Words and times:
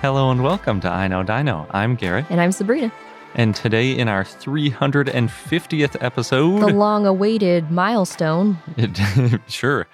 Hello 0.00 0.30
and 0.30 0.42
welcome 0.42 0.80
to 0.80 0.88
I 0.90 1.08
Know 1.08 1.22
Dino. 1.22 1.66
I'm 1.70 1.94
Garrett, 1.96 2.26
And 2.30 2.40
I'm 2.40 2.52
Sabrina. 2.52 2.92
and 3.34 3.54
today 3.54 3.92
in 3.96 4.08
our 4.08 4.22
350th 4.24 5.96
episode, 6.02 6.60
The 6.60 6.68
long 6.68 7.06
awaited 7.06 7.70
milestone. 7.70 8.58
it, 8.76 9.40
sure, 9.48 9.86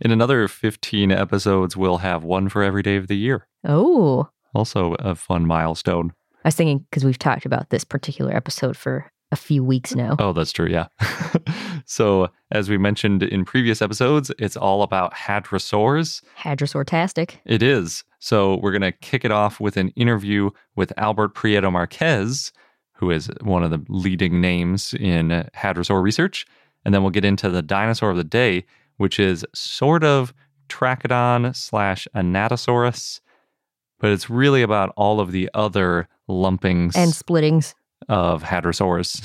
in 0.00 0.10
another 0.10 0.46
15 0.48 1.10
episodes, 1.10 1.76
we'll 1.76 1.98
have 1.98 2.22
one 2.22 2.48
for 2.48 2.62
every 2.62 2.82
day 2.82 2.96
of 2.96 3.08
the 3.08 3.16
year. 3.16 3.46
Oh, 3.64 4.28
Also, 4.54 4.94
a 4.98 5.14
fun 5.14 5.46
milestone. 5.46 6.12
I 6.44 6.48
was 6.48 6.54
thinking 6.54 6.86
because 6.90 7.04
we've 7.04 7.18
talked 7.18 7.46
about 7.46 7.70
this 7.70 7.84
particular 7.84 8.34
episode 8.34 8.76
for 8.76 9.10
a 9.32 9.36
few 9.36 9.62
weeks 9.62 9.94
now. 9.94 10.16
Oh, 10.18 10.32
that's 10.32 10.52
true. 10.52 10.68
Yeah. 10.68 10.88
so, 11.86 12.28
as 12.50 12.68
we 12.68 12.78
mentioned 12.78 13.22
in 13.22 13.44
previous 13.44 13.80
episodes, 13.80 14.30
it's 14.38 14.56
all 14.56 14.82
about 14.82 15.14
hadrosaurs. 15.14 16.22
Hadrosaur-tastic. 16.38 17.40
It 17.44 17.62
is. 17.62 18.04
So, 18.18 18.56
we're 18.56 18.72
going 18.72 18.82
to 18.82 18.92
kick 18.92 19.24
it 19.24 19.30
off 19.30 19.60
with 19.60 19.76
an 19.76 19.90
interview 19.90 20.50
with 20.74 20.92
Albert 20.96 21.34
Prieto 21.34 21.70
Marquez, 21.70 22.52
who 22.94 23.10
is 23.10 23.30
one 23.42 23.62
of 23.62 23.70
the 23.70 23.84
leading 23.88 24.40
names 24.40 24.94
in 24.94 25.48
hadrosaur 25.56 26.02
research. 26.02 26.46
And 26.84 26.94
then 26.94 27.02
we'll 27.02 27.10
get 27.10 27.24
into 27.24 27.48
the 27.50 27.62
dinosaur 27.62 28.10
of 28.10 28.16
the 28.16 28.24
day, 28.24 28.64
which 28.96 29.18
is 29.18 29.44
sort 29.54 30.02
of 30.02 30.34
Trachodon 30.68 31.54
slash 31.54 32.08
Anatosaurus, 32.14 33.20
but 33.98 34.10
it's 34.10 34.30
really 34.30 34.62
about 34.62 34.92
all 34.96 35.20
of 35.20 35.32
the 35.32 35.50
other 35.52 36.08
lumpings 36.28 36.96
And 36.96 37.12
splittings. 37.12 37.74
Of 38.10 38.42
hadrosaurs. 38.42 39.22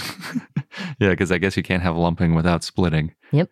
yeah, 0.99 1.09
because 1.09 1.31
I 1.31 1.39
guess 1.39 1.57
you 1.57 1.63
can't 1.63 1.83
have 1.83 1.97
lumping 1.97 2.35
without 2.35 2.63
splitting. 2.63 3.13
Yep. 3.31 3.49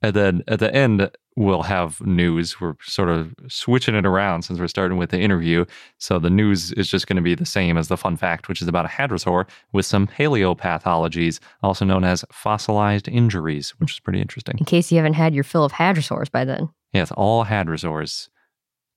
And 0.00 0.14
then 0.14 0.42
at 0.48 0.60
the 0.60 0.74
end, 0.74 1.10
we'll 1.36 1.64
have 1.64 2.00
news. 2.00 2.60
We're 2.60 2.76
sort 2.82 3.08
of 3.08 3.34
switching 3.48 3.96
it 3.96 4.06
around 4.06 4.42
since 4.42 4.60
we're 4.60 4.68
starting 4.68 4.96
with 4.96 5.10
the 5.10 5.18
interview. 5.18 5.66
So 5.98 6.18
the 6.18 6.30
news 6.30 6.72
is 6.72 6.88
just 6.88 7.08
going 7.08 7.16
to 7.16 7.22
be 7.22 7.34
the 7.34 7.44
same 7.44 7.76
as 7.76 7.88
the 7.88 7.96
fun 7.96 8.16
fact, 8.16 8.48
which 8.48 8.62
is 8.62 8.68
about 8.68 8.86
a 8.86 8.88
hadrosaur 8.88 9.46
with 9.72 9.84
some 9.84 10.06
paleopathologies, 10.06 11.40
also 11.62 11.84
known 11.84 12.04
as 12.04 12.24
fossilized 12.32 13.08
injuries, 13.08 13.70
which 13.78 13.92
is 13.92 14.00
pretty 14.00 14.20
interesting. 14.20 14.56
In 14.58 14.64
case 14.64 14.92
you 14.92 14.98
haven't 14.98 15.14
had 15.14 15.34
your 15.34 15.44
fill 15.44 15.64
of 15.64 15.72
hadrosaurs 15.72 16.30
by 16.30 16.44
then. 16.44 16.70
Yes, 16.92 17.10
all 17.12 17.44
hadrosaurs. 17.44 18.28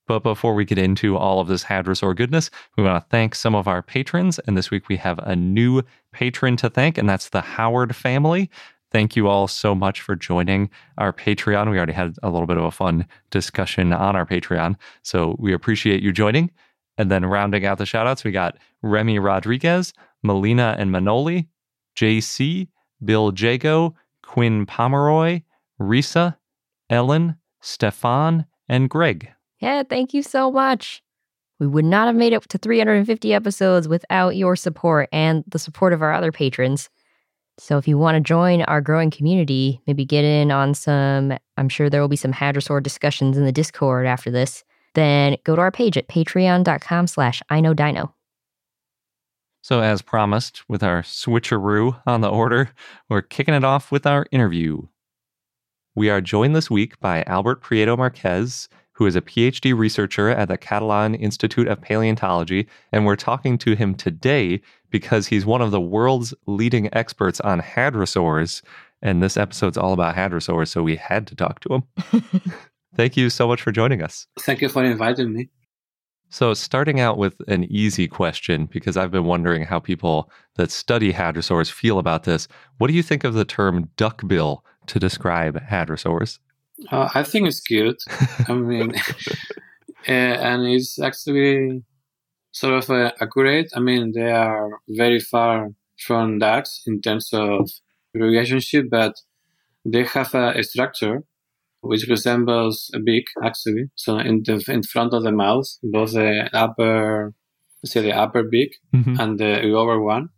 But 0.08 0.20
before 0.20 0.54
we 0.54 0.66
get 0.66 0.78
into 0.78 1.18
all 1.18 1.40
of 1.40 1.48
this 1.48 1.64
hadrosaur 1.64 2.16
goodness, 2.16 2.50
we 2.78 2.84
want 2.84 3.04
to 3.04 3.10
thank 3.10 3.36
some 3.36 3.56
of 3.56 3.68
our 3.68 3.82
patrons. 3.82 4.40
And 4.40 4.58
this 4.58 4.70
week 4.70 4.90
we 4.90 4.98
have 4.98 5.20
a 5.20 5.36
new 5.36 5.82
patron 6.12 6.58
to 6.58 6.70
thank, 6.70 6.98
and 6.98 7.08
that's 7.08 7.30
the 7.30 7.42
Howard 7.42 7.96
family. 7.96 8.50
Thank 8.92 9.16
you 9.16 9.28
all 9.28 9.48
so 9.48 9.74
much 9.74 10.02
for 10.02 10.16
joining 10.16 10.70
our 11.00 11.12
Patreon. 11.12 11.72
We 11.72 11.78
already 11.78 11.94
had 11.94 12.16
a 12.22 12.30
little 12.30 12.46
bit 12.46 12.58
of 12.58 12.64
a 12.64 12.72
fun 12.72 13.08
discussion 13.32 13.92
on 13.92 14.16
our 14.16 14.26
Patreon. 14.26 14.76
So 15.02 15.36
we 15.40 15.52
appreciate 15.52 16.04
you 16.04 16.12
joining. 16.12 16.52
And 17.00 17.10
then 17.10 17.26
rounding 17.26 17.66
out 17.66 17.80
the 17.80 17.88
shout 17.88 18.06
outs, 18.06 18.24
we 18.24 18.32
got 18.32 18.58
Remy 18.84 19.18
Rodriguez, 19.18 19.94
Melina 20.22 20.76
and 20.78 20.92
Manoli, 20.92 21.48
JC, 21.96 22.68
Bill 23.04 23.34
Jago, 23.36 23.96
Quinn 24.22 24.68
Pomeroy, 24.68 25.42
Risa, 25.82 26.38
Ellen, 26.90 27.38
Stefan, 27.62 28.46
and 28.70 28.92
Greg. 28.92 29.32
Yeah, 29.64 29.84
thank 29.84 30.14
you 30.14 30.24
so 30.24 30.52
much. 30.52 31.02
We 31.58 31.68
would 31.68 31.86
not 31.86 32.08
have 32.08 32.18
made 32.18 32.34
it 32.34 32.42
to 32.50 32.58
350 32.58 33.34
episodes 33.34 33.88
without 33.88 34.36
your 34.36 34.58
support 34.58 35.08
and 35.14 35.42
the 35.48 35.58
support 35.58 35.94
of 35.94 36.02
our 36.02 36.12
other 36.12 36.34
patrons. 36.34 36.90
So 37.58 37.78
if 37.78 37.88
you 37.88 37.98
want 37.98 38.16
to 38.16 38.20
join 38.20 38.64
our 38.64 38.82
growing 38.82 39.10
community, 39.10 39.80
maybe 39.88 40.04
get 40.04 40.26
in 40.26 40.52
on 40.52 40.74
some, 40.74 41.38
I'm 41.56 41.70
sure 41.70 41.90
there 41.90 42.02
will 42.02 42.10
be 42.10 42.18
some 42.18 42.34
hadrosaur 42.34 42.84
discussions 42.84 43.38
in 43.38 43.46
the 43.46 43.54
Discord 43.54 44.06
after 44.06 44.30
this, 44.30 44.66
then 44.96 45.38
go 45.46 45.56
to 45.56 45.62
our 45.62 45.72
page 45.72 45.96
at 45.98 46.10
patreon.com 46.10 47.08
slash 47.08 47.42
I 47.50 47.62
know 47.62 47.74
dino. 47.74 48.14
So, 49.62 49.80
as 49.80 50.02
promised, 50.02 50.68
with 50.68 50.84
our 50.84 51.04
switcheroo 51.04 52.02
on 52.06 52.20
the 52.20 52.30
order, 52.30 52.72
we're 53.08 53.22
kicking 53.22 53.54
it 53.54 53.64
off 53.64 53.94
with 53.94 54.06
our 54.06 54.26
interview. 54.30 54.82
We 55.96 56.10
are 56.10 56.20
joined 56.20 56.54
this 56.54 56.70
week 56.70 57.00
by 57.00 57.24
Albert 57.28 57.62
Prieto 57.62 57.96
Marquez, 57.96 58.68
who 58.94 59.06
is 59.06 59.16
a 59.16 59.22
PhD 59.22 59.76
researcher 59.76 60.30
at 60.30 60.48
the 60.48 60.58
Catalan 60.58 61.16
Institute 61.16 61.68
of 61.68 61.82
Paleontology, 61.82 62.68
and 62.92 63.06
we're 63.06 63.16
talking 63.16 63.58
to 63.60 63.76
him 63.76 63.96
today 63.96 64.62
because 64.90 65.28
he's 65.28 65.46
one 65.46 65.62
of 65.62 65.72
the 65.72 65.82
world's 65.82 66.34
leading 66.46 66.94
experts 66.94 67.40
on 67.42 67.62
hadrosaurs. 67.62 68.62
And 69.02 69.22
this 69.22 69.36
episode's 69.36 69.78
all 69.78 69.94
about 69.94 70.16
hadrosaurs, 70.16 70.70
so 70.70 70.84
we 70.84 70.96
had 70.96 71.28
to 71.28 71.36
talk 71.36 71.60
to 71.62 71.74
him. 71.74 72.24
Thank 72.96 73.18
you 73.18 73.30
so 73.30 73.48
much 73.48 73.62
for 73.62 73.72
joining 73.72 74.02
us. 74.02 74.28
Thank 74.40 74.62
you 74.62 74.70
for 74.70 74.84
inviting 74.84 75.34
me. 75.34 75.50
So, 76.30 76.54
starting 76.54 77.00
out 77.00 77.18
with 77.18 77.36
an 77.48 77.66
easy 77.66 78.08
question, 78.08 78.66
because 78.66 78.98
I've 78.98 79.12
been 79.12 79.26
wondering 79.26 79.66
how 79.66 79.80
people 79.80 80.32
that 80.56 80.72
study 80.72 81.14
hadrosaurs 81.14 81.72
feel 81.72 82.00
about 82.00 82.24
this. 82.24 82.48
What 82.78 82.88
do 82.88 82.94
you 82.94 83.04
think 83.04 83.24
of 83.24 83.36
the 83.36 83.46
term 83.46 83.90
duckbill 83.98 84.66
to 84.88 85.00
describe 85.00 85.62
hadrosaurs? 85.62 86.40
Uh, 86.92 87.10
I 87.14 87.24
think 87.24 87.48
it's 87.48 87.62
cute. 87.62 88.02
I 88.48 88.54
mean, 88.70 88.94
uh, 88.96 89.00
and 90.08 90.64
it's 90.68 91.00
actually 91.00 91.84
sort 92.52 92.74
of 92.76 92.90
uh, 92.90 93.12
accurate. 93.22 93.72
I 93.76 93.80
mean, 93.80 94.12
they 94.14 94.32
are 94.32 94.80
very 94.90 95.20
far 95.20 95.70
from 96.06 96.40
ducks 96.40 96.82
in 96.88 97.02
terms 97.02 97.30
of 97.34 97.70
relationship, 98.14 98.86
but 98.90 99.14
they 99.86 100.04
have 100.04 100.34
a, 100.36 100.54
a 100.60 100.64
structure 100.64 101.24
which 101.82 102.08
resembles 102.08 102.90
a 102.96 103.00
beak, 103.00 103.26
actually. 103.44 103.86
So 103.96 104.18
in 104.18 104.44
the 104.46 104.64
in 104.70 104.84
front 104.84 105.14
of 105.14 105.24
the 105.24 105.32
mouth, 105.32 105.68
both 105.84 106.14
the 106.14 106.50
upper, 106.54 107.34
say 107.86 108.02
the 108.02 108.14
upper 108.14 108.44
beak 108.44 108.78
Mhm. 108.96 109.20
and 109.20 109.40
the 109.40 109.62
lower 109.64 110.00
one, 110.02 110.30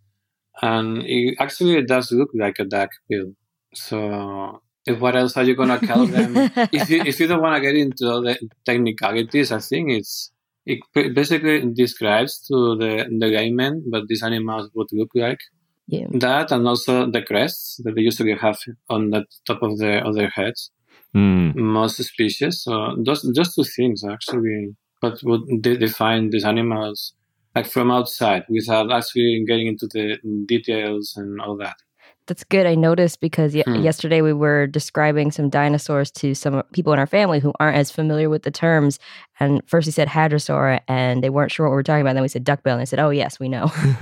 and 0.62 1.04
it 1.06 1.36
actually 1.40 1.84
does 1.86 2.12
look 2.12 2.30
like 2.34 2.58
a 2.60 2.66
duck 2.66 2.90
bill. 3.10 3.34
So, 3.74 4.62
what 4.88 5.16
else 5.16 5.38
are 5.38 5.44
you 5.44 5.56
gonna 5.56 5.80
tell 5.80 6.06
them? 6.06 6.52
if 6.72 6.90
you 6.90 7.02
if 7.02 7.20
you 7.20 7.28
don't 7.28 7.42
want 7.42 7.56
to 7.56 7.62
get 7.62 7.76
into 7.76 8.06
the 8.22 8.38
technicalities, 8.66 9.52
I 9.52 9.60
think 9.60 9.92
it's 9.92 10.32
it 10.66 10.80
basically 11.14 11.62
describes 11.74 12.40
to 12.48 12.76
the 12.78 13.06
the 13.20 13.28
layman 13.28 13.84
what 13.90 14.08
these 14.08 14.24
animals 14.24 14.70
would 14.76 14.88
look 14.92 15.12
like. 15.16 15.40
Yeah. 15.88 16.08
That 16.12 16.52
and 16.52 16.68
also 16.68 17.10
the 17.10 17.22
crests 17.22 17.80
that 17.84 17.96
they 17.96 18.02
usually 18.02 18.36
have 18.36 18.58
on 18.90 19.12
the 19.12 19.26
top 19.46 19.62
of 19.62 19.78
their 19.78 20.04
of 20.04 20.16
their 20.16 20.30
heads. 20.30 20.72
Mm, 21.16 21.56
Most 21.56 22.04
species. 22.04 22.64
So 22.64 22.96
those 23.06 23.30
just 23.36 23.56
two 23.56 23.64
things 23.64 24.04
actually. 24.04 24.76
But 25.02 25.20
would 25.24 25.42
they 25.62 25.78
define 25.78 26.30
these 26.30 26.46
animals 26.46 27.14
like 27.56 27.68
from 27.68 27.90
outside 27.90 28.44
without 28.50 28.92
actually 28.92 29.44
getting 29.48 29.68
into 29.68 29.88
the 29.88 30.18
details 30.46 31.14
and 31.16 31.40
all 31.40 31.56
that. 31.58 31.76
That's 32.28 32.44
good. 32.44 32.66
I 32.66 32.74
noticed 32.76 33.20
because 33.22 33.54
ye- 33.54 33.64
Hmm. 33.68 33.76
yesterday 33.82 34.22
we 34.22 34.34
were 34.34 34.66
describing 34.66 35.32
some 35.32 35.50
dinosaurs 35.50 36.10
to 36.12 36.34
some 36.34 36.64
people 36.74 36.92
in 36.92 36.98
our 37.00 37.06
family 37.06 37.40
who 37.40 37.54
aren't 37.60 37.78
as 37.78 37.92
familiar 37.92 38.30
with 38.30 38.42
the 38.44 38.52
terms. 38.52 38.98
And 39.40 39.62
first 39.68 39.86
we 39.86 39.92
said 39.92 40.08
hadrosaur 40.08 40.80
and 40.88 41.24
they 41.24 41.30
weren't 41.30 41.52
sure 41.52 41.66
what 41.68 41.72
we 41.72 41.76
were 41.76 41.84
talking 41.84 42.02
about. 42.02 42.14
Then 42.14 42.24
we 42.24 42.28
said 42.28 42.44
duckbill 42.44 42.74
and 42.74 42.82
they 42.82 42.86
said, 42.86 43.00
oh, 43.00 43.12
yes, 43.12 43.40
we 43.40 43.48
know. 43.50 43.72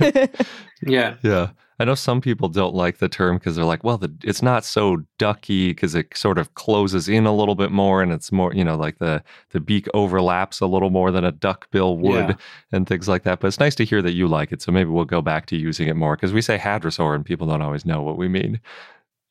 Yeah. 0.86 1.14
yeah. 1.22 1.50
I 1.80 1.84
know 1.84 1.94
some 1.96 2.20
people 2.20 2.48
don't 2.48 2.74
like 2.74 2.98
the 2.98 3.08
term 3.08 3.36
because 3.38 3.56
they're 3.56 3.64
like, 3.64 3.82
well, 3.82 3.98
the, 3.98 4.14
it's 4.22 4.42
not 4.42 4.64
so 4.64 4.98
ducky 5.18 5.70
because 5.70 5.94
it 5.94 6.16
sort 6.16 6.38
of 6.38 6.54
closes 6.54 7.08
in 7.08 7.26
a 7.26 7.34
little 7.34 7.54
bit 7.56 7.72
more 7.72 8.00
and 8.00 8.12
it's 8.12 8.30
more, 8.30 8.54
you 8.54 8.62
know, 8.62 8.76
like 8.76 8.98
the 8.98 9.22
the 9.50 9.60
beak 9.60 9.88
overlaps 9.92 10.60
a 10.60 10.66
little 10.66 10.90
more 10.90 11.10
than 11.10 11.24
a 11.24 11.32
duck 11.32 11.68
bill 11.70 11.98
would 11.98 12.28
Yeah. 12.28 12.34
and 12.72 12.86
things 12.86 13.08
like 13.08 13.24
that. 13.24 13.40
But 13.40 13.48
it's 13.48 13.58
nice 13.60 13.74
to 13.76 13.84
hear 13.84 14.02
that 14.02 14.12
you 14.12 14.28
like 14.28 14.52
it. 14.52 14.62
So 14.62 14.70
maybe 14.70 14.90
we'll 14.90 15.04
go 15.04 15.20
back 15.22 15.46
to 15.46 15.56
using 15.56 15.88
it 15.88 15.96
more 15.96 16.14
because 16.16 16.32
we 16.32 16.42
say 16.42 16.58
hadrosaur 16.58 17.14
and 17.14 17.24
people 17.24 17.46
don't 17.48 17.62
always 17.62 17.84
know 17.84 18.02
what 18.02 18.16
we 18.18 18.28
mean. 18.28 18.60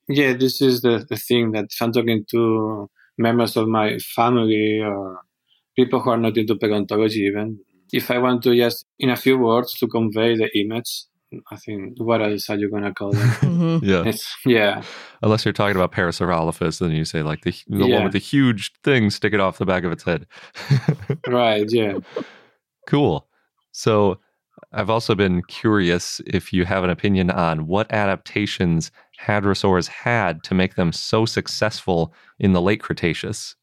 Yeah, 0.09 0.33
this 0.33 0.61
is 0.61 0.81
the, 0.81 1.05
the 1.09 1.15
thing 1.15 1.51
that 1.53 1.65
if 1.71 1.81
I'm 1.81 1.93
talking 1.93 2.25
to 2.31 2.89
members 3.17 3.55
of 3.55 3.67
my 3.69 3.97
family 3.99 4.81
or 4.81 5.21
people 5.77 6.01
who 6.01 6.09
are 6.09 6.17
not 6.17 6.37
into 6.37 6.55
paleontology 6.57 7.21
even, 7.21 7.59
if 7.93 8.11
I 8.11 8.17
want 8.17 8.43
to 8.43 8.55
just 8.55 8.85
in 8.99 9.09
a 9.09 9.15
few 9.15 9.37
words 9.37 9.73
to 9.79 9.87
convey 9.87 10.35
the 10.35 10.49
image, 10.59 11.05
I 11.51 11.55
think 11.57 11.93
what 11.97 12.21
else 12.21 12.49
are 12.49 12.57
you 12.57 12.69
gonna 12.69 12.93
call 12.93 13.11
them? 13.11 13.29
Mhm. 13.41 13.79
Yeah. 13.83 14.03
it's 14.05 14.35
yeah. 14.45 14.81
Unless 15.21 15.45
you're 15.45 15.53
talking 15.53 15.75
about 15.75 15.91
Parasaurolophus, 15.91 16.79
then 16.79 16.91
you 16.91 17.05
say 17.05 17.21
like 17.23 17.41
the, 17.43 17.53
the 17.67 17.87
one 17.87 18.03
with 18.03 18.13
the 18.13 18.19
huge 18.19 18.71
thing 18.83 19.09
sticking 19.09 19.39
off 19.39 19.57
the 19.57 19.65
back 19.65 19.83
of 19.83 19.91
its 19.91 20.03
head. 20.03 20.27
Right, 21.27 21.65
yeah. 21.69 21.99
Cool. 22.87 23.27
So 23.71 24.19
I've 24.71 24.89
also 24.89 25.15
been 25.15 25.41
curious 25.43 26.21
if 26.27 26.51
you 26.53 26.65
have 26.65 26.83
an 26.83 26.89
opinion 26.89 27.29
on 27.31 27.67
what 27.67 27.91
adaptations 27.91 28.91
hadrosaurs 29.21 29.87
had 29.87 30.43
to 30.43 30.53
make 30.53 30.75
them 30.75 30.91
so 30.91 31.25
successful 31.25 32.13
in 32.39 32.53
the 32.53 32.61
late 32.61 32.81
Cretaceous. 32.81 33.55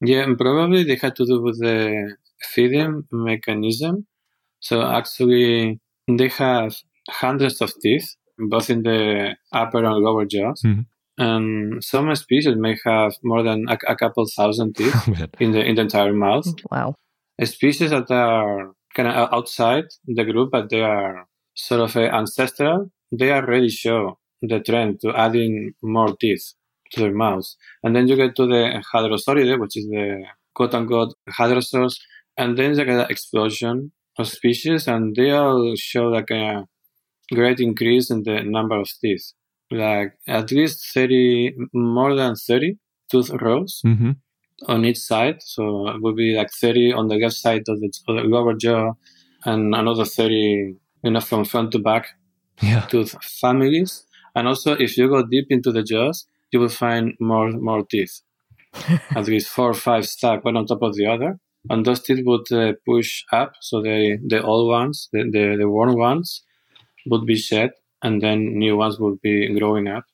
Yeah, 0.00 0.22
and 0.22 0.38
probably 0.38 0.84
they 0.84 0.96
had 0.96 1.16
to 1.16 1.24
do 1.26 1.42
with 1.42 1.60
the 1.60 2.16
feeding 2.52 3.04
mechanism. 3.12 4.06
So 4.60 4.82
actually, 4.82 5.80
they 6.08 6.28
have 6.28 6.74
hundreds 7.10 7.60
of 7.60 7.72
teeth, 7.82 8.14
both 8.38 8.70
in 8.70 8.82
the 8.82 9.36
upper 9.52 9.84
and 9.84 9.96
lower 9.96 10.24
jaws. 10.24 10.62
Mhm. 10.64 10.86
And 11.18 11.84
some 11.84 12.14
species 12.14 12.56
may 12.56 12.76
have 12.84 13.12
more 13.22 13.42
than 13.42 13.66
a, 13.68 13.76
a 13.88 13.96
couple 13.96 14.24
thousand 14.36 14.74
teeth 14.78 15.08
Man. 15.08 15.28
in 15.40 15.52
the 15.52 15.62
in 15.64 15.74
the 15.76 15.82
entire 15.82 16.12
mouth. 16.14 16.46
Wow. 16.70 16.94
Species 17.44 17.90
that 17.90 18.10
are 18.10 18.72
kind 18.94 19.08
of 19.08 19.32
outside 19.32 19.84
the 20.06 20.24
group, 20.24 20.50
but 20.52 20.70
they 20.70 20.80
are 20.80 21.26
sort 21.54 21.80
of 21.80 21.96
uh, 21.96 22.00
ancestral. 22.00 22.90
They 23.10 23.30
already 23.32 23.68
show 23.68 24.18
the 24.40 24.60
trend 24.60 25.00
to 25.02 25.12
adding 25.14 25.74
more 25.82 26.16
teeth 26.20 26.54
to 26.92 27.00
their 27.00 27.12
mouths. 27.14 27.56
And 27.82 27.94
then 27.94 28.06
you 28.08 28.16
get 28.16 28.34
to 28.36 28.46
the 28.46 28.82
Hadrosauridae, 28.94 29.58
which 29.60 29.76
is 29.76 29.86
the 29.86 30.24
quote 30.54 30.74
unquote 30.74 31.14
hadrosaurs, 31.38 31.94
and 32.36 32.56
then 32.58 32.70
you 32.70 32.84
get 32.84 32.88
an 32.88 33.06
explosion 33.10 33.92
of 34.18 34.28
species, 34.28 34.86
and 34.88 35.14
they 35.16 35.30
all 35.30 35.74
show 35.76 36.04
like 36.08 36.30
a 36.30 36.66
great 37.30 37.60
increase 37.60 38.10
in 38.10 38.22
the 38.24 38.42
number 38.42 38.78
of 38.78 38.88
teeth, 39.00 39.32
like 39.70 40.14
at 40.26 40.50
least 40.50 40.92
30, 40.94 41.54
more 41.72 42.14
than 42.14 42.34
30 42.36 42.76
tooth 43.10 43.30
rows 43.40 43.80
hmm 43.84 44.12
on 44.68 44.84
each 44.84 44.98
side. 44.98 45.42
So 45.42 45.88
it 45.88 46.00
would 46.02 46.14
be 46.14 46.36
like 46.36 46.50
30 46.52 46.92
on 46.92 47.08
the 47.08 47.16
left 47.16 47.34
side 47.34 47.62
of 47.68 47.80
the, 47.80 47.92
of 48.08 48.16
the 48.16 48.22
lower 48.22 48.54
jaw, 48.54 48.92
and 49.44 49.74
another 49.74 50.04
30, 50.04 50.76
you 51.02 51.10
know, 51.10 51.20
from 51.20 51.44
front 51.44 51.72
to 51.72 51.78
back 51.80 52.06
Yeah. 52.62 52.86
tooth 52.86 53.16
families. 53.40 54.06
And 54.36 54.46
also, 54.46 54.72
if 54.74 54.96
you 54.96 55.08
go 55.08 55.24
deep 55.26 55.46
into 55.50 55.72
the 55.72 55.82
jaws, 55.82 56.26
you 56.52 56.60
will 56.60 56.68
find 56.68 57.14
more 57.18 57.50
more 57.50 57.84
teeth, 57.84 58.20
at 59.16 59.26
least 59.26 59.48
four 59.48 59.70
or 59.70 59.74
five 59.74 60.06
stacked 60.06 60.44
one 60.44 60.56
on 60.56 60.66
top 60.66 60.82
of 60.82 60.94
the 60.96 61.06
other. 61.06 61.38
And 61.70 61.84
those 61.86 62.02
teeth 62.02 62.22
would 62.24 62.50
uh, 62.52 62.72
push 62.86 63.24
up, 63.32 63.52
so 63.60 63.82
they 63.82 64.18
the 64.26 64.42
old 64.42 64.68
ones, 64.68 65.08
the, 65.12 65.20
the 65.30 65.56
the 65.60 65.68
worn 65.68 65.96
ones, 65.96 66.42
would 67.06 67.26
be 67.26 67.36
shed, 67.36 67.70
and 68.02 68.20
then 68.22 68.58
new 68.58 68.76
ones 68.76 68.98
would 69.00 69.20
be 69.20 69.52
growing 69.58 69.88
up. 69.88 70.04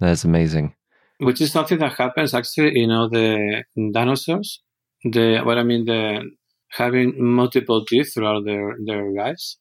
That's 0.00 0.24
amazing. 0.24 0.74
Which 1.18 1.40
is 1.40 1.50
something 1.52 1.78
that 1.78 1.94
happens 1.94 2.32
actually, 2.34 2.78
you 2.78 2.86
know, 2.86 3.08
the 3.08 3.64
dinosaurs, 3.92 4.62
the 5.04 5.40
what 5.44 5.58
I 5.58 5.64
mean, 5.64 5.84
the 5.84 6.30
having 6.70 7.14
multiple 7.18 7.84
teeth 7.84 8.14
throughout 8.14 8.44
their 8.44 8.76
their 8.84 9.10
lives. 9.12 9.58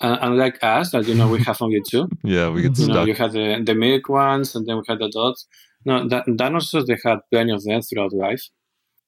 Uh, 0.00 0.18
unlike 0.22 0.58
us, 0.62 0.90
that 0.90 1.06
you 1.06 1.14
know 1.14 1.28
we 1.28 1.40
have 1.44 1.60
only 1.62 1.80
two. 1.88 2.08
Yeah, 2.24 2.50
we 2.50 2.62
get 2.62 2.76
You 2.78 2.88
know, 2.88 2.94
stuck. 2.94 3.06
you 3.08 3.14
had 3.14 3.32
the, 3.32 3.62
the 3.64 3.74
milk 3.74 4.08
ones, 4.08 4.54
and 4.56 4.66
then 4.66 4.76
we 4.78 4.82
had 4.88 4.98
the 4.98 5.08
dots. 5.08 5.46
No, 5.86 6.08
da- 6.08 6.24
dinosaurs 6.36 6.86
they 6.86 6.98
had 7.04 7.18
plenty 7.30 7.52
of 7.52 7.62
them 7.62 7.80
throughout 7.82 8.12
life, 8.12 8.42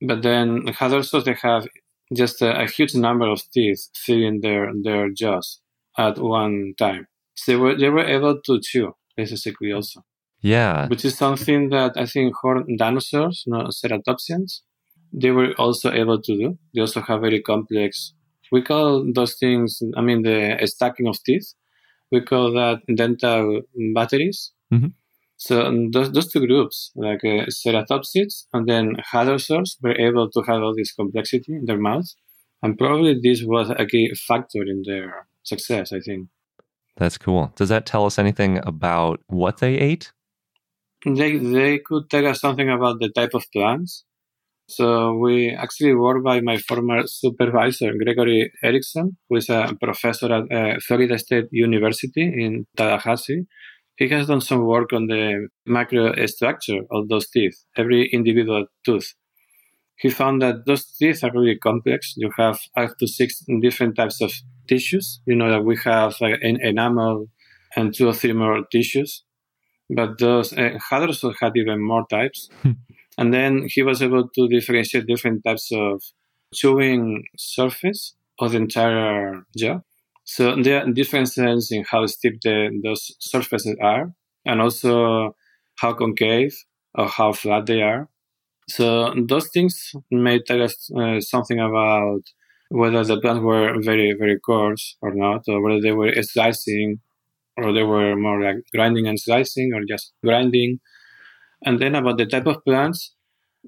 but 0.00 0.22
then 0.22 0.62
hadrosaurs 0.78 1.24
they 1.24 1.34
have 1.42 1.66
just 2.14 2.40
a, 2.40 2.60
a 2.62 2.66
huge 2.66 2.94
number 2.94 3.26
of 3.28 3.40
teeth 3.52 3.88
filling 3.96 4.40
their 4.42 4.70
their 4.82 5.10
jaws 5.10 5.60
at 5.98 6.18
one 6.18 6.74
time. 6.78 7.06
So 7.34 7.52
they 7.52 7.56
were 7.56 7.76
they 7.76 7.88
were 7.90 8.04
able 8.04 8.40
to 8.46 8.60
chew 8.62 8.92
basically 9.16 9.72
also, 9.72 10.00
Yeah. 10.42 10.88
which 10.88 11.04
is 11.04 11.16
something 11.16 11.70
that 11.70 11.92
I 11.96 12.06
think 12.06 12.34
horned 12.40 12.78
dinosaurs, 12.78 13.44
no 13.46 13.68
ceratopsians, 13.78 14.60
they 15.12 15.30
were 15.30 15.52
also 15.58 15.90
able 15.92 16.20
to 16.20 16.32
do. 16.36 16.58
They 16.74 16.80
also 16.82 17.00
have 17.00 17.20
very 17.22 17.40
complex. 17.40 18.12
We 18.52 18.62
call 18.62 19.10
those 19.14 19.34
things. 19.38 19.80
I 19.96 20.00
mean, 20.02 20.22
the 20.22 20.58
stacking 20.66 21.08
of 21.08 21.16
teeth. 21.24 21.54
We 22.12 22.20
call 22.20 22.52
that 22.52 22.78
dental 22.94 23.62
batteries. 23.94 24.52
Mhm. 24.72 24.92
So 25.38 25.54
those, 25.92 26.12
those 26.12 26.30
two 26.32 26.46
groups, 26.46 26.92
like 26.94 27.22
uh, 27.24 27.46
ceratopsids 27.50 28.46
and 28.54 28.66
then 28.68 28.96
hadrosaurs, 29.12 29.76
were 29.82 29.96
able 30.08 30.30
to 30.30 30.40
have 30.48 30.62
all 30.62 30.74
this 30.74 30.92
complexity 30.92 31.52
in 31.54 31.64
their 31.66 31.78
mouths, 31.78 32.16
and 32.62 32.78
probably 32.78 33.18
this 33.22 33.42
was 33.42 33.70
a 33.70 33.84
key 33.86 34.12
factor 34.28 34.62
in 34.62 34.82
their 34.86 35.26
success. 35.46 35.92
I 35.92 36.00
think 36.00 36.28
That's 36.96 37.18
cool. 37.18 37.52
Does 37.56 37.68
that 37.68 37.86
tell 37.86 38.06
us 38.06 38.18
anything 38.18 38.60
about 38.66 39.20
what 39.28 39.58
they 39.58 39.78
ate? 39.78 40.12
they 41.04 41.38
they 41.38 41.78
could 41.78 42.10
tell 42.10 42.26
us 42.26 42.40
something 42.40 42.68
about 42.70 43.00
the 43.00 43.10
type 43.10 43.34
of 43.34 43.44
plants. 43.52 44.04
So 44.68 45.14
we 45.14 45.50
actually 45.50 45.94
worked 45.94 46.24
by 46.24 46.40
my 46.40 46.56
former 46.58 47.06
supervisor 47.06 47.92
Gregory 48.02 48.50
Erickson, 48.64 49.16
who 49.28 49.36
is 49.36 49.48
a 49.48 49.76
professor 49.80 50.32
at 50.32 50.50
uh, 50.50 50.80
Florida 50.80 51.18
State 51.18 51.46
University 51.52 52.22
in 52.22 52.66
Tallahassee. 52.76 53.46
He 53.96 54.08
has 54.08 54.26
done 54.26 54.40
some 54.40 54.64
work 54.64 54.92
on 54.92 55.06
the 55.06 55.48
microstructure 55.68 56.80
of 56.90 57.08
those 57.08 57.28
teeth, 57.28 57.64
every 57.76 58.10
individual 58.12 58.66
tooth. 58.84 59.14
He 59.98 60.10
found 60.10 60.42
that 60.42 60.66
those 60.66 60.84
teeth 60.84 61.22
are 61.22 61.32
really 61.32 61.56
complex. 61.56 62.14
You 62.16 62.30
have 62.36 62.58
up 62.76 62.98
to 62.98 63.06
six 63.06 63.44
different 63.62 63.94
types 63.96 64.20
of 64.20 64.32
tissues. 64.66 65.20
You 65.26 65.36
know 65.36 65.50
that 65.50 65.64
we 65.64 65.76
have 65.84 66.14
uh, 66.20 66.26
an 66.42 66.60
enamel 66.60 67.28
and 67.76 67.94
two 67.94 68.08
or 68.08 68.14
three 68.14 68.32
more 68.32 68.64
tissues 68.70 69.24
but 69.90 70.18
those 70.18 70.52
uh, 70.52 70.78
hadrosaurs 70.90 71.34
had 71.40 71.52
even 71.56 71.80
more 71.82 72.06
types. 72.08 72.48
Hmm. 72.62 72.72
and 73.18 73.32
then 73.32 73.66
he 73.68 73.82
was 73.82 74.02
able 74.02 74.28
to 74.28 74.48
differentiate 74.48 75.06
different 75.06 75.44
types 75.44 75.70
of 75.72 76.02
chewing 76.54 77.24
surface 77.36 78.14
of 78.38 78.52
the 78.52 78.58
entire 78.58 79.44
jaw. 79.56 79.80
So 80.24 80.60
there 80.60 80.82
are 80.82 80.92
differences 80.92 81.70
in 81.70 81.84
how 81.88 82.04
steep 82.06 82.40
the, 82.42 82.80
those 82.82 83.14
surfaces 83.20 83.76
are, 83.80 84.12
and 84.44 84.60
also 84.60 85.36
how 85.78 85.92
concave 85.92 86.54
or 86.94 87.06
how 87.08 87.32
flat 87.32 87.66
they 87.66 87.82
are. 87.82 88.08
So 88.68 89.14
those 89.28 89.48
things 89.50 89.92
may 90.10 90.40
tell 90.42 90.62
us 90.62 90.90
uh, 90.90 91.20
something 91.20 91.60
about 91.60 92.22
whether 92.68 93.04
the 93.04 93.20
plants 93.20 93.42
were 93.42 93.74
very, 93.80 94.14
very 94.18 94.38
coarse 94.38 94.96
or 95.00 95.14
not, 95.14 95.42
or 95.48 95.62
whether 95.62 95.80
they 95.80 95.92
were 95.92 96.12
slicing 96.22 97.00
or 97.56 97.72
they 97.72 97.82
were 97.82 98.16
more 98.16 98.42
like 98.42 98.56
grinding 98.74 99.06
and 99.06 99.18
slicing 99.18 99.72
or 99.74 99.82
just 99.88 100.12
grinding. 100.22 100.80
And 101.64 101.80
then 101.80 101.94
about 101.94 102.18
the 102.18 102.26
type 102.26 102.46
of 102.46 102.62
plants, 102.64 103.14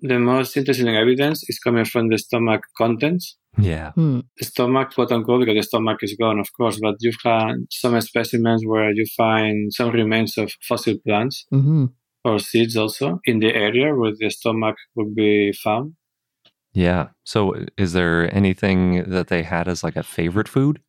the 0.00 0.18
most 0.18 0.56
interesting 0.56 0.94
evidence 0.94 1.42
is 1.48 1.58
coming 1.58 1.84
from 1.84 2.08
the 2.08 2.18
stomach 2.18 2.62
contents. 2.76 3.36
Yeah. 3.56 3.92
Hmm. 3.92 4.20
Stomach, 4.40 4.94
quote 4.94 5.10
unquote, 5.10 5.40
because 5.40 5.56
the 5.56 5.62
stomach 5.62 5.98
is 6.02 6.14
gone, 6.20 6.38
of 6.38 6.48
course, 6.52 6.78
but 6.80 6.96
you've 7.00 7.16
had 7.24 7.54
some 7.70 8.00
specimens 8.00 8.62
where 8.64 8.92
you 8.92 9.06
find 9.16 9.72
some 9.72 9.90
remains 9.90 10.36
of 10.38 10.52
fossil 10.62 10.96
plants 11.04 11.46
hmm 11.50 11.86
or 12.24 12.38
seeds 12.38 12.76
also 12.76 13.20
in 13.24 13.38
the 13.38 13.54
area 13.54 13.94
where 13.94 14.12
the 14.18 14.30
stomach 14.30 14.76
would 14.94 15.14
be 15.14 15.52
found. 15.52 15.94
Yeah. 16.78 17.08
So 17.24 17.38
is 17.76 17.92
there 17.92 18.32
anything 18.32 19.10
that 19.10 19.26
they 19.26 19.42
had 19.42 19.66
as 19.66 19.82
like 19.82 19.96
a 19.96 20.04
favorite 20.04 20.48
food? 20.48 20.80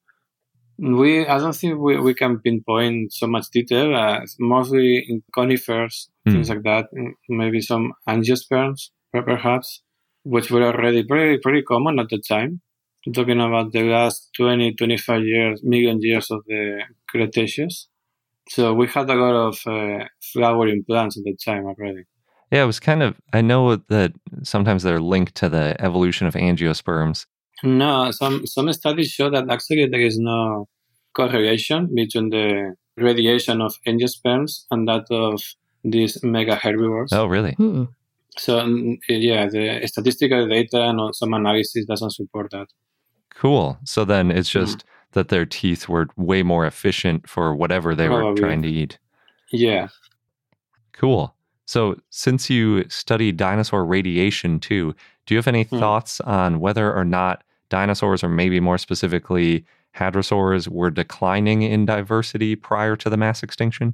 We, 0.78 1.26
I 1.28 1.40
don't 1.40 1.56
think 1.56 1.80
we, 1.80 2.00
we 2.00 2.14
can 2.14 2.40
pinpoint 2.40 3.12
so 3.12 3.26
much 3.26 3.48
detail. 3.52 3.96
Uh, 3.96 4.20
mostly 4.40 5.04
in 5.10 5.24
conifers, 5.34 5.96
Hmm. 6.26 6.34
things 6.34 6.50
like 6.50 6.64
that. 6.64 6.86
Mm, 6.96 7.14
Maybe 7.30 7.60
some 7.62 7.94
angiosperms, 8.08 8.80
perhaps, 9.12 9.82
which 10.24 10.52
were 10.52 10.64
already 10.72 11.02
pretty 11.04 11.40
pretty 11.44 11.64
common 11.64 11.98
at 12.00 12.10
the 12.10 12.22
time. 12.34 12.62
Talking 13.16 13.42
about 13.42 13.72
the 13.72 13.84
last 13.96 14.30
20, 14.38 14.76
25 14.76 15.24
years, 15.24 15.62
million 15.64 15.98
years 16.02 16.30
of 16.30 16.42
the 16.46 16.84
Cretaceous. 17.10 17.88
So 18.50 18.74
we 18.80 18.86
had 18.88 19.10
a 19.10 19.16
lot 19.16 19.36
of 19.50 19.56
uh, 19.66 20.06
flowering 20.34 20.84
plants 20.88 21.18
at 21.18 21.24
the 21.24 21.36
time 21.48 21.64
already. 21.66 22.04
Yeah, 22.52 22.64
it 22.64 22.68
was 22.68 22.80
kind 22.80 23.04
of 23.04 23.16
I 23.34 23.42
know 23.42 23.76
that 23.90 24.14
sometimes 24.44 24.84
they're 24.84 25.00
linked 25.02 25.36
to 25.36 25.50
the 25.50 25.76
evolution 25.80 26.28
of 26.28 26.34
angiosperms. 26.36 27.26
No, 27.64 28.12
some 28.12 28.46
some 28.48 28.72
studies 28.74 29.10
show 29.10 29.30
that 29.30 29.50
actually 29.50 29.88
there 29.88 30.02
is 30.02 30.18
no 30.18 30.68
correlation 31.14 31.90
between 31.94 32.30
the 32.30 32.76
radiation 32.98 33.62
of 33.62 33.76
angiosperms 33.88 34.66
and 34.72 34.88
that 34.88 35.06
of 35.12 35.42
these 35.84 36.24
mega 36.24 36.56
herbivores. 36.56 37.12
Oh, 37.14 37.26
really? 37.26 37.54
Hmm. 37.54 37.86
So 38.38 38.60
mm, 38.62 38.98
yeah, 39.08 39.48
the 39.48 39.82
statistical 39.88 40.48
data 40.48 40.82
and 40.90 41.16
some 41.16 41.34
analysis 41.34 41.86
doesn't 41.86 42.12
support 42.12 42.52
that. 42.52 42.68
Cool. 43.36 43.78
So 43.86 44.06
then 44.06 44.32
it's 44.32 44.50
Mm-hmm. 44.50 44.66
just 44.66 44.86
that 45.14 45.30
their 45.30 45.46
teeth 45.46 45.90
were 45.90 46.08
way 46.18 46.44
more 46.44 46.66
efficient 46.66 47.28
for 47.28 47.56
whatever 47.56 47.96
they 47.96 48.10
were 48.10 48.34
trying 48.36 48.62
to 48.62 48.70
eat. 48.70 49.00
Yeah. 49.52 49.88
Cool. 50.94 51.34
So, 51.70 51.98
since 52.10 52.50
you 52.50 52.90
study 52.90 53.32
dinosaur 53.32 53.86
radiation 53.86 54.60
too, 54.60 54.96
do 55.28 55.36
you 55.36 55.38
have 55.38 55.48
any 55.48 55.66
Hmm. 55.66 55.78
thoughts 55.78 56.20
on 56.22 56.60
whether 56.60 56.92
or 56.92 57.06
not 57.06 57.44
dinosaurs, 57.70 58.24
or 58.24 58.30
maybe 58.30 58.60
more 58.60 58.80
specifically, 58.80 59.66
hadrosaurs, 59.96 60.68
were 60.68 60.90
declining 60.90 61.62
in 61.62 61.86
diversity 61.86 62.56
prior 62.56 62.96
to 62.96 63.08
the 63.08 63.18
mass 63.18 63.44
extinction? 63.44 63.94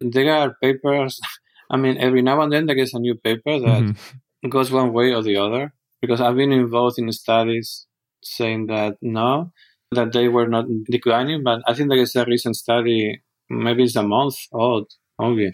There 0.00 0.34
are 0.34 0.56
papers. 0.60 1.20
I 1.70 1.76
mean, 1.76 1.98
every 1.98 2.20
now 2.20 2.40
and 2.40 2.52
then 2.52 2.66
there 2.66 2.76
is 2.76 2.92
a 2.94 2.98
new 2.98 3.14
paper 3.14 3.60
that 3.60 3.84
Mhm. 3.84 4.50
goes 4.50 4.72
one 4.72 4.92
way 4.92 5.12
or 5.14 5.22
the 5.22 5.36
other 5.36 5.72
because 6.00 6.20
I've 6.20 6.34
been 6.36 6.50
involved 6.52 6.98
in 6.98 7.12
studies 7.12 7.86
saying 8.24 8.66
that 8.66 8.96
no, 9.00 9.52
that 9.92 10.10
they 10.12 10.26
were 10.26 10.48
not 10.48 10.66
declining. 10.90 11.44
But 11.44 11.62
I 11.68 11.74
think 11.74 11.90
there 11.90 11.98
is 12.06 12.16
a 12.16 12.24
recent 12.24 12.56
study, 12.56 13.22
maybe 13.48 13.84
it's 13.84 13.94
a 13.94 14.02
month 14.02 14.34
old 14.52 14.90
only, 15.20 15.52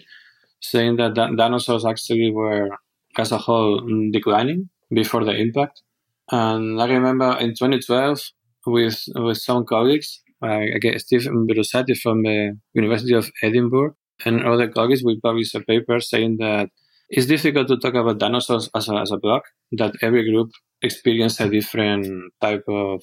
saying 0.61 0.97
that 0.97 1.15
dinosaurs 1.15 1.85
actually 1.85 2.31
were, 2.31 2.69
as 3.17 3.31
a 3.31 3.37
whole, 3.37 3.81
declining 4.11 4.69
before 4.93 5.25
the 5.25 5.35
impact. 5.35 5.81
And 6.31 6.81
I 6.81 6.87
remember 6.87 7.37
in 7.39 7.49
2012 7.49 8.19
with 8.67 9.03
with 9.15 9.37
some 9.37 9.65
colleagues, 9.65 10.21
like 10.41 10.69
again, 10.75 10.97
Steve 10.99 11.27
Brusatte 11.49 11.97
from 11.97 12.23
the 12.23 12.57
University 12.73 13.13
of 13.13 13.29
Edinburgh 13.41 13.95
and 14.25 14.43
other 14.45 14.67
colleagues, 14.69 15.03
we 15.03 15.19
published 15.19 15.55
a 15.55 15.61
paper 15.61 15.99
saying 15.99 16.37
that 16.39 16.69
it's 17.09 17.25
difficult 17.25 17.67
to 17.67 17.77
talk 17.77 17.95
about 17.95 18.19
dinosaurs 18.19 18.69
as 18.73 18.87
a, 18.87 18.95
as 18.95 19.11
a 19.11 19.17
block, 19.17 19.43
that 19.73 19.93
every 20.01 20.29
group 20.31 20.51
experienced 20.81 21.41
a 21.41 21.49
different 21.49 22.31
type 22.39 22.63
of 22.69 23.01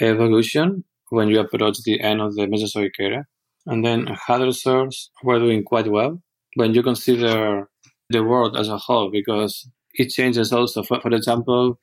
evolution 0.00 0.84
when 1.10 1.28
you 1.28 1.40
approach 1.40 1.82
the 1.84 2.00
end 2.00 2.20
of 2.20 2.34
the 2.36 2.46
Mesozoic 2.46 2.94
era. 2.98 3.26
And 3.66 3.84
then 3.84 4.06
hadrosaurs 4.06 5.08
were 5.22 5.38
doing 5.38 5.64
quite 5.64 5.88
well 5.88 6.22
when 6.54 6.74
you 6.74 6.82
consider 6.82 7.68
the 8.08 8.24
world 8.24 8.56
as 8.56 8.68
a 8.68 8.76
whole, 8.76 9.10
because 9.10 9.68
it 9.94 10.08
changes 10.10 10.52
also. 10.52 10.82
For, 10.82 11.00
for 11.00 11.12
example, 11.12 11.78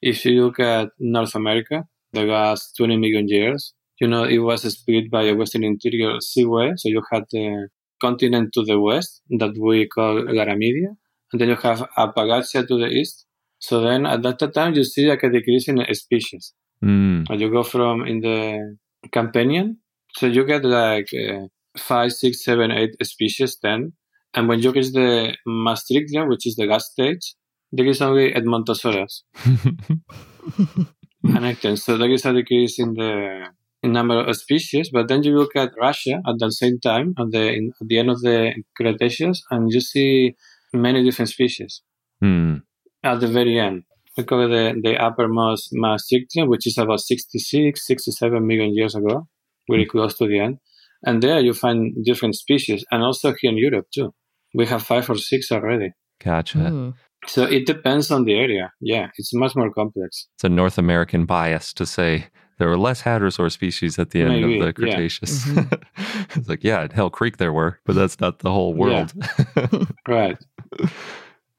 if 0.00 0.24
you 0.24 0.44
look 0.44 0.60
at 0.60 0.90
North 0.98 1.34
America, 1.34 1.84
the 2.12 2.24
last 2.24 2.76
20 2.76 2.96
million 2.96 3.28
years, 3.28 3.74
you 4.00 4.08
know, 4.08 4.24
it 4.24 4.38
was 4.38 4.62
split 4.62 5.10
by 5.10 5.24
a 5.24 5.34
western 5.34 5.64
interior 5.64 6.20
seaway. 6.20 6.72
So 6.76 6.88
you 6.88 7.02
had 7.10 7.24
the 7.30 7.68
continent 8.00 8.52
to 8.54 8.64
the 8.64 8.80
west 8.80 9.22
that 9.38 9.56
we 9.58 9.86
call 9.86 10.22
Laramidia, 10.22 10.96
and 11.32 11.40
then 11.40 11.48
you 11.48 11.56
have 11.56 11.88
Appalachia 11.96 12.66
to 12.66 12.78
the 12.78 12.88
east. 12.88 13.26
So 13.60 13.80
then 13.80 14.06
at 14.06 14.22
that 14.22 14.52
time, 14.52 14.74
you 14.74 14.84
see 14.84 15.08
like 15.08 15.22
a 15.22 15.30
decrease 15.30 15.68
in 15.68 15.78
species. 15.94 16.52
Mm. 16.84 17.26
And 17.30 17.40
you 17.40 17.48
go 17.50 17.62
from 17.62 18.04
in 18.04 18.20
the 18.20 18.76
Campanian, 19.10 19.76
so 20.16 20.26
you 20.26 20.44
get 20.44 20.64
like 20.64 21.08
uh, 21.14 21.46
five, 21.78 22.12
six, 22.12 22.44
seven, 22.44 22.72
eight 22.72 22.94
species, 23.04 23.56
ten. 23.56 23.92
And 24.34 24.48
when 24.48 24.60
you 24.60 24.72
reach 24.72 24.92
the 24.92 25.36
Maastrichtian, 25.46 26.28
which 26.28 26.46
is 26.46 26.56
the 26.56 26.66
last 26.66 26.92
stage, 26.92 27.34
there 27.70 27.86
is 27.86 28.00
only 28.00 28.32
Edmontosaurus. 28.32 29.22
and. 31.22 31.76
So 31.76 31.96
there 31.96 32.10
is 32.10 32.24
a 32.24 32.32
decrease 32.32 32.78
in 32.78 32.94
the 32.94 33.46
in 33.82 33.92
number 33.92 34.18
of 34.20 34.36
species. 34.36 34.90
But 34.92 35.08
then 35.08 35.22
you 35.22 35.36
look 35.36 35.56
at 35.56 35.70
Russia 35.80 36.22
at 36.26 36.38
the 36.38 36.50
same 36.50 36.78
time, 36.80 37.14
at 37.18 37.30
the 37.30 37.52
in, 37.52 37.72
at 37.80 37.88
the 37.88 37.98
end 37.98 38.10
of 38.10 38.20
the 38.20 38.52
Cretaceous, 38.76 39.42
and 39.50 39.70
you 39.72 39.80
see 39.80 40.34
many 40.72 41.04
different 41.04 41.28
species 41.28 41.82
Mm. 42.22 42.62
at 43.02 43.18
the 43.20 43.26
very 43.26 43.58
end. 43.58 43.82
We 44.16 44.22
it 44.22 44.26
the, 44.26 44.80
the 44.80 44.96
uppermost 44.96 45.70
Maastrichtian, 45.72 46.48
which 46.48 46.66
is 46.66 46.78
about 46.78 47.00
66, 47.00 47.84
67 47.84 48.46
million 48.46 48.74
years 48.74 48.94
ago, 48.94 49.26
very 49.68 49.86
close 49.86 50.16
to 50.18 50.28
the 50.28 50.38
end. 50.38 50.58
And 51.04 51.20
there 51.22 51.40
you 51.40 51.52
find 51.52 52.04
different 52.04 52.36
species, 52.36 52.84
and 52.92 53.02
also 53.02 53.34
here 53.40 53.50
in 53.50 53.58
Europe 53.58 53.86
too. 53.92 54.14
We 54.54 54.66
have 54.66 54.82
five 54.82 55.08
or 55.08 55.16
six 55.16 55.50
already. 55.50 55.92
Gotcha. 56.22 56.58
Hmm. 56.58 56.90
So 57.26 57.44
it 57.44 57.66
depends 57.66 58.10
on 58.10 58.24
the 58.24 58.34
area. 58.34 58.72
Yeah, 58.80 59.08
it's 59.16 59.32
much 59.32 59.54
more 59.54 59.72
complex. 59.72 60.28
It's 60.34 60.44
a 60.44 60.48
North 60.48 60.76
American 60.76 61.24
bias 61.24 61.72
to 61.74 61.86
say 61.86 62.26
there 62.58 62.68
were 62.68 62.78
less 62.78 63.02
hadrosaur 63.02 63.50
species 63.50 63.98
at 63.98 64.10
the 64.10 64.20
end 64.20 64.40
Maybe, 64.40 64.54
of 64.54 64.60
the 64.60 64.66
yeah. 64.66 64.72
Cretaceous. 64.72 65.44
Mhm. 65.46 65.82
it's 66.36 66.48
like, 66.48 66.64
yeah, 66.64 66.82
at 66.82 66.92
Hell 66.92 67.10
Creek 67.10 67.36
there 67.38 67.52
were, 67.52 67.78
but 67.84 67.94
that's 67.94 68.20
not 68.20 68.40
the 68.40 68.50
whole 68.50 68.74
world. 68.74 69.12
Right. 70.08 70.36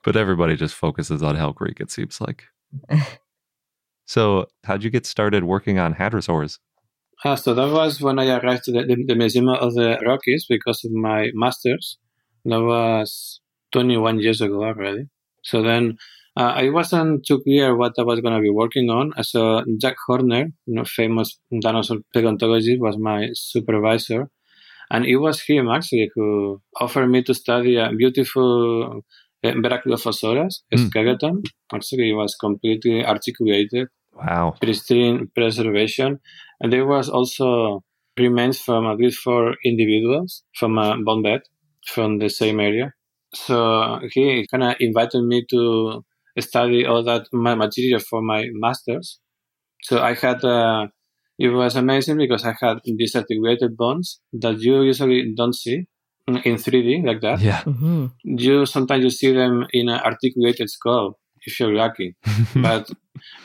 but 0.03 0.15
everybody 0.15 0.55
just 0.55 0.75
focuses 0.75 1.23
on 1.23 1.35
Hell 1.35 1.53
Creek, 1.53 1.79
it 1.79 1.91
seems 1.91 2.19
like. 2.19 2.45
so, 4.05 4.47
how'd 4.65 4.83
you 4.83 4.89
get 4.89 5.05
started 5.05 5.45
working 5.45 5.79
on 5.79 5.95
hadrosaurs? 5.95 6.59
Ah, 7.25 7.35
so 7.35 7.53
that 7.53 7.71
was 7.71 8.01
when 8.01 8.19
I 8.19 8.37
arrived 8.37 8.65
to 8.65 8.71
the, 8.73 8.83
the, 8.83 9.03
the 9.07 9.15
Museum 9.15 9.47
of 9.47 9.73
the 9.75 9.97
Rockies 10.05 10.45
because 10.47 10.83
of 10.83 10.91
my 10.91 11.29
master's. 11.33 11.97
That 12.45 12.61
was 12.61 13.39
21 13.71 14.19
years 14.19 14.41
ago 14.41 14.63
already. 14.63 15.05
So 15.43 15.61
then 15.61 15.97
uh, 16.37 16.53
I 16.55 16.69
wasn't 16.69 17.25
too 17.25 17.41
clear 17.43 17.75
what 17.75 17.93
I 17.97 18.03
was 18.03 18.19
going 18.21 18.35
to 18.35 18.41
be 18.41 18.49
working 18.49 18.89
on. 18.89 19.11
So 19.23 19.63
Jack 19.79 19.95
Horner, 20.07 20.45
you 20.65 20.75
know, 20.75 20.83
famous 20.85 21.39
dinosaur 21.61 21.97
paleontologist, 22.13 22.79
was 22.81 22.97
my 22.97 23.29
supervisor. 23.33 24.29
And 24.91 25.05
it 25.05 25.17
was 25.17 25.41
him 25.41 25.69
actually 25.69 26.09
who 26.15 26.61
offered 26.79 27.07
me 27.07 27.23
to 27.23 27.33
study 27.33 27.77
a 27.77 27.91
beautiful 27.91 29.01
uh, 29.43 29.51
Brachylophosaurus 29.51 30.61
Mm. 30.73 30.87
skeleton. 30.89 31.43
Actually, 31.73 32.11
it 32.11 32.13
was 32.13 32.35
completely 32.35 33.05
articulated 33.05 33.87
Wow. 34.13 34.55
pristine 34.61 35.29
preservation. 35.35 36.19
And 36.61 36.71
there 36.71 36.85
was 36.85 37.09
also 37.09 37.83
remains 38.17 38.59
from 38.59 38.85
at 38.85 38.97
least 38.97 39.19
four 39.19 39.55
individuals 39.65 40.43
from 40.59 40.77
a 40.77 40.95
bone 41.03 41.23
bed 41.23 41.41
from 41.87 42.19
the 42.19 42.29
same 42.29 42.59
area. 42.59 42.93
So 43.33 43.99
he 44.11 44.47
kind 44.49 44.63
of 44.63 44.75
invited 44.79 45.23
me 45.23 45.45
to 45.49 46.03
study 46.39 46.85
all 46.85 47.03
that 47.03 47.27
my 47.31 47.55
material 47.55 47.99
for 47.99 48.21
my 48.21 48.47
master's. 48.53 49.19
So 49.83 50.01
I 50.01 50.13
had, 50.13 50.43
uh, 50.43 50.87
it 51.37 51.49
was 51.49 51.75
amazing 51.75 52.17
because 52.17 52.45
I 52.45 52.55
had 52.59 52.77
these 52.85 53.15
articulated 53.15 53.75
bones 53.75 54.19
that 54.33 54.59
you 54.59 54.81
usually 54.81 55.33
don't 55.35 55.55
see 55.55 55.87
in 56.27 56.55
3D 56.55 57.05
like 57.05 57.21
that. 57.21 57.41
Yeah. 57.41 57.63
hmm 57.63 58.07
You 58.23 58.65
sometimes 58.65 59.03
you 59.03 59.09
see 59.09 59.33
them 59.33 59.65
in 59.73 59.89
an 59.89 59.99
articulated 59.99 60.69
skull 60.69 61.19
if 61.45 61.59
you're 61.59 61.73
lucky. 61.73 62.15
But 62.55 62.89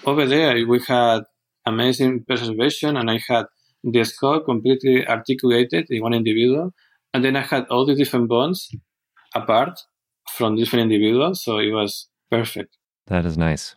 over 0.05 0.27
there, 0.27 0.55
we 0.67 0.81
had 0.87 1.23
amazing 1.67 2.25
preservation, 2.25 2.97
and 2.97 3.11
I 3.11 3.21
had 3.29 3.47
the 3.83 4.05
skull 4.05 4.41
completely 4.41 5.07
articulated 5.07 5.87
in 5.91 6.03
one 6.03 6.15
individual, 6.15 6.73
and 7.15 7.25
then 7.25 7.37
I 7.37 7.41
had 7.43 7.67
all 7.69 7.85
the 7.87 7.95
different 7.95 8.29
bones 8.29 8.69
apart 9.35 9.81
from 10.37 10.57
different 10.57 10.83
individuals, 10.91 11.43
so 11.45 11.59
it 11.59 11.71
was 11.73 12.09
perfect. 12.31 12.77
that 13.07 13.25
is 13.25 13.37
nice. 13.39 13.75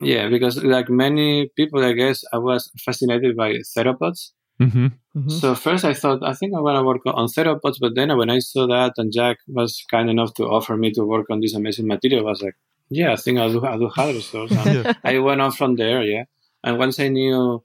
Yeah, 0.00 0.28
because 0.28 0.62
like 0.64 0.88
many 0.90 1.48
people, 1.56 1.84
I 1.84 1.92
guess 1.92 2.24
I 2.32 2.38
was 2.38 2.70
fascinated 2.84 3.36
by 3.36 3.50
theropods. 3.76 4.32
hmm 4.58 4.88
hmm 5.14 5.28
So 5.28 5.54
first 5.54 5.84
I 5.84 5.94
thought 5.94 6.20
I 6.32 6.34
think 6.34 6.50
I 6.56 6.60
want 6.60 6.76
to 6.78 6.82
work 6.90 7.02
on 7.06 7.26
theropods, 7.28 7.76
but 7.80 7.92
then 7.94 8.08
when 8.18 8.30
I 8.30 8.40
saw 8.40 8.66
that 8.66 8.92
and 8.96 9.12
Jack 9.12 9.36
was 9.46 9.72
kind 9.90 10.08
enough 10.10 10.32
to 10.38 10.44
offer 10.56 10.76
me 10.76 10.90
to 10.96 11.04
work 11.04 11.26
on 11.30 11.38
this 11.40 11.54
amazing 11.54 11.86
material, 11.86 12.26
I 12.26 12.30
was 12.30 12.42
like, 12.42 12.56
yeah, 12.90 13.12
I 13.12 13.16
think 13.16 13.38
I'll 13.38 13.52
do 13.52 13.64
I'll 13.64 13.78
do 13.78 13.90
hadrosaurs. 13.96 14.50
Yeah. 14.74 14.92
I 15.04 15.18
went 15.18 15.40
on 15.40 15.52
from 15.52 15.76
there, 15.76 16.02
yeah. 16.02 16.24
And 16.64 16.78
once 16.84 16.98
I 16.98 17.08
knew 17.08 17.62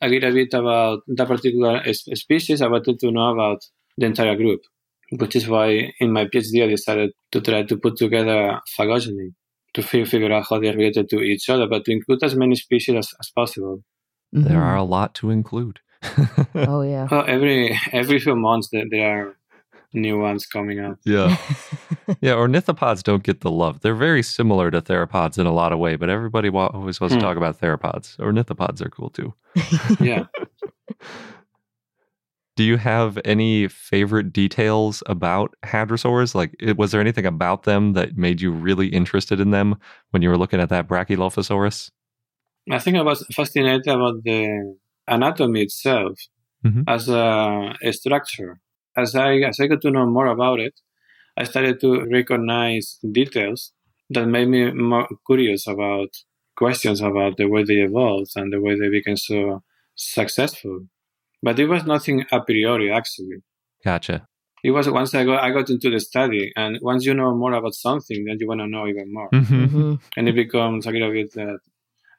a 0.00 0.08
little 0.08 0.32
bit 0.32 0.54
about 0.54 1.00
that 1.18 1.28
particular 1.28 1.82
species, 2.24 2.62
I 2.62 2.68
wanted 2.68 2.98
to 3.00 3.10
know 3.10 3.28
about 3.34 3.60
entire 4.06 4.36
group, 4.36 4.60
which 5.18 5.34
is 5.36 5.48
why 5.48 5.92
in 6.00 6.12
my 6.12 6.24
PhD 6.26 6.62
I 6.64 6.68
decided 6.68 7.10
to 7.32 7.40
try 7.40 7.62
to 7.64 7.76
put 7.76 7.96
together 7.96 8.60
phylogeny 8.76 9.32
to 9.74 9.82
figure 9.82 10.32
out 10.32 10.46
how 10.48 10.58
they're 10.58 10.74
related 10.76 11.08
to 11.10 11.20
each 11.20 11.48
other, 11.48 11.66
but 11.68 11.84
to 11.84 11.92
include 11.92 12.22
as 12.24 12.34
many 12.34 12.56
species 12.56 12.96
as, 12.96 13.14
as 13.20 13.30
possible. 13.30 13.82
There 14.32 14.62
are 14.62 14.76
a 14.76 14.82
lot 14.84 15.14
to 15.16 15.30
include. 15.30 15.80
Oh 16.54 16.82
yeah. 16.82 17.06
Well, 17.10 17.24
every 17.28 17.78
every 17.92 18.18
few 18.20 18.34
months 18.34 18.68
there, 18.72 18.84
there 18.90 19.08
are 19.28 19.36
new 19.92 20.18
ones 20.20 20.46
coming 20.46 20.78
out. 20.80 20.98
yeah. 21.04 21.36
Yeah, 22.20 22.32
ornithopods 22.32 23.02
don't 23.04 23.22
get 23.22 23.40
the 23.40 23.50
love. 23.50 23.80
They're 23.80 23.94
very 23.94 24.22
similar 24.22 24.70
to 24.72 24.80
theropods 24.82 25.38
in 25.38 25.46
a 25.46 25.52
lot 25.52 25.72
of 25.72 25.78
way, 25.78 25.94
but 25.96 26.08
everybody 26.10 26.48
always 26.48 27.00
wants 27.00 27.14
to 27.14 27.18
Hmm. 27.20 27.24
talk 27.26 27.36
about 27.36 27.60
theropods. 27.60 28.16
Ornithopods 28.18 28.80
are 28.80 28.88
cool 28.90 29.10
too. 29.10 29.32
Yeah. 30.00 30.24
Do 32.60 32.66
you 32.66 32.76
have 32.76 33.18
any 33.24 33.68
favorite 33.68 34.34
details 34.34 35.02
about 35.06 35.54
hadrosaurs? 35.64 36.34
Like, 36.34 36.54
it, 36.60 36.76
was 36.76 36.90
there 36.90 37.00
anything 37.00 37.24
about 37.24 37.62
them 37.62 37.94
that 37.94 38.18
made 38.18 38.42
you 38.42 38.50
really 38.50 38.88
interested 38.88 39.40
in 39.40 39.50
them 39.50 39.76
when 40.10 40.20
you 40.20 40.28
were 40.28 40.36
looking 40.36 40.60
at 40.60 40.68
that 40.68 40.86
Brachylophosaurus? 40.86 41.90
I 42.70 42.78
think 42.78 42.98
I 42.98 43.00
was 43.00 43.24
fascinated 43.34 43.88
about 43.88 44.24
the 44.24 44.76
anatomy 45.08 45.62
itself. 45.62 46.18
Mhm. 46.62 46.84
as 46.86 47.08
a, 47.08 47.74
a 47.82 47.92
structure. 47.94 48.60
As 48.94 49.14
I 49.14 49.36
as 49.50 49.58
I 49.58 49.66
got 49.66 49.80
to 49.80 49.90
know 49.90 50.04
more 50.04 50.26
about 50.26 50.60
it, 50.60 50.74
I 51.38 51.44
started 51.44 51.80
to 51.80 51.90
recognize 52.12 52.98
details 53.20 53.72
that 54.10 54.26
made 54.26 54.48
me 54.48 54.70
more 54.72 55.08
curious 55.26 55.66
about 55.66 56.10
questions 56.62 57.00
about 57.00 57.38
the 57.38 57.46
way 57.46 57.62
they 57.64 57.80
evolved 57.88 58.32
and 58.36 58.52
the 58.52 58.60
way 58.60 58.78
they 58.78 58.90
became 58.90 59.16
so 59.16 59.62
successful. 59.94 60.76
But 61.42 61.58
it 61.58 61.66
was 61.66 61.84
nothing 61.84 62.24
a 62.30 62.40
priori, 62.40 62.90
actually. 62.92 63.42
Gotcha. 63.84 64.26
It 64.62 64.72
was 64.72 64.88
once 64.90 65.14
I 65.14 65.24
got 65.24 65.42
I 65.42 65.50
got 65.50 65.70
into 65.70 65.90
the 65.90 66.00
study, 66.00 66.52
and 66.54 66.78
once 66.82 67.06
you 67.06 67.14
know 67.14 67.34
more 67.34 67.54
about 67.54 67.74
something, 67.74 68.24
then 68.24 68.36
you 68.38 68.46
want 68.46 68.60
to 68.60 68.66
know 68.66 68.86
even 68.86 69.12
more, 69.12 69.28
hmm 69.30 69.64
hmm 69.64 69.94
and 70.16 70.28
it 70.28 70.34
becomes 70.34 70.86
a 70.86 70.90
little 70.90 71.12
bit 71.12 71.34
uh, 71.36 71.56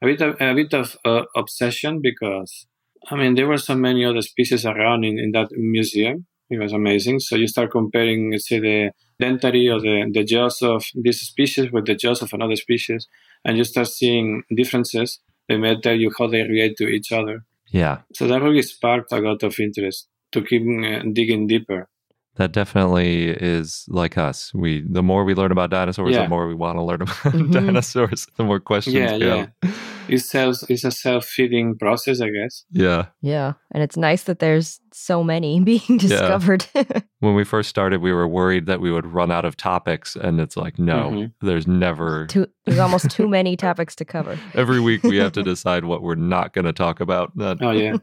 a 0.02 0.06
bit 0.06 0.22
of, 0.22 0.42
a 0.42 0.54
bit 0.56 0.74
of 0.74 0.98
uh, 1.06 1.24
obsession 1.36 2.02
because 2.02 2.66
I 3.10 3.16
mean 3.16 3.36
there 3.36 3.48
were 3.48 3.60
so 3.60 3.76
many 3.76 4.06
other 4.06 4.22
species 4.22 4.66
around 4.66 5.04
in, 5.04 5.20
in 5.20 5.32
that 5.34 5.50
museum. 5.52 6.26
It 6.50 6.60
was 6.60 6.74
amazing. 6.74 7.20
So 7.22 7.38
you 7.38 7.48
start 7.48 7.72
comparing, 7.72 8.32
let's 8.32 8.50
say, 8.50 8.60
the 8.60 8.92
dentary 9.22 9.74
or 9.74 9.80
the, 9.80 10.12
the 10.12 10.26
jaws 10.26 10.62
of 10.62 10.84
this 10.96 11.22
species 11.22 11.72
with 11.72 11.86
the 11.86 11.96
jaws 11.96 12.22
of 12.22 12.34
another 12.34 12.58
species, 12.58 13.08
and 13.46 13.58
you 13.58 13.64
start 13.64 13.88
seeing 13.88 14.44
differences. 14.54 15.20
They 15.48 15.58
may 15.58 15.80
tell 15.80 15.96
you 15.96 16.12
how 16.18 16.28
they 16.28 16.42
relate 16.42 16.76
to 16.78 16.88
each 16.88 17.12
other. 17.12 17.46
Yeah. 17.72 18.00
So 18.14 18.28
that 18.28 18.42
really 18.42 18.62
sparked 18.62 19.12
a 19.12 19.20
lot 19.20 19.44
of 19.44 19.60
interest 19.60 20.08
to 20.34 20.42
keep 20.42 20.62
uh, 20.64 21.04
digging 21.14 21.48
deeper. 21.48 21.88
That 22.36 22.54
definitely 22.54 23.28
is 23.28 23.86
like 23.90 24.18
us. 24.18 24.54
We 24.54 24.82
the 24.90 25.04
more 25.04 25.26
we 25.26 25.34
learn 25.36 25.52
about 25.52 25.70
dinosaurs, 25.70 26.16
Yeah. 26.16 26.24
the 26.24 26.30
more 26.30 26.48
we 26.48 26.56
want 26.56 26.78
to 26.78 26.84
learn 26.84 27.02
about 27.06 27.34
Mhm. 27.34 27.52
dinosaurs, 27.52 28.28
the 28.38 28.44
more 28.44 28.60
questions 28.60 28.96
Yeah, 28.96 29.18
we 29.18 29.26
yeah. 29.26 29.36
have. 29.64 29.76
It's 30.08 30.30
self, 30.30 30.58
it's 30.70 30.84
a 30.84 30.92
self-feeding 30.92 31.78
process, 31.78 32.20
I 32.22 32.30
guess. 32.30 32.66
Yeah. 32.72 33.06
Yeah. 33.22 33.54
And 33.72 33.84
it's 33.84 33.98
nice 33.98 34.24
that 34.24 34.40
there's 34.40 34.80
so 34.94 35.24
many 35.24 35.60
being 35.72 35.98
discovered. 35.98 36.66
When 37.20 37.36
we 37.36 37.44
first 37.44 37.70
started, 37.70 38.02
we 38.02 38.12
were 38.12 38.28
worried 38.28 38.66
that 38.66 38.82
we 38.82 38.92
would 38.92 39.06
run 39.06 39.30
out 39.32 39.46
of 39.46 39.56
topics, 39.56 40.16
and 40.16 40.40
it's 40.42 40.58
like, 40.58 40.80
no, 40.80 41.12
Mhm. 41.12 41.34
there's 41.42 41.68
never. 41.68 42.26
too, 42.28 42.48
there's 42.66 42.80
almost 42.80 43.12
too 43.12 43.28
many 43.38 43.56
topics 43.56 43.96
to 43.98 44.06
cover. 44.06 44.40
Every 44.56 44.80
week 44.80 45.04
we 45.04 45.18
have 45.18 45.32
to 45.34 45.44
decide 45.44 45.86
what 45.86 46.02
we're 46.02 46.16
not 46.16 46.54
going 46.54 46.66
to 46.66 46.74
talk 46.74 47.00
about. 47.00 47.32
That- 47.38 47.58
Oh 47.62 47.70
yeah, 47.72 47.98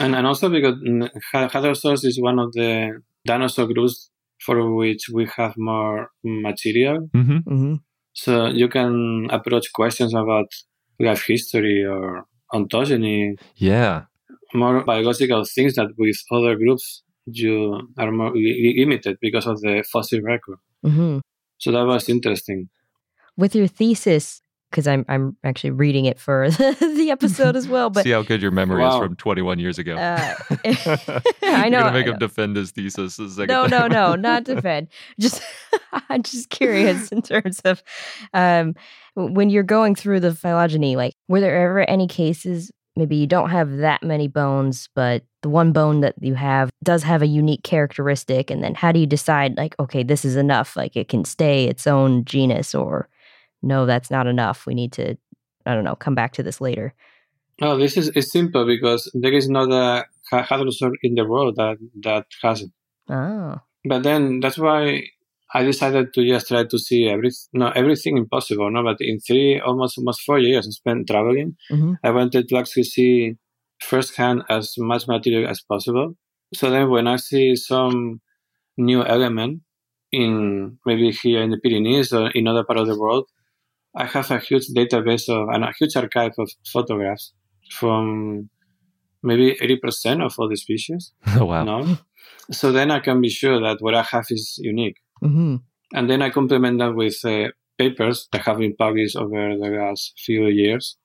and 0.00 0.14
and 0.16 0.26
also 0.26 0.48
because 0.48 0.74
Ha- 1.32 1.48
Hadrosaurus 1.48 2.04
is 2.04 2.18
one 2.20 2.38
of 2.38 2.52
the 2.52 3.00
dinosaur 3.26 3.66
groups 3.72 4.10
for 4.44 4.74
which 4.74 5.08
we 5.12 5.26
have 5.36 5.54
more 5.56 6.08
material, 6.24 7.08
Mhm. 7.14 7.44
hmm 7.44 7.74
so 8.16 8.46
you 8.46 8.68
can 8.68 9.26
approach 9.30 9.72
questions 9.72 10.14
about 10.14 10.46
life 11.00 11.24
history 11.26 11.84
or 11.84 12.24
ontogeny, 12.52 13.36
Yeah. 13.56 14.02
More 14.54 14.84
biological 14.84 15.44
things 15.44 15.74
that 15.74 15.88
with 15.98 16.16
other 16.30 16.56
groups 16.56 17.02
you 17.26 17.80
are 17.98 18.12
more 18.12 18.32
li- 18.34 18.74
limited 18.78 19.16
because 19.20 19.46
of 19.46 19.60
the 19.60 19.84
fossil 19.92 20.20
record. 20.20 20.58
hmm 20.82 21.18
So 21.58 21.72
that 21.72 21.84
was 21.86 22.08
interesting. 22.08 22.68
With 23.36 23.54
your 23.54 23.66
thesis, 23.66 24.42
because 24.70 24.86
I'm 24.86 25.04
I'm 25.08 25.36
actually 25.44 25.70
reading 25.70 26.04
it 26.04 26.18
for 26.18 26.50
the 26.50 27.08
episode 27.10 27.56
as 27.56 27.66
well, 27.68 27.90
but 27.94 28.04
See 28.04 28.10
how 28.10 28.22
good 28.22 28.42
your 28.42 28.50
memory 28.50 28.84
is 28.84 28.94
from 28.96 29.16
21 29.16 29.58
years 29.58 29.78
ago. 29.78 29.94
Uh, 29.96 30.34
I 31.42 31.68
know, 31.68 31.78
You're 31.78 31.80
gonna 31.80 31.86
I 31.86 31.92
make 31.92 32.06
him 32.06 32.18
defend 32.18 32.56
his 32.56 32.70
thesis. 32.72 33.16
the 33.16 33.28
second 33.28 33.48
no, 33.48 33.62
no, 33.66 33.78
time 33.80 33.92
no, 33.92 34.10
around. 34.10 34.22
not 34.22 34.44
defend. 34.44 34.88
Just 35.18 35.42
I'm 36.10 36.22
just 36.22 36.50
curious 36.50 37.10
in 37.12 37.22
terms 37.22 37.60
of 37.64 37.82
um, 38.34 38.74
when 39.14 39.48
you're 39.50 39.62
going 39.62 39.94
through 39.94 40.20
the 40.20 40.34
phylogeny. 40.34 40.96
Like, 40.96 41.14
were 41.28 41.40
there 41.40 41.56
ever 41.68 41.88
any 41.88 42.06
cases? 42.06 42.70
Maybe 42.96 43.16
you 43.16 43.26
don't 43.26 43.50
have 43.50 43.78
that 43.78 44.02
many 44.04 44.28
bones, 44.28 44.88
but 44.94 45.24
the 45.42 45.48
one 45.48 45.72
bone 45.72 46.00
that 46.00 46.14
you 46.20 46.34
have 46.34 46.70
does 46.82 47.02
have 47.02 47.22
a 47.22 47.26
unique 47.26 47.64
characteristic. 47.64 48.50
And 48.50 48.62
then 48.62 48.74
how 48.74 48.92
do 48.92 49.00
you 49.00 49.06
decide, 49.06 49.56
like, 49.56 49.74
okay, 49.80 50.04
this 50.04 50.24
is 50.24 50.36
enough? 50.36 50.76
Like, 50.76 50.96
it 50.96 51.08
can 51.08 51.24
stay 51.24 51.64
its 51.64 51.86
own 51.88 52.24
genus, 52.24 52.74
or 52.74 53.08
no, 53.62 53.84
that's 53.84 54.10
not 54.10 54.28
enough. 54.28 54.64
We 54.64 54.74
need 54.74 54.92
to, 54.92 55.16
I 55.66 55.74
don't 55.74 55.84
know, 55.84 55.96
come 55.96 56.14
back 56.14 56.32
to 56.34 56.42
this 56.44 56.60
later. 56.60 56.94
Oh, 57.60 57.76
this 57.78 57.96
is 57.96 58.08
it's 58.14 58.32
simple 58.32 58.66
because 58.66 59.10
there 59.14 59.32
is 59.32 59.48
not 59.48 59.70
a 59.70 60.06
ha- 60.30 60.44
hadrosaur 60.44 60.92
in 61.02 61.14
the 61.14 61.24
world 61.24 61.56
that 61.56 61.76
that 62.02 62.26
has 62.42 62.62
it. 62.62 62.70
Oh, 63.08 63.60
But 63.84 64.02
then 64.02 64.40
that's 64.40 64.58
why 64.58 65.04
I 65.56 65.62
decided 65.62 66.12
to 66.14 66.26
just 66.26 66.48
try 66.48 66.64
to 66.64 66.78
see 66.78 67.08
every 67.08 67.30
no 67.52 67.66
everything 67.80 68.16
impossible. 68.16 68.68
No, 68.70 68.82
but 68.82 68.96
in 69.00 69.20
three 69.20 69.60
almost 69.60 69.96
almost 69.98 70.20
four 70.26 70.38
years 70.38 70.66
I 70.66 70.70
spent 70.70 71.06
traveling. 71.08 71.56
Mhm. 71.70 71.96
I 72.02 72.10
wanted 72.10 72.48
to 72.48 72.56
actually 72.60 72.84
see 72.96 73.36
firsthand 73.80 74.42
as 74.48 74.74
much 74.78 75.06
material 75.08 75.48
as 75.48 75.60
possible. 75.72 76.08
So 76.54 76.70
then 76.70 76.90
when 76.90 77.06
I 77.06 77.16
see 77.16 77.54
some 77.56 78.20
new 78.76 79.04
element 79.04 79.60
in 80.10 80.78
maybe 80.86 81.10
here 81.10 81.40
in 81.42 81.50
the 81.50 81.58
Pyrenees 81.64 82.12
or 82.12 82.30
in 82.30 82.46
other 82.48 82.64
part 82.64 82.78
of 82.78 82.86
the 82.88 82.98
world, 82.98 83.26
I 83.96 84.04
have 84.06 84.30
a 84.30 84.38
huge 84.38 84.66
database 84.76 85.28
of 85.28 85.48
and 85.54 85.62
a 85.64 85.72
huge 85.78 85.94
archive 85.96 86.32
of 86.38 86.50
photographs 86.72 87.32
from 87.78 88.48
maybe 89.22 89.46
80% 89.60 90.22
of 90.24 90.34
all 90.38 90.48
the 90.48 90.56
species. 90.56 91.12
Oh, 91.38 91.44
wow. 91.50 91.64
No? 91.64 91.98
So 92.50 92.72
then 92.72 92.90
I 92.90 93.00
can 93.00 93.20
be 93.20 93.28
sure 93.30 93.60
that 93.60 93.78
what 93.80 93.94
I 93.94 94.02
have 94.02 94.26
is 94.30 94.58
unique. 94.62 94.98
Hmm 95.22 95.56
And 95.94 96.08
then 96.10 96.22
I 96.22 96.30
complement 96.30 96.78
that 96.78 96.94
with 96.94 97.16
uh, 97.24 97.48
papers 97.78 98.26
that 98.32 98.42
have 98.46 98.58
been 98.58 98.74
published 98.76 99.16
over 99.16 99.54
the 99.56 99.70
last 99.78 100.12
few 100.24 100.46
years. 100.48 100.96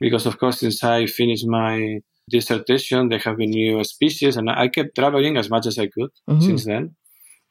Because, 0.00 0.24
of 0.26 0.38
course, 0.38 0.60
since 0.60 0.82
I 0.82 1.06
finished 1.06 1.46
my 1.46 2.00
dissertation, 2.30 3.08
there 3.08 3.18
have 3.26 3.36
been 3.36 3.50
new 3.50 3.84
species, 3.84 4.36
and 4.36 4.48
I 4.48 4.68
kept 4.68 4.94
traveling 4.96 5.36
as 5.36 5.50
much 5.50 5.66
as 5.66 5.76
I 5.78 5.88
could 5.94 6.10
Mhm. 6.28 6.42
since 6.42 6.64
then. 6.64 6.96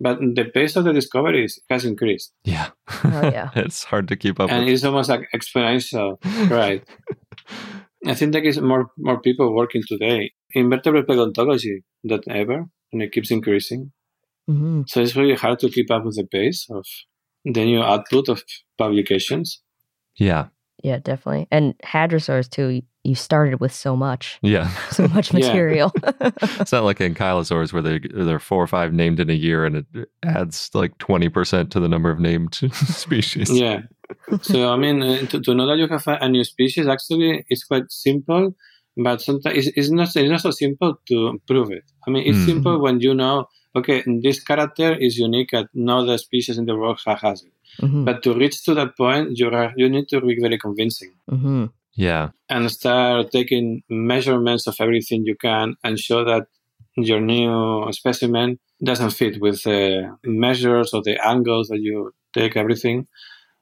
But 0.01 0.17
the 0.35 0.45
pace 0.45 0.75
of 0.79 0.85
the 0.85 0.93
discoveries 0.93 1.59
has 1.69 1.83
increased, 1.85 2.31
Yeah. 2.45 2.69
Oh, 3.03 3.29
yeah. 3.37 3.49
it's 3.65 3.83
hard 3.91 4.07
to 4.07 4.15
keep 4.15 4.39
up 4.39 4.49
and 4.49 4.63
with. 4.65 4.73
it's 4.73 4.83
almost 4.85 5.09
like 5.09 5.27
exponential. 5.35 6.17
right. 6.49 6.81
I 8.05 8.13
think 8.15 8.31
there 8.31 8.43
is 8.43 8.57
more 8.61 8.89
more 8.97 9.19
people 9.21 9.53
working 9.53 9.83
today 9.85 10.31
in 10.55 10.69
vertebrate 10.69 11.07
paleontology 11.07 11.83
than 12.03 12.21
ever, 12.29 12.65
and 12.93 13.01
it 13.03 13.11
keeps 13.11 13.29
increasing. 13.31 13.91
Hmm 14.49 14.81
So 14.87 15.01
it's 15.01 15.15
really 15.15 15.35
hard 15.35 15.59
to 15.59 15.69
keep 15.69 15.89
up 15.91 16.03
with 16.05 16.15
the 16.15 16.25
pace 16.25 16.65
of 16.69 16.85
the 17.45 17.63
new 17.65 17.81
output 17.81 18.29
of 18.29 18.43
publications. 18.77 19.61
Yeah. 20.17 20.47
Yeah, 20.83 20.99
definitely. 20.99 21.47
And 21.51 21.73
hadrosaurs 21.83 22.49
too. 22.49 22.67
y- 22.67 22.83
You 23.03 23.15
started 23.15 23.59
with 23.61 23.71
so 23.73 23.95
much, 23.95 24.39
Yeah. 24.41 24.67
so 24.97 25.07
much 25.15 25.31
material. 25.39 25.89
It's 26.61 26.71
not 26.71 26.83
like 26.89 26.99
ankylosaurs 26.99 27.71
where 27.73 27.81
they 27.87 27.99
there 28.25 28.35
are 28.35 28.45
four 28.51 28.61
or 28.63 28.67
five 28.67 28.89
named 28.93 29.19
in 29.19 29.29
a 29.29 29.39
year 29.47 29.65
and 29.67 29.75
it 29.77 29.85
adds 30.23 30.69
like 30.81 30.93
20% 30.97 31.69
to 31.71 31.79
the 31.79 31.87
number 31.87 32.09
of 32.11 32.19
named 32.19 32.53
species. 33.05 33.49
Yeah. 33.51 33.79
so 34.41 34.57
I 34.73 34.77
mean, 34.83 34.97
uh, 35.03 35.25
to, 35.31 35.39
to 35.45 35.53
know 35.55 35.67
that 35.67 35.77
you 35.81 35.87
have 35.95 36.07
a, 36.07 36.15
a 36.25 36.29
new 36.29 36.43
species 36.43 36.87
actually 36.87 37.45
it's 37.51 37.63
quite 37.71 37.87
simple, 37.89 38.43
but 39.05 39.21
sometimes 39.21 39.57
it's, 39.57 39.69
it's 39.77 39.89
not 39.91 40.07
it's 40.15 40.29
not 40.35 40.41
so 40.41 40.51
simple 40.51 40.91
to 41.09 41.39
prove 41.47 41.69
it. 41.71 41.83
I 42.05 42.11
mean, 42.11 42.23
it's 42.29 42.39
Mm. 42.43 42.45
simple 42.51 42.75
when 42.83 42.99
you 43.05 43.13
know 43.21 43.45
okay, 43.75 44.03
this 44.23 44.43
character 44.43 44.93
is 44.95 45.17
unique 45.17 45.53
and 45.53 45.67
no 45.73 45.99
other 45.99 46.17
species 46.17 46.57
in 46.57 46.65
the 46.65 46.75
world 46.75 46.99
has 47.05 47.43
it. 47.43 47.53
hmm 47.79 48.03
But 48.05 48.23
to 48.23 48.33
reach 48.33 48.63
to 48.65 48.73
that 48.75 48.97
point, 48.97 49.37
you 49.37 49.49
are 49.49 49.73
you 49.75 49.89
need 49.89 50.07
to 50.09 50.21
be 50.21 50.35
very 50.39 50.57
convincing. 50.57 51.13
hmm 51.29 51.65
Yeah. 51.95 52.29
and 52.55 52.71
start 52.71 53.31
taking 53.31 53.65
measurements 53.89 54.67
of 54.67 54.75
everything 54.79 55.19
you 55.25 55.35
can 55.47 55.75
and 55.83 55.99
show 55.99 56.21
that 56.31 56.43
your 57.09 57.21
new 57.21 57.51
specimen 57.91 58.57
doesn't 58.89 59.11
fit 59.19 59.39
with 59.41 59.57
the 59.63 59.79
measures 60.23 60.93
or 60.93 61.01
the 61.03 61.17
angles 61.33 61.67
that 61.71 61.81
you 61.87 62.11
take 62.33 62.55
everything 62.55 62.97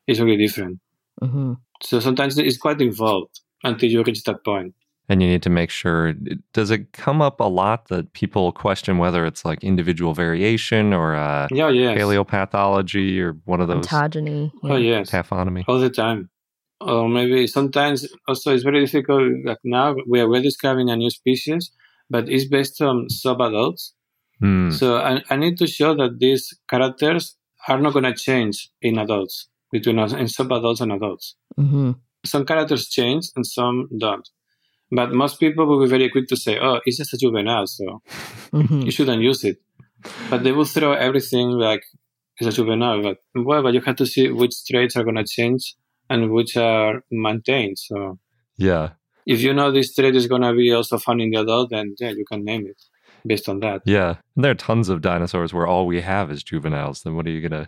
is 0.08 0.20
really 0.22 0.38
different. 0.46 0.80
hmm 1.22 1.54
So 1.88 2.00
sometimes 2.00 2.38
it's 2.38 2.58
quite 2.65 2.82
involved 2.82 3.36
until 3.63 3.89
you 3.93 4.04
reach 4.04 4.24
that 4.24 4.43
point. 4.43 4.74
And 5.10 5.22
you 5.22 5.30
need 5.30 5.43
to 5.43 5.50
make 5.50 5.70
sure. 5.70 6.13
Does 6.54 6.70
it 6.70 6.91
come 6.91 7.22
up 7.22 7.39
a 7.39 7.46
lot 7.46 7.88
that 7.88 8.12
people 8.12 8.52
question 8.52 8.98
whether 8.98 9.26
it's 9.26 9.46
like 9.46 9.63
individual 9.63 10.13
variation 10.13 10.93
or 10.93 11.15
uh, 11.15 11.48
Yeah, 11.52 11.70
yes. 11.70 11.98
paleopathology 11.98 13.20
or 13.22 13.38
one 13.46 13.62
of 13.62 13.67
those 13.70 13.88
Ontogeny. 13.88 14.52
Oh, 14.63 14.76
yes. 14.76 15.10
taphonomy? 15.12 15.63
All 15.67 15.80
the 15.80 15.89
time. 15.89 16.30
Or 16.82 17.08
maybe 17.10 17.48
sometimes 17.48 18.08
also 18.28 18.54
it's 18.54 18.63
very 18.63 18.82
difficult. 18.86 19.32
Like 19.46 19.58
now 19.63 19.96
we 20.08 20.20
are 20.20 20.30
we're 20.30 20.41
discovering 20.41 20.89
a 20.89 20.96
new 20.96 21.10
species, 21.10 21.72
but 22.10 22.30
it's 22.30 22.46
based 22.46 22.82
on 22.82 23.08
subadults. 23.10 23.91
Hmm. 24.39 24.70
So 24.72 24.98
I, 24.98 25.24
I 25.30 25.36
need 25.38 25.58
to 25.58 25.67
show 25.67 25.96
that 25.96 26.20
these 26.20 26.54
characters 26.70 27.36
are 27.67 27.80
not 27.80 27.93
going 27.93 28.06
to 28.06 28.13
change 28.13 28.70
in 28.82 28.98
adults 29.00 29.48
between 29.72 29.98
us 30.00 30.13
in 30.13 30.26
subadults 30.28 30.82
and 30.82 30.91
adults. 30.91 31.36
hmm 31.56 31.91
Some 32.26 32.46
characters 32.46 32.89
change 32.89 33.30
and 33.36 33.46
some 33.46 33.88
don't. 33.98 34.28
But 34.91 35.12
most 35.12 35.39
people 35.39 35.65
will 35.65 35.82
be 35.84 35.89
very 35.89 36.10
quick 36.10 36.28
to 36.30 36.38
say, 36.38 36.58
"Oh, 36.60 36.80
it's 36.86 36.97
just 36.97 37.13
a 37.13 37.17
juvenile, 37.17 37.67
so 37.67 38.02
hmm 38.52 38.82
you 38.82 38.91
shouldn't 38.91 39.21
use 39.21 39.43
it." 39.43 39.58
But 40.30 40.43
they 40.43 40.52
will 40.52 40.65
throw 40.65 40.93
everything 40.93 41.50
like 41.52 41.84
it's 42.39 42.47
a 42.47 42.52
juvenile. 42.52 43.02
But 43.02 43.17
well, 43.36 43.63
but 43.63 43.73
you 43.73 43.82
have 43.82 43.95
to 43.97 44.06
see 44.06 44.30
which 44.30 44.56
traits 44.69 44.95
are 44.95 45.04
going 45.04 45.15
to 45.15 45.26
change 45.26 45.76
and 46.10 46.32
which 46.32 46.56
are 46.58 47.04
maintained. 47.12 47.78
So 47.80 48.19
Yeah. 48.58 48.91
if 49.26 49.41
you 49.41 49.54
know 49.54 49.71
this 49.71 49.93
trait 49.93 50.15
is 50.15 50.28
going 50.28 50.41
to 50.43 50.54
be 50.54 50.71
also 50.71 50.97
found 50.97 51.21
in 51.21 51.32
the 51.32 51.41
adult, 51.41 51.69
then 51.71 51.95
yeah, 52.00 52.12
you 52.12 52.26
can 52.32 52.43
name 52.43 52.65
it 52.67 52.78
based 53.28 53.48
on 53.50 53.60
that. 53.60 53.82
Yeah. 53.86 54.16
And 54.36 54.44
there 54.44 54.52
are 54.52 54.56
tons 54.56 54.90
of 54.90 55.02
dinosaurs 55.02 55.54
where 55.54 55.68
all 55.68 55.86
we 55.86 56.02
have 56.02 56.32
is 56.32 56.44
juveniles. 56.44 57.02
Then 57.04 57.16
what 57.16 57.26
are 57.28 57.30
you 57.30 57.48
going 57.48 57.66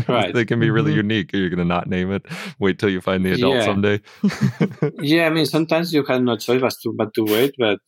to? 0.00 0.04
Right. 0.08 0.32
they 0.34 0.44
can 0.44 0.58
be 0.60 0.70
really 0.70 0.92
Mhm. 0.92 0.96
unique. 1.04 1.34
Are 1.34 1.38
you 1.38 1.48
going 1.50 1.58
to 1.58 1.64
not 1.64 1.88
name 1.88 2.10
it? 2.12 2.24
Wait 2.58 2.78
till 2.78 2.88
you 2.90 3.00
find 3.00 3.24
the 3.24 3.32
adult 3.32 3.54
Yeah. 3.56 3.64
someday. 3.64 4.00
Yeah, 5.00 5.26
I 5.26 5.30
mean, 5.30 5.46
sometimes 5.46 5.92
you 5.92 6.04
have 6.04 6.22
no 6.22 6.36
choice 6.36 6.60
but 6.60 6.74
to, 6.82 6.92
but 6.96 7.14
to 7.14 7.22
wait. 7.24 7.54
But 7.58 7.78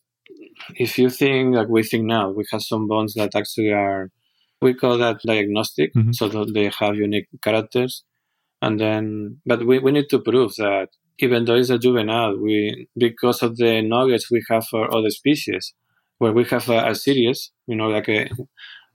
if 0.77 0.99
you 0.99 1.09
think 1.11 1.55
like 1.55 1.69
we 1.69 1.83
think 1.83 2.05
now, 2.05 2.31
we 2.31 2.45
have 2.53 2.63
some 2.63 2.87
bones 2.89 3.15
that 3.15 3.35
actually 3.35 3.73
are, 3.73 4.11
we 4.61 4.75
call 4.75 4.99
that 4.99 5.17
diagnostic, 5.27 5.95
Mhm. 5.95 6.15
so 6.15 6.29
that 6.29 6.53
they 6.55 6.71
have 6.81 6.97
unique 6.97 7.29
characters. 7.43 8.05
And 8.61 8.81
then, 8.81 9.39
but 9.47 9.65
we, 9.67 9.79
we 9.79 9.93
need 9.93 10.09
to 10.11 10.19
prove 10.19 10.55
that 10.57 10.89
even 11.21 11.45
though 11.45 11.55
it's 11.57 11.71
a 11.71 11.79
juvenile, 11.79 12.37
we, 12.39 12.89
because 12.97 13.43
of 13.43 13.57
the 13.57 13.83
knowledge 13.83 14.25
we 14.31 14.43
have 14.51 14.65
for 14.71 14.83
other 14.97 15.11
species, 15.11 15.75
where 16.19 16.33
we 16.33 16.45
have 16.45 16.69
a, 16.69 16.91
a 16.91 16.95
series, 16.95 17.51
you 17.67 17.77
know, 17.77 17.89
like 17.89 18.09
a, 18.09 18.29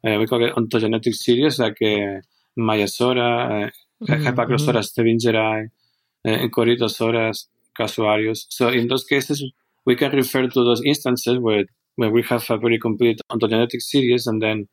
uh, 0.05 0.19
we 0.19 0.27
call 0.27 0.43
it 0.43 0.55
ontogenetic 0.55 1.13
series, 1.13 1.59
like 1.59 1.77
a 1.81 2.21
Maiasaura, 2.57 3.67
uh, 3.67 3.69
Mhm, 4.07 4.25
Hypacrosaurus 4.25 4.91
stebingeri, 4.91 5.65
uh, 5.65 6.29
and 6.29 6.51
Corythosaurus 6.51 7.45
casuarius. 7.79 8.45
So 8.49 8.67
in 8.67 8.88
those 8.88 9.05
cases, 9.05 9.43
we 9.86 9.95
can 9.95 10.12
refer 10.12 10.47
to 10.47 10.63
those 10.63 10.81
instances 10.86 11.39
where, 11.39 11.65
where 11.95 12.12
we 12.12 12.23
have 12.23 12.49
a 12.49 12.57
very 12.57 12.79
complete 12.79 13.21
ontogenetic 13.31 13.81
series 13.81 14.27
and 14.27 14.41
then 14.41 14.67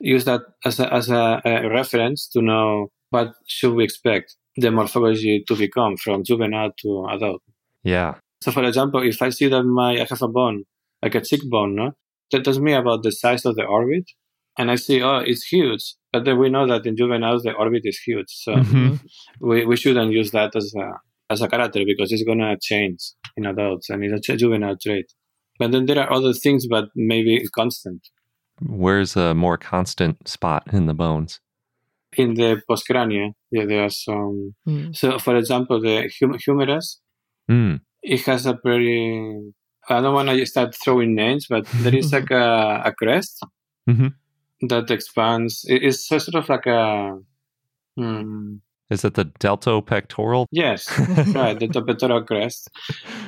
use 0.00 0.24
that 0.24 0.40
as 0.64 0.80
a, 0.80 0.92
as 0.92 1.10
a, 1.10 1.40
a 1.44 1.68
reference 1.68 2.28
to 2.28 2.42
know 2.42 2.88
what 3.10 3.34
should 3.46 3.74
we 3.74 3.84
expect 3.84 4.36
the 4.56 4.70
morphology 4.70 5.44
to 5.46 5.54
become 5.54 5.96
from 5.96 6.24
juvenile 6.24 6.72
to 6.78 7.06
adult. 7.10 7.42
Yeah. 7.84 8.14
So 8.40 8.50
for 8.50 8.64
example, 8.64 9.02
if 9.02 9.22
I 9.22 9.30
see 9.30 9.48
that 9.48 9.62
my 9.62 10.00
I 10.00 10.06
have 10.08 10.22
a 10.22 10.28
bone, 10.28 10.64
like 11.02 11.14
a 11.14 11.20
cheekbone, 11.20 11.74
no? 11.74 11.92
that 12.30 12.44
tells 12.44 12.58
me 12.60 12.72
about 12.72 13.02
the 13.02 13.12
size 13.12 13.44
of 13.44 13.56
the 13.56 13.64
orbit. 13.64 14.04
And 14.58 14.70
I 14.70 14.76
see, 14.76 15.02
oh, 15.02 15.18
it's 15.18 15.44
huge. 15.46 15.84
But 16.12 16.24
then 16.24 16.38
we 16.38 16.48
know 16.48 16.66
that 16.66 16.86
in 16.86 16.96
juveniles 16.96 17.42
the 17.42 17.52
orbit 17.52 17.82
is 17.84 17.98
huge. 18.06 18.28
So 18.44 18.52
Mhm. 18.54 19.00
we, 19.40 19.64
we 19.66 19.76
shouldn't 19.76 20.12
use 20.12 20.30
that 20.30 20.54
as 20.56 20.72
a 20.84 20.88
as 21.32 21.40
a 21.42 21.48
character 21.48 21.82
because 21.86 22.10
it's 22.12 22.22
gonna 22.24 22.56
change 22.70 23.00
in 23.36 23.44
adults 23.46 23.88
and 23.90 24.02
it's 24.04 24.28
a 24.28 24.36
juvenile 24.36 24.76
trait. 24.84 25.06
But 25.58 25.72
then 25.72 25.84
there 25.86 25.98
are 26.02 26.10
other 26.12 26.32
things, 26.44 26.66
but 26.66 26.86
maybe 26.94 27.36
it's 27.36 27.50
constant. 27.50 28.00
Where's 28.84 29.16
a 29.16 29.34
more 29.34 29.56
constant 29.58 30.28
spot 30.28 30.62
in 30.72 30.86
the 30.86 30.94
bones? 30.94 31.40
In 32.16 32.34
the 32.34 32.60
postcrania, 32.68 33.32
yeah, 33.50 33.64
there 33.66 33.82
are 33.84 33.90
some. 34.06 34.54
mhm. 34.68 34.94
So, 35.00 35.18
for 35.18 35.34
example, 35.36 35.80
the 35.80 36.10
hum- 36.20 36.38
humerus, 36.46 37.00
Mm. 37.50 37.80
it 38.02 38.20
has 38.26 38.46
a 38.46 38.58
very. 38.64 39.52
I 39.88 40.00
don't 40.00 40.14
want 40.14 40.28
to 40.28 40.46
start 40.46 40.74
throwing 40.74 41.14
names, 41.14 41.46
but 41.48 41.66
there 41.82 41.94
is 41.94 42.12
like 42.12 42.30
a, 42.30 42.82
a 42.84 42.92
crest 42.92 43.44
Mhm. 43.88 44.14
that 44.68 44.90
expands. 44.90 45.64
It's 45.68 46.06
sort 46.06 46.34
of 46.34 46.48
like 46.48 46.66
a. 46.66 47.18
Hmm, 47.96 48.56
Is 48.90 49.04
it 49.04 49.14
the 49.14 49.24
deltopectoral? 49.26 50.46
yes, 50.50 50.88
right, 51.34 51.58
the 51.58 51.82
pectoral 51.86 52.22
crest. 52.24 52.70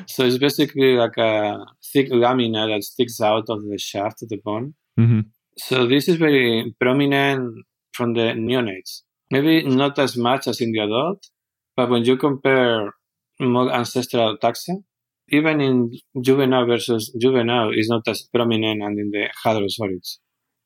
So 0.06 0.24
it's 0.24 0.38
basically 0.38 0.96
like 0.96 1.16
a 1.18 1.58
thick 1.92 2.08
lamina 2.10 2.68
that 2.68 2.82
sticks 2.84 3.20
out 3.20 3.44
of 3.48 3.62
the 3.62 3.78
shaft 3.78 4.22
of 4.22 4.28
the 4.28 4.38
bone. 4.44 4.74
hmm 4.96 5.20
So 5.58 5.86
this 5.86 6.08
is 6.08 6.16
very 6.16 6.74
prominent 6.80 7.54
from 7.92 8.14
the 8.14 8.32
neonates. 8.34 9.02
Maybe 9.30 9.62
not 9.66 9.98
as 9.98 10.16
much 10.16 10.46
as 10.48 10.60
in 10.60 10.72
the 10.72 10.80
adult, 10.80 11.28
but 11.76 11.88
when 11.90 12.04
you 12.04 12.16
compare 12.16 12.92
more 13.40 13.72
ancestral 13.72 14.36
taxa, 14.38 14.82
even 15.28 15.60
in 15.60 15.98
juvenile 16.20 16.66
versus 16.66 17.12
juvenile 17.20 17.70
is 17.74 17.88
not 17.88 18.06
as 18.08 18.22
prominent 18.34 18.82
and 18.82 18.98
in 18.98 19.10
the 19.10 19.28
hadrosaurids. 19.44 20.18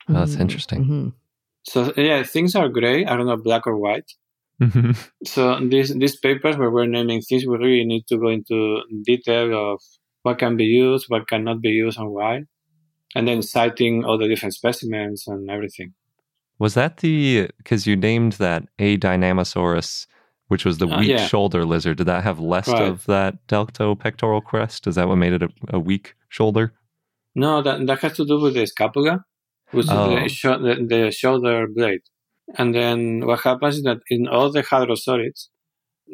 Oh, 0.09 0.15
that's 0.15 0.37
Mhm, 0.37 0.41
interesting. 0.41 0.85
mhm. 0.85 1.13
So 1.65 1.93
yeah, 1.97 2.23
things 2.23 2.55
are 2.55 2.69
gray. 2.69 3.05
I 3.05 3.17
don't 3.17 3.27
know, 3.27 3.37
black 3.37 3.67
or 3.67 3.77
white. 3.77 4.11
hmm 4.61 4.93
So 5.25 5.59
these 5.61 5.95
these 5.95 6.17
papers 6.17 6.57
where 6.57 6.71
we're 6.71 6.87
naming 6.87 7.21
things, 7.23 7.45
we 7.47 7.57
really 7.57 7.85
need 7.85 8.07
to 8.09 8.17
go 8.19 8.29
into 8.29 8.83
detail 9.05 9.73
of 9.73 9.81
what 10.23 10.39
can 10.39 10.57
be 10.57 10.65
used, 10.65 11.07
what 11.09 11.29
cannot 11.29 11.61
be 11.61 11.71
used, 11.71 11.99
and 11.99 12.11
why, 12.11 12.45
and 13.15 13.27
then 13.29 13.43
citing 13.43 14.05
all 14.05 14.19
the 14.19 14.29
different 14.29 14.55
specimens 14.55 15.25
and 15.27 15.51
everything. 15.51 15.95
Was 16.59 16.75
that 16.75 16.99
the 16.99 17.49
because 17.59 17.87
you 17.87 17.97
named 17.97 18.33
that 18.35 18.65
Adynomosaurus, 18.79 20.07
which 20.49 20.65
was 20.65 20.77
the 20.79 20.89
Uh, 20.89 20.99
weak 21.01 21.09
yeah. 21.11 21.27
shoulder 21.27 21.65
lizard? 21.65 21.97
Did 21.99 22.07
that 22.07 22.25
have 22.25 22.39
less 22.41 22.69
Right. 22.69 22.89
of 22.89 23.07
that 23.07 23.47
deltopectoral 23.49 24.43
crest? 24.45 24.87
Is 24.87 24.95
that 24.97 25.09
what 25.09 25.17
made 25.17 25.33
it 25.35 25.43
a, 25.43 25.51
a 25.71 25.79
weak 25.79 26.15
shoulder? 26.29 26.73
No, 27.35 27.63
that 27.63 27.87
that 27.87 27.99
has 28.01 28.15
to 28.17 28.25
do 28.27 28.41
with 28.41 28.55
the 28.55 28.67
scapula, 28.67 29.25
which 29.71 29.87
Oh. 29.89 30.17
is 30.17 30.23
the, 30.23 30.29
sho- 30.29 30.63
the, 30.67 30.75
the 30.93 31.11
shoulder 31.11 31.67
blade. 31.77 32.01
And 32.59 32.75
then 32.75 33.27
what 33.27 33.41
happens 33.41 33.77
is 33.79 33.83
that 33.85 33.99
in 34.09 34.27
all 34.27 34.51
the 34.51 34.63
hadrosaurids, 34.63 35.49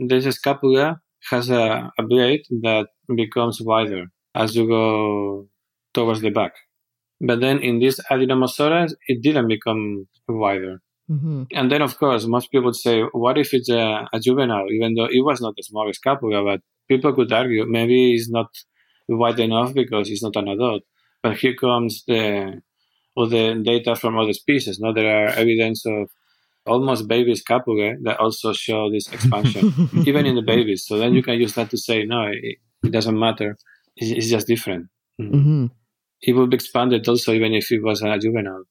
this 0.08 0.24
scapula 0.36 1.00
has 1.30 1.48
a, 1.48 1.90
a 1.98 2.02
blade 2.02 2.42
that 2.66 2.86
becomes 3.22 3.60
wider 3.62 4.04
as 4.34 4.56
you 4.56 4.66
go 4.66 4.84
towards 5.94 6.20
the 6.20 6.30
back. 6.30 6.52
But 7.20 7.40
then 7.40 7.60
in 7.60 7.78
this 7.78 8.00
Adynomosaurus, 8.10 8.92
it 9.06 9.22
didn't 9.22 9.46
become 9.48 10.06
wider. 10.28 10.82
Mhm. 11.10 11.46
And 11.52 11.70
then, 11.70 11.82
of 11.82 11.98
course, 11.98 12.24
most 12.26 12.50
people 12.50 12.66
would 12.66 12.76
say, 12.76 13.02
what 13.12 13.36
if 13.36 13.52
it's 13.52 13.68
a, 13.68 14.08
a 14.12 14.18
juvenile, 14.20 14.70
even 14.72 14.94
though 14.94 15.04
it 15.10 15.22
was 15.24 15.40
not 15.40 15.54
the 15.56 15.62
smallest 15.62 16.00
scapula? 16.00 16.42
But 16.42 16.60
people 16.88 17.12
could 17.12 17.32
argue 17.32 17.66
maybe 17.66 18.14
it's 18.14 18.30
not 18.30 18.48
wide 19.08 19.38
enough 19.40 19.74
because 19.74 20.08
it's 20.10 20.22
not 20.22 20.36
an 20.36 20.48
adult. 20.48 20.82
But 21.22 21.36
here 21.38 21.54
comes 21.54 22.04
the 22.06 22.62
all 23.16 23.28
the 23.28 23.60
data 23.64 23.94
from 23.94 24.18
other 24.18 24.32
species. 24.32 24.80
Now 24.80 24.92
there 24.92 25.24
are 25.26 25.28
evidence 25.28 25.84
of 25.86 26.10
almost 26.66 27.06
babies 27.06 27.44
scapulae 27.44 27.96
that 28.02 28.18
also 28.18 28.52
show 28.52 28.90
this 28.90 29.12
expansion, 29.12 29.72
even 30.06 30.26
in 30.26 30.34
the 30.34 30.42
babies. 30.42 30.84
So 30.86 30.98
then 30.98 31.14
you 31.14 31.22
can 31.22 31.34
use 31.38 31.54
that 31.54 31.70
to 31.70 31.76
say, 31.76 32.04
no, 32.04 32.22
it, 32.32 32.56
it 32.82 32.90
doesn't 32.90 33.18
matter. 33.18 33.56
It's, 33.96 34.10
it's 34.10 34.30
just 34.30 34.46
different. 34.46 34.88
Mm. 35.20 35.30
Mhm. 35.32 35.70
It 36.22 36.32
would 36.32 36.50
be 36.50 36.54
expanded 36.56 37.06
also 37.06 37.32
even 37.34 37.52
if 37.52 37.70
it 37.70 37.82
was 37.82 38.00
a 38.02 38.18
juvenile. 38.18 38.64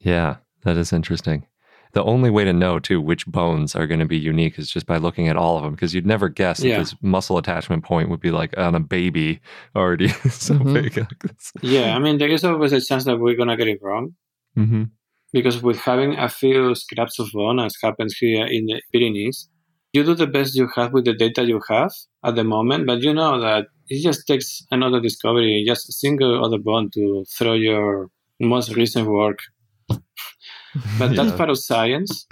Yeah, 0.00 0.36
that 0.62 0.76
is 0.76 0.92
interesting. 0.92 1.46
The 1.92 2.04
only 2.04 2.30
way 2.30 2.44
to 2.44 2.52
know 2.52 2.78
too 2.78 3.00
which 3.00 3.26
bones 3.26 3.74
are 3.74 3.86
going 3.88 3.98
to 4.00 4.06
be 4.06 4.16
unique 4.18 4.58
is 4.60 4.70
just 4.70 4.86
by 4.86 4.96
looking 4.98 5.26
at 5.26 5.36
all 5.36 5.56
of 5.56 5.64
them 5.64 5.72
because 5.74 5.92
you'd 5.92 6.06
never 6.06 6.28
guess 6.28 6.60
Yeah. 6.60 6.76
that 6.76 6.82
this 6.84 6.94
muscle 7.02 7.36
attachment 7.36 7.82
point 7.84 8.08
would 8.10 8.20
be 8.20 8.30
like 8.30 8.56
on 8.56 8.76
a 8.76 8.80
baby 8.80 9.40
already 9.74 10.08
so 10.30 10.54
Mhm. 10.54 10.74
big 10.74 10.96
like. 10.98 11.24
Yeah, 11.62 11.96
I 11.96 11.98
mean, 11.98 12.18
there 12.18 12.28
is 12.28 12.44
always 12.44 12.72
a 12.72 12.80
chance 12.80 13.04
that 13.06 13.18
we're 13.18 13.34
going 13.34 13.48
to 13.48 13.56
get 13.56 13.68
it 13.68 13.80
wrong. 13.82 14.14
hmm 14.54 14.84
because 15.32 15.62
with 15.62 15.78
having 15.78 16.14
a 16.18 16.28
few 16.28 16.74
scraps 16.74 17.20
of 17.20 17.30
bone, 17.32 17.60
as 17.60 17.76
happens 17.80 18.16
here 18.16 18.44
in 18.46 18.66
the 18.66 18.82
Pyrenees, 18.92 19.48
you 19.92 20.02
do 20.02 20.14
the 20.16 20.26
best 20.26 20.56
you 20.56 20.68
have 20.74 20.92
with 20.92 21.04
the 21.04 21.14
data 21.14 21.44
you 21.44 21.60
have 21.68 21.92
at 22.24 22.34
the 22.34 22.42
moment, 22.42 22.84
but 22.84 23.00
you 23.02 23.14
know 23.14 23.40
that 23.40 23.66
it 23.88 24.02
just 24.02 24.26
takes 24.26 24.60
another 24.72 25.00
discovery, 25.00 25.62
just 25.64 25.88
a 25.88 25.92
single 25.92 26.44
other 26.44 26.58
bone 26.58 26.90
to 26.94 27.24
throw 27.38 27.52
your 27.52 28.08
most 28.40 28.74
recent 28.74 29.06
work. 29.08 29.38
But 30.98 31.14
that's 31.16 31.30
Yeah. 31.32 31.36
part 31.36 31.50
of 31.50 31.58
science 31.58 32.26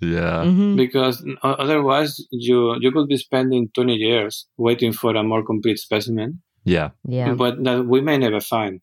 Yeah. 0.00 0.44
Mhm. 0.44 0.76
because 0.76 1.16
otherwise 1.42 2.12
you 2.30 2.58
you 2.82 2.90
could 2.94 3.08
be 3.08 3.16
spending 3.16 3.62
20 3.74 3.96
years 3.96 4.34
waiting 4.56 4.92
for 4.92 5.10
a 5.16 5.22
more 5.22 5.42
complete 5.44 5.78
specimen, 5.78 6.30
Yeah. 6.64 6.90
Yeah. 7.16 7.34
but 7.42 7.54
that 7.64 7.86
we 7.92 8.00
may 8.08 8.16
never 8.18 8.40
find. 8.40 8.80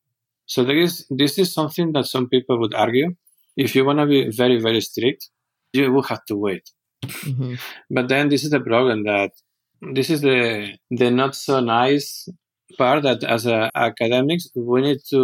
So 0.53 0.63
there 0.67 0.77
is 0.87 1.05
this 1.21 1.33
is 1.41 1.53
something 1.53 1.87
that 1.93 2.05
some 2.05 2.25
people 2.33 2.55
would 2.61 2.73
argue. 2.85 3.09
If 3.65 3.75
you 3.75 3.85
want 3.85 3.99
to 3.99 4.05
be 4.15 4.21
very 4.41 4.57
very 4.67 4.81
strict, 4.81 5.21
you 5.73 5.91
will 5.93 6.07
have 6.11 6.23
to 6.29 6.35
wait. 6.45 6.65
Mhm. 7.05 7.59
But 7.95 8.05
then 8.11 8.29
this 8.29 8.43
is 8.45 8.51
the 8.55 8.59
problem 8.71 9.03
that 9.11 9.31
this 9.97 10.09
is 10.09 10.21
the 10.21 10.39
the 10.99 11.09
not 11.11 11.35
so 11.35 11.59
nice 11.59 12.07
part 12.79 13.03
that 13.03 13.23
as 13.23 13.45
a, 13.45 13.69
academics 13.75 14.45
we 14.55 14.81
need 14.87 14.99
to 15.13 15.21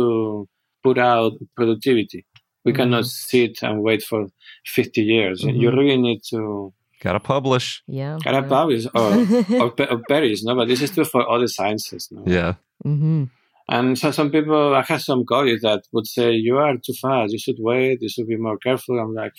put 0.85 0.97
out 0.97 1.33
productivity. 1.57 2.25
We 2.65 2.73
cannot 2.73 3.05
sit 3.05 3.63
and 3.63 3.81
wait 3.81 4.03
for 4.03 4.27
50 4.65 5.01
years. 5.01 5.43
You 5.43 5.69
Mhm. 5.69 5.77
really 5.77 5.97
need 5.97 6.21
to 6.31 6.73
Got 7.03 7.13
to 7.13 7.19
publish. 7.19 7.81
Yeah. 7.87 8.19
gotta 8.23 8.43
publish 8.43 8.85
or, 8.93 9.25
or, 9.59 9.71
pe- 9.71 9.87
or 9.87 10.03
perish. 10.07 10.43
No, 10.43 10.53
but 10.55 10.67
this 10.67 10.81
is 10.83 10.91
true 10.91 11.03
for 11.05 11.25
all 11.27 11.39
the 11.39 11.47
sciences. 11.47 12.07
No? 12.11 12.21
Yeah. 12.27 12.53
hmm 12.83 13.23
And 13.67 13.97
so 13.97 14.11
some 14.11 14.29
people, 14.29 14.75
I 14.75 14.83
have 14.83 15.01
some 15.01 15.25
colleagues 15.25 15.63
that 15.63 15.81
would 15.93 16.05
say, 16.05 16.27
you 16.33 16.57
are 16.57 16.75
too 16.77 16.93
fast. 17.01 17.33
You 17.33 17.39
should 17.39 17.57
wait. 17.59 18.01
You 18.03 18.09
should 18.09 18.27
be 18.27 18.37
more 18.37 18.57
careful. 18.59 18.99
I'm 18.99 19.15
like, 19.15 19.33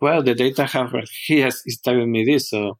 well, 0.00 0.22
the 0.24 0.34
data 0.34 0.64
have, 0.66 0.92
he 1.26 1.38
has, 1.40 1.62
is 1.66 1.78
telling 1.80 2.10
me 2.10 2.24
this. 2.24 2.50
So 2.50 2.78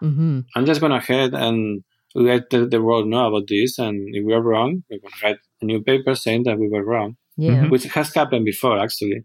hmm 0.00 0.40
I'm 0.56 0.64
just 0.66 0.80
going 0.80 0.92
ahead 0.92 1.34
and 1.34 1.82
let 2.14 2.48
the, 2.50 2.66
the 2.66 2.80
world 2.82 3.06
know 3.06 3.26
about 3.28 3.48
this. 3.48 3.78
And 3.78 4.14
if 4.14 4.24
we're 4.24 4.40
wrong, 4.40 4.82
we're 4.88 4.98
going 5.00 5.12
to 5.18 5.24
write 5.26 5.38
a 5.60 5.64
new 5.66 5.82
paper 5.82 6.14
saying 6.14 6.44
that 6.44 6.58
we 6.58 6.68
were 6.68 6.84
wrong, 6.84 7.16
Yeah. 7.38 7.62
Mhm. 7.64 7.70
which 7.70 7.84
has 7.84 8.12
happened 8.14 8.44
before, 8.44 8.78
actually. 8.78 9.22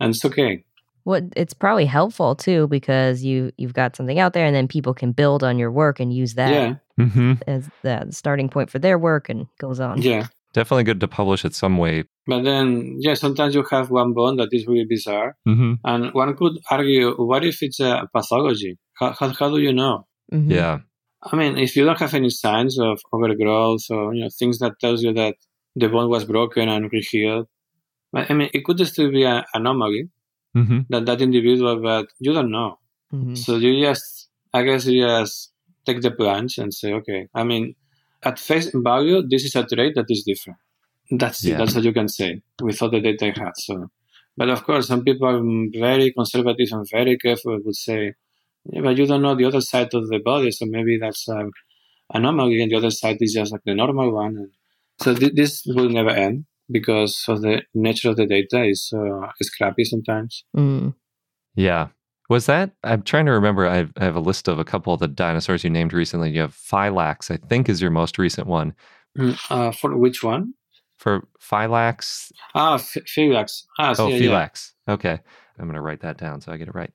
And 0.00 0.14
it's 0.14 0.24
okay. 0.24 0.64
Well, 1.04 1.22
it's 1.36 1.54
probably 1.54 1.86
helpful 1.86 2.34
too 2.34 2.66
because 2.68 3.22
you 3.22 3.52
you've 3.58 3.74
got 3.74 3.96
something 3.96 4.18
out 4.18 4.32
there, 4.32 4.46
and 4.46 4.54
then 4.56 4.66
people 4.68 4.94
can 4.94 5.12
build 5.12 5.42
on 5.44 5.58
your 5.58 5.70
work 5.70 6.00
and 6.00 6.12
use 6.12 6.34
that 6.34 6.50
Yeah, 6.52 6.74
hmm 7.06 7.32
as 7.46 7.68
the 7.82 8.06
starting 8.10 8.48
point 8.48 8.70
for 8.70 8.78
their 8.78 8.98
work, 8.98 9.28
and 9.28 9.46
goes 9.58 9.78
on. 9.80 10.02
yeah. 10.02 10.26
Definitely 10.52 10.82
good 10.84 11.00
to 11.00 11.06
publish 11.08 11.44
it 11.44 11.54
some 11.54 11.78
way. 11.78 12.04
But 12.26 12.42
then, 12.42 12.96
yeah, 12.98 13.14
sometimes 13.14 13.54
you 13.54 13.62
have 13.70 13.90
one 13.90 14.12
bone 14.14 14.36
that 14.38 14.48
is 14.52 14.66
really 14.66 14.84
bizarre. 14.84 15.36
hmm 15.46 15.74
And 15.84 16.12
one 16.12 16.34
could 16.36 16.54
argue, 16.70 17.14
what 17.30 17.44
if 17.44 17.62
it's 17.62 17.78
a 17.80 18.08
pathology? 18.12 18.76
How, 18.98 19.12
how, 19.18 19.28
how 19.38 19.48
do 19.54 19.60
you 19.60 19.72
know? 19.72 20.06
Mhm. 20.32 20.50
Yeah. 20.50 20.78
I 21.22 21.36
mean, 21.36 21.56
if 21.58 21.76
you 21.76 21.84
don't 21.84 21.98
have 22.00 22.14
any 22.14 22.30
signs 22.30 22.78
of 22.80 22.98
overgrowth 23.12 23.84
or 23.90 24.14
you 24.14 24.22
know 24.22 24.30
things 24.38 24.58
that 24.58 24.72
tells 24.80 25.02
you 25.04 25.12
that 25.14 25.36
the 25.76 25.88
bone 25.88 26.10
was 26.10 26.24
broken 26.24 26.68
and 26.68 26.90
rehealed, 26.90 27.46
I 28.14 28.32
mean, 28.34 28.50
it 28.52 28.64
could 28.64 28.84
still 28.86 29.10
be 29.10 29.24
an 29.24 29.44
anomaly 29.54 30.08
hmm 30.54 30.80
that 30.88 31.06
that 31.06 31.20
individual, 31.20 31.80
but 31.80 32.06
you 32.18 32.32
don't 32.32 32.50
know. 32.50 32.78
Mhm. 33.12 33.36
So 33.38 33.56
you 33.56 33.80
just, 33.86 34.28
I 34.52 34.62
guess, 34.62 34.86
you 34.86 35.06
just 35.06 35.52
take 35.86 36.00
the 36.02 36.10
plunge 36.10 36.58
and 36.58 36.74
say, 36.74 36.92
okay. 36.94 37.28
I 37.34 37.44
mean, 37.44 37.76
at 38.22 38.38
face 38.38 38.70
value, 38.74 39.22
this 39.26 39.44
is 39.44 39.54
a 39.54 39.64
trait 39.64 39.94
that 39.94 40.06
is 40.08 40.24
different. 40.24 40.58
That's 41.10 41.44
Yeah. 41.44 41.54
it. 41.54 41.58
That's 41.58 41.74
what 41.74 41.84
you 41.84 41.92
can 41.92 42.08
say 42.08 42.42
with 42.60 42.82
all 42.82 42.90
the 42.90 43.00
data 43.00 43.26
I 43.26 43.38
had. 43.38 43.52
So, 43.56 43.90
but 44.36 44.48
of 44.50 44.64
course, 44.64 44.88
some 44.88 45.04
people 45.04 45.26
are 45.28 45.40
very 45.72 46.12
conservative 46.12 46.68
and 46.72 46.86
very 46.90 47.16
careful 47.16 47.58
would 47.64 47.76
say, 47.76 48.14
yeah, 48.72 48.82
but 48.82 48.96
you 48.98 49.06
don't 49.06 49.22
know 49.22 49.34
the 49.36 49.44
other 49.46 49.60
side 49.60 49.94
of 49.94 50.08
the 50.08 50.18
body, 50.18 50.50
so 50.50 50.66
maybe 50.66 50.98
that's 50.98 51.28
an 51.28 51.50
anomaly, 52.12 52.60
and 52.62 52.70
the 52.70 52.76
other 52.76 52.90
side 52.90 53.16
is 53.20 53.32
just 53.34 53.52
like 53.52 53.62
the 53.64 53.74
normal 53.74 54.12
one. 54.12 54.50
And 55.00 55.16
so 55.16 55.20
th- 55.20 55.34
this 55.34 55.62
will 55.66 55.88
never 55.88 56.10
end 56.10 56.44
because 56.70 57.24
of 57.28 57.42
the 57.42 57.62
nature 57.74 58.10
of 58.10 58.16
the 58.16 58.26
data 58.26 58.64
is 58.64 58.92
uh, 58.96 59.28
scrappy 59.42 59.84
sometimes. 59.84 60.44
Mm. 60.56 60.94
Yeah. 61.54 61.88
Was 62.28 62.46
that? 62.46 62.70
I'm 62.84 63.02
trying 63.02 63.26
to 63.26 63.32
remember. 63.32 63.66
I 63.66 63.76
have, 63.76 63.92
I 63.96 64.04
have 64.04 64.14
a 64.16 64.20
list 64.20 64.46
of 64.46 64.58
a 64.58 64.64
couple 64.64 64.92
of 64.94 65.00
the 65.00 65.08
dinosaurs 65.08 65.64
you 65.64 65.70
named 65.70 65.92
recently. 65.92 66.30
You 66.30 66.42
have 66.42 66.54
Phylax, 66.54 67.30
I 67.30 67.38
think, 67.48 67.68
is 67.68 67.82
your 67.82 67.90
most 67.90 68.18
recent 68.18 68.46
one. 68.46 68.74
Mm, 69.18 69.36
Uh, 69.50 69.72
for 69.72 69.96
which 69.96 70.22
one? 70.22 70.54
For 70.96 71.26
Phylax, 71.40 72.30
Ah, 72.54 72.74
F- 72.74 72.98
Philax. 73.06 73.66
Ah, 73.78 73.94
oh, 73.98 74.08
yeah, 74.08 74.16
yeah. 74.16 74.20
Phylax. 74.48 74.72
Okay. 74.88 75.18
I'm 75.58 75.64
going 75.66 75.74
to 75.74 75.80
write 75.80 76.00
that 76.02 76.18
down 76.18 76.40
so 76.40 76.52
I 76.52 76.56
get 76.56 76.68
it 76.68 76.74
right. 76.74 76.92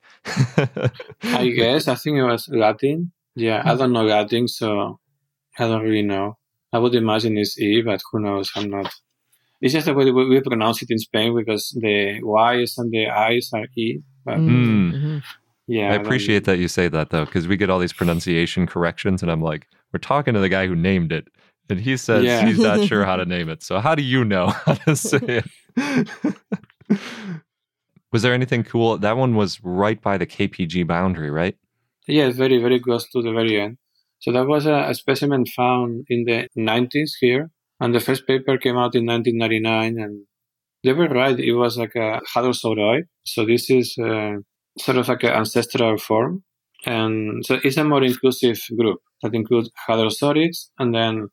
I 1.22 1.48
guess. 1.56 1.86
I 1.88 1.96
think 1.96 2.16
it 2.16 2.22
was 2.24 2.48
Latin. 2.48 3.12
Yeah, 3.34 3.62
I 3.64 3.74
don't 3.74 3.92
know 3.92 4.04
Latin, 4.04 4.48
so 4.48 4.98
I 5.58 5.66
don't 5.68 5.82
really 5.82 6.02
know. 6.02 6.38
I 6.72 6.78
would 6.78 6.94
imagine 6.94 7.36
it's 7.38 7.58
E, 7.58 7.82
but 7.82 8.00
who 8.10 8.20
knows? 8.20 8.50
I'm 8.56 8.68
not. 8.70 8.92
It's 9.60 9.72
just 9.72 9.86
the 9.86 9.94
way 9.94 10.10
we 10.10 10.28
we 10.28 10.40
pronounce 10.40 10.82
it 10.82 10.90
in 10.90 10.98
Spain 10.98 11.34
because 11.34 11.70
the 11.80 12.20
Y's 12.22 12.74
and 12.78 12.90
the 12.92 13.08
I's 13.08 13.50
are 13.54 13.66
E. 13.76 14.00
But 14.24 14.38
Mm. 14.38 14.92
Mm. 14.92 14.92
Mhm. 14.94 15.22
yeah, 15.68 15.92
I 15.92 15.94
appreciate 15.94 16.44
that 16.44 16.58
you 16.58 16.68
say 16.68 16.88
that 16.88 17.10
though, 17.10 17.24
because 17.24 17.46
we 17.48 17.56
get 17.56 17.70
all 17.70 17.78
these 17.78 17.92
pronunciation 17.92 18.66
corrections, 18.66 19.22
and 19.22 19.30
I'm 19.30 19.40
like, 19.42 19.66
we're 19.92 19.98
talking 20.00 20.34
to 20.34 20.40
the 20.40 20.48
guy 20.48 20.66
who 20.66 20.74
named 20.74 21.12
it, 21.12 21.28
and 21.70 21.80
he 21.80 21.96
says 21.96 22.24
Yeah. 22.24 22.44
he's 22.46 22.58
not 22.58 22.84
sure 22.84 23.04
how 23.04 23.16
to 23.16 23.24
name 23.36 23.48
it. 23.48 23.62
So 23.62 23.78
how 23.80 23.94
do 23.94 24.02
you 24.02 24.24
know 24.24 24.48
how 24.48 24.74
to 24.74 24.94
say 24.96 25.18
it? 25.40 25.46
was 28.12 28.22
there 28.22 28.34
anything 28.34 28.64
cool? 28.64 28.98
That 28.98 29.16
one 29.16 29.34
was 29.36 29.60
right 29.62 30.00
by 30.00 30.18
the 30.18 30.26
KPG 30.26 30.86
boundary, 30.86 31.30
right? 31.30 31.56
Yeah, 32.06 32.30
very, 32.30 32.58
very 32.58 32.78
close 32.80 33.08
to 33.10 33.22
the 33.22 33.32
very 33.32 33.60
end. 33.60 33.78
So 34.20 34.32
that 34.32 34.46
was 34.46 34.66
a, 34.66 34.88
a 34.88 34.94
specimen 34.94 35.44
found 35.46 36.06
in 36.08 36.24
the 36.24 36.48
90s 36.58 37.12
here, 37.20 37.50
and 37.80 37.94
the 37.94 38.00
first 38.00 38.26
paper 38.26 38.58
came 38.58 38.76
out 38.76 38.94
in 38.94 39.06
1999, 39.06 39.98
and 39.98 40.24
they 40.82 40.92
were 40.92 41.08
right. 41.08 41.38
It 41.38 41.54
was 41.54 41.76
like 41.76 41.94
a 41.94 42.20
hadrosauroid. 42.34 43.02
So 43.24 43.44
this 43.44 43.70
is 43.70 43.96
uh, 43.98 44.36
sort 44.78 44.98
of 44.98 45.08
like 45.08 45.22
an 45.24 45.30
ancestral 45.30 45.98
form, 45.98 46.44
and 46.84 47.44
so 47.44 47.58
it's 47.62 47.76
a 47.76 47.84
more 47.84 48.02
inclusive 48.02 48.58
group 48.78 48.98
that 49.22 49.34
includes 49.34 49.70
hadrosaurids 49.88 50.68
and 50.78 50.94
then 50.94 51.28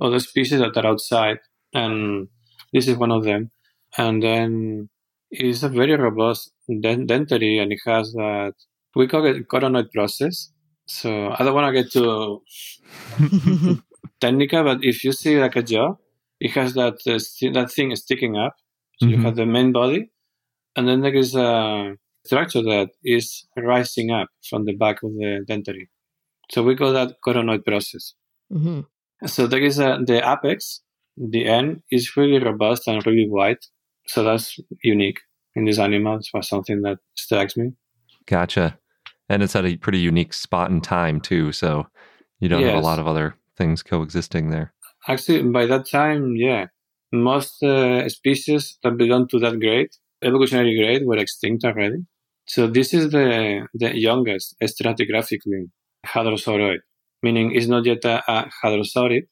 other 0.00 0.18
species 0.18 0.60
that 0.60 0.76
are 0.76 0.86
outside, 0.86 1.38
and 1.72 2.28
this 2.72 2.88
is 2.88 2.96
one 2.96 3.12
of 3.12 3.24
them. 3.24 3.50
And 3.96 4.22
then 4.22 4.88
it's 5.30 5.62
a 5.62 5.68
very 5.68 5.94
robust 5.96 6.52
dent- 6.82 7.08
dentary, 7.08 7.60
and 7.62 7.72
it 7.72 7.80
has 7.86 8.12
that 8.12 8.54
we 8.94 9.06
call 9.08 9.24
it 9.26 9.48
coronoid 9.48 9.90
process. 9.92 10.50
So 10.86 11.30
I 11.36 11.42
don't 11.44 11.54
want 11.54 11.74
to 11.74 11.82
get 11.82 11.92
too 11.92 12.42
technical, 14.20 14.64
but 14.64 14.78
if 14.82 15.04
you 15.04 15.12
see 15.12 15.38
like 15.40 15.56
a 15.56 15.62
jaw, 15.62 15.94
it 16.40 16.50
has 16.52 16.74
that 16.74 16.94
uh, 17.06 17.18
sti- 17.18 17.52
that 17.52 17.70
thing 17.72 17.94
sticking 17.96 18.36
up. 18.36 18.54
So 19.00 19.06
you 19.08 19.16
Mhm. 19.16 19.24
have 19.24 19.36
the 19.36 19.46
main 19.46 19.72
body, 19.72 20.10
and 20.76 20.86
then 20.88 21.00
there 21.00 21.14
is 21.14 21.34
a 21.34 21.96
structure 22.24 22.62
that 22.62 22.90
is 23.02 23.46
rising 23.56 24.10
up 24.10 24.28
from 24.48 24.64
the 24.64 24.74
back 24.74 25.02
of 25.02 25.12
the 25.14 25.44
dentary. 25.48 25.88
So 26.50 26.62
we 26.62 26.76
call 26.76 26.92
that 26.92 27.16
coronoid 27.26 27.64
process. 27.64 28.14
Mhm. 28.52 28.86
So 29.26 29.46
there 29.46 29.62
is 29.62 29.78
a, 29.78 29.98
the 30.04 30.18
apex, 30.32 30.82
the 31.16 31.46
end 31.46 31.82
is 31.90 32.16
really 32.16 32.38
robust 32.38 32.86
and 32.88 33.04
really 33.06 33.28
wide. 33.28 33.58
So 34.06 34.22
that's 34.22 34.58
unique 34.82 35.20
in 35.54 35.64
these 35.64 35.78
animals. 35.78 36.30
Was 36.34 36.48
something 36.48 36.82
that 36.82 36.98
strikes 37.16 37.56
me. 37.56 37.72
Gotcha. 38.26 38.78
And 39.28 39.42
it's 39.42 39.56
at 39.56 39.64
a 39.64 39.76
pretty 39.76 39.98
unique 39.98 40.34
spot 40.34 40.70
in 40.70 40.80
time 40.80 41.20
too, 41.20 41.52
so 41.52 41.86
you 42.40 42.48
don't 42.48 42.62
have 42.62 42.74
a 42.74 42.80
lot 42.80 42.98
of 42.98 43.06
other 43.06 43.36
things 43.56 43.82
coexisting 43.82 44.50
there. 44.50 44.74
Actually, 45.08 45.42
by 45.44 45.66
that 45.66 45.88
time, 45.88 46.36
yeah, 46.36 46.66
most 47.12 47.62
uh, 47.62 48.08
species 48.08 48.78
that 48.82 48.96
belong 48.96 49.28
to 49.28 49.38
that 49.38 49.60
grade, 49.60 49.90
evolutionary 50.22 50.76
grade, 50.76 51.06
were 51.06 51.16
extinct 51.16 51.64
already. 51.64 52.04
So 52.46 52.66
this 52.66 52.92
is 52.92 53.10
the 53.10 53.66
the 53.72 53.98
youngest 53.98 54.56
stratigraphically 54.62 55.70
hadrosauroid, 56.06 56.80
meaning 57.22 57.52
it's 57.54 57.66
not 57.66 57.86
yet 57.86 58.04
a, 58.04 58.22
a 58.30 58.50
hadrosaurid, 58.62 59.22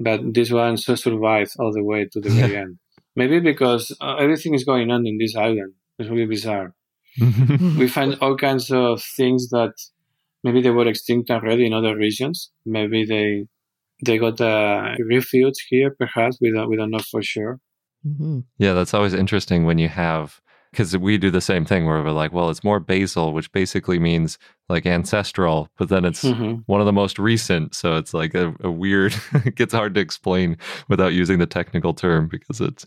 but 0.00 0.34
this 0.34 0.50
one 0.50 0.76
so 0.76 0.94
survived 0.96 1.52
all 1.58 1.72
the 1.72 1.84
way 1.84 2.06
to 2.12 2.20
the 2.20 2.30
very 2.30 2.56
end. 2.64 2.78
Maybe 3.14 3.40
because 3.40 3.96
uh, 4.00 4.16
everything 4.16 4.54
is 4.54 4.64
going 4.64 4.90
on 4.90 5.06
in 5.06 5.18
this 5.18 5.36
island. 5.36 5.74
It's 5.98 6.10
really 6.10 6.26
bizarre. 6.26 6.74
We 7.18 7.88
find 7.88 8.16
all 8.20 8.36
kinds 8.36 8.70
of 8.70 9.02
things 9.02 9.48
that 9.50 9.72
maybe 10.44 10.60
they 10.62 10.70
were 10.70 10.86
extinct 10.86 11.30
already 11.30 11.66
in 11.66 11.72
other 11.72 11.96
regions. 11.96 12.50
Maybe 12.64 13.04
they 13.04 13.46
they 14.04 14.18
got 14.18 14.40
a 14.40 14.96
refuge 15.10 15.66
here, 15.68 15.94
perhaps. 15.98 16.38
We 16.40 16.52
don't 16.52 16.68
we 16.68 16.76
don't 16.76 16.90
know 16.90 17.00
for 17.10 17.22
sure. 17.22 17.58
Mhm. 18.06 18.44
yeah, 18.58 18.72
that's 18.74 18.94
always 18.94 19.14
interesting 19.14 19.64
when 19.64 19.78
you 19.78 19.88
have 19.88 20.40
because 20.70 20.96
we 20.98 21.16
do 21.16 21.30
the 21.30 21.40
same 21.40 21.64
thing 21.64 21.86
where 21.86 22.02
we're 22.02 22.10
like, 22.10 22.32
well, 22.34 22.50
it's 22.50 22.62
more 22.62 22.78
basal, 22.78 23.32
which 23.32 23.50
basically 23.52 23.98
means 23.98 24.36
like 24.68 24.84
ancestral, 24.84 25.68
but 25.78 25.88
then 25.88 26.04
it's 26.04 26.22
Mhm. 26.24 26.62
one 26.66 26.80
of 26.80 26.86
the 26.86 26.92
most 26.92 27.18
recent. 27.18 27.74
So 27.74 27.96
it's 27.96 28.12
like 28.12 28.34
a, 28.34 28.54
a 28.60 28.70
weird, 28.70 29.14
it 29.46 29.54
gets 29.56 29.72
hard 29.72 29.94
to 29.94 30.00
explain 30.00 30.58
without 30.88 31.14
using 31.14 31.38
the 31.38 31.46
technical 31.46 31.94
term 31.94 32.28
because 32.28 32.60
it's 32.60 32.86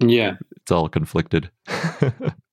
Yeah, 0.00 0.36
it's 0.56 0.72
all 0.72 0.88
conflicted. 0.88 1.50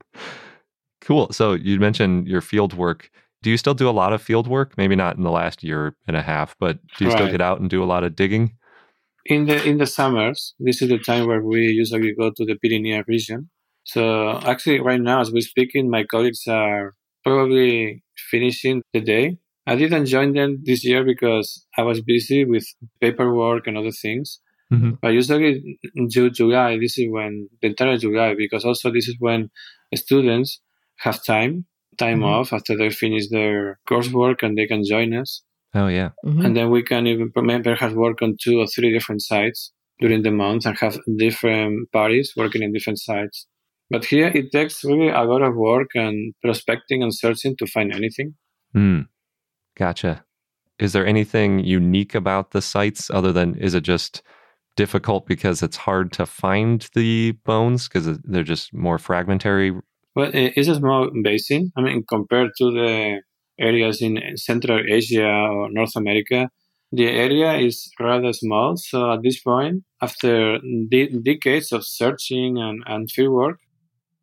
cool. 1.05 1.31
So 1.31 1.53
you 1.53 1.79
mentioned 1.79 2.27
your 2.27 2.41
field 2.41 2.73
work. 2.73 3.09
Do 3.41 3.49
you 3.49 3.57
still 3.57 3.75
do 3.75 3.87
a 3.87 3.91
lot 3.91 4.11
of 4.11 4.21
field 4.21 4.47
work? 4.47 4.77
Maybe 4.77 4.95
not 4.95 5.17
in 5.17 5.23
the 5.23 5.31
last 5.31 5.63
year 5.63 5.95
and 6.07 6.17
a 6.17 6.21
half, 6.21 6.55
but 6.59 6.79
do 6.97 7.05
you 7.05 7.11
still 7.11 7.29
get 7.29 7.41
out 7.41 7.59
and 7.59 7.69
do 7.69 7.83
a 7.83 7.85
lot 7.85 8.03
of 8.03 8.15
digging? 8.15 8.57
in 9.25 9.47
the 9.47 9.63
in 9.63 9.77
the 9.77 9.87
summers, 9.87 10.53
this 10.59 10.81
is 10.81 10.89
the 10.89 10.99
time 10.99 11.27
where 11.27 11.41
we 11.41 11.61
usually 11.67 12.13
go 12.13 12.31
to 12.31 12.45
the 12.45 12.55
Pyrenees 12.55 13.03
region. 13.07 13.49
So 13.83 14.39
actually, 14.43 14.79
right 14.79 15.01
now, 15.01 15.21
as 15.21 15.31
we're 15.31 15.41
speaking, 15.41 15.89
my 15.89 16.03
colleagues 16.03 16.43
are 16.47 16.93
probably 17.23 18.03
finishing 18.29 18.81
the 18.93 19.01
day. 19.01 19.37
I 19.67 19.75
didn't 19.75 20.05
join 20.05 20.33
them 20.33 20.61
this 20.63 20.85
year 20.85 21.03
because 21.03 21.65
I 21.75 21.81
was 21.81 22.01
busy 22.01 22.45
with 22.45 22.65
paperwork 23.01 23.65
and 23.65 23.77
other 23.77 23.91
things. 23.91 24.39
Mhm. 24.71 24.99
But 25.01 25.13
usually 25.13 25.79
in 25.95 26.09
July, 26.09 26.77
this 26.77 26.97
is 26.97 27.07
when 27.09 27.49
the 27.61 27.69
entire 27.69 27.97
July, 27.97 28.35
because 28.35 28.63
also 28.63 28.91
this 28.91 29.07
is 29.07 29.15
when 29.19 29.49
students 29.95 30.61
have 30.97 31.23
time, 31.23 31.65
time 31.97 32.19
Mhm. 32.21 32.25
off 32.25 32.53
after 32.53 32.75
they 32.77 32.89
finish 32.89 33.29
their 33.29 33.79
coursework 33.89 34.43
and 34.43 34.57
they 34.57 34.67
can 34.67 34.83
join 34.83 35.13
us. 35.13 35.43
Oh 35.73 35.87
yeah. 35.87 36.11
Mhm. 36.25 36.45
And 36.45 36.55
then 36.57 36.69
we 36.69 36.83
can 36.83 37.05
even 37.07 37.31
per- 37.31 37.61
perhaps 37.63 37.93
work 37.95 38.21
on 38.21 38.37
two 38.41 38.59
or 38.59 38.67
three 38.67 38.91
different 38.91 39.21
sites 39.21 39.71
during 39.99 40.23
the 40.23 40.31
month 40.31 40.65
and 40.65 40.77
have 40.79 40.99
different 41.17 41.91
parties 41.91 42.33
working 42.35 42.63
in 42.63 42.73
different 42.73 42.99
sites. 42.99 43.47
But 43.89 44.05
here 44.05 44.27
it 44.27 44.51
takes 44.51 44.83
really 44.83 45.09
a 45.09 45.23
lot 45.23 45.41
of 45.41 45.55
work 45.55 45.89
and 45.95 46.33
prospecting 46.41 47.03
and 47.03 47.13
searching 47.13 47.55
to 47.57 47.67
find 47.67 47.93
anything. 47.93 48.35
Hmm. 48.73 49.01
Gotcha. 49.77 50.23
Is 50.79 50.91
there 50.93 51.05
anything 51.05 51.59
unique 51.59 52.15
about 52.15 52.51
the 52.51 52.61
sites 52.61 53.09
other 53.09 53.31
than 53.31 53.55
is 53.55 53.73
it 53.73 53.81
just 53.83 54.21
difficult 54.75 55.25
because 55.25 55.63
it's 55.63 55.77
hard 55.77 56.11
to 56.13 56.25
find 56.25 56.89
the 56.95 57.31
bones 57.45 57.87
because 57.87 58.17
they're 58.23 58.43
just 58.43 58.73
more 58.73 58.97
fragmentary? 58.97 59.71
Well, 60.15 60.31
eh, 60.33 60.51
it's 60.55 60.67
a 60.69 60.75
small 60.75 61.09
basin. 61.23 61.71
I 61.77 61.81
mean, 61.81 62.03
compared 62.07 62.51
to 62.57 62.71
the 62.71 63.21
areas 63.59 64.01
in 64.01 64.19
Central 64.37 64.81
Asia 64.87 65.27
or 65.27 65.69
North 65.71 65.95
America, 65.95 66.49
the 66.91 67.07
area 67.07 67.53
is 67.55 67.91
rather 67.99 68.31
small. 68.33 68.77
So 68.77 69.11
at 69.11 69.21
this 69.23 69.39
point, 69.41 69.83
after 70.01 70.59
de- 70.89 71.09
decades 71.21 71.71
of 71.71 71.85
searching 71.85 72.57
and, 72.57 72.83
and 72.85 73.11
field 73.11 73.33
work, 73.33 73.59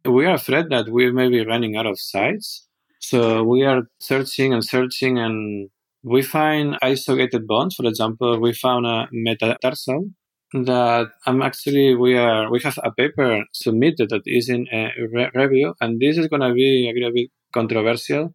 we 0.04 0.26
are 0.26 0.34
afraid 0.34 0.70
that 0.70 0.88
we 0.90 1.12
may 1.12 1.28
be 1.28 1.44
running 1.46 1.76
out 1.76 1.86
of 1.86 2.00
sites. 2.00 2.66
So 3.00 3.44
we 3.44 3.64
are 3.64 3.82
searching 4.00 4.52
and 4.54 4.64
searching 4.64 5.18
and 5.18 5.70
we 6.02 6.22
find 6.22 6.78
isolated 6.82 7.46
bones. 7.46 7.76
For 7.76 7.86
example, 7.86 8.40
we 8.40 8.52
found 8.54 8.86
a 8.86 9.08
metatarsal 9.12 10.10
that 10.52 11.08
I'm 11.26 11.40
actually 11.42 11.94
we 11.94 12.16
are 12.16 12.50
we 12.50 12.60
have 12.64 12.78
a 12.84 12.90
paper 12.92 13.44
submitted 13.52 14.10
that 14.10 14.22
is 14.26 14.48
in 14.48 14.66
a 14.72 14.90
re- 15.12 15.30
review, 15.34 15.74
and 15.80 16.00
this 16.00 16.18
is 16.18 16.28
going 16.28 16.42
to 16.42 16.52
be 16.52 16.88
a 16.90 16.92
little 16.94 17.12
bit 17.12 17.30
controversial 17.52 18.34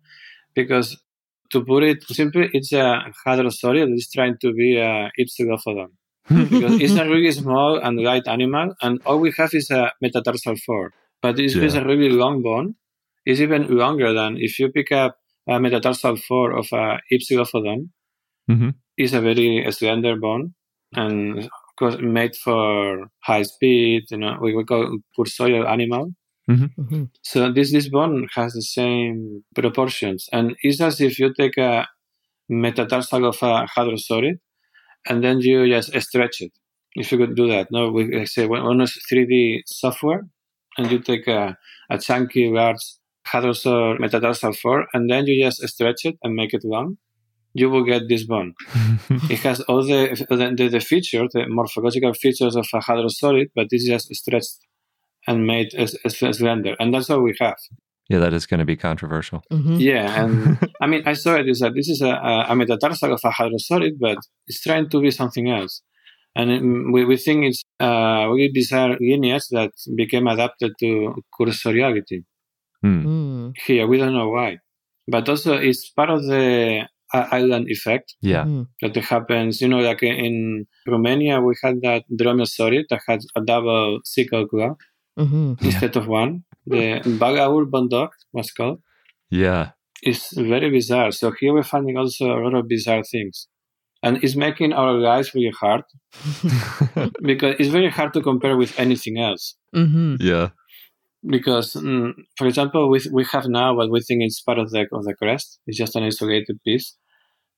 because 0.56 0.98
to 1.52 1.64
put 1.64 1.84
it 1.84 2.04
simply, 2.04 2.50
it's 2.54 2.74
a 2.74 3.00
hadrosauria 3.26 3.86
that 3.88 3.94
is 3.96 4.10
trying 4.14 4.36
to 4.42 4.52
be 4.54 4.78
a 4.78 5.10
Hypsilophodon 5.18 5.88
because 6.28 6.82
it's 6.82 6.96
a 6.98 7.06
really 7.06 7.32
small 7.32 7.78
and 7.80 8.00
light 8.02 8.28
animal, 8.28 8.74
and 8.82 9.00
all 9.06 9.20
we 9.20 9.32
have 9.38 9.52
is 9.54 9.70
a 9.72 9.92
metatarsal 10.02 10.56
four. 10.66 10.92
But 11.22 11.40
it's 11.40 11.56
Yeah. 11.56 11.82
a 11.82 11.86
really 11.86 12.10
long 12.10 12.42
bone. 12.44 12.76
It's 13.26 13.40
even 13.42 13.68
longer 13.78 14.14
than 14.14 14.38
if 14.38 14.60
you 14.60 14.70
pick 14.72 14.92
up 14.92 15.18
a 15.48 15.60
metatarsal 15.60 16.18
four 16.18 16.52
of 16.58 16.68
a 16.74 17.00
Hypsilophodon. 17.12 17.90
Mhm. 18.50 18.76
It's 18.98 19.14
a 19.14 19.22
very 19.22 19.66
slender 19.72 20.16
bone, 20.18 20.54
and 20.94 21.50
made 22.02 22.36
for 22.36 23.08
high 23.24 23.44
speed. 23.44 24.04
You 24.12 24.18
know, 24.18 24.38
we, 24.42 24.56
we 24.56 24.64
call 24.64 24.98
cursorial 25.18 25.68
animal. 25.68 26.14
hmm 26.48 27.04
So 27.24 27.52
this 27.52 27.72
this 27.72 27.90
bone 27.90 28.28
has 28.36 28.54
the 28.54 28.62
same 28.62 29.44
proportions, 29.56 30.30
and 30.32 30.56
it's 30.62 30.82
as 30.82 31.02
if 31.02 31.20
you 31.20 31.34
take 31.34 31.58
a 31.58 31.88
metatarsal 32.50 33.26
of 33.26 33.38
a 33.42 33.68
hadrosaurid, 33.76 34.38
and 35.08 35.24
then 35.24 35.40
you 35.40 35.68
just 35.68 35.90
stretch 36.02 36.42
it. 36.42 36.52
If 36.96 37.12
you 37.12 37.18
could 37.18 37.36
do 37.36 37.48
that, 37.50 37.68
no, 37.72 37.92
we 37.92 38.02
like 38.18 38.28
say 38.28 38.46
when 38.48 38.62
on 38.62 38.80
3D 38.80 39.62
software, 39.68 40.22
and 40.78 40.92
you 40.92 41.00
take 41.00 41.28
a, 41.28 41.58
a 41.90 41.98
chunky 42.00 42.50
large 42.50 42.84
hadrosaur 43.28 44.00
metatarsal 44.00 44.54
four, 44.54 44.88
and 44.94 45.10
then 45.10 45.28
you 45.28 45.44
just 45.44 45.62
stretch 45.68 46.06
it 46.06 46.16
and 46.24 46.36
make 46.36 46.54
it 46.54 46.64
long, 46.64 46.98
you 47.60 47.68
will 47.72 47.86
get 47.94 48.04
this 48.12 48.24
bone. 48.34 48.52
It 49.34 49.40
has 49.48 49.60
all 49.70 49.84
the 49.92 50.02
the, 50.40 50.46
the, 50.60 50.66
the 50.76 50.80
features, 50.92 51.30
the 51.34 51.44
morphological 51.58 52.14
features 52.24 52.56
of 52.62 52.66
a 52.74 52.80
hadrosaurid, 52.88 53.48
but 53.58 53.66
this 53.72 53.82
is 53.84 53.90
just 53.96 54.08
stretched 54.22 54.58
and 55.28 55.38
made 55.54 55.70
as, 55.84 55.92
as 56.06 56.14
slender, 56.40 56.74
and 56.80 56.88
that's 56.94 57.10
all 57.12 57.22
we 57.30 57.34
have. 57.46 57.60
yeah, 58.12 58.20
that 58.24 58.34
is 58.40 58.46
going 58.50 58.62
to 58.66 58.70
be 58.74 58.78
controversial. 58.90 59.40
hmm 59.52 59.78
Yeah, 59.92 60.08
and 60.22 60.34
I 60.84 60.86
mean, 60.92 61.02
I 61.12 61.14
saw 61.24 61.32
it 61.42 61.48
is 61.54 61.60
that 61.64 61.74
this 61.78 61.90
is 61.96 62.00
a, 62.02 62.14
a, 62.32 62.34
a 62.52 62.56
metatarsal 62.62 63.12
of 63.18 63.22
a 63.30 63.32
hadrosaurid, 63.40 63.96
but 64.06 64.18
it's 64.50 64.62
trying 64.68 64.88
to 64.94 64.98
be 65.06 65.12
something 65.12 65.48
else. 65.60 65.74
And 66.40 66.48
it, 66.56 66.62
we, 66.94 67.02
we 67.12 67.18
think 67.26 67.40
it's 67.50 67.62
a 67.80 68.28
really 68.32 68.52
bizarre 68.60 68.94
lineage 69.10 69.48
that 69.58 69.72
became 70.02 70.28
adapted 70.34 70.72
to 70.82 70.90
cursoriality 71.36 72.20
Hmm. 72.84 73.02
Mm. 73.08 73.54
here. 73.66 73.86
We 73.92 73.98
don't 74.02 74.14
know 74.20 74.30
why. 74.38 74.52
But 75.14 75.28
also, 75.30 75.52
it's 75.70 75.84
part 76.00 76.12
of 76.18 76.22
the 76.32 76.46
uh, 76.84 76.88
island 77.14 77.66
effect 77.70 78.16
Yeah. 78.22 78.44
Mhm. 78.46 78.68
that 78.82 78.96
happens. 78.96 79.62
You 79.62 79.68
know, 79.70 79.80
like 79.80 80.04
in 80.04 80.66
Romania, 80.88 81.40
we 81.42 81.56
had 81.64 81.82
that 81.82 82.04
dromaeosaurid 82.20 82.84
that 82.90 83.02
had 83.08 83.22
a 83.36 83.42
double 83.42 84.00
sickle 84.04 84.48
claw 84.48 84.76
hmm 85.18 85.54
instead 85.62 85.96
of 85.96 86.08
one. 86.08 86.44
The 86.68 87.02
Balaur 87.20 87.66
bondoc 87.74 88.10
was 88.34 88.52
called. 88.52 88.80
Yeah. 89.32 89.72
it's 90.04 90.26
very 90.38 90.70
bizarre. 90.70 91.12
So 91.12 91.32
here 91.40 91.54
we're 91.54 91.64
finding 91.64 91.98
also 91.98 92.26
a 92.32 92.40
lot 92.44 92.54
of 92.54 92.68
bizarre 92.68 93.04
things. 93.04 93.48
And 94.04 94.24
it's 94.24 94.36
making 94.36 94.72
our 94.74 94.94
lives 94.94 95.34
really 95.34 95.50
hard 95.62 95.84
because 97.30 97.56
it's 97.60 97.70
very 97.70 97.90
hard 97.90 98.14
to 98.14 98.22
compare 98.22 98.56
with 98.58 98.78
anything 98.80 99.18
else. 99.20 99.56
hmm 99.74 100.16
yeah. 100.20 100.50
Because, 101.26 101.74
mm, 101.74 102.14
for 102.38 102.48
example, 102.48 102.90
we, 102.90 103.02
we 103.12 103.26
have 103.32 103.48
now 103.48 103.76
what 103.76 103.92
we 103.92 104.02
think 104.02 104.24
is 104.24 104.42
part 104.46 104.60
of 104.60 104.72
the, 104.72 104.86
of 104.92 105.04
the 105.04 105.16
crest. 105.16 105.60
It's 105.66 105.78
just 105.78 105.96
an 105.96 106.04
isolated 106.04 106.60
piece. 106.64 106.96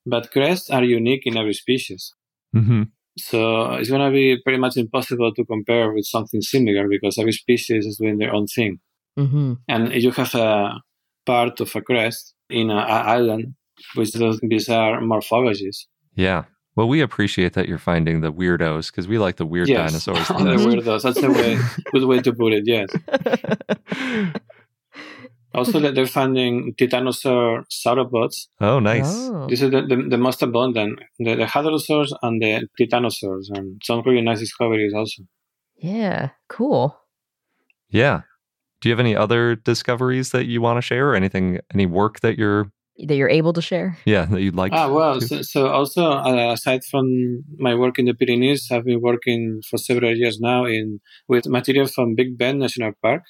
But 0.06 0.32
crests 0.32 0.70
are 0.70 0.84
unique 0.84 1.24
in 1.26 1.38
every 1.38 1.54
species. 1.54 2.14
hmm 2.54 2.84
So 3.18 3.74
it's 3.74 3.90
going 3.90 4.06
to 4.06 4.12
be 4.12 4.38
pretty 4.44 4.60
much 4.60 4.78
impossible 4.78 5.34
to 5.34 5.46
compare 5.46 5.92
with 5.92 6.06
something 6.06 6.42
similar 6.42 6.88
because 6.88 7.18
every 7.18 7.34
species 7.34 7.86
is 7.86 7.98
doing 7.98 8.18
their 8.18 8.34
own 8.34 8.48
thing. 8.48 8.80
hmm 9.18 9.54
and 9.68 9.94
you 9.94 10.12
have 10.12 10.34
a 10.36 10.82
part 11.26 11.60
of 11.60 11.76
a 11.76 11.82
crest 11.82 12.34
in 12.50 12.72
an 12.72 12.78
island 13.18 13.56
with 13.96 14.12
those 14.14 14.40
bizarre 14.42 15.00
morphologies. 15.02 15.86
Yeah. 16.16 16.46
Well, 16.76 16.88
we 16.88 17.02
appreciate 17.02 17.54
that 17.54 17.68
you're 17.68 17.78
finding 17.78 18.22
the 18.22 18.32
weirdos 18.32 18.92
because 18.92 19.08
we 19.08 19.18
like 19.18 19.38
the 19.38 19.46
weird 19.46 19.68
yes, 19.68 19.92
dinosaurs. 19.92 20.28
the 20.28 20.34
the 20.34 20.56
weirdos. 20.56 21.04
That's 21.04 21.20
the 21.20 21.32
way, 21.32 21.60
good 21.92 22.06
way 22.06 22.22
to 22.22 22.34
put 22.34 22.54
it. 22.54 22.64
Yes. 22.66 22.90
Also, 25.52 25.80
that 25.80 25.96
they're 25.96 26.06
finding 26.06 26.76
titanosaur 26.76 27.64
sauropods. 27.72 28.48
oh, 28.62 28.80
nice. 28.80 29.08
Oh. 29.08 29.48
This 29.50 29.64
is 29.64 29.72
the, 29.72 29.82
the, 29.82 30.06
the 30.08 30.18
most 30.18 30.44
abundant. 30.44 31.00
The, 31.18 31.36
the 31.36 31.46
hadrosaurs 31.46 32.14
and 32.22 32.40
the 32.40 32.68
titanosaurs, 32.80 33.48
and 33.50 33.82
some 33.84 34.04
really 34.06 34.22
nice 34.22 34.40
discoveries 34.40 34.94
also. 34.94 35.24
Yeah, 35.76 36.30
cool. 36.50 36.96
Yeah. 37.90 38.22
Do 38.80 38.90
you 38.90 38.94
have 38.94 39.00
any 39.00 39.16
other 39.16 39.56
discoveries 39.56 40.30
that 40.32 40.46
you 40.46 40.62
want 40.62 40.78
to 40.78 40.82
share 40.82 41.10
or 41.10 41.16
anything, 41.16 41.60
any 41.74 41.88
work 41.88 42.20
that 42.20 42.38
you're, 42.38 42.72
That 43.08 43.16
you're 43.16 43.30
able 43.30 43.54
to 43.54 43.62
share. 43.62 43.98
yeah, 44.06 44.26
that 44.26 44.42
you'd 44.42 44.56
like 44.56 44.74
Ah, 44.74 44.92
well, 44.92 45.20
to? 45.20 45.28
so, 45.28 45.42
so 45.42 45.68
also 45.68 46.04
uh, 46.12 46.54
aside 46.54 46.82
from 46.92 47.06
my 47.58 47.74
work 47.76 47.98
in 48.00 48.06
the 48.06 48.14
Pyrenees, 48.14 48.68
I've 48.72 48.86
been 48.86 49.02
working 49.02 49.62
for 49.70 49.78
several 49.78 50.14
years 50.16 50.40
now 50.40 50.66
in 50.66 51.00
with 51.28 51.48
material 51.48 51.88
from 51.88 52.16
Big 52.16 52.38
Bend 52.38 52.60
National 52.60 52.92
Park. 53.02 53.24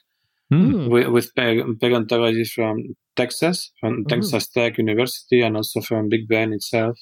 Mm. 0.52 0.90
with, 0.90 1.08
with 1.10 1.28
peg- 1.36 1.62
paleontologists 1.80 2.56
from 2.56 2.76
Texas, 3.16 3.72
from 3.80 3.92
Mhm. 4.04 4.08
Texas 4.10 4.48
Tech 4.50 4.80
University, 4.80 5.42
and 5.46 5.56
also 5.56 5.80
from 5.80 6.10
Big 6.10 6.28
Bend 6.28 6.56
itself, 6.56 6.98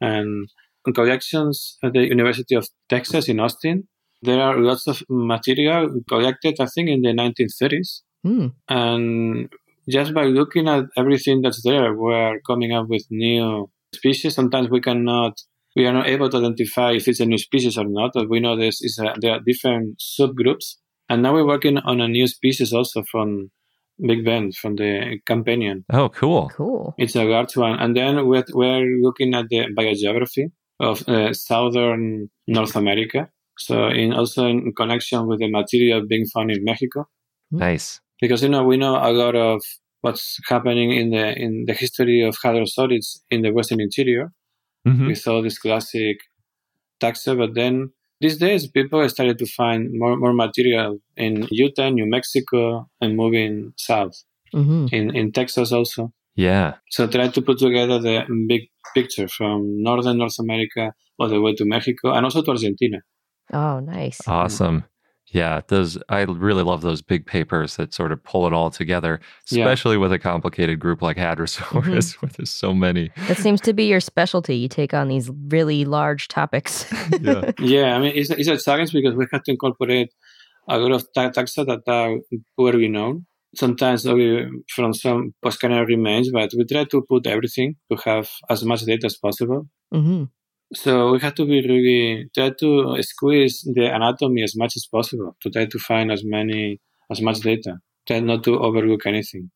and 0.00 0.46
collections 0.94 1.78
at 1.82 1.92
the 1.94 2.04
University 2.06 2.54
of 2.54 2.64
Texas 2.88 3.28
in 3.28 3.40
Austin. 3.40 3.88
There 4.22 4.40
are 4.40 4.56
lots 4.60 4.86
of 4.86 5.02
material 5.08 5.80
collected, 6.08 6.54
I 6.60 6.66
think, 6.66 6.88
in 6.94 7.00
the 7.02 7.12
1930s, 7.12 8.02
Mm. 8.24 8.52
and 8.68 9.48
just 9.88 10.14
by 10.14 10.24
looking 10.24 10.68
at 10.68 10.84
everything 10.96 11.42
that's 11.42 11.62
there, 11.62 11.94
we're 11.94 12.40
coming 12.46 12.72
up 12.72 12.88
with 12.88 13.04
new 13.10 13.70
species. 13.94 14.34
Sometimes 14.34 14.70
we 14.70 14.80
cannot. 14.80 15.34
We 15.74 15.86
are 15.86 15.92
not 15.92 16.06
able 16.06 16.28
to 16.28 16.36
identify 16.36 16.92
if 16.92 17.08
it's 17.08 17.20
a 17.20 17.26
new 17.26 17.38
species 17.38 17.78
or 17.78 17.86
not, 17.88 18.10
but 18.12 18.28
we 18.28 18.40
know 18.40 18.56
this 18.56 18.82
is 18.82 18.98
a, 18.98 19.14
there 19.20 19.32
are 19.32 19.40
different 19.40 20.02
subgroups 20.20 20.74
and 21.12 21.22
now 21.22 21.34
we're 21.34 21.46
working 21.46 21.76
on 21.76 22.00
a 22.00 22.08
new 22.08 22.26
species 22.26 22.72
also 22.72 23.02
from 23.10 23.50
Big 24.00 24.24
Bend, 24.24 24.56
from 24.56 24.76
the 24.76 25.18
Campanian. 25.28 25.84
Oh, 25.92 26.08
cool. 26.08 26.50
Cool. 26.56 26.94
It's 26.96 27.14
a 27.14 27.24
large 27.24 27.54
one. 27.54 27.78
And 27.78 27.94
then 27.94 28.26
we're, 28.26 28.44
we're 28.54 28.86
looking 29.02 29.34
at 29.34 29.46
the 29.50 29.66
biogeography 29.76 30.50
of 30.80 31.06
uh, 31.06 31.34
southern 31.34 32.30
North 32.46 32.76
America. 32.76 33.28
So 33.58 33.88
in 33.88 34.14
also 34.14 34.46
in 34.46 34.72
connection 34.74 35.26
with 35.26 35.40
the 35.40 35.50
material 35.50 36.02
being 36.08 36.24
found 36.26 36.50
in 36.50 36.64
Mexico. 36.64 37.06
Nice. 37.50 38.00
Because, 38.22 38.40
you 38.44 38.48
know, 38.54 38.64
we 38.70 38.76
know 38.82 38.94
a 38.96 39.12
lot 39.22 39.34
of 39.34 39.60
what's 40.04 40.26
happening 40.52 40.88
in 41.00 41.06
the 41.16 41.26
in 41.44 41.52
the 41.68 41.74
history 41.82 42.18
of 42.28 42.34
hadrosaurids 42.44 43.08
in 43.34 43.38
the 43.44 43.52
western 43.56 43.80
interior 43.88 44.26
Mhm. 44.90 45.06
with 45.08 45.22
all 45.28 45.42
this 45.46 45.58
classic 45.64 46.16
taxa, 47.02 47.32
but 47.42 47.50
then 47.60 47.74
these 48.22 48.36
days 48.38 48.62
people 48.76 49.00
started 49.08 49.36
to 49.42 49.46
find 49.60 49.80
more, 50.00 50.16
more 50.16 50.34
material 50.44 50.90
in 51.16 51.32
Utah, 51.50 51.90
New 51.98 52.08
Mexico, 52.16 52.62
and 53.02 53.10
moving 53.22 53.52
south 53.76 54.16
hmm 54.52 54.86
in, 54.96 55.04
in 55.20 55.26
Texas 55.32 55.68
also. 55.78 56.02
Yeah. 56.48 56.68
So 56.94 57.00
try 57.06 57.26
to 57.36 57.42
put 57.48 57.58
together 57.66 57.98
the 58.08 58.16
big 58.52 58.62
picture 58.96 59.28
from 59.36 59.56
northern 59.88 60.18
North 60.22 60.38
America 60.38 60.84
all 61.18 61.28
the 61.34 61.40
way 61.44 61.52
to 61.60 61.64
Mexico 61.64 62.06
and 62.14 62.22
also 62.26 62.40
to 62.42 62.50
Argentina. 62.56 62.98
Oh, 63.52 63.80
nice. 63.80 64.18
Awesome. 64.26 64.78
Yeah, 65.32 65.62
those 65.68 65.98
I 66.08 66.20
really 66.22 66.62
love 66.62 66.82
those 66.82 67.00
big 67.02 67.26
papers 67.26 67.76
that 67.76 67.92
sort 67.94 68.12
of 68.12 68.22
pull 68.22 68.46
it 68.46 68.52
all 68.52 68.70
together, 68.70 69.18
Yeah. 69.50 69.64
especially 69.64 69.96
with 69.96 70.12
a 70.12 70.18
complicated 70.18 70.78
group 70.78 71.00
like 71.02 71.16
Hadrosaurus, 71.16 72.14
where 72.22 72.30
there's 72.36 72.50
so 72.50 72.72
many. 72.74 73.10
That 73.28 73.38
seems 73.38 73.60
to 73.62 73.72
be 73.72 73.84
your 73.84 74.00
specialty. 74.00 74.56
You 74.56 74.68
take 74.68 74.92
on 74.94 75.08
these 75.08 75.30
really 75.48 75.84
large 75.84 76.28
topics. 76.28 76.84
Yeah. 77.20 77.50
Yeah, 77.58 77.96
I 77.96 77.98
mean, 77.98 78.12
it's, 78.14 78.30
it's 78.30 78.48
a 78.48 78.58
challenge 78.58 78.92
because 78.92 79.14
we 79.14 79.26
have 79.32 79.42
to 79.44 79.50
incorporate 79.52 80.10
a 80.68 80.76
lot 80.78 80.92
of 80.92 81.02
ta- 81.14 81.30
taxa 81.30 81.64
that 81.66 81.82
are 81.90 82.18
poorly 82.56 82.88
known. 82.88 83.26
Sometimes 83.54 84.06
only 84.06 84.46
from 84.74 84.94
some 84.94 85.34
post-cranial 85.42 85.84
remains, 85.84 86.30
but 86.30 86.50
we 86.56 86.64
try 86.64 86.84
to 86.84 87.02
put 87.08 87.26
everything 87.26 87.76
to 87.90 87.96
have 88.04 88.28
as 88.50 88.64
much 88.64 88.82
data 88.82 89.06
as 89.06 89.16
possible. 89.16 89.66
hmm 89.90 90.24
So 90.74 91.12
we 91.12 91.20
have 91.20 91.34
to 91.34 91.44
be 91.44 91.66
really 91.66 92.30
try 92.34 92.50
to 92.50 92.96
squeeze 93.02 93.62
the 93.74 93.94
anatomy 93.94 94.42
as 94.42 94.56
much 94.56 94.76
as 94.76 94.86
possible 94.86 95.36
to 95.42 95.50
try 95.50 95.66
to 95.66 95.78
find 95.78 96.10
as 96.10 96.22
many 96.24 96.80
as 97.10 97.20
much 97.20 97.40
data. 97.40 97.78
Try 98.06 98.20
not 98.20 98.44
to 98.44 98.58
overlook 98.58 99.06
anything. 99.06 99.50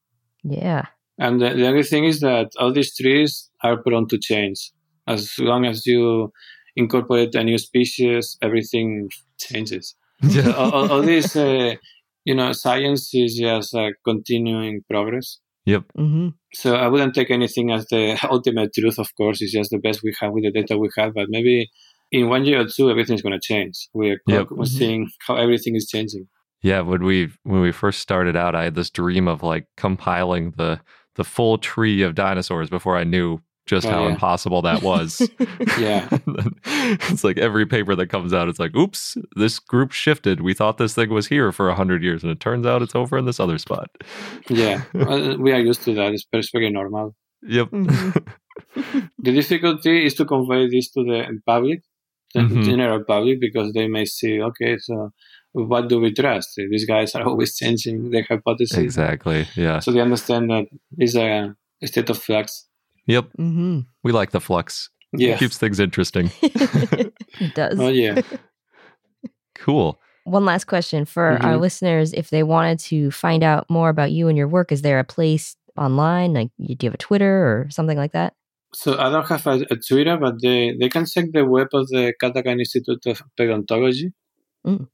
Yeah. 0.45 0.87
And 1.19 1.41
the, 1.41 1.51
the 1.51 1.67
other 1.69 1.83
thing 1.83 2.05
is 2.05 2.21
that 2.21 2.51
all 2.61 2.73
these 2.73 2.95
trees 2.95 3.51
are 3.63 3.83
prone 3.83 4.07
to 4.09 4.19
change. 4.19 4.73
As 5.09 5.33
long 5.39 5.65
as 5.65 5.87
you 5.87 6.33
incorporate 6.77 7.35
a 7.35 7.43
new 7.43 7.59
species, 7.59 8.37
everything 8.43 9.09
changes. 9.41 9.95
So 10.31 10.53
all, 10.53 10.71
all, 10.73 10.93
all 10.93 11.03
these 11.03 11.35
uh, 11.37 11.75
you 12.25 12.35
know, 12.35 12.53
science 12.53 13.15
is 13.15 13.37
just 13.37 13.75
a 13.75 13.93
continuing 14.05 14.83
progress. 14.91 15.39
Yep. 15.67 15.85
hmm 15.97 16.29
So 16.55 16.75
I 16.77 16.89
wouldn't 16.89 17.15
take 17.15 17.31
anything 17.31 17.71
as 17.71 17.87
the 17.87 18.19
ultimate 18.31 18.73
truth. 18.75 18.99
Of 18.99 19.15
course, 19.17 19.43
it's 19.43 19.53
just 19.53 19.71
the 19.71 19.79
best 19.79 20.03
we 20.03 20.15
have 20.21 20.33
with 20.33 20.45
the 20.45 20.51
data 20.53 20.79
we 20.79 20.89
have. 20.97 21.15
But 21.15 21.27
maybe 21.29 21.69
in 22.13 22.29
one 22.29 22.45
year 22.45 22.61
or 22.63 22.67
two, 22.67 22.91
everything's 22.91 23.23
going 23.23 23.39
to 23.39 23.41
change. 23.41 23.89
We're, 23.93 24.21
Yep. 24.27 24.49
we're 24.53 24.65
seeing 24.67 25.11
how 25.27 25.37
everything 25.37 25.75
is 25.77 25.89
changing. 25.89 26.29
Yeah, 26.63 26.81
when 26.81 27.05
we 27.05 27.31
when 27.43 27.61
we 27.61 27.71
first 27.73 28.01
started 28.01 28.35
out, 28.37 28.55
I 28.55 28.65
had 28.65 28.75
this 28.75 28.91
dream 28.91 29.29
of 29.29 29.43
like 29.43 29.67
compiling 29.77 30.53
the 30.57 30.81
the 31.17 31.25
full 31.25 31.59
tree 31.59 32.03
of 32.03 32.15
dinosaurs 32.15 32.71
before 32.71 32.97
I 32.97 33.05
knew 33.05 33.41
just 33.67 33.87
Oh, 33.87 33.91
how 33.91 34.05
yeah. 34.05 34.13
impossible 34.13 34.63
that 34.63 34.83
was. 34.83 35.21
Yeah. 35.79 36.09
It's 37.11 37.25
like 37.25 37.39
every 37.39 37.67
paper 37.67 37.95
that 37.97 38.07
comes 38.09 38.33
out, 38.33 38.49
it's 38.49 38.59
like, 38.59 38.75
oops, 38.75 39.17
this 39.37 39.59
group 39.59 39.93
shifted. 39.93 40.41
We 40.41 40.55
thought 40.55 40.79
this 40.79 40.95
thing 40.95 41.11
was 41.11 41.27
here 41.27 41.53
for 41.53 41.69
a 41.69 41.75
hundred 41.75 42.03
years, 42.03 42.23
and 42.23 42.31
it 42.33 42.41
turns 42.41 42.65
out 42.67 42.83
it's 42.83 42.95
over 42.95 43.19
in 43.19 43.25
this 43.27 43.39
other 43.41 43.59
spot. 43.59 43.91
Yeah, 44.49 44.83
well, 44.95 45.37
we 45.39 45.53
are 45.53 45.61
used 45.61 45.83
to 45.85 45.95
that. 45.95 46.13
It's 46.13 46.25
it's 46.33 46.51
very 46.51 46.71
normal. 46.71 47.15
Yep. 47.43 47.71
Mhm. 47.71 48.29
The 49.19 49.33
difficulty 49.33 50.07
is 50.07 50.15
to 50.15 50.25
convey 50.25 50.69
this 50.69 50.91
to 50.93 51.05
the 51.05 51.41
public, 51.47 51.83
the 52.35 52.41
Mhm. 52.41 52.65
general 52.65 53.05
public, 53.05 53.41
because 53.41 53.73
they 53.73 53.87
may 53.89 54.05
see, 54.07 54.41
okay, 54.41 54.79
so 54.79 55.11
what 55.53 55.89
do 55.89 56.01
we 56.01 56.13
trust? 56.13 56.51
These 56.57 56.87
guys 56.87 57.15
are 57.15 57.25
always 57.25 57.57
changing 57.57 58.11
their 58.11 58.25
hypothesis. 58.29 58.79
exactly. 58.79 59.47
Yeah. 59.57 59.81
So 59.81 59.91
they 59.93 60.01
understand 60.01 60.51
that 60.51 60.67
it's 60.99 61.15
a 61.17 61.55
state 61.85 62.11
of 62.11 62.19
flux. 62.19 62.66
Yep. 63.07 63.31
hmm 63.37 63.81
We 64.05 64.13
like 64.13 64.31
the 64.31 64.41
flux. 64.41 64.91
Yeah. 65.13 65.37
Keeps 65.39 65.57
things 65.59 65.79
interesting. 65.81 66.31
it 66.43 67.55
does. 67.55 67.79
Oh 67.81 67.89
yeah. 67.89 68.21
Cool. 69.55 69.99
One 70.25 70.45
last 70.45 70.65
question 70.67 71.05
for 71.05 71.39
our 71.43 71.55
Mhm. 71.55 71.61
listeners. 71.61 72.13
If 72.13 72.31
they 72.31 72.43
wanted 72.43 72.79
to 72.91 73.11
find 73.11 73.43
out 73.43 73.71
more 73.71 73.89
about 73.89 74.11
you 74.13 74.29
and 74.29 74.37
your 74.37 74.49
work, 74.49 74.73
is 74.73 74.83
there 74.83 74.99
a 74.99 75.05
place 75.05 75.57
online? 75.77 76.35
Like, 76.35 76.51
do 76.59 76.67
you 76.83 76.89
have 76.91 76.95
a 76.95 76.99
Twitter 76.99 77.47
or 77.47 77.69
something 77.71 77.97
like 77.97 78.13
that? 78.13 78.35
So 78.75 78.99
I 78.99 79.09
don't 79.11 79.27
have 79.29 79.47
a, 79.47 79.65
a 79.71 79.77
Twitter, 79.77 80.17
but 80.19 80.35
they, 80.43 80.77
they 80.79 80.89
can 80.89 81.07
check 81.07 81.27
the 81.33 81.45
web 81.47 81.69
of 81.73 81.89
the 81.89 82.13
Catalan 82.21 82.59
Institute 82.61 83.07
of 83.07 83.23
Paleontology. 83.37 84.13
Mm. 84.67 84.89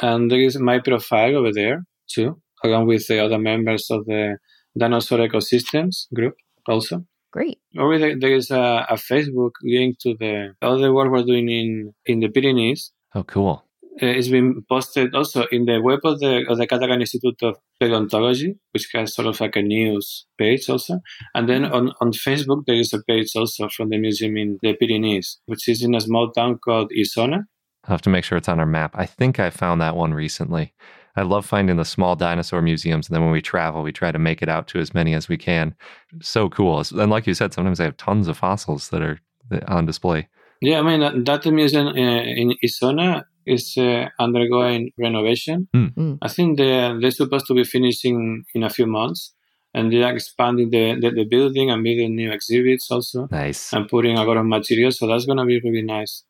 And 0.00 0.30
there 0.30 0.40
is 0.40 0.56
my 0.58 0.78
profile 0.78 1.36
over 1.36 1.52
there 1.52 1.84
too, 2.08 2.40
along 2.64 2.86
with 2.86 3.06
the 3.08 3.18
other 3.22 3.38
members 3.38 3.88
of 3.90 4.06
the 4.06 4.38
Dinosaur 4.78 5.18
Ecosystems 5.18 6.06
group 6.14 6.34
also. 6.68 7.04
Great. 7.30 7.58
Or 7.76 7.98
there, 7.98 8.18
there 8.18 8.34
is 8.34 8.50
a, 8.50 8.86
a 8.88 8.94
Facebook 8.94 9.52
link 9.62 9.98
to 10.00 10.14
the 10.18 10.54
all 10.62 10.78
the 10.78 10.92
work 10.92 11.10
we're 11.10 11.22
doing 11.22 11.48
in, 11.48 11.94
in 12.06 12.20
the 12.20 12.28
Pyrenees. 12.28 12.92
Oh, 13.14 13.22
cool. 13.22 13.64
Uh, 14.00 14.06
it's 14.06 14.28
been 14.28 14.62
posted 14.68 15.14
also 15.14 15.44
in 15.50 15.64
the 15.64 15.80
web 15.82 15.98
of 16.04 16.20
the 16.20 16.46
of 16.48 16.56
the 16.56 16.66
Catalan 16.66 17.00
Institute 17.00 17.42
of 17.42 17.56
Paleontology, 17.80 18.56
which 18.72 18.88
has 18.94 19.14
sort 19.14 19.26
of 19.26 19.40
like 19.40 19.56
a 19.56 19.62
news 19.62 20.26
page 20.38 20.70
also. 20.70 21.00
And 21.34 21.48
then 21.48 21.64
on, 21.64 21.92
on 22.00 22.12
Facebook 22.12 22.64
there 22.66 22.76
is 22.76 22.92
a 22.92 23.02
page 23.02 23.32
also 23.34 23.68
from 23.68 23.90
the 23.90 23.98
museum 23.98 24.36
in 24.36 24.58
the 24.62 24.74
Pyrenees, 24.74 25.38
which 25.46 25.68
is 25.68 25.82
in 25.82 25.94
a 25.94 26.00
small 26.00 26.30
town 26.30 26.58
called 26.58 26.92
Isona. 26.96 27.44
I'll 27.84 27.94
have 27.94 28.02
to 28.02 28.10
make 28.10 28.24
sure 28.24 28.38
it's 28.38 28.48
on 28.48 28.60
our 28.60 28.66
map. 28.66 28.92
I 28.94 29.06
think 29.06 29.40
I 29.40 29.50
found 29.50 29.80
that 29.80 29.96
one 29.96 30.14
recently. 30.14 30.74
I 31.18 31.22
love 31.22 31.44
finding 31.44 31.76
the 31.76 31.84
small 31.84 32.16
dinosaur 32.16 32.62
museums. 32.62 33.08
And 33.08 33.14
then 33.14 33.22
when 33.22 33.32
we 33.32 33.42
travel, 33.42 33.82
we 33.82 33.92
try 33.92 34.12
to 34.12 34.18
make 34.18 34.40
it 34.42 34.48
out 34.48 34.68
to 34.68 34.78
as 34.78 34.94
many 34.94 35.14
as 35.14 35.28
we 35.28 35.36
can. 35.36 35.74
So 36.22 36.48
cool. 36.48 36.82
And 36.96 37.10
like 37.10 37.26
you 37.26 37.34
said, 37.34 37.52
sometimes 37.52 37.78
they 37.78 37.84
have 37.84 37.96
tons 37.96 38.28
of 38.28 38.38
fossils 38.38 38.88
that 38.90 39.02
are 39.02 39.18
on 39.66 39.86
display. 39.86 40.28
Yeah, 40.60 40.80
I 40.80 40.82
mean 40.82 41.00
that, 41.00 41.24
that 41.24 41.52
museum 41.52 41.88
uh, 41.88 41.90
in 41.92 42.54
Isona 42.64 43.24
is 43.46 43.76
uh, 43.78 44.08
undergoing 44.18 44.90
renovation. 44.98 45.68
Mm. 45.74 45.94
Mm. 45.94 46.18
I 46.22 46.28
think 46.28 46.58
they're, 46.58 47.00
they're 47.00 47.10
supposed 47.10 47.46
to 47.46 47.54
be 47.54 47.64
finishing 47.64 48.44
in 48.54 48.62
a 48.62 48.70
few 48.70 48.86
months. 48.86 49.34
And 49.74 49.92
they 49.92 50.02
are 50.02 50.12
expanding 50.14 50.70
the, 50.70 50.98
the, 51.00 51.10
the 51.10 51.24
building 51.24 51.70
and 51.70 51.84
building 51.84 52.16
new 52.16 52.32
exhibits 52.32 52.90
also 52.90 53.28
Nice. 53.30 53.72
and 53.72 53.86
putting 53.88 54.16
a 54.16 54.24
lot 54.24 54.38
of 54.38 54.46
material. 54.46 54.90
So 54.90 55.06
that's 55.06 55.26
going 55.26 55.38
to 55.38 55.44
be 55.44 55.60
really 55.62 55.82
nice. 55.82 56.24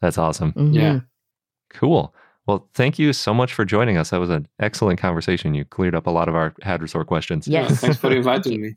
That's 0.00 0.18
awesome. 0.18 0.52
Mhm. 0.54 0.74
Yeah. 0.74 1.00
Cool. 1.70 2.14
Well, 2.48 2.66
thank 2.72 2.98
you 2.98 3.12
so 3.12 3.34
much 3.34 3.52
for 3.52 3.66
joining 3.66 3.98
us. 3.98 4.08
That 4.08 4.20
was 4.20 4.30
an 4.30 4.48
excellent 4.58 4.98
conversation. 4.98 5.52
You 5.52 5.66
cleared 5.66 5.94
up 5.94 6.06
a 6.06 6.10
lot 6.10 6.30
of 6.30 6.34
our 6.34 6.52
Hadrosaur 6.62 7.04
questions. 7.06 7.46
Yes. 7.46 7.70
Yeah, 7.70 7.76
thanks 7.76 7.98
for 7.98 8.10
inviting 8.16 8.62
me. 8.62 8.74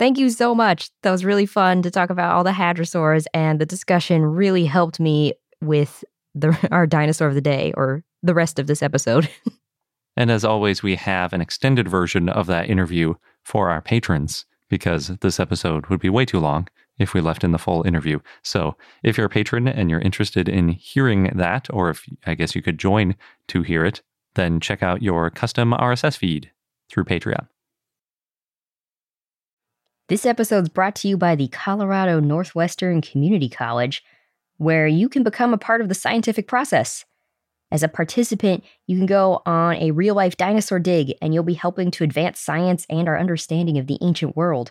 Thank 0.00 0.18
you 0.18 0.28
so 0.30 0.52
much. 0.52 0.90
That 1.02 1.12
was 1.12 1.24
really 1.24 1.46
fun 1.46 1.80
to 1.82 1.92
talk 1.92 2.10
about 2.10 2.34
all 2.34 2.42
the 2.42 2.50
hadrosaurs, 2.50 3.24
and 3.32 3.60
the 3.60 3.64
discussion 3.64 4.22
really 4.22 4.66
helped 4.66 4.98
me 4.98 5.32
with 5.62 6.04
the 6.34 6.58
our 6.72 6.88
dinosaur 6.88 7.28
of 7.28 7.34
the 7.34 7.40
day 7.40 7.72
or 7.76 8.02
the 8.24 8.34
rest 8.34 8.58
of 8.58 8.66
this 8.66 8.82
episode. 8.82 9.30
And 10.18 10.30
as 10.30 10.46
always, 10.46 10.82
we 10.82 10.94
have 10.94 11.34
an 11.34 11.42
extended 11.42 11.88
version 11.88 12.30
of 12.30 12.46
that 12.46 12.70
interview 12.70 13.16
for 13.42 13.68
our 13.68 13.82
patrons 13.82 14.46
because 14.70 15.08
this 15.20 15.38
episode 15.38 15.88
would 15.88 16.00
be 16.00 16.08
way 16.08 16.24
too 16.24 16.40
long 16.40 16.68
if 16.98 17.14
we 17.14 17.20
left 17.20 17.44
in 17.44 17.52
the 17.52 17.58
full 17.58 17.86
interview. 17.86 18.20
So 18.42 18.76
if 19.02 19.16
you're 19.16 19.26
a 19.26 19.30
patron 19.30 19.68
and 19.68 19.90
you're 19.90 20.00
interested 20.00 20.48
in 20.48 20.68
hearing 20.68 21.30
that, 21.34 21.68
or 21.72 21.90
if 21.90 22.04
I 22.26 22.34
guess 22.34 22.54
you 22.54 22.62
could 22.62 22.78
join 22.78 23.16
to 23.48 23.62
hear 23.62 23.84
it, 23.84 24.02
then 24.34 24.60
check 24.60 24.82
out 24.82 25.02
your 25.02 25.30
custom 25.30 25.72
RSS 25.72 26.16
feed 26.16 26.50
through 26.88 27.04
Patreon. 27.04 27.48
This 30.08 30.24
episode's 30.24 30.68
brought 30.68 30.94
to 30.96 31.08
you 31.08 31.16
by 31.16 31.34
the 31.34 31.48
Colorado 31.48 32.20
Northwestern 32.20 33.00
Community 33.00 33.48
College, 33.48 34.04
where 34.56 34.86
you 34.86 35.08
can 35.08 35.24
become 35.24 35.52
a 35.52 35.58
part 35.58 35.80
of 35.80 35.88
the 35.88 35.94
scientific 35.94 36.46
process. 36.46 37.04
As 37.72 37.82
a 37.82 37.88
participant, 37.88 38.62
you 38.86 38.96
can 38.96 39.06
go 39.06 39.42
on 39.44 39.74
a 39.76 39.90
real 39.90 40.14
life 40.14 40.36
dinosaur 40.36 40.78
dig, 40.78 41.14
and 41.20 41.34
you'll 41.34 41.42
be 41.42 41.54
helping 41.54 41.90
to 41.90 42.04
advance 42.04 42.38
science 42.38 42.86
and 42.88 43.08
our 43.08 43.18
understanding 43.18 43.78
of 43.78 43.88
the 43.88 43.98
ancient 44.00 44.36
world. 44.36 44.70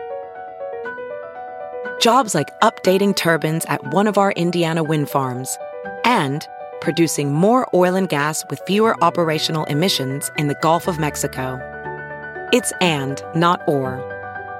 Jobs 2.01 2.33
like 2.33 2.59
updating 2.61 3.15
turbines 3.15 3.63
at 3.65 3.93
one 3.93 4.07
of 4.07 4.17
our 4.17 4.31
Indiana 4.31 4.83
wind 4.83 5.07
farms 5.07 5.55
and 6.03 6.47
producing 6.81 7.31
more 7.31 7.69
oil 7.75 7.93
and 7.93 8.09
gas 8.09 8.43
with 8.49 8.59
fewer 8.65 9.01
operational 9.03 9.65
emissions 9.65 10.31
in 10.35 10.47
the 10.47 10.57
Gulf 10.61 10.87
of 10.87 10.97
Mexico. 10.97 11.59
It's 12.51 12.73
and, 12.81 13.23
not 13.35 13.61
or. 13.67 14.01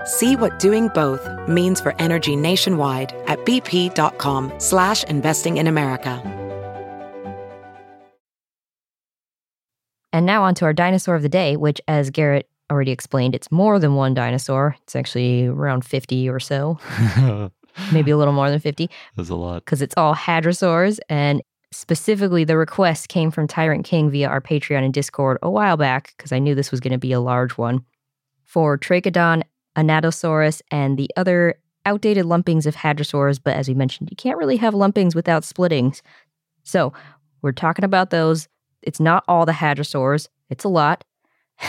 See 0.05 0.35
what 0.35 0.59
doing 0.59 0.89
both 0.89 1.27
means 1.47 1.81
for 1.81 1.95
energy 1.97 2.35
nationwide 2.35 3.11
at 3.25 3.39
bp.com 3.39 4.53
slash 4.59 5.03
investing 5.05 5.57
in 5.57 5.65
America. 5.65 6.21
And 10.13 10.27
now 10.27 10.43
on 10.43 10.53
to 10.55 10.65
our 10.65 10.73
dinosaur 10.73 11.15
of 11.15 11.23
the 11.23 11.29
day, 11.29 11.57
which, 11.57 11.81
as 11.87 12.11
Garrett 12.11 12.50
already 12.71 12.91
explained, 12.91 13.35
it's 13.35 13.51
more 13.51 13.77
than 13.79 13.95
one 13.95 14.13
dinosaur. 14.13 14.75
It's 14.83 14.95
actually 14.95 15.45
around 15.47 15.85
50 15.85 16.29
or 16.29 16.39
so, 16.39 16.79
maybe 17.93 18.11
a 18.11 18.17
little 18.17 18.33
more 18.33 18.49
than 18.49 18.59
50, 18.59 18.89
That's 19.15 19.29
a 19.29 19.35
lot. 19.35 19.65
because 19.65 19.81
it's 19.81 19.93
all 19.97 20.15
hadrosaurs. 20.15 20.99
And 21.09 21.41
specifically, 21.71 22.43
the 22.43 22.57
request 22.57 23.09
came 23.09 23.29
from 23.31 23.47
Tyrant 23.47 23.85
King 23.85 24.09
via 24.09 24.27
our 24.27 24.41
Patreon 24.41 24.83
and 24.83 24.93
Discord 24.93 25.37
a 25.43 25.49
while 25.49 25.77
back, 25.77 26.13
because 26.17 26.31
I 26.31 26.39
knew 26.39 26.55
this 26.55 26.71
was 26.71 26.79
going 26.79 26.91
to 26.93 26.97
be 26.97 27.11
a 27.11 27.19
large 27.19 27.57
one, 27.57 27.83
for 28.43 28.77
Trachodon, 28.77 29.43
Anatosaurus, 29.77 30.61
and 30.71 30.97
the 30.97 31.09
other 31.15 31.55
outdated 31.85 32.25
lumpings 32.25 32.65
of 32.65 32.75
hadrosaurs. 32.75 33.39
But 33.43 33.55
as 33.55 33.67
we 33.67 33.73
mentioned, 33.73 34.09
you 34.11 34.15
can't 34.17 34.37
really 34.37 34.57
have 34.57 34.73
lumpings 34.73 35.15
without 35.15 35.43
splittings. 35.43 36.01
So 36.63 36.93
we're 37.41 37.53
talking 37.53 37.85
about 37.85 38.09
those. 38.09 38.47
It's 38.81 38.99
not 38.99 39.23
all 39.27 39.45
the 39.45 39.51
hadrosaurs, 39.53 40.27
it's 40.49 40.63
a 40.63 40.69
lot. 40.69 41.03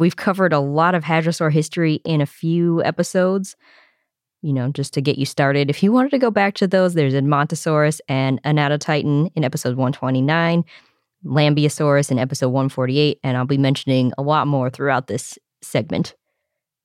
We've 0.00 0.16
covered 0.16 0.54
a 0.54 0.60
lot 0.60 0.94
of 0.94 1.04
hadrosaur 1.04 1.52
history 1.52 1.96
in 2.06 2.22
a 2.22 2.26
few 2.26 2.82
episodes, 2.84 3.54
you 4.40 4.50
know, 4.50 4.72
just 4.72 4.94
to 4.94 5.02
get 5.02 5.18
you 5.18 5.26
started. 5.26 5.68
If 5.68 5.82
you 5.82 5.92
wanted 5.92 6.10
to 6.12 6.18
go 6.18 6.30
back 6.30 6.54
to 6.54 6.66
those, 6.66 6.94
there's 6.94 7.12
Edmontosaurus 7.12 8.00
and 8.08 8.42
Anatotitan 8.42 9.30
in 9.34 9.44
episode 9.44 9.76
129, 9.76 10.64
Lambeosaurus 11.26 12.10
in 12.10 12.18
episode 12.18 12.48
148, 12.48 13.20
and 13.22 13.36
I'll 13.36 13.44
be 13.44 13.58
mentioning 13.58 14.10
a 14.16 14.22
lot 14.22 14.46
more 14.46 14.70
throughout 14.70 15.06
this 15.06 15.38
segment. 15.60 16.14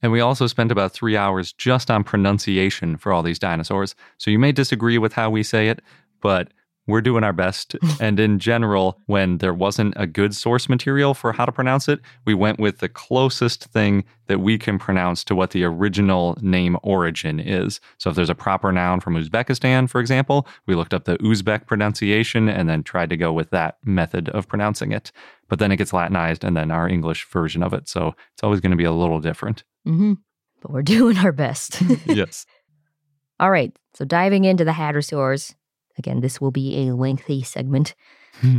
And 0.02 0.12
we 0.12 0.20
also 0.20 0.46
spent 0.46 0.74
about 0.74 0.92
three 0.92 1.16
hours 1.16 1.54
just 1.54 1.90
on 1.90 2.04
pronunciation 2.04 2.98
for 2.98 3.14
all 3.14 3.24
these 3.24 3.40
dinosaurs. 3.40 3.96
So 4.18 4.30
you 4.30 4.40
may 4.40 4.52
disagree 4.52 4.98
with 4.98 5.14
how 5.14 5.30
we 5.30 5.42
say 5.42 5.70
it, 5.70 5.82
but 6.22 6.50
we're 6.88 7.02
doing 7.02 7.24
our 7.24 7.34
best. 7.34 7.76
and 8.00 8.20
in 8.20 8.40
general, 8.40 9.00
when 9.06 9.40
there 9.40 9.54
wasn't 9.54 9.94
a 9.98 10.08
good 10.08 10.36
source 10.36 10.70
material 10.70 11.14
for 11.14 11.34
how 11.34 11.46
to 11.46 11.52
pronounce 11.52 11.88
it, 11.88 12.00
we 12.26 12.34
went 12.34 12.60
with 12.60 12.80
the 12.80 12.90
closest 12.90 13.66
thing 13.66 14.04
that 14.28 14.40
we 14.40 14.58
can 14.58 14.80
pronounce 14.80 15.24
to 15.24 15.36
what 15.36 15.52
the 15.52 15.64
original 15.64 16.38
name 16.42 16.78
origin 16.84 17.40
is. 17.40 17.80
So 17.98 18.10
if 18.10 18.16
there's 18.16 18.30
a 18.30 18.36
proper 18.36 18.72
noun 18.72 19.00
from 19.00 19.16
Uzbekistan, 19.16 19.90
for 19.90 20.00
example, 20.02 20.48
we 20.66 20.76
looked 20.76 20.94
up 20.94 21.06
the 21.06 21.18
Uzbek 21.18 21.68
pronunciation 21.68 22.50
and 22.50 22.70
then 22.70 22.84
tried 22.84 23.10
to 23.10 23.18
go 23.18 23.32
with 23.32 23.50
that 23.52 23.78
method 23.86 24.30
of 24.30 24.48
pronouncing 24.48 24.92
it. 24.92 25.12
But 25.48 25.60
then 25.60 25.72
it 25.72 25.78
gets 25.78 25.94
Latinized 25.94 26.44
and 26.44 26.58
then 26.58 26.72
our 26.72 26.90
English 26.90 27.28
version 27.30 27.62
of 27.62 27.74
it. 27.74 27.88
So 27.88 28.16
it's 28.34 28.44
always 28.44 28.62
going 28.62 28.72
to 28.72 28.78
be 28.78 28.84
a 28.84 28.92
little 28.92 29.20
different. 29.20 29.64
Mm-hmm. 29.88 30.14
But 30.62 30.72
we're 30.72 30.82
doing 30.84 31.18
our 31.18 31.32
best. 31.32 31.82
yes. 32.06 32.46
All 33.40 33.52
right, 33.52 33.78
so 33.94 34.06
diving 34.06 34.46
into 34.46 34.64
the 34.64 34.72
hadrosaurs. 34.72 35.54
Again, 35.98 36.22
this 36.22 36.40
will 36.40 36.52
be 36.52 36.88
a 36.88 36.96
lengthy 36.96 37.44
segment. 37.44 37.96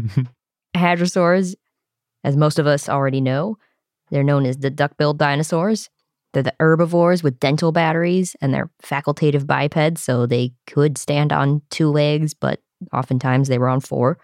Hadrosaurs, 0.76 1.54
as 2.24 2.36
most 2.36 2.58
of 2.58 2.66
us 2.66 2.88
already 2.88 3.20
know, 3.20 3.56
they're 4.10 4.24
known 4.24 4.46
as 4.46 4.58
the 4.58 4.70
duck-billed 4.70 5.18
dinosaurs. 5.18 5.90
They're 6.32 6.42
the 6.42 6.54
herbivores 6.60 7.22
with 7.22 7.40
dental 7.40 7.72
batteries, 7.72 8.36
and 8.40 8.52
they're 8.52 8.70
facultative 8.82 9.46
bipeds, 9.46 10.02
so 10.02 10.26
they 10.26 10.52
could 10.66 10.98
stand 10.98 11.32
on 11.32 11.62
two 11.70 11.90
legs, 11.90 12.34
but 12.34 12.60
oftentimes 12.92 13.48
they 13.48 13.58
were 13.58 13.68
on 13.68 13.80
four. 13.80 14.18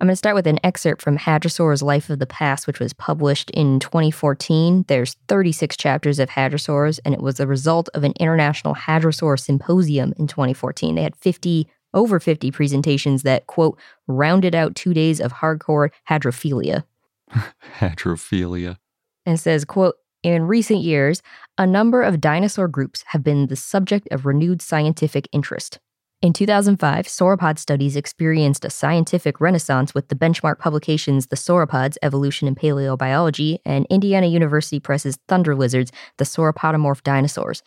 I'm 0.00 0.06
going 0.06 0.12
to 0.12 0.16
start 0.16 0.34
with 0.34 0.46
an 0.46 0.60
excerpt 0.64 1.02
from 1.02 1.18
Hadrosaur's 1.18 1.82
Life 1.82 2.08
of 2.08 2.20
the 2.20 2.26
Past, 2.26 2.66
which 2.66 2.80
was 2.80 2.94
published 2.94 3.50
in 3.50 3.80
2014. 3.80 4.86
There's 4.88 5.14
36 5.28 5.76
chapters 5.76 6.18
of 6.18 6.30
hadrosaurs, 6.30 7.00
and 7.04 7.12
it 7.12 7.20
was 7.20 7.34
the 7.34 7.46
result 7.46 7.90
of 7.92 8.02
an 8.02 8.14
international 8.18 8.74
hadrosaur 8.74 9.38
symposium 9.38 10.14
in 10.16 10.26
2014. 10.26 10.94
They 10.94 11.02
had 11.02 11.16
50 11.16 11.68
over 11.94 12.20
50 12.20 12.50
presentations 12.50 13.22
that 13.22 13.46
quote 13.46 13.78
rounded 14.06 14.54
out 14.54 14.74
two 14.74 14.94
days 14.94 15.20
of 15.20 15.34
hardcore 15.34 15.90
hadrophilia. 16.08 16.84
Hadrophilia. 17.78 18.76
and 19.24 19.38
says 19.38 19.64
quote 19.64 19.96
in 20.22 20.42
recent 20.46 20.80
years 20.80 21.22
a 21.58 21.66
number 21.66 22.02
of 22.02 22.20
dinosaur 22.20 22.68
groups 22.68 23.04
have 23.08 23.22
been 23.22 23.46
the 23.46 23.56
subject 23.56 24.08
of 24.10 24.26
renewed 24.26 24.60
scientific 24.60 25.28
interest. 25.32 25.78
In 26.22 26.34
2005 26.34 27.06
sauropod 27.06 27.58
studies 27.58 27.96
experienced 27.96 28.66
a 28.66 28.70
scientific 28.70 29.40
renaissance 29.40 29.94
with 29.94 30.08
the 30.08 30.14
benchmark 30.14 30.58
publications 30.58 31.28
the 31.28 31.36
sauropods 31.36 31.96
evolution 32.02 32.46
and 32.46 32.58
paleobiology 32.58 33.58
and 33.64 33.86
indiana 33.88 34.26
university 34.26 34.80
press's 34.80 35.18
thunder 35.28 35.54
lizards 35.54 35.92
the 36.18 36.24
sauropodomorph 36.24 37.02
dinosaurs 37.02 37.62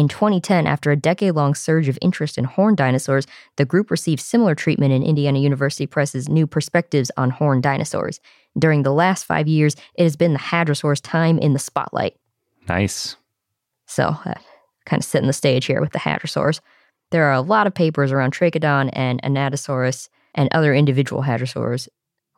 in 0.00 0.08
2010, 0.08 0.66
after 0.66 0.90
a 0.90 0.96
decade 0.96 1.34
long 1.34 1.54
surge 1.54 1.86
of 1.86 1.98
interest 2.00 2.38
in 2.38 2.44
horned 2.44 2.78
dinosaurs, 2.78 3.26
the 3.56 3.66
group 3.66 3.90
received 3.90 4.22
similar 4.22 4.54
treatment 4.54 4.94
in 4.94 5.02
Indiana 5.02 5.38
University 5.38 5.86
Press's 5.86 6.26
new 6.26 6.46
perspectives 6.46 7.10
on 7.18 7.28
horned 7.28 7.62
dinosaurs. 7.62 8.18
During 8.58 8.82
the 8.82 8.94
last 8.94 9.26
five 9.26 9.46
years, 9.46 9.76
it 9.96 10.04
has 10.04 10.16
been 10.16 10.32
the 10.32 10.38
hadrosaur's 10.38 11.02
time 11.02 11.38
in 11.38 11.52
the 11.52 11.58
spotlight. 11.58 12.16
Nice. 12.66 13.16
So, 13.84 14.16
uh, 14.24 14.32
kind 14.86 15.02
of 15.02 15.04
setting 15.04 15.26
the 15.26 15.34
stage 15.34 15.66
here 15.66 15.82
with 15.82 15.92
the 15.92 15.98
hadrosaurs. 15.98 16.60
There 17.10 17.26
are 17.26 17.34
a 17.34 17.42
lot 17.42 17.66
of 17.66 17.74
papers 17.74 18.10
around 18.10 18.32
Trachodon 18.32 18.88
and 18.94 19.20
Anatosaurus 19.22 20.08
and 20.34 20.48
other 20.52 20.72
individual 20.72 21.22
hadrosaurs. 21.22 21.88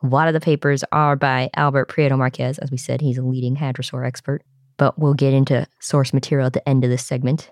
A 0.03 0.07
lot 0.07 0.27
of 0.27 0.33
the 0.33 0.41
papers 0.41 0.83
are 0.91 1.15
by 1.15 1.49
Albert 1.55 1.87
Prieto 1.87 2.17
Marquez. 2.17 2.57
As 2.57 2.71
we 2.71 2.77
said, 2.77 2.99
he's 2.99 3.17
a 3.17 3.23
leading 3.23 3.55
hadrosaur 3.55 4.05
expert 4.05 4.43
but 4.77 4.97
we'll 4.97 5.13
get 5.13 5.33
into 5.33 5.67
source 5.79 6.13
material 6.13 6.47
at 6.47 6.53
the 6.53 6.67
end 6.67 6.83
of 6.83 6.89
this 6.89 7.05
segment. 7.05 7.51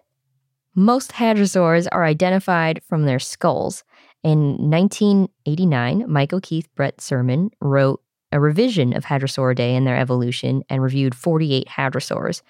Most 0.75 1.11
hadrosaurs 1.11 1.87
are 1.91 2.05
identified 2.05 2.81
from 2.87 3.05
their 3.05 3.19
skulls. 3.19 3.83
In 4.23 4.69
1989, 4.69 6.05
Michael 6.07 6.39
Keith 6.39 6.67
Brett-Surman 6.75 7.51
wrote 7.59 8.01
a 8.31 8.39
revision 8.39 8.93
of 8.93 9.05
Hadrosauridae 9.05 9.75
and 9.75 9.85
their 9.85 9.97
evolution 9.97 10.63
and 10.69 10.81
reviewed 10.81 11.13
48 11.13 11.67
hadrosaurs. 11.67 12.41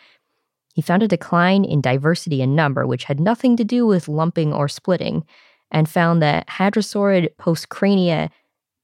He 0.76 0.82
found 0.82 1.02
a 1.02 1.08
decline 1.08 1.66
in 1.66 1.82
diversity 1.82 2.42
and 2.42 2.56
number, 2.56 2.86
which 2.86 3.06
had 3.06 3.20
nothing 3.20 3.58
to 3.58 3.64
do 3.64 3.86
with 3.86 4.08
lumping 4.08 4.54
or 4.54 4.68
splitting, 4.68 5.26
and 5.72 5.90
found 5.90 6.22
that 6.22 6.48
hadrosaurid 6.48 7.30
postcrania 7.40 8.30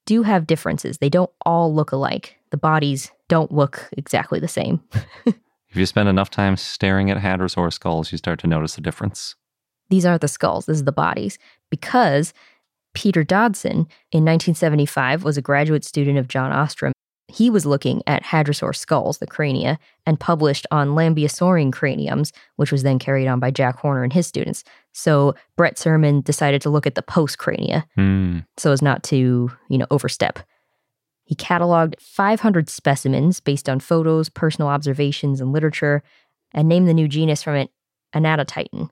do 0.06 0.24
have 0.24 0.48
differences. 0.48 0.98
They 0.98 1.10
don't 1.10 1.32
all 1.46 1.74
look 1.74 1.92
alike. 1.92 2.38
The 2.50 2.58
bodies 2.58 3.12
don't 3.28 3.52
look 3.52 3.88
exactly 3.92 4.40
the 4.40 4.48
same. 4.48 4.82
If 5.78 5.80
you 5.82 5.86
spend 5.86 6.10
enough 6.10 6.32
time 6.32 6.58
staring 6.58 7.12
at 7.12 7.20
hadrosaur 7.20 7.72
skulls, 7.72 8.12
you 8.12 8.18
start 8.18 8.40
to 8.40 8.48
notice 8.48 8.74
the 8.74 8.82
difference. 8.82 9.36
These 9.92 10.08
aren't 10.08 10.22
the 10.22 10.28
skulls, 10.28 10.66
this 10.66 10.78
is 10.78 10.86
the 10.86 10.92
bodies. 10.92 11.38
Because 11.70 12.34
Peter 12.96 13.24
Dodson 13.24 13.86
in 14.12 14.26
1975 14.26 15.24
was 15.24 15.38
a 15.38 15.42
graduate 15.44 15.86
student 15.86 16.18
of 16.18 16.28
John 16.28 16.52
Ostrom. 16.52 16.94
He 17.28 17.52
was 17.52 17.68
looking 17.68 18.02
at 18.08 18.24
hadrosaur 18.24 18.76
skulls, 18.76 19.20
the 19.20 19.28
crania, 19.28 19.78
and 20.08 20.20
published 20.20 20.66
on 20.72 20.96
Lambeosaurine 20.96 21.72
craniums, 21.72 22.34
which 22.56 22.72
was 22.72 22.82
then 22.82 22.98
carried 22.98 23.28
on 23.28 23.40
by 23.40 23.52
Jack 23.52 23.78
Horner 23.78 24.04
and 24.04 24.14
his 24.14 24.26
students. 24.26 24.64
So 24.94 25.36
Brett-Surman 25.58 26.22
decided 26.22 26.60
to 26.64 26.72
look 26.72 26.88
at 26.88 26.96
the 26.96 27.04
post 27.04 27.38
crania 27.38 27.86
Hmm. 27.94 28.40
so 28.58 28.72
as 28.72 28.82
not 28.82 29.04
to, 29.04 29.52
you 29.70 29.78
know, 29.78 29.86
overstep. 29.92 30.40
He 31.28 31.36
cataloged 31.36 32.00
500 32.00 32.70
specimens 32.70 33.42
based 33.42 33.68
on 33.68 33.82
photos, 33.82 34.30
personal 34.30 34.70
observations, 34.70 35.42
and 35.42 35.52
literature, 35.52 36.02
and 36.54 36.70
named 36.70 36.88
the 36.88 36.94
new 36.94 37.10
genus 37.10 37.44
from 37.44 37.56
it 37.56 37.70
Anatotitan. 38.16 38.90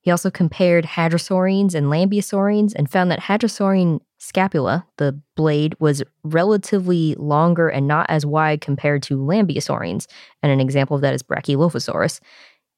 He 0.00 0.10
also 0.12 0.30
compared 0.30 0.84
hadrosaurines 0.84 1.74
and 1.74 1.86
lambeosaurines 1.86 2.74
and 2.76 2.88
found 2.88 3.10
that 3.10 3.20
hadrosaurine 3.20 4.00
scapula, 4.18 4.86
the 4.98 5.20
blade, 5.34 5.74
was 5.80 6.02
relatively 6.22 7.16
longer 7.16 7.68
and 7.68 7.88
not 7.88 8.06
as 8.08 8.24
wide 8.24 8.60
compared 8.60 9.02
to 9.04 9.16
lambeosaurines, 9.16 10.06
and 10.42 10.52
an 10.52 10.60
example 10.60 10.94
of 10.94 11.02
that 11.02 11.14
is 11.14 11.24
Brachylophosaurus. 11.24 12.20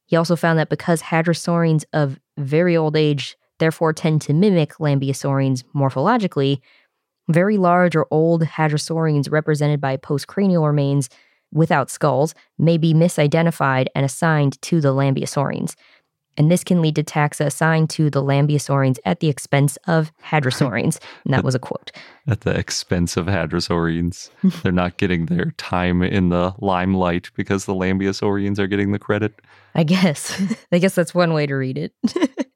He 0.07 0.17
also 0.17 0.37
found 0.37 0.59
that 0.59 0.71
because 0.71 1.03
hadrosaurines 1.03 1.85
of 1.93 2.19
very 2.39 2.77
old 2.77 2.97
age 2.97 3.37
therefore 3.59 3.93
tend 3.93 4.23
to 4.23 4.33
mimic 4.33 4.75
lambeosaurines 4.79 5.65
morphologically, 5.75 6.61
very 7.29 7.59
large 7.59 7.97
or 7.97 8.07
old 8.11 8.43
hadrosaurines 8.43 9.31
represented 9.31 9.81
by 9.81 9.97
postcranial 9.97 10.67
remains 10.67 11.09
without 11.53 11.91
skulls 11.91 12.35
may 12.59 12.77
be 12.77 12.93
misidentified 12.93 13.87
and 13.95 14.05
assigned 14.05 14.61
to 14.63 14.81
the 14.81 14.93
lambeosaurines. 14.93 15.75
And 16.37 16.51
this 16.51 16.65
can 16.65 16.83
lead 16.83 16.97
to 16.97 17.03
taxa 17.03 17.47
assigned 17.47 17.89
to 17.91 18.11
the 18.11 18.23
lambeosaurines 18.23 18.99
at 19.05 19.21
the 19.21 19.29
expense 19.29 19.79
of 19.87 20.13
hadrosaurines. 20.23 20.99
And 21.25 21.33
that 21.33 21.45
was 21.45 21.55
a 21.55 21.59
quote. 21.59 21.93
At 22.27 22.43
the 22.43 22.57
expense 22.57 23.17
of 23.17 23.27
hadrosaurines. 23.27 24.29
They're 24.63 24.73
not 24.73 24.99
getting 24.99 25.27
their 25.27 25.53
time 25.53 26.03
in 26.03 26.29
the 26.29 26.55
limelight 26.59 27.31
because 27.35 27.65
the 27.65 27.75
lambeosaurines 27.75 28.59
are 28.59 28.67
getting 28.67 28.93
the 28.93 28.99
credit. 28.99 29.41
I 29.75 29.85
guess. 29.85 30.39
I 30.73 30.79
guess 30.79 30.95
that's 30.95 31.15
one 31.15 31.33
way 31.33 31.47
to 31.47 31.55
read 31.55 31.79
it. 31.79 31.95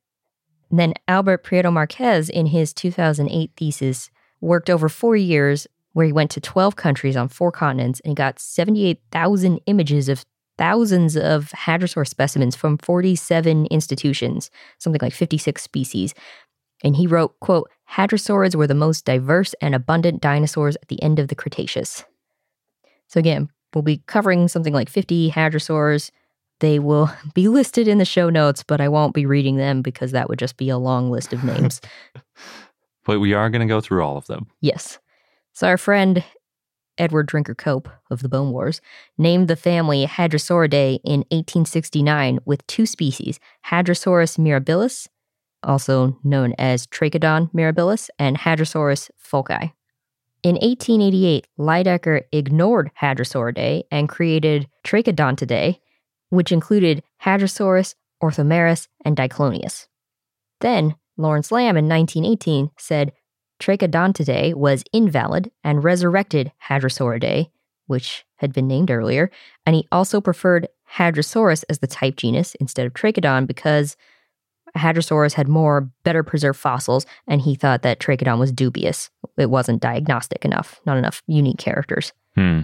then 0.71 0.95
Albert 1.09 1.45
Prieto 1.45 1.73
Marquez, 1.73 2.29
in 2.29 2.47
his 2.47 2.75
2008 2.75 3.53
thesis, 3.57 4.11
worked 4.41 4.71
over 4.71 4.89
four 4.89 5.17
years 5.17 5.67
where 5.93 6.07
he 6.07 6.13
went 6.13 6.31
to 6.33 6.41
12 6.41 6.77
countries 6.77 7.17
on 7.17 7.29
four 7.29 7.51
continents 7.51 8.01
and 8.01 8.13
he 8.13 8.15
got 8.15 8.39
78,000 8.39 9.61
images 9.67 10.09
of 10.09 10.25
thousands 10.57 11.17
of 11.17 11.51
hadrosaur 11.51 12.07
specimens 12.07 12.55
from 12.55 12.79
47 12.79 13.67
institutions, 13.67 14.51
something 14.79 15.01
like 15.03 15.15
56 15.15 15.63
species. 15.63 16.15
And 16.85 16.97
he 16.97 17.07
wrote, 17.07 17.39
quote, 17.41 17.71
Hadrosaurs 17.91 18.55
were 18.55 18.67
the 18.67 18.75
most 18.75 19.05
diverse 19.05 19.55
and 19.61 19.75
abundant 19.75 20.21
dinosaurs 20.21 20.77
at 20.77 20.89
the 20.89 21.03
end 21.03 21.19
of 21.19 21.29
the 21.29 21.35
Cretaceous. 21.35 22.05
So 23.09 23.19
again, 23.19 23.49
we'll 23.75 23.83
be 23.83 24.03
covering 24.07 24.49
something 24.49 24.73
like 24.73 24.89
50 24.89 25.31
hadrosaurs. 25.31 26.11
They 26.61 26.79
will 26.79 27.11
be 27.35 27.49
listed 27.49 27.89
in 27.89 27.99
the 27.99 28.05
show 28.05 28.31
notes, 28.31 28.63
but 28.63 28.81
I 28.81 28.89
won't 28.89 29.15
be 29.15 29.27
reading 29.27 29.57
them 29.57 29.83
because 29.83 30.13
that 30.13 30.29
would 30.29 30.39
just 30.39 30.57
be 30.57 30.69
a 30.69 30.79
long 30.79 31.11
list 31.11 31.33
of 31.33 31.43
names. 31.43 31.81
but 33.05 33.21
we 33.21 33.35
are 33.35 33.51
going 33.51 33.61
to 33.61 33.67
go 33.67 33.81
through 33.81 34.03
all 34.03 34.17
of 34.17 34.27
them. 34.27 34.47
Yes. 34.61 34.99
So 35.53 35.67
our 35.67 35.79
friend 35.79 36.25
Edward 36.99 37.27
Drinker 37.27 37.55
Cope 37.55 37.89
of 38.11 38.21
the 38.21 38.29
Bone 38.29 38.53
Wars 38.53 38.81
named 39.17 39.49
the 39.49 39.57
family 39.57 40.07
Hadrosauridae 40.07 41.01
in 41.03 41.21
1869 41.31 42.41
with 42.45 42.67
two 42.67 42.87
species, 42.87 43.41
Hadrosaurus 43.67 44.39
mirabilis, 44.39 45.09
also 45.63 46.19
known 46.23 46.55
as 46.59 46.87
Trachodon 46.87 47.51
mirabilis, 47.53 48.11
and 48.19 48.39
Hadrosaurus 48.39 49.11
foulkii. 49.19 49.73
In 50.43 50.55
1888, 50.57 51.47
Lydekker 51.59 52.23
ignored 52.33 52.91
Hadrosauridae 53.01 53.83
and 53.91 54.09
created 54.09 54.69
Trachodontidae, 54.85 55.79
which 56.31 56.53
included 56.53 57.03
Hadrosaurus, 57.25 57.95
Orthomerus, 58.23 58.89
and 59.05 59.17
Diclonius. 59.17 59.87
Then, 60.61 60.95
Lawrence 61.21 61.51
Lambe 61.51 61.79
in 61.79 61.89
1918 61.89 62.71
said 62.79 63.13
Trachodontidae 63.61 64.55
was 64.55 64.85
invalid 64.93 65.51
and 65.63 65.85
resurrected 65.85 66.53
Hadrosauridae, 66.69 67.51
which 67.87 68.25
had 68.37 68.53
been 68.53 68.67
named 68.67 68.91
earlier, 68.91 69.31
and 69.67 69.77
he 69.77 69.87
also 69.93 70.21
preferred 70.21 70.69
Hadrosaurus 70.95 71.65
as 71.69 71.79
the 71.79 71.87
type 71.87 72.17
genus 72.17 72.55
instead 72.57 72.87
of 72.87 72.95
Trachodon 72.95 73.47
because 73.47 73.97
Hadrosaurus 74.77 75.35
had 75.35 75.49
more 75.49 75.91
better 76.05 76.23
preserved 76.23 76.59
fossils, 76.59 77.07
and 77.27 77.41
he 77.41 77.55
thought 77.55 77.83
that 77.83 78.01
Trachodon 78.01 78.39
was 78.39 78.53
dubious. 78.53 79.11
It 79.37 79.51
wasn't 79.51 79.83
diagnostic 79.83 80.45
enough, 80.45 80.81
not 80.87 80.97
enough 80.97 81.23
unique 81.27 81.59
characters. 81.59 82.13
Hmm. 82.35 82.61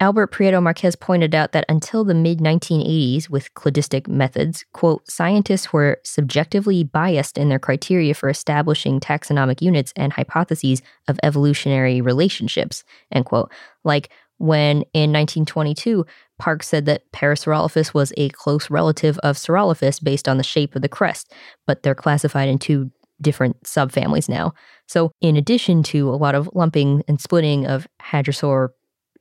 Albert 0.00 0.30
Prieto 0.30 0.62
Marquez 0.62 0.94
pointed 0.94 1.34
out 1.34 1.50
that 1.50 1.64
until 1.68 2.04
the 2.04 2.14
mid 2.14 2.38
1980s, 2.38 3.28
with 3.28 3.52
cladistic 3.54 4.06
methods, 4.06 4.64
quote, 4.72 5.08
scientists 5.10 5.72
were 5.72 5.98
subjectively 6.04 6.84
biased 6.84 7.36
in 7.36 7.48
their 7.48 7.58
criteria 7.58 8.14
for 8.14 8.28
establishing 8.28 9.00
taxonomic 9.00 9.60
units 9.60 9.92
and 9.96 10.12
hypotheses 10.12 10.82
of 11.08 11.18
evolutionary 11.24 12.00
relationships, 12.00 12.84
end 13.10 13.24
quote. 13.24 13.50
Like 13.82 14.10
when 14.36 14.82
in 14.94 15.12
1922, 15.12 16.06
Park 16.38 16.62
said 16.62 16.86
that 16.86 17.10
Parasaurolophus 17.12 17.92
was 17.92 18.12
a 18.16 18.28
close 18.28 18.70
relative 18.70 19.18
of 19.24 19.36
Saurolophus 19.36 20.02
based 20.02 20.28
on 20.28 20.38
the 20.38 20.44
shape 20.44 20.76
of 20.76 20.82
the 20.82 20.88
crest, 20.88 21.32
but 21.66 21.82
they're 21.82 21.96
classified 21.96 22.48
in 22.48 22.58
two 22.58 22.92
different 23.20 23.60
subfamilies 23.64 24.28
now. 24.28 24.52
So, 24.86 25.10
in 25.20 25.36
addition 25.36 25.82
to 25.84 26.08
a 26.08 26.14
lot 26.14 26.36
of 26.36 26.48
lumping 26.54 27.02
and 27.08 27.20
splitting 27.20 27.66
of 27.66 27.88
hadrosaur 28.00 28.68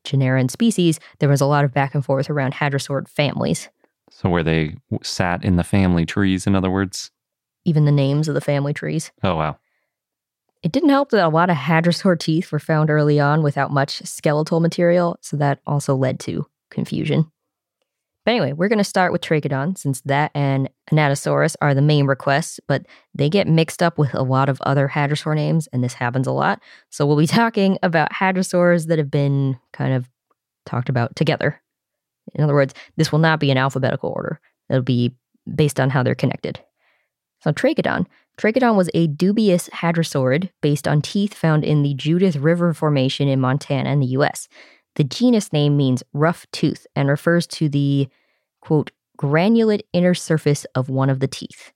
genera 0.07 0.39
and 0.39 0.49
species, 0.49 0.99
there 1.19 1.29
was 1.29 1.41
a 1.41 1.45
lot 1.45 1.65
of 1.65 1.73
back 1.73 1.93
and 1.93 2.03
forth 2.03 2.29
around 2.29 2.53
hadrosaur 2.53 3.07
families. 3.07 3.69
So, 4.09 4.29
where 4.29 4.43
they 4.43 4.75
sat 5.03 5.43
in 5.43 5.57
the 5.57 5.63
family 5.63 6.05
trees, 6.05 6.47
in 6.47 6.55
other 6.55 6.71
words? 6.71 7.11
Even 7.65 7.85
the 7.85 7.91
names 7.91 8.27
of 8.27 8.33
the 8.33 8.41
family 8.41 8.73
trees. 8.73 9.11
Oh, 9.23 9.35
wow. 9.35 9.57
It 10.63 10.71
didn't 10.71 10.89
help 10.89 11.11
that 11.11 11.25
a 11.25 11.29
lot 11.29 11.49
of 11.49 11.57
hadrosaur 11.57 12.17
teeth 12.17 12.51
were 12.51 12.59
found 12.59 12.89
early 12.89 13.19
on 13.19 13.43
without 13.43 13.71
much 13.71 14.01
skeletal 14.03 14.59
material, 14.59 15.17
so 15.21 15.37
that 15.37 15.59
also 15.67 15.95
led 15.95 16.19
to 16.21 16.47
confusion. 16.71 17.31
But 18.27 18.31
anyway, 18.33 18.51
we're 18.51 18.67
going 18.67 18.77
to 18.77 18.83
start 18.83 19.13
with 19.13 19.21
Trachodon 19.21 19.77
since 19.77 20.01
that 20.01 20.31
and 20.35 20.69
Anatosaurus 20.91 21.55
are 21.61 21.73
the 21.73 21.81
main 21.81 22.07
requests, 22.07 22.59
but 22.67 22.85
they 23.15 23.29
get 23.29 23.47
mixed 23.47 23.81
up 23.81 23.97
with 23.97 24.13
a 24.13 24.21
lot 24.21 24.49
of 24.49 24.59
other 24.63 24.89
hadrosaur 24.89 25.33
names, 25.33 25.67
and 25.67 25.81
this 25.81 25.93
happens 25.93 26.27
a 26.27 26.33
lot. 26.33 26.61
So 26.89 27.05
we'll 27.05 27.15
be 27.15 27.25
talking 27.41 27.77
about 27.81 28.11
hadrosaurs 28.11 28.87
that 28.87 28.97
have 28.97 29.09
been 29.09 29.57
kind 29.71 29.93
of 29.93 30.09
talked 30.65 30.89
about 30.89 31.15
together. 31.15 31.61
In 32.35 32.43
other 32.43 32.53
words, 32.53 32.73
this 32.97 33.13
will 33.13 33.19
not 33.19 33.39
be 33.39 33.49
in 33.49 33.57
alphabetical 33.57 34.09
order, 34.09 34.41
it'll 34.69 34.81
be 34.81 35.15
based 35.55 35.79
on 35.79 35.89
how 35.89 36.03
they're 36.03 36.13
connected. 36.13 36.59
So, 37.43 37.53
Trachodon. 37.53 38.07
Trachodon 38.37 38.75
was 38.75 38.89
a 38.93 39.07
dubious 39.07 39.69
hadrosaurid 39.69 40.49
based 40.61 40.85
on 40.85 41.01
teeth 41.01 41.33
found 41.33 41.63
in 41.63 41.81
the 41.81 41.93
Judith 41.93 42.35
River 42.35 42.73
Formation 42.73 43.29
in 43.29 43.39
Montana 43.39 43.89
in 43.89 44.01
the 44.01 44.07
US. 44.07 44.49
The 44.97 45.03
genus 45.03 45.53
name 45.53 45.77
means 45.77 46.01
rough 46.13 46.47
tooth 46.51 46.87
and 46.95 47.07
refers 47.07 47.45
to 47.47 47.69
the, 47.69 48.09
quote, 48.61 48.91
granulate 49.17 49.81
inner 49.93 50.15
surface 50.15 50.65
of 50.73 50.89
one 50.89 51.11
of 51.11 51.19
the 51.19 51.27
teeth. 51.27 51.71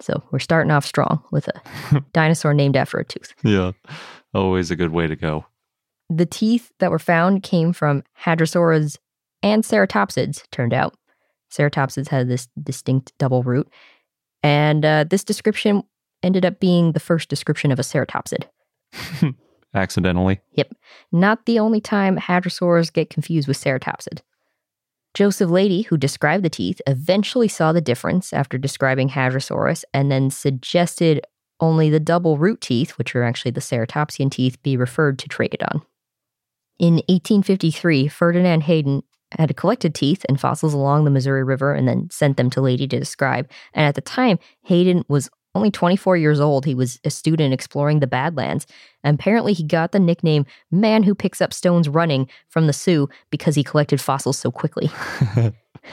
So 0.00 0.20
we're 0.32 0.40
starting 0.40 0.72
off 0.72 0.84
strong 0.84 1.22
with 1.30 1.48
a 1.48 2.04
dinosaur 2.12 2.54
named 2.54 2.76
after 2.76 2.98
a 2.98 3.04
tooth. 3.04 3.34
Yeah, 3.44 3.72
always 4.34 4.72
a 4.72 4.76
good 4.76 4.90
way 4.90 5.06
to 5.06 5.14
go. 5.14 5.46
The 6.10 6.26
teeth 6.26 6.72
that 6.80 6.90
were 6.90 6.98
found 6.98 7.44
came 7.44 7.72
from 7.72 8.02
hadrosaurids 8.20 8.98
and 9.44 9.62
ceratopsids, 9.62 10.42
turned 10.50 10.74
out. 10.74 10.96
Ceratopsids 11.52 12.08
had 12.08 12.28
this 12.28 12.48
distinct 12.60 13.12
double 13.16 13.44
root. 13.44 13.68
And 14.42 14.84
uh, 14.84 15.04
this 15.08 15.22
description 15.22 15.84
ended 16.24 16.44
up 16.44 16.58
being 16.58 16.92
the 16.92 17.00
first 17.00 17.28
description 17.28 17.70
of 17.70 17.78
a 17.78 17.82
ceratopsid. 17.82 18.44
accidentally. 19.76 20.40
Yep. 20.52 20.74
Not 21.12 21.46
the 21.46 21.58
only 21.58 21.80
time 21.80 22.16
hadrosaurs 22.16 22.92
get 22.92 23.10
confused 23.10 23.48
with 23.48 23.58
ceratopsid. 23.58 24.20
Joseph 25.14 25.50
Leidy, 25.50 25.82
who 25.82 25.96
described 25.96 26.44
the 26.44 26.50
teeth, 26.50 26.80
eventually 26.86 27.48
saw 27.48 27.72
the 27.72 27.80
difference 27.80 28.34
after 28.34 28.58
describing 28.58 29.08
Hadrosaurus 29.08 29.82
and 29.94 30.12
then 30.12 30.30
suggested 30.30 31.22
only 31.58 31.88
the 31.88 31.98
double 31.98 32.36
root 32.36 32.60
teeth, 32.60 32.98
which 32.98 33.14
are 33.16 33.22
actually 33.22 33.52
the 33.52 33.60
ceratopsian 33.60 34.30
teeth, 34.30 34.62
be 34.62 34.76
referred 34.76 35.18
to 35.20 35.28
Trachodon. 35.28 35.80
In 36.78 36.96
1853, 37.08 38.08
Ferdinand 38.08 38.64
Hayden 38.64 39.02
had 39.32 39.56
collected 39.56 39.94
teeth 39.94 40.24
and 40.28 40.40
fossils 40.40 40.74
along 40.74 41.04
the 41.04 41.10
Missouri 41.10 41.42
River 41.42 41.72
and 41.72 41.88
then 41.88 42.08
sent 42.10 42.36
them 42.36 42.50
to 42.50 42.60
Leidy 42.60 42.86
to 42.86 42.98
describe. 42.98 43.50
And 43.72 43.86
at 43.86 43.94
the 43.94 44.02
time, 44.02 44.38
Hayden 44.64 45.02
was 45.08 45.30
only 45.56 45.70
24 45.70 46.16
years 46.16 46.38
old, 46.38 46.64
he 46.64 46.74
was 46.74 47.00
a 47.04 47.10
student 47.10 47.52
exploring 47.52 48.00
the 48.00 48.06
Badlands. 48.06 48.66
And 49.02 49.18
apparently, 49.18 49.52
he 49.52 49.64
got 49.64 49.92
the 49.92 49.98
nickname 49.98 50.46
Man 50.70 51.02
Who 51.02 51.14
Picks 51.14 51.40
Up 51.40 51.52
Stones 51.52 51.88
Running 51.88 52.28
from 52.48 52.66
the 52.66 52.72
Sioux 52.72 53.08
because 53.30 53.54
he 53.54 53.64
collected 53.64 54.00
fossils 54.00 54.38
so 54.38 54.50
quickly. 54.50 54.90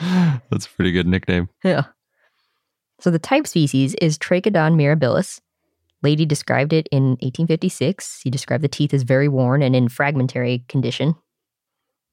That's 0.50 0.66
a 0.66 0.70
pretty 0.70 0.92
good 0.92 1.06
nickname. 1.06 1.48
Yeah. 1.62 1.84
So 3.00 3.10
the 3.10 3.18
type 3.18 3.46
species 3.46 3.94
is 4.00 4.18
Trachodon 4.18 4.74
mirabilis. 4.74 5.40
Leidy 6.02 6.26
described 6.26 6.72
it 6.72 6.86
in 6.92 7.10
1856. 7.20 8.20
He 8.22 8.30
described 8.30 8.62
the 8.62 8.68
teeth 8.68 8.92
as 8.92 9.02
very 9.02 9.28
worn 9.28 9.62
and 9.62 9.74
in 9.74 9.88
fragmentary 9.88 10.64
condition. 10.68 11.14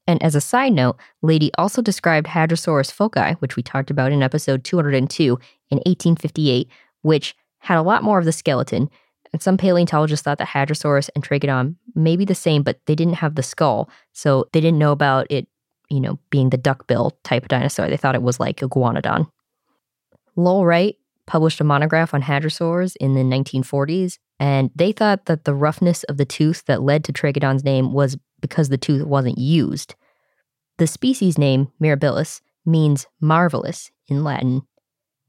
And 0.06 0.22
as 0.22 0.34
a 0.34 0.40
side 0.40 0.72
note, 0.72 0.98
Leidy 1.22 1.50
also 1.56 1.80
described 1.80 2.26
Hadrosaurus 2.26 2.92
foulkii, 2.92 3.36
which 3.36 3.56
we 3.56 3.62
talked 3.62 3.90
about 3.90 4.12
in 4.12 4.22
episode 4.22 4.64
202 4.64 5.24
in 5.70 5.78
1858, 5.78 6.68
which 7.02 7.36
had 7.62 7.78
a 7.78 7.82
lot 7.82 8.02
more 8.02 8.18
of 8.18 8.24
the 8.24 8.32
skeleton. 8.32 8.90
And 9.32 9.40
some 9.40 9.56
paleontologists 9.56 10.24
thought 10.24 10.38
that 10.38 10.48
Hadrosaurus 10.48 11.08
and 11.14 11.24
Trachodon 11.24 11.76
may 11.94 12.16
be 12.16 12.24
the 12.24 12.34
same, 12.34 12.62
but 12.62 12.80
they 12.86 12.94
didn't 12.94 13.14
have 13.14 13.36
the 13.36 13.42
skull. 13.42 13.88
So 14.12 14.46
they 14.52 14.60
didn't 14.60 14.80
know 14.80 14.92
about 14.92 15.28
it, 15.30 15.46
you 15.88 16.00
know, 16.00 16.18
being 16.30 16.50
the 16.50 16.56
duckbill 16.58 17.16
type 17.22 17.44
of 17.44 17.48
dinosaur. 17.48 17.88
They 17.88 17.96
thought 17.96 18.16
it 18.16 18.22
was 18.22 18.40
like 18.40 18.62
a 18.62 18.68
Iguanodon. 18.68 19.30
Lull 20.34 20.66
Wright 20.66 20.96
published 21.26 21.60
a 21.60 21.64
monograph 21.64 22.12
on 22.12 22.22
hadrosaurs 22.22 22.96
in 22.96 23.14
the 23.14 23.20
1940s, 23.20 24.18
and 24.40 24.70
they 24.74 24.90
thought 24.90 25.26
that 25.26 25.44
the 25.44 25.54
roughness 25.54 26.02
of 26.04 26.16
the 26.16 26.24
tooth 26.24 26.64
that 26.66 26.82
led 26.82 27.04
to 27.04 27.12
Trachodon's 27.12 27.64
name 27.64 27.92
was 27.92 28.18
because 28.40 28.70
the 28.70 28.78
tooth 28.78 29.06
wasn't 29.06 29.38
used. 29.38 29.94
The 30.78 30.88
species 30.88 31.38
name, 31.38 31.70
Mirabilis, 31.80 32.40
means 32.66 33.06
marvelous 33.20 33.92
in 34.08 34.24
Latin, 34.24 34.62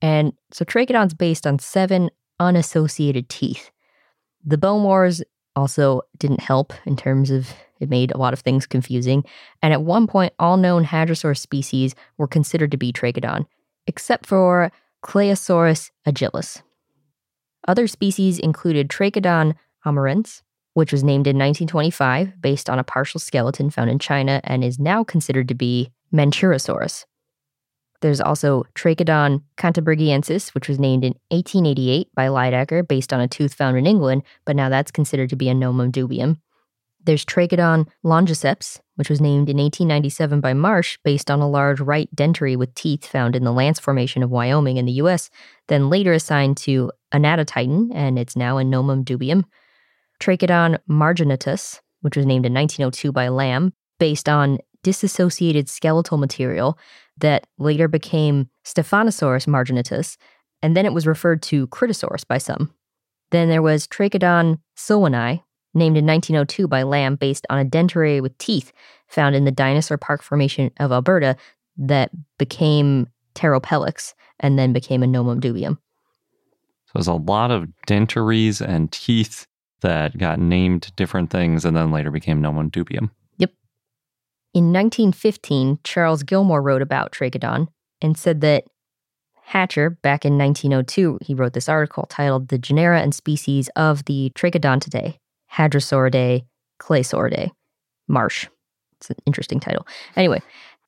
and 0.02 0.34
so 0.52 0.66
Trachodon's 0.66 1.14
based 1.14 1.48
on 1.48 1.60
seven 1.60 2.10
unassociated 2.40 3.30
teeth. 3.30 3.72
The 4.46 4.58
bone 4.58 4.84
wars 4.84 5.24
also 5.56 6.02
didn't 6.18 6.42
help 6.42 6.74
in 6.86 6.96
terms 6.96 7.30
of 7.30 7.54
it 7.80 7.90
made 7.90 8.12
a 8.12 8.18
lot 8.18 8.34
of 8.34 8.40
things 8.40 8.66
confusing. 8.66 9.24
And 9.62 9.74
at 9.74 9.84
one 9.84 10.08
point, 10.08 10.34
all 10.40 10.58
known 10.58 10.86
hadrosaur 10.86 11.38
species 11.38 11.96
were 12.18 12.28
considered 12.28 12.72
to 12.72 12.78
be 12.78 12.94
Trachodon, 12.94 13.46
except 13.88 14.26
for 14.26 14.72
Claosaurus 15.04 15.92
agilis. 16.08 16.62
Other 17.68 17.88
species 17.88 18.40
included 18.40 18.90
Trachodon 18.90 19.56
amurense, 19.86 20.42
which 20.74 20.92
was 20.92 21.04
named 21.04 21.28
in 21.28 21.38
1925 21.38 22.42
based 22.42 22.70
on 22.70 22.80
a 22.80 22.84
partial 22.84 23.20
skeleton 23.20 23.70
found 23.70 23.90
in 23.90 24.00
China 24.00 24.42
and 24.44 24.64
is 24.64 24.80
now 24.80 25.04
considered 25.04 25.48
to 25.50 25.56
be 25.56 25.92
Mandschurosaurus. 26.14 27.06
There's 28.04 28.20
also 28.20 28.66
Trachodon 28.76 29.44
cantabrigiensis, 29.56 30.54
which 30.54 30.68
was 30.68 30.78
named 30.78 31.06
in 31.06 31.14
1888 31.30 32.10
by 32.14 32.28
Lydekker 32.28 32.86
based 32.86 33.14
on 33.14 33.22
a 33.22 33.30
tooth 33.30 33.54
found 33.54 33.78
in 33.78 33.88
England, 33.88 34.24
but 34.44 34.58
now 34.58 34.68
that's 34.68 34.92
considered 34.92 35.30
to 35.30 35.38
be 35.38 35.48
a 35.48 35.54
nomen 35.54 35.90
dubium. 35.90 36.36
There's 37.06 37.24
Trachodon 37.24 37.88
longiceps, 38.04 38.82
which 38.96 39.10
was 39.10 39.22
named 39.22 39.48
in 39.48 39.56
1897 39.56 40.42
by 40.42 40.54
Marsh 40.54 40.98
based 41.06 41.32
on 41.32 41.40
a 41.40 41.50
large 41.50 41.80
right 41.80 42.14
dentary 42.14 42.58
with 42.58 42.76
teeth 42.76 43.06
found 43.06 43.38
in 43.38 43.46
the 43.46 43.54
Lance 43.54 43.80
Formation 43.80 44.22
of 44.22 44.30
Wyoming 44.30 44.76
in 44.76 44.86
the 44.86 45.00
US, 45.04 45.30
then 45.70 45.90
later 45.90 46.12
assigned 46.12 46.58
to 46.58 46.92
Anatotitan, 47.14 47.90
and 47.94 48.20
it's 48.20 48.36
now 48.36 48.58
a 48.58 48.66
Nomen 48.66 49.06
dubium. 49.06 49.46
Trachodon 50.20 50.78
marginatus, 50.90 51.80
which 52.02 52.18
was 52.18 52.26
named 52.26 52.46
in 52.46 52.54
1902 52.54 53.14
by 53.14 53.28
Lambe, 53.28 53.72
based 53.98 54.28
on 54.28 54.58
disassociated 54.84 55.70
skeletal 55.70 56.18
material 56.18 56.78
that 57.18 57.48
later 57.58 57.88
became 57.88 58.50
Stephanosaurus 58.66 59.48
marginatus, 59.48 60.18
and 60.62 60.76
then 60.76 60.86
it 60.86 60.94
was 60.94 61.08
referred 61.08 61.42
to 61.44 61.68
Kritosaurus 61.68 62.28
by 62.28 62.38
some. 62.38 62.74
Then 63.32 63.50
there 63.50 63.62
was 63.62 63.88
Trachodon 63.88 64.60
selwyni, 64.78 65.42
named 65.74 65.98
in 65.98 66.06
1902 66.06 66.68
by 66.68 66.84
Lambe 66.84 67.20
based 67.20 67.46
on 67.50 67.60
a 67.60 67.66
dentary 67.66 68.22
with 68.22 68.38
teeth 68.38 68.72
found 69.08 69.36
in 69.36 69.46
the 69.46 69.52
Dinosaur 69.52 69.98
Park 69.98 70.22
Formation 70.22 70.72
of 70.80 70.92
Alberta 70.92 71.36
that 71.78 72.12
became 72.38 73.08
Pteropelyx 73.36 74.14
and 74.40 74.60
then 74.60 74.74
became 74.74 75.04
a 75.04 75.08
Nomen 75.08 75.42
dubium. 75.42 75.78
So 76.86 76.92
there's 76.96 77.08
a 77.08 77.14
lot 77.14 77.50
of 77.50 77.68
dentaries 77.88 78.62
and 78.62 78.92
teeth 78.92 79.48
that 79.82 80.18
got 80.18 80.40
named 80.40 80.92
different 80.96 81.30
things 81.30 81.66
and 81.66 81.76
then 81.76 81.92
later 81.92 82.12
became 82.12 82.42
Nomen 82.42 82.70
dubium. 82.70 83.10
In 84.54 84.66
1915, 84.72 85.80
Charles 85.84 86.22
Gilmore 86.22 86.62
wrote 86.62 86.84
about 86.84 87.12
Trachodon 87.12 87.68
and 88.02 88.18
said 88.18 88.42
that 88.42 88.66
Hatcher, 89.46 89.90
back 89.90 90.26
in 90.26 90.38
1902, 90.38 91.20
he 91.22 91.34
wrote 91.34 91.54
this 91.54 91.68
article 91.68 92.06
titled 92.10 92.48
The 92.48 92.58
Genera 92.58 93.02
and 93.02 93.14
Species 93.14 93.70
of 93.76 94.06
the 94.06 94.32
Trachodontidae, 94.36 95.18
Hadrosauridae, 95.54 96.46
Claosauridae. 96.80 97.52
Marsh. 98.08 98.48
It's 98.98 99.10
an 99.10 99.16
interesting 99.26 99.60
title. 99.60 99.88
Anyway, 100.16 100.42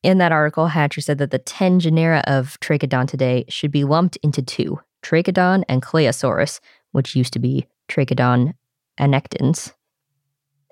in 0.04 0.20
that 0.20 0.32
article, 0.32 0.68
Hatcher 0.68 1.02
said 1.02 1.18
that 1.18 1.32
the 1.32 1.40
10 1.40 1.80
genera 1.80 2.24
of 2.28 2.60
Trachodontidae 2.60 3.52
should 3.52 3.72
be 3.72 3.84
lumped 3.84 4.18
into 4.18 4.42
two 4.42 4.80
Trachodon 5.02 5.64
and 5.68 5.82
Claosaurus, 5.82 6.60
which 6.92 7.16
used 7.16 7.34
to 7.34 7.40
be 7.40 7.68
Trachodon 7.90 8.54
annectens. 9.00 9.74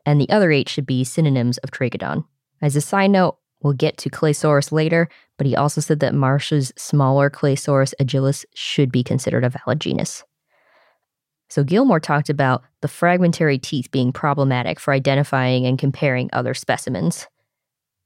And 0.06 0.20
the 0.20 0.30
other 0.30 0.52
eight 0.52 0.70
should 0.70 0.86
be 0.86 1.04
synonyms 1.04 1.58
of 1.60 1.72
Trachodon. 1.72 2.26
As 2.64 2.78
a 2.78 2.82
side 2.82 3.11
note, 3.11 3.38
we'll 3.61 3.74
get 3.74 3.97
to 3.97 4.09
Claosaurus 4.09 4.72
later, 4.72 5.09
but 5.38 5.45
he 5.45 5.53
also 5.53 5.82
said 5.82 5.99
that 5.99 6.16
Marsh's 6.16 6.72
smaller 6.78 7.30
Claosaurus 7.30 7.93
agilis 7.99 8.45
should 8.55 8.89
be 8.89 9.03
considered 9.03 9.43
a 9.43 9.49
valid 9.49 9.82
genus. 9.82 10.24
So 11.49 11.66
Gilmore 11.66 11.99
talked 11.99 12.30
about 12.30 12.64
the 12.80 12.88
fragmentary 12.88 13.59
teeth 13.59 13.91
being 13.91 14.14
problematic 14.14 14.80
for 14.80 14.93
identifying 14.93 15.66
and 15.66 15.78
comparing 15.78 16.30
other 16.32 16.53
specimens. 16.53 17.28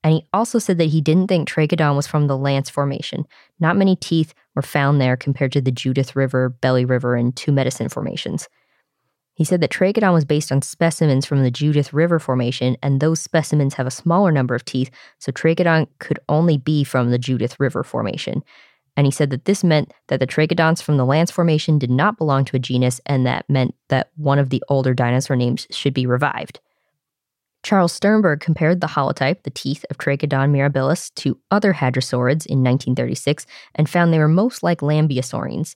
And 0.04 0.14
he 0.14 0.26
also 0.34 0.58
said 0.58 0.80
that 0.80 0.86
he 0.86 1.02
didn't 1.02 1.28
think 1.28 1.48
Trachodon 1.48 1.96
was 1.96 2.08
from 2.08 2.26
the 2.26 2.38
Lance 2.38 2.68
Formation. 2.68 3.28
Not 3.60 3.78
many 3.78 3.96
teeth 3.96 4.34
were 4.56 4.64
found 4.64 5.00
there 5.00 5.16
compared 5.16 5.52
to 5.52 5.62
the 5.62 5.72
Judith 5.72 6.16
River, 6.16 6.50
Belly 6.50 6.84
River, 6.84 7.16
and 7.16 7.36
Two 7.36 7.52
Medicine 7.52 7.90
formations. 7.90 8.48
He 9.38 9.44
said 9.44 9.62
that 9.62 9.70
Trachodon 9.70 10.14
was 10.14 10.26
based 10.26 10.52
on 10.52 10.64
specimens 10.64 11.28
from 11.28 11.44
the 11.44 11.52
Judith 11.52 11.94
River 11.94 12.18
Formation, 12.18 12.76
and 12.82 13.00
those 13.00 13.22
specimens 13.22 13.76
have 13.76 13.86
a 13.86 13.92
smaller 13.92 14.32
number 14.32 14.56
of 14.56 14.66
teeth, 14.66 14.90
so 15.20 15.32
Trachodon 15.32 15.88
could 16.00 16.18
only 16.28 16.58
be 16.58 16.84
from 16.84 17.12
the 17.12 17.20
Judith 17.20 17.60
River 17.60 17.84
Formation. 17.84 18.44
And 18.96 19.06
he 19.06 19.12
said 19.12 19.30
that 19.30 19.46
this 19.46 19.64
meant 19.64 19.94
that 20.08 20.20
the 20.20 20.26
Trachodons 20.26 20.82
from 20.82 20.98
the 20.98 21.06
Lance 21.06 21.30
Formation 21.30 21.78
did 21.78 21.92
not 21.92 22.18
belong 22.18 22.46
to 22.46 22.56
a 22.56 22.60
genus, 22.60 23.00
and 23.06 23.28
that 23.28 23.48
meant 23.48 23.76
that 23.90 24.10
one 24.16 24.40
of 24.40 24.50
the 24.50 24.64
older 24.70 24.96
dinosaur 24.96 25.36
names 25.36 25.68
should 25.70 25.94
be 25.94 26.08
revived. 26.08 26.60
Charles 27.62 27.94
Sternberg 27.94 28.40
compared 28.40 28.82
the 28.82 28.88
holotype, 28.88 29.44
the 29.44 29.52
teeth 29.52 29.86
of 29.92 30.00
Trachodon 30.00 30.50
mirabilis, 30.50 31.14
to 31.14 31.38
other 31.52 31.74
hadrosaurids 31.74 32.48
in 32.48 32.64
1936 32.64 33.46
and 33.76 33.88
found 33.88 34.12
they 34.12 34.20
were 34.20 34.28
most 34.28 34.64
like 34.64 34.80
lambeosaurines. 34.80 35.76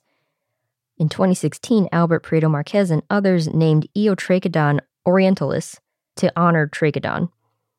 In 0.98 1.08
2016, 1.08 1.88
Albert 1.90 2.22
Prieto 2.22 2.50
Marquez 2.50 2.90
and 2.90 3.02
others 3.10 3.52
named 3.52 3.88
Eotrachodon 3.96 4.80
orientalis 5.06 5.78
to 6.16 6.32
honor 6.36 6.68
Trachodon. 6.68 7.30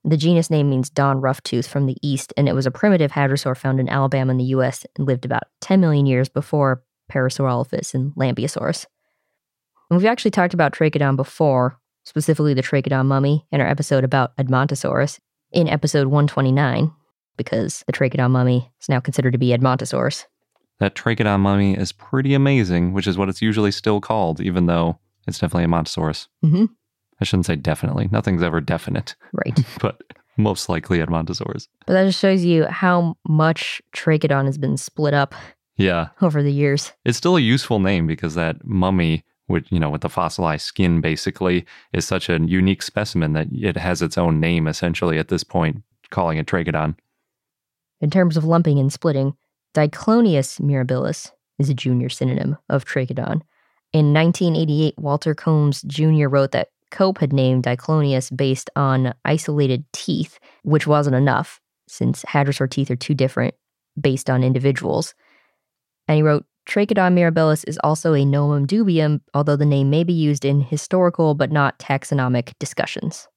The 0.04 0.18
genus 0.18 0.50
name 0.50 0.70
means 0.70 0.90
dawn 0.90 1.22
roughtoothed 1.22 1.68
from 1.68 1.86
the 1.86 1.96
east, 2.02 2.34
and 2.36 2.50
it 2.50 2.54
was 2.54 2.66
a 2.66 2.72
primitive 2.72 3.12
hadrosaur 3.12 3.56
found 3.56 3.80
in 3.80 3.88
Alabama 3.88 4.32
in 4.32 4.38
the 4.38 4.44
US 4.46 4.86
and 4.98 5.08
lived 5.08 5.24
about 5.24 5.44
10 5.62 5.80
million 5.80 6.06
years 6.06 6.28
before 6.28 6.84
Parasaurolophus 7.12 7.94
and 7.94 8.14
Lambeosaurus. 8.16 8.86
And 9.90 9.98
we've 9.98 10.08
actually 10.08 10.32
talked 10.32 10.54
about 10.54 10.74
Trachodon 10.74 11.16
before, 11.16 11.80
specifically 12.04 12.54
the 12.54 12.64
Trachodon 12.64 13.06
mummy, 13.06 13.46
in 13.52 13.62
our 13.62 13.68
episode 13.68 14.04
about 14.04 14.36
Edmontosaurus 14.38 15.20
in 15.52 15.70
episode 15.70 16.08
129, 16.08 16.92
because 17.38 17.84
the 17.86 17.94
Trachodon 17.94 18.32
mummy 18.32 18.72
is 18.82 18.90
now 18.90 19.00
considered 19.00 19.32
to 19.34 19.38
be 19.38 19.50
Edmontosaurus. 19.50 20.26
That 20.84 20.96
Trachodon 20.96 21.40
mummy 21.40 21.76
is 21.78 21.94
pretty 21.94 22.34
amazing, 22.34 22.92
which 22.92 23.08
is 23.08 23.18
what 23.18 23.30
it's 23.30 23.42
usually 23.42 23.72
still 23.72 24.02
called, 24.02 24.42
even 24.42 24.66
though 24.66 25.00
it's 25.26 25.40
definitely 25.40 25.66
Edmontosaurus. 25.66 26.28
Mm-hmm. 26.44 26.66
I 27.22 27.24
shouldn't 27.24 27.46
say 27.46 27.56
definitely. 27.56 28.10
Nothing's 28.12 28.44
ever 28.44 28.60
definite, 28.60 29.16
Right. 29.32 29.58
but 29.80 30.02
most 30.36 30.68
likely 30.68 30.98
Edmontosaurus. 31.00 31.70
But 31.88 31.94
that 31.94 32.04
just 32.04 32.20
shows 32.20 32.44
you 32.44 32.66
how 32.66 33.16
much 33.26 33.82
Trachodon 33.96 34.44
has 34.46 34.58
been 34.58 34.76
split 34.76 35.14
up 35.14 35.34
Yeah. 35.78 36.10
over 36.22 36.44
the 36.44 36.52
years. 36.52 36.92
It's 37.06 37.18
still 37.18 37.38
a 37.38 37.40
useful 37.40 37.80
name 37.80 38.06
because 38.06 38.36
that 38.36 38.66
mummy, 38.66 39.24
with 39.48 39.64
you 39.72 39.80
know, 39.80 39.90
with 39.90 40.02
the 40.02 40.10
fossilized 40.10 40.66
skin 40.66 41.00
basically, 41.00 41.66
is 41.94 42.04
such 42.06 42.28
a 42.28 42.42
unique 42.42 42.82
specimen 42.82 43.32
that 43.32 43.48
it 43.54 43.78
has 43.78 44.02
its 44.02 44.18
own 44.18 44.42
name 44.42 44.68
essentially 44.68 45.18
at 45.18 45.30
this 45.30 45.46
point, 45.46 45.82
calling 46.10 46.38
it 46.40 46.46
Trachodon. 46.46 46.98
In 48.02 48.10
terms 48.10 48.36
of 48.36 48.44
lumping 48.44 48.80
and 48.80 48.92
splitting, 48.92 49.34
Diclonius 49.74 50.62
mirabilis 50.62 51.32
is 51.58 51.70
a 51.70 51.74
junior 51.74 52.10
synonym 52.10 52.58
of 52.70 52.86
Trachodon. 52.86 53.42
In 53.92 54.14
1988, 54.14 54.96
Walter 54.98 55.34
Coombs 55.34 55.82
Jr. 55.84 56.28
wrote 56.28 56.52
that 56.52 56.70
Cope 56.92 57.20
had 57.20 57.34
named 57.34 57.64
Diclonius 57.64 58.36
based 58.36 58.70
on 58.76 59.14
isolated 59.26 59.84
teeth, 59.94 60.40
which 60.64 60.86
wasn't 60.86 61.16
enough, 61.16 61.60
since 61.88 62.24
hadrosaur 62.24 62.70
teeth 62.70 62.92
are 62.92 62.96
too 62.96 63.16
different 63.16 63.56
based 64.00 64.30
on 64.30 64.44
individuals. 64.44 65.16
And 66.08 66.18
he 66.18 66.22
wrote, 66.22 66.46
Trachodon 66.68 67.14
mirabilis 67.14 67.66
is 67.68 67.80
also 67.84 68.14
a 68.14 68.26
nomen 68.26 68.68
dubium, 68.68 69.22
although 69.34 69.56
the 69.56 69.66
name 69.66 69.90
may 69.90 70.04
be 70.04 70.14
used 70.14 70.46
in 70.46 70.62
historical 70.62 71.34
but 71.34 71.52
not 71.52 71.80
taxonomic 71.80 72.54
discussions. 72.60 73.28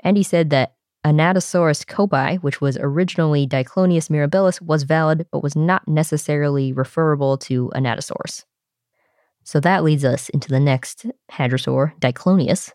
And 0.00 0.16
he 0.16 0.22
said 0.22 0.50
that 0.50 0.74
Anatosaurus 1.04 1.84
copi, 1.84 2.38
which 2.42 2.60
was 2.60 2.78
originally 2.80 3.46
Diclonius 3.46 4.08
mirabilis, 4.08 4.60
was 4.60 4.84
valid 4.84 5.26
but 5.32 5.42
was 5.42 5.56
not 5.56 5.86
necessarily 5.88 6.72
referable 6.72 7.36
to 7.38 7.70
Anatosaurus. 7.74 8.44
So 9.44 9.58
that 9.60 9.82
leads 9.82 10.04
us 10.04 10.28
into 10.28 10.48
the 10.48 10.60
next 10.60 11.06
hadrosaur, 11.32 11.98
Diclonius, 11.98 12.70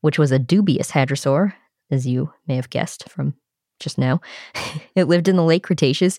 which 0.00 0.18
was 0.18 0.30
a 0.30 0.38
dubious 0.38 0.92
hadrosaur, 0.92 1.54
as 1.90 2.06
you 2.06 2.32
may 2.46 2.54
have 2.54 2.70
guessed 2.70 3.08
from 3.08 3.34
just 3.80 3.98
now. 3.98 4.20
it 4.94 5.04
lived 5.04 5.26
in 5.26 5.36
the 5.36 5.42
late 5.42 5.64
Cretaceous. 5.64 6.18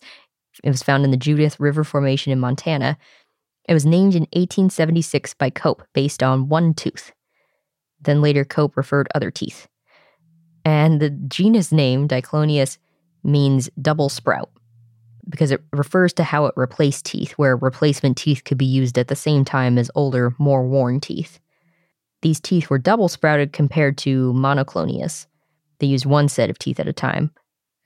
It 0.63 0.69
was 0.69 0.83
found 0.83 1.05
in 1.05 1.11
the 1.11 1.17
Judith 1.17 1.59
River 1.59 1.83
Formation 1.83 2.31
in 2.33 2.39
Montana. 2.39 2.97
It 3.69 3.73
was 3.73 3.85
named 3.85 4.15
in 4.15 4.23
1876 4.33 5.33
by 5.35 5.49
Cope 5.49 5.83
based 5.93 6.23
on 6.23 6.49
one 6.49 6.73
tooth. 6.73 7.11
Then 8.01 8.21
later, 8.21 8.43
Cope 8.43 8.75
referred 8.75 9.07
other 9.15 9.31
teeth. 9.31 9.67
And 10.65 10.99
the 10.99 11.09
genus 11.09 11.71
name, 11.71 12.07
Diclonius, 12.07 12.77
means 13.23 13.69
double 13.81 14.09
sprout 14.09 14.49
because 15.29 15.51
it 15.51 15.61
refers 15.73 16.13
to 16.13 16.23
how 16.23 16.45
it 16.45 16.53
replaced 16.55 17.05
teeth, 17.05 17.33
where 17.33 17.57
replacement 17.57 18.17
teeth 18.17 18.43
could 18.45 18.57
be 18.57 18.65
used 18.65 18.97
at 18.97 19.07
the 19.07 19.15
same 19.15 19.43
time 19.43 19.77
as 19.77 19.91
older, 19.95 20.33
more 20.37 20.65
worn 20.65 20.99
teeth. 20.99 21.39
These 22.21 22.39
teeth 22.39 22.69
were 22.69 22.77
double 22.77 23.09
sprouted 23.09 23.53
compared 23.53 23.97
to 23.99 24.33
monoclonius. 24.33 25.27
They 25.79 25.87
used 25.87 26.05
one 26.05 26.29
set 26.29 26.49
of 26.49 26.57
teeth 26.57 26.79
at 26.79 26.87
a 26.87 26.93
time, 26.93 27.31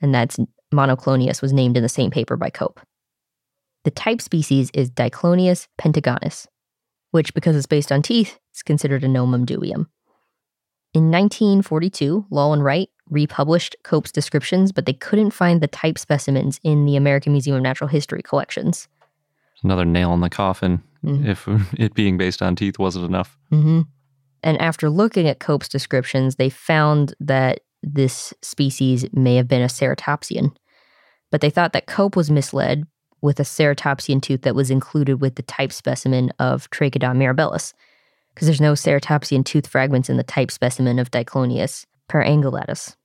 and 0.01 0.13
that's 0.13 0.39
monoclonius 0.73 1.41
was 1.41 1.51
named 1.51 1.77
in 1.77 1.83
the 1.83 1.89
same 1.89 2.11
paper 2.11 2.37
by 2.37 2.49
Cope. 2.49 2.79
The 3.83 3.91
type 3.91 4.21
species 4.21 4.69
is 4.73 4.91
Diclonius 4.91 5.67
pentagonus, 5.77 6.47
which, 7.09 7.33
because 7.33 7.55
it's 7.55 7.65
based 7.65 7.91
on 7.91 8.01
teeth, 8.01 8.39
is 8.53 8.61
considered 8.61 9.03
a 9.03 9.07
nomen 9.07 9.45
dubium. 9.45 9.87
In 10.93 11.09
1942, 11.09 12.25
Lull 12.29 12.53
and 12.53 12.63
Wright 12.63 12.89
republished 13.09 13.75
Cope's 13.83 14.11
descriptions, 14.11 14.71
but 14.71 14.85
they 14.85 14.93
couldn't 14.93 15.31
find 15.31 15.61
the 15.61 15.67
type 15.67 15.97
specimens 15.97 16.59
in 16.63 16.85
the 16.85 16.95
American 16.95 17.31
Museum 17.31 17.55
of 17.55 17.63
Natural 17.63 17.87
History 17.87 18.21
collections. 18.21 18.87
Another 19.63 19.85
nail 19.85 20.13
in 20.13 20.21
the 20.21 20.29
coffin. 20.29 20.81
Mhm. 21.03 21.25
If 21.27 21.47
it 21.79 21.93
being 21.93 22.17
based 22.17 22.41
on 22.41 22.55
teeth 22.55 22.77
wasn't 22.77 23.05
enough. 23.05 23.37
Mm-hmm. 23.51 23.81
And 24.43 24.61
after 24.61 24.89
looking 24.89 25.27
at 25.27 25.39
Cope's 25.39 25.69
descriptions, 25.69 26.35
they 26.35 26.49
found 26.49 27.13
that 27.19 27.61
this 27.83 28.33
species 28.41 29.05
may 29.13 29.35
have 29.35 29.47
been 29.47 29.61
a 29.61 29.65
ceratopsian. 29.65 30.55
But 31.29 31.41
they 31.41 31.49
thought 31.49 31.73
that 31.73 31.87
Cope 31.87 32.15
was 32.15 32.29
misled 32.29 32.85
with 33.21 33.39
a 33.39 33.43
ceratopsian 33.43 34.21
tooth 34.21 34.41
that 34.41 34.55
was 34.55 34.71
included 34.71 35.21
with 35.21 35.35
the 35.35 35.43
type 35.43 35.71
specimen 35.71 36.31
of 36.39 36.69
Trachodon 36.71 37.17
mirabilis, 37.17 37.73
because 38.33 38.47
there's 38.47 38.61
no 38.61 38.73
ceratopsian 38.73 39.45
tooth 39.45 39.67
fragments 39.67 40.09
in 40.09 40.17
the 40.17 40.23
type 40.23 40.51
specimen 40.51 40.99
of 40.99 41.11
Diclonius 41.11 41.85
perangulatus. 42.09 42.95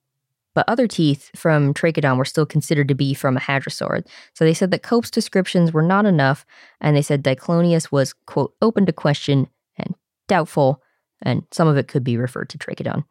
But 0.55 0.69
other 0.69 0.89
teeth 0.89 1.31
from 1.37 1.75
Trachodon 1.75 2.17
were 2.17 2.25
still 2.25 2.47
considered 2.47 2.89
to 2.89 2.95
be 2.95 3.13
from 3.13 3.37
a 3.37 3.41
hadrosaurid. 3.41 4.07
So 4.33 4.45
they 4.45 4.55
said 4.55 4.71
that 4.71 4.83
Cope's 4.83 5.11
descriptions 5.11 5.73
were 5.73 5.83
not 5.83 6.07
enough, 6.07 6.47
and 6.81 6.97
they 6.97 7.03
said 7.03 7.23
Diclonius 7.23 7.93
was, 7.93 8.15
quote, 8.27 8.55
open 8.63 8.87
to 8.87 8.93
question 8.93 9.49
and 9.77 9.95
doubtful, 10.29 10.83
and 11.21 11.43
some 11.53 11.69
of 11.69 11.77
it 11.77 11.89
could 11.89 12.03
be 12.03 12.17
referred 12.17 12.49
to 12.51 12.59
Trachodon. 12.59 13.05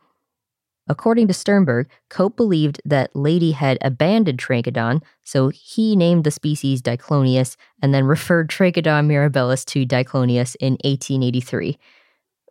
According 0.87 1.27
to 1.27 1.33
Sternberg, 1.33 1.89
Cope 2.09 2.35
believed 2.35 2.79
that 2.85 3.15
Leidy 3.15 3.51
had 3.51 3.77
abandoned 3.81 4.39
Trachodon, 4.39 5.01
so 5.23 5.49
he 5.49 5.95
named 5.95 6.23
the 6.23 6.31
species 6.31 6.81
Diclonius 6.81 7.57
and 7.81 7.93
then 7.93 8.05
referred 8.05 8.49
Trachodon 8.49 9.07
mirabilis 9.07 9.65
to 9.65 9.85
Diclonius 9.85 10.55
in 10.59 10.73
1883, 10.83 11.77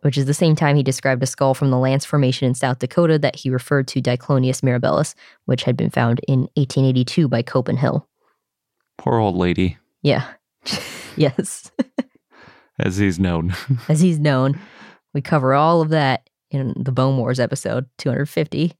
which 0.05 0.19
is 0.19 0.25
the 0.25 0.35
same 0.35 0.55
time 0.55 0.75
he 0.75 0.83
described 0.83 1.23
a 1.23 1.25
skull 1.25 1.55
from 1.55 1.71
the 1.71 1.79
Lance 1.79 2.05
Formation 2.05 2.47
in 2.47 2.53
South 2.53 2.77
Dakota 2.77 3.17
that 3.17 3.35
he 3.35 3.49
referred 3.49 3.87
to 3.87 3.99
Diclonius 3.99 4.61
mirabilis, 4.61 5.15
which 5.45 5.63
had 5.63 5.75
been 5.75 5.89
found 5.89 6.21
in 6.27 6.41
1882 6.53 7.27
by 7.27 7.41
Cope 7.41 7.67
and 7.67 7.79
Hill. 7.79 8.07
Poor 8.99 9.17
old 9.17 9.35
lady, 9.35 9.79
Yeah. 10.03 10.27
yes. 11.15 11.71
as 12.77 12.97
he's 12.97 13.17
known. 13.17 13.55
As 13.89 13.99
he's 13.99 14.19
known, 14.19 14.59
we 15.15 15.21
cover 15.21 15.55
all 15.55 15.81
of 15.81 15.89
that 15.89 16.29
in 16.51 16.75
the 16.77 16.91
Bone 16.91 17.17
Wars 17.17 17.39
episode 17.39 17.87
250. 17.97 18.73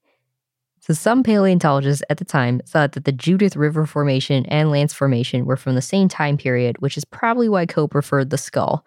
So, 0.80 0.94
some 0.94 1.24
paleontologists 1.24 2.04
at 2.12 2.18
the 2.18 2.26
time 2.26 2.62
thought 2.68 2.92
that 2.92 3.06
the 3.06 3.12
Judith 3.12 3.56
River 3.56 3.88
Formation 3.88 4.46
and 4.46 4.70
Lance 4.70 4.94
Formation 4.94 5.46
were 5.46 5.58
from 5.58 5.74
the 5.74 5.82
same 5.82 6.08
time 6.08 6.38
period, 6.38 6.78
which 6.84 6.98
is 6.98 7.06
probably 7.06 7.50
why 7.50 7.66
Cope 7.66 7.96
referred 7.96 8.30
the 8.30 8.38
skull. 8.38 8.86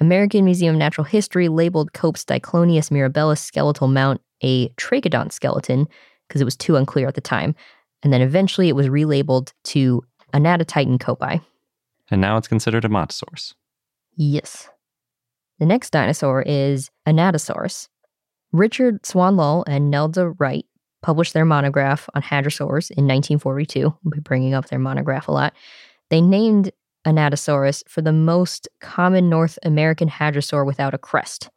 American 0.00 0.44
Museum 0.44 0.74
of 0.74 0.78
Natural 0.78 1.04
History 1.04 1.48
labeled 1.48 1.92
Cope's 1.92 2.24
Diclonius 2.24 2.90
mirabilis 2.90 3.38
skeletal 3.38 3.88
mount 3.88 4.20
a 4.42 4.68
trachodont 4.70 5.32
skeleton 5.32 5.86
because 6.28 6.40
it 6.40 6.44
was 6.44 6.56
too 6.56 6.76
unclear 6.76 7.08
at 7.08 7.14
the 7.14 7.20
time. 7.20 7.54
And 8.02 8.12
then 8.12 8.20
eventually 8.20 8.68
it 8.68 8.76
was 8.76 8.88
relabeled 8.88 9.52
to 9.64 10.02
Anatotitan 10.32 10.98
copi. 10.98 11.40
and 12.10 12.20
now 12.20 12.36
it's 12.36 12.48
considered 12.48 12.84
Edmontosaurus. 12.84 13.54
Yes. 14.16 14.68
The 15.58 15.66
next 15.66 15.90
dinosaur 15.90 16.42
is 16.42 16.90
Anatosaurus. 17.06 17.88
Richard 18.52 19.06
Swann 19.06 19.36
Lull 19.36 19.64
and 19.66 19.90
Nelda 19.90 20.30
Wright 20.30 20.66
published 21.02 21.34
their 21.34 21.44
monograph 21.44 22.08
on 22.14 22.22
hadrosaurs 22.22 22.90
in 22.90 23.06
1942. 23.06 23.80
We'll 24.02 24.10
be 24.10 24.20
bringing 24.20 24.54
up 24.54 24.68
their 24.68 24.78
monograph 24.78 25.28
a 25.28 25.32
lot. 25.32 25.54
They 26.10 26.20
named 26.20 26.72
Anatosaurus 27.04 27.82
for 27.88 28.02
the 28.02 28.12
most 28.12 28.68
common 28.80 29.28
North 29.28 29.58
American 29.62 30.08
hadrosaur 30.08 30.66
without 30.66 30.94
a 30.94 30.98
crest. 30.98 31.50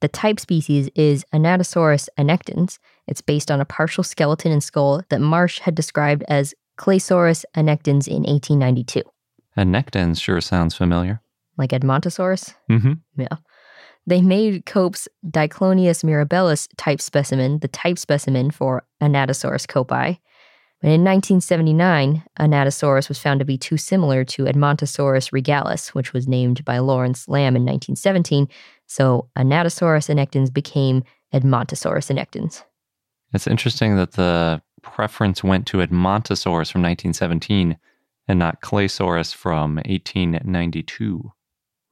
The 0.00 0.08
type 0.08 0.38
species 0.38 0.90
is 0.94 1.24
Anatosaurus 1.32 2.08
annectens. 2.18 2.78
It's 3.06 3.20
based 3.20 3.50
on 3.50 3.60
a 3.60 3.64
partial 3.64 4.04
skeleton 4.04 4.52
and 4.52 4.62
skull 4.62 5.02
that 5.08 5.20
Marsh 5.20 5.60
had 5.60 5.74
described 5.74 6.24
as 6.28 6.54
Claosaurus 6.76 7.44
annectens 7.56 8.06
in 8.08 8.24
1892. 8.24 9.02
Annectens 9.56 10.20
sure 10.20 10.40
sounds 10.40 10.74
familiar. 10.74 11.20
Like 11.56 11.70
Edmontosaurus? 11.70 12.54
Mm-hmm. 12.70 12.94
Yeah. 13.16 13.36
They 14.06 14.20
made 14.20 14.66
Cope's 14.66 15.08
Diclonius 15.26 16.04
mirabilis 16.04 16.68
type 16.76 17.00
specimen 17.00 17.60
the 17.60 17.68
type 17.68 17.98
specimen 17.98 18.50
for 18.50 18.84
Anatosaurus 19.00 19.66
copi. 19.66 20.18
But 20.84 20.90
in 20.90 21.02
1979, 21.02 22.24
Anatosaurus 22.38 23.08
was 23.08 23.18
found 23.18 23.40
to 23.40 23.46
be 23.46 23.56
too 23.56 23.78
similar 23.78 24.22
to 24.24 24.44
Edmontosaurus 24.44 25.32
regalis, 25.32 25.94
which 25.94 26.12
was 26.12 26.28
named 26.28 26.62
by 26.62 26.76
Lawrence 26.76 27.24
Lambe 27.24 27.56
in 27.56 27.64
1917. 27.64 28.46
So 28.86 29.30
Anatosaurus 29.34 30.14
annectens 30.14 30.52
became 30.52 31.02
Edmontosaurus 31.32 32.14
annectens. 32.14 32.64
It's 33.32 33.46
interesting 33.46 33.96
that 33.96 34.12
the 34.12 34.60
preference 34.82 35.42
went 35.42 35.66
to 35.68 35.78
Edmontosaurus 35.78 36.70
from 36.70 36.82
1917 36.82 37.78
and 38.28 38.38
not 38.38 38.60
Claosaurus 38.60 39.34
from 39.34 39.76
1892. 39.86 41.32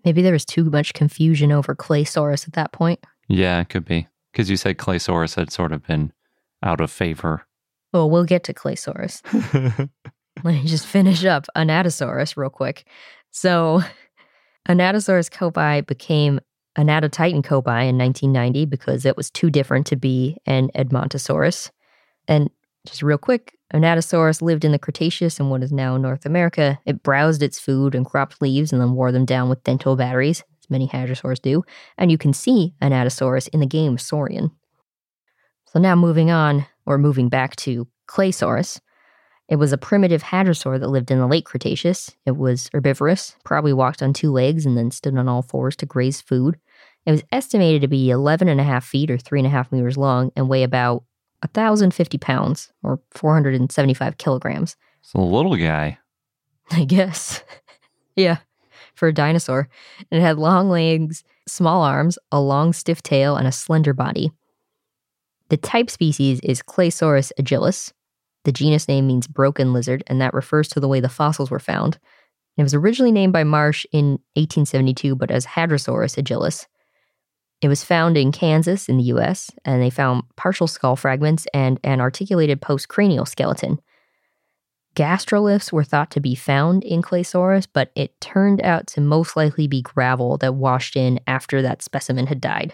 Maybe 0.04 0.20
there 0.20 0.34
was 0.34 0.44
too 0.44 0.64
much 0.64 0.92
confusion 0.92 1.50
over 1.50 1.74
Claosaurus 1.74 2.46
at 2.46 2.52
that 2.52 2.72
point. 2.72 3.02
Yeah, 3.26 3.60
it 3.60 3.70
could 3.70 3.86
be. 3.86 4.08
Because 4.32 4.50
you 4.50 4.58
said 4.58 4.76
Claosaurus 4.76 5.36
had 5.36 5.50
sort 5.50 5.72
of 5.72 5.86
been 5.86 6.12
out 6.62 6.82
of 6.82 6.90
favor. 6.90 7.46
Well, 7.92 8.08
we'll 8.08 8.24
get 8.24 8.44
to 8.44 8.54
Claosaurus. 8.54 9.22
Let 10.44 10.54
me 10.54 10.64
just 10.64 10.86
finish 10.86 11.24
up 11.24 11.46
Anatosaurus 11.56 12.36
real 12.36 12.50
quick. 12.50 12.86
So, 13.30 13.82
Anatosaurus 14.68 15.30
copi 15.30 15.86
became 15.86 16.40
Anatotitan 16.78 17.42
copi 17.42 17.88
in 17.88 17.98
1990 17.98 18.64
because 18.66 19.04
it 19.04 19.16
was 19.16 19.30
too 19.30 19.50
different 19.50 19.86
to 19.88 19.96
be 19.96 20.38
an 20.46 20.70
Edmontosaurus. 20.74 21.70
And 22.28 22.50
just 22.86 23.02
real 23.02 23.18
quick, 23.18 23.58
Anatosaurus 23.74 24.42
lived 24.42 24.64
in 24.64 24.72
the 24.72 24.78
Cretaceous 24.78 25.38
in 25.38 25.48
what 25.48 25.62
is 25.62 25.72
now 25.72 25.96
North 25.96 26.26
America. 26.26 26.78
It 26.86 27.02
browsed 27.02 27.42
its 27.42 27.58
food 27.58 27.94
and 27.94 28.06
cropped 28.06 28.40
leaves 28.40 28.72
and 28.72 28.80
then 28.80 28.92
wore 28.92 29.12
them 29.12 29.24
down 29.24 29.48
with 29.48 29.64
dental 29.64 29.96
batteries, 29.96 30.42
as 30.62 30.70
many 30.70 30.88
hadrosaurs 30.88 31.40
do. 31.40 31.62
And 31.98 32.10
you 32.10 32.18
can 32.18 32.32
see 32.32 32.74
Anatosaurus 32.82 33.48
in 33.48 33.60
the 33.60 33.66
game 33.66 33.98
Saurian. 33.98 34.50
So 35.66 35.78
now 35.78 35.94
moving 35.94 36.30
on, 36.30 36.66
or 36.86 36.98
moving 36.98 37.28
back 37.28 37.56
to 37.56 37.86
Claosaurus. 38.08 38.80
It 39.48 39.56
was 39.56 39.72
a 39.72 39.78
primitive 39.78 40.22
hadrosaur 40.22 40.80
that 40.80 40.88
lived 40.88 41.10
in 41.10 41.18
the 41.18 41.26
late 41.26 41.44
Cretaceous. 41.44 42.10
It 42.24 42.36
was 42.36 42.70
herbivorous, 42.72 43.36
probably 43.44 43.72
walked 43.72 44.02
on 44.02 44.12
two 44.12 44.32
legs 44.32 44.64
and 44.64 44.78
then 44.78 44.90
stood 44.90 45.16
on 45.16 45.28
all 45.28 45.42
fours 45.42 45.76
to 45.76 45.86
graze 45.86 46.20
food. 46.20 46.58
It 47.04 47.10
was 47.10 47.24
estimated 47.32 47.82
to 47.82 47.88
be 47.88 48.10
11 48.10 48.48
and 48.48 48.60
a 48.60 48.64
half 48.64 48.84
feet 48.84 49.10
or 49.10 49.18
three 49.18 49.40
and 49.40 49.46
a 49.46 49.50
half 49.50 49.72
meters 49.72 49.96
long 49.96 50.30
and 50.36 50.48
weigh 50.48 50.62
about 50.62 51.04
1,050 51.42 52.18
pounds 52.18 52.72
or 52.82 53.00
475 53.10 54.16
kilograms. 54.16 54.76
It's 55.00 55.12
a 55.14 55.20
little 55.20 55.56
guy. 55.56 55.98
I 56.70 56.84
guess. 56.84 57.42
yeah, 58.16 58.38
for 58.94 59.08
a 59.08 59.12
dinosaur. 59.12 59.68
And 60.10 60.22
it 60.22 60.24
had 60.24 60.38
long 60.38 60.70
legs, 60.70 61.24
small 61.48 61.82
arms, 61.82 62.18
a 62.30 62.40
long 62.40 62.72
stiff 62.72 63.02
tail, 63.02 63.36
and 63.36 63.48
a 63.48 63.52
slender 63.52 63.92
body. 63.92 64.30
The 65.52 65.58
type 65.58 65.90
species 65.90 66.40
is 66.40 66.62
Claosaurus 66.62 67.30
agilis. 67.38 67.92
The 68.44 68.52
genus 68.52 68.88
name 68.88 69.06
means 69.06 69.26
broken 69.26 69.74
lizard, 69.74 70.02
and 70.06 70.18
that 70.18 70.32
refers 70.32 70.66
to 70.68 70.80
the 70.80 70.88
way 70.88 70.98
the 70.98 71.10
fossils 71.10 71.50
were 71.50 71.58
found. 71.58 71.98
It 72.56 72.62
was 72.62 72.72
originally 72.72 73.12
named 73.12 73.34
by 73.34 73.44
Marsh 73.44 73.84
in 73.92 74.12
1872, 74.32 75.14
but 75.14 75.30
as 75.30 75.44
Hadrosaurus 75.44 76.16
agilis. 76.16 76.64
It 77.60 77.68
was 77.68 77.84
found 77.84 78.16
in 78.16 78.32
Kansas 78.32 78.88
in 78.88 78.96
the 78.96 79.12
US, 79.12 79.50
and 79.62 79.82
they 79.82 79.90
found 79.90 80.22
partial 80.36 80.66
skull 80.66 80.96
fragments 80.96 81.46
and 81.52 81.78
an 81.84 82.00
articulated 82.00 82.62
postcranial 82.62 83.28
skeleton. 83.28 83.78
Gastroliths 84.96 85.70
were 85.70 85.84
thought 85.84 86.10
to 86.12 86.20
be 86.20 86.34
found 86.34 86.82
in 86.82 87.02
Claosaurus, 87.02 87.66
but 87.70 87.92
it 87.94 88.18
turned 88.22 88.62
out 88.62 88.86
to 88.86 89.02
most 89.02 89.36
likely 89.36 89.66
be 89.66 89.82
gravel 89.82 90.38
that 90.38 90.54
washed 90.54 90.96
in 90.96 91.20
after 91.26 91.60
that 91.60 91.82
specimen 91.82 92.28
had 92.28 92.40
died. 92.40 92.72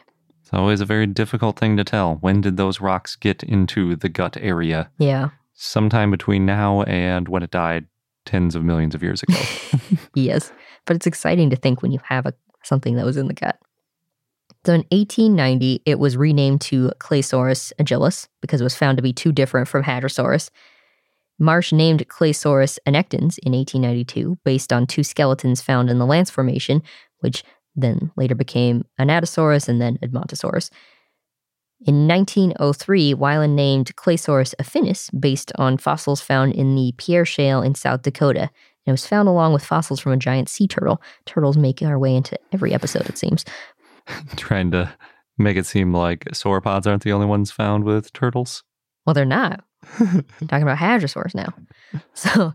It's 0.49 0.55
always 0.55 0.81
a 0.81 0.87
very 0.87 1.07
difficult 1.07 1.59
thing 1.59 1.77
to 1.77 1.85
tell. 1.85 2.15
When 2.23 2.41
did 2.41 2.57
those 2.57 2.81
rocks 2.81 3.17
get 3.17 3.43
into 3.43 3.95
the 3.97 4.09
gut 4.09 4.39
area? 4.41 4.89
Yeah, 4.97 5.29
Sometime 5.53 6.11
between 6.11 6.47
now 6.47 6.85
and 6.85 7.29
when 7.29 7.43
it 7.43 7.51
died 7.51 7.85
tens 8.25 8.55
of 8.55 8.65
millions 8.65 8.95
of 8.95 9.03
years 9.03 9.23
ago. 9.23 9.39
yes. 10.15 10.51
But 10.87 10.97
it's 10.97 11.07
exciting 11.07 11.51
to 11.51 11.57
think 11.57 11.83
when 11.83 11.93
you 11.93 11.99
have 12.05 12.25
a, 12.25 12.33
something 12.65 12.95
that 12.97 13.05
was 13.05 13.19
in 13.19 13.29
the 13.29 13.35
gut. 13.35 13.59
So 14.65 14.73
in 14.73 14.87
1890, 14.91 15.83
it 15.85 15.99
was 15.99 16.17
renamed 16.17 16.63
to 16.63 16.93
Claosaurus 16.99 17.75
agilis 17.79 18.29
because 18.41 18.63
it 18.63 18.65
was 18.65 18.75
found 18.75 18.97
to 18.97 19.03
be 19.03 19.13
too 19.13 19.33
different 19.33 19.69
from 19.69 19.83
Hadrosaurus. 19.83 20.49
Marsh 21.39 21.75
named 21.75 22.09
Claosaurus 22.09 22.79
annectens 22.87 23.39
in 23.41 23.53
1892 23.53 24.39
based 24.47 24.73
on 24.73 24.87
two 24.87 25.03
skeletons 25.03 25.61
found 25.61 25.91
in 25.91 25.99
the 25.99 26.07
Lance 26.07 26.31
Formation, 26.31 26.83
which 27.19 27.45
then 27.81 28.11
later 28.17 28.35
became 28.35 28.85
Anatosaurus 29.01 29.69
and 29.69 29.81
then 29.81 29.99
Edmontosaurus. 30.03 30.71
In 31.87 32.09
1903, 32.09 33.15
Wieland 33.15 33.55
named 33.55 33.95
Claosaurus 33.95 34.55
affinis 34.61 35.09
based 35.19 35.53
on 35.57 35.79
fossils 35.79 36.21
found 36.21 36.55
in 36.55 36.75
the 36.75 36.93
Pierre 36.99 37.25
Shale 37.25 37.63
in 37.63 37.77
South 37.77 38.03
Dakota. 38.03 38.41
And 38.41 38.51
it 38.87 38.91
was 38.91 39.07
found 39.07 39.29
along 39.29 39.53
with 39.53 39.65
fossils 39.65 40.01
from 40.01 40.13
a 40.13 40.17
giant 40.17 40.49
sea 40.49 40.67
turtle. 40.67 41.01
Turtles 41.25 41.57
make 41.57 41.81
our 41.83 41.99
way 41.99 42.17
into 42.17 42.37
every 42.53 42.75
episode, 42.75 43.09
it 43.09 43.17
seems. 43.17 43.45
Trying 44.37 44.73
to 44.73 44.93
make 45.37 45.57
it 45.57 45.67
seem 45.67 45.93
like 45.93 46.25
sauropods 46.31 46.87
aren't 46.87 47.05
the 47.05 47.13
only 47.13 47.27
ones 47.27 47.53
found 47.53 47.85
with 47.85 48.13
turtles. 48.13 48.65
Well, 49.07 49.15
they're 49.15 49.25
not. 49.25 49.63
talking 49.99 50.63
about 50.63 50.79
hadrosaurs 50.79 51.35
now. 51.35 51.55
So 52.15 52.53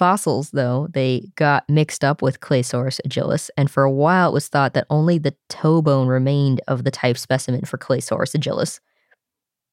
fossils, 0.00 0.50
though, 0.52 0.88
they 0.94 1.30
got 1.36 1.68
mixed 1.68 2.02
up 2.02 2.22
with 2.22 2.40
Claosaurus 2.40 3.00
agilis, 3.06 3.50
and 3.58 3.70
for 3.70 3.82
a 3.82 3.92
while 3.92 4.30
it 4.30 4.32
was 4.32 4.48
thought 4.48 4.72
that 4.72 4.86
only 4.88 5.18
the 5.18 5.34
toe 5.50 5.82
bone 5.82 6.08
remained 6.08 6.62
of 6.66 6.84
the 6.84 6.90
type 6.90 7.18
specimen 7.18 7.66
for 7.66 7.76
Claosaurus 7.76 8.34
agilis. 8.34 8.80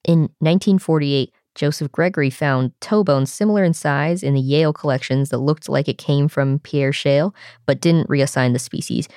In 0.03 0.23
1948, 0.39 1.33
Joseph 1.55 1.93
Gregory 1.93 2.29
found 2.29 2.73
toe 2.81 3.05
bones 3.05 3.31
similar 3.31 3.63
in 3.63 3.73
size 3.73 4.21
in 4.21 4.33
the 4.33 4.41
Yale 4.41 4.73
collections 4.73 5.29
that 5.29 5.37
looked 5.37 5.69
like 5.69 5.87
it 5.87 5.97
came 5.97 6.27
from 6.27 6.59
Pierre 6.59 6.91
Shale, 6.91 7.33
but 7.65 7.79
didn't 7.79 8.09
reassign 8.09 8.51
the 8.51 8.59
species. 8.59 9.07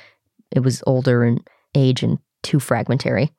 It 0.53 0.61
was 0.61 0.81
older 0.87 1.25
in 1.25 1.41
age 1.75 2.05
and 2.05 2.21
too 2.45 2.61
fragmentary. 2.61 3.33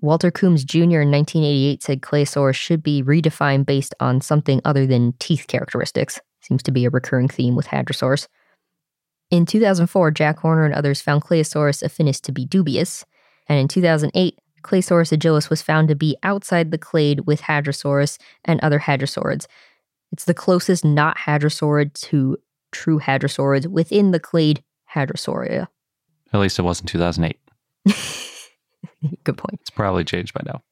Walter 0.00 0.30
Coombs 0.30 0.62
Jr. 0.62 1.02
in 1.02 1.10
1988 1.10 1.82
said 1.82 2.02
Claosaurus 2.02 2.54
should 2.54 2.84
be 2.84 3.02
redefined 3.02 3.66
based 3.66 3.96
on 3.98 4.20
something 4.20 4.60
other 4.64 4.86
than 4.86 5.14
teeth 5.18 5.46
characteristics. 5.48 6.20
Seems 6.50 6.64
to 6.64 6.72
be 6.72 6.84
a 6.84 6.90
recurring 6.90 7.28
theme 7.28 7.54
with 7.54 7.68
Hadrosaurs. 7.68 8.26
In 9.30 9.46
2004, 9.46 10.10
Jack 10.10 10.40
Horner 10.40 10.64
and 10.64 10.74
others 10.74 11.00
found 11.00 11.22
Claosaurus 11.22 11.84
affinis 11.84 12.20
to 12.22 12.32
be 12.32 12.44
dubious, 12.44 13.06
and 13.48 13.60
in 13.60 13.68
2008, 13.68 14.36
Claosaurus 14.62 15.16
agilis 15.16 15.48
was 15.48 15.62
found 15.62 15.86
to 15.86 15.94
be 15.94 16.16
outside 16.24 16.72
the 16.72 16.76
clade 16.76 17.20
with 17.20 17.42
Hadrosaurus 17.42 18.18
and 18.44 18.58
other 18.64 18.80
hadrosaurids. 18.80 19.46
It's 20.10 20.24
the 20.24 20.34
closest 20.34 20.84
not 20.84 21.16
hadrosaurid 21.18 21.94
to 22.08 22.36
true 22.72 22.98
hadrosaurids 22.98 23.68
within 23.68 24.10
the 24.10 24.18
clade 24.18 24.64
Hadrosauria. 24.92 25.68
At 26.32 26.40
least 26.40 26.58
it 26.58 26.62
wasn't 26.62 26.88
2008. 26.88 27.38
Good 29.22 29.38
point. 29.38 29.60
It's 29.60 29.70
probably 29.70 30.02
changed 30.02 30.34
by 30.34 30.42
now. 30.44 30.64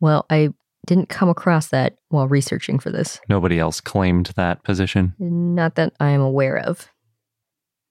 Well, 0.00 0.26
I 0.28 0.48
didn't 0.90 1.08
come 1.08 1.28
across 1.28 1.68
that 1.68 1.94
while 2.08 2.26
researching 2.26 2.80
for 2.80 2.90
this. 2.90 3.20
Nobody 3.28 3.60
else 3.60 3.80
claimed 3.80 4.26
that 4.34 4.64
position. 4.64 5.14
Not 5.20 5.76
that 5.76 5.92
I 6.00 6.10
am 6.10 6.20
aware 6.20 6.58
of. 6.58 6.88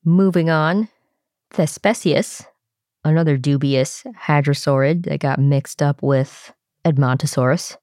Moving 0.03 0.49
on, 0.49 0.89
Thespesius, 1.53 2.45
another 3.05 3.37
dubious 3.37 4.03
hadrosaurid 4.27 5.05
that 5.05 5.21
got 5.21 5.39
mixed 5.39 5.81
up 5.81 6.03
with 6.03 6.53
Edmontosaurus. 6.83 7.77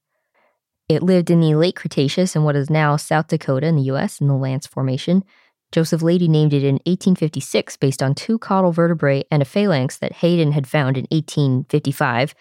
It 0.87 1.03
lived 1.03 1.31
in 1.31 1.41
the 1.41 1.55
late 1.55 1.77
Cretaceous 1.77 2.37
in 2.37 2.45
what 2.45 2.55
is 2.55 2.69
now 2.69 2.97
South 2.97 3.29
Dakota 3.29 3.67
in 3.67 3.77
the 3.77 3.91
US 3.95 4.21
in 4.21 4.29
the 4.29 4.35
Lance 4.35 4.67
Formation. 4.67 5.25
Joseph 5.73 6.03
Leidy 6.03 6.29
named 6.29 6.53
it 6.53 6.63
in 6.63 6.75
1856 6.85 7.79
based 7.79 8.03
on 8.03 8.15
two 8.15 8.39
caudal 8.39 8.71
vertebrae 8.71 9.25
and 9.31 9.41
a 9.41 9.47
phalanx 9.47 9.97
that 9.97 10.13
Hayden 10.13 10.53
had 10.53 10.67
found 10.67 10.99
in 10.99 11.07
1855 11.11 12.35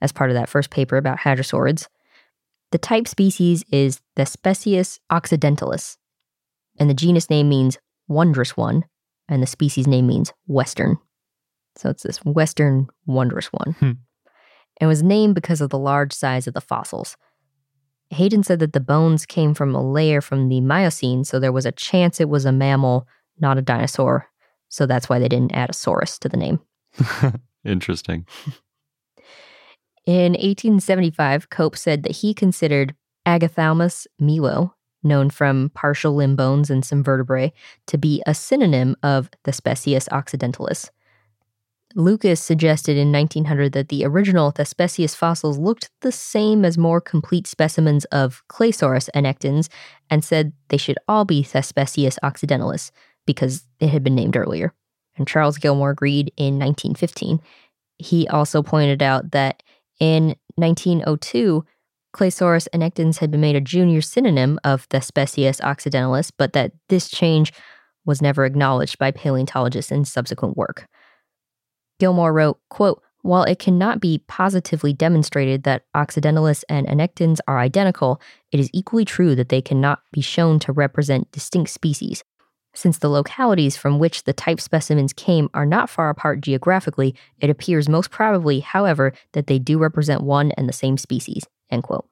as 0.00 0.12
part 0.12 0.30
of 0.30 0.34
that 0.34 0.48
first 0.48 0.70
paper 0.70 0.96
about 0.96 1.18
hadrosaurids. 1.18 1.88
The 2.72 2.78
type 2.78 3.06
species 3.06 3.64
is 3.70 4.00
Thespesius 4.16 4.98
occidentalis, 5.10 5.98
and 6.78 6.88
the 6.88 6.94
genus 6.94 7.28
name 7.28 7.50
means 7.50 7.78
wondrous 8.08 8.56
one, 8.56 8.86
and 9.28 9.42
the 9.42 9.46
species 9.46 9.86
name 9.86 10.06
means 10.06 10.32
western. 10.46 10.96
So 11.76 11.90
it's 11.90 12.02
this 12.02 12.24
western 12.24 12.86
wondrous 13.06 13.48
one. 13.48 13.72
Hmm. 13.78 13.90
And 14.80 14.88
was 14.88 15.02
named 15.02 15.34
because 15.34 15.60
of 15.60 15.68
the 15.68 15.78
large 15.78 16.14
size 16.14 16.46
of 16.46 16.54
the 16.54 16.62
fossils. 16.62 17.18
Hayden 18.08 18.42
said 18.42 18.58
that 18.60 18.72
the 18.72 18.80
bones 18.80 19.26
came 19.26 19.52
from 19.52 19.74
a 19.74 19.82
layer 19.82 20.22
from 20.22 20.48
the 20.48 20.62
Miocene, 20.62 21.24
so 21.24 21.38
there 21.38 21.52
was 21.52 21.66
a 21.66 21.72
chance 21.72 22.20
it 22.20 22.28
was 22.28 22.46
a 22.46 22.52
mammal, 22.52 23.06
not 23.38 23.58
a 23.58 23.62
dinosaur. 23.62 24.28
So 24.68 24.86
that's 24.86 25.10
why 25.10 25.18
they 25.18 25.28
didn't 25.28 25.54
add 25.54 25.68
a 25.68 25.74
saurus 25.74 26.18
to 26.20 26.28
the 26.30 26.38
name. 26.38 26.60
Interesting. 27.64 28.26
In 30.04 30.32
1875, 30.32 31.48
Cope 31.50 31.76
said 31.76 32.02
that 32.02 32.16
he 32.16 32.34
considered 32.34 32.94
Agathaumas 33.26 34.06
milo, 34.18 34.74
known 35.04 35.30
from 35.30 35.70
partial 35.74 36.14
limb 36.14 36.34
bones 36.34 36.70
and 36.70 36.84
some 36.84 37.04
vertebrae, 37.04 37.52
to 37.86 37.98
be 37.98 38.22
a 38.26 38.34
synonym 38.34 38.96
of 39.02 39.30
the 39.44 39.52
Thespesius 39.52 40.08
occidentalis. 40.10 40.90
Lucas 41.94 42.40
suggested 42.40 42.96
in 42.96 43.12
1900 43.12 43.72
that 43.72 43.88
the 43.90 44.04
original 44.04 44.50
Thespesius 44.50 45.14
fossils 45.14 45.58
looked 45.58 45.90
the 46.00 46.12
same 46.12 46.64
as 46.64 46.78
more 46.78 47.00
complete 47.00 47.46
specimens 47.46 48.04
of 48.06 48.42
Claosaurus 48.48 49.10
annectens 49.14 49.68
and 50.08 50.24
said 50.24 50.52
they 50.68 50.78
should 50.78 50.98
all 51.06 51.24
be 51.24 51.42
Thespesius 51.42 52.18
occidentalis 52.22 52.92
because 53.26 53.66
it 53.78 53.88
had 53.90 54.02
been 54.02 54.14
named 54.14 54.36
earlier. 54.36 54.72
And 55.16 55.28
Charles 55.28 55.58
Gilmore 55.58 55.90
agreed 55.90 56.32
in 56.36 56.58
1915. 56.58 57.40
He 57.98 58.26
also 58.28 58.62
pointed 58.62 59.02
out 59.02 59.32
that 59.32 59.62
in 60.02 60.34
1902, 60.56 61.64
Claosaurus 62.12 62.66
annectens 62.74 63.18
had 63.18 63.30
been 63.30 63.40
made 63.40 63.54
a 63.54 63.60
junior 63.60 64.00
synonym 64.00 64.58
of 64.64 64.88
Thespesius 64.88 65.60
occidentalis, 65.60 66.32
but 66.32 66.54
that 66.54 66.72
this 66.88 67.08
change 67.08 67.52
was 68.04 68.20
never 68.20 68.44
acknowledged 68.44 68.98
by 68.98 69.12
paleontologists 69.12 69.92
in 69.92 70.04
subsequent 70.04 70.56
work. 70.56 70.88
Gilmore 72.00 72.32
wrote, 72.32 72.58
quote, 72.68 73.00
while 73.22 73.44
it 73.44 73.60
cannot 73.60 74.00
be 74.00 74.24
positively 74.26 74.92
demonstrated 74.92 75.62
that 75.62 75.84
Occidentalis 75.94 76.64
and 76.68 76.88
Annectens 76.88 77.38
are 77.46 77.60
identical, 77.60 78.20
it 78.50 78.58
is 78.58 78.70
equally 78.72 79.04
true 79.04 79.36
that 79.36 79.50
they 79.50 79.62
cannot 79.62 80.00
be 80.12 80.20
shown 80.20 80.58
to 80.58 80.72
represent 80.72 81.30
distinct 81.30 81.70
species. 81.70 82.24
Since 82.74 82.98
the 82.98 83.08
localities 83.08 83.76
from 83.76 83.98
which 83.98 84.24
the 84.24 84.32
type 84.32 84.60
specimens 84.60 85.12
came 85.12 85.50
are 85.52 85.66
not 85.66 85.90
far 85.90 86.08
apart 86.08 86.40
geographically, 86.40 87.14
it 87.38 87.50
appears 87.50 87.88
most 87.88 88.10
probably, 88.10 88.60
however, 88.60 89.12
that 89.32 89.46
they 89.46 89.58
do 89.58 89.78
represent 89.78 90.22
one 90.22 90.52
and 90.52 90.68
the 90.68 90.72
same 90.72 90.96
species. 90.96 91.44
End 91.70 91.82
quote. 91.82 92.08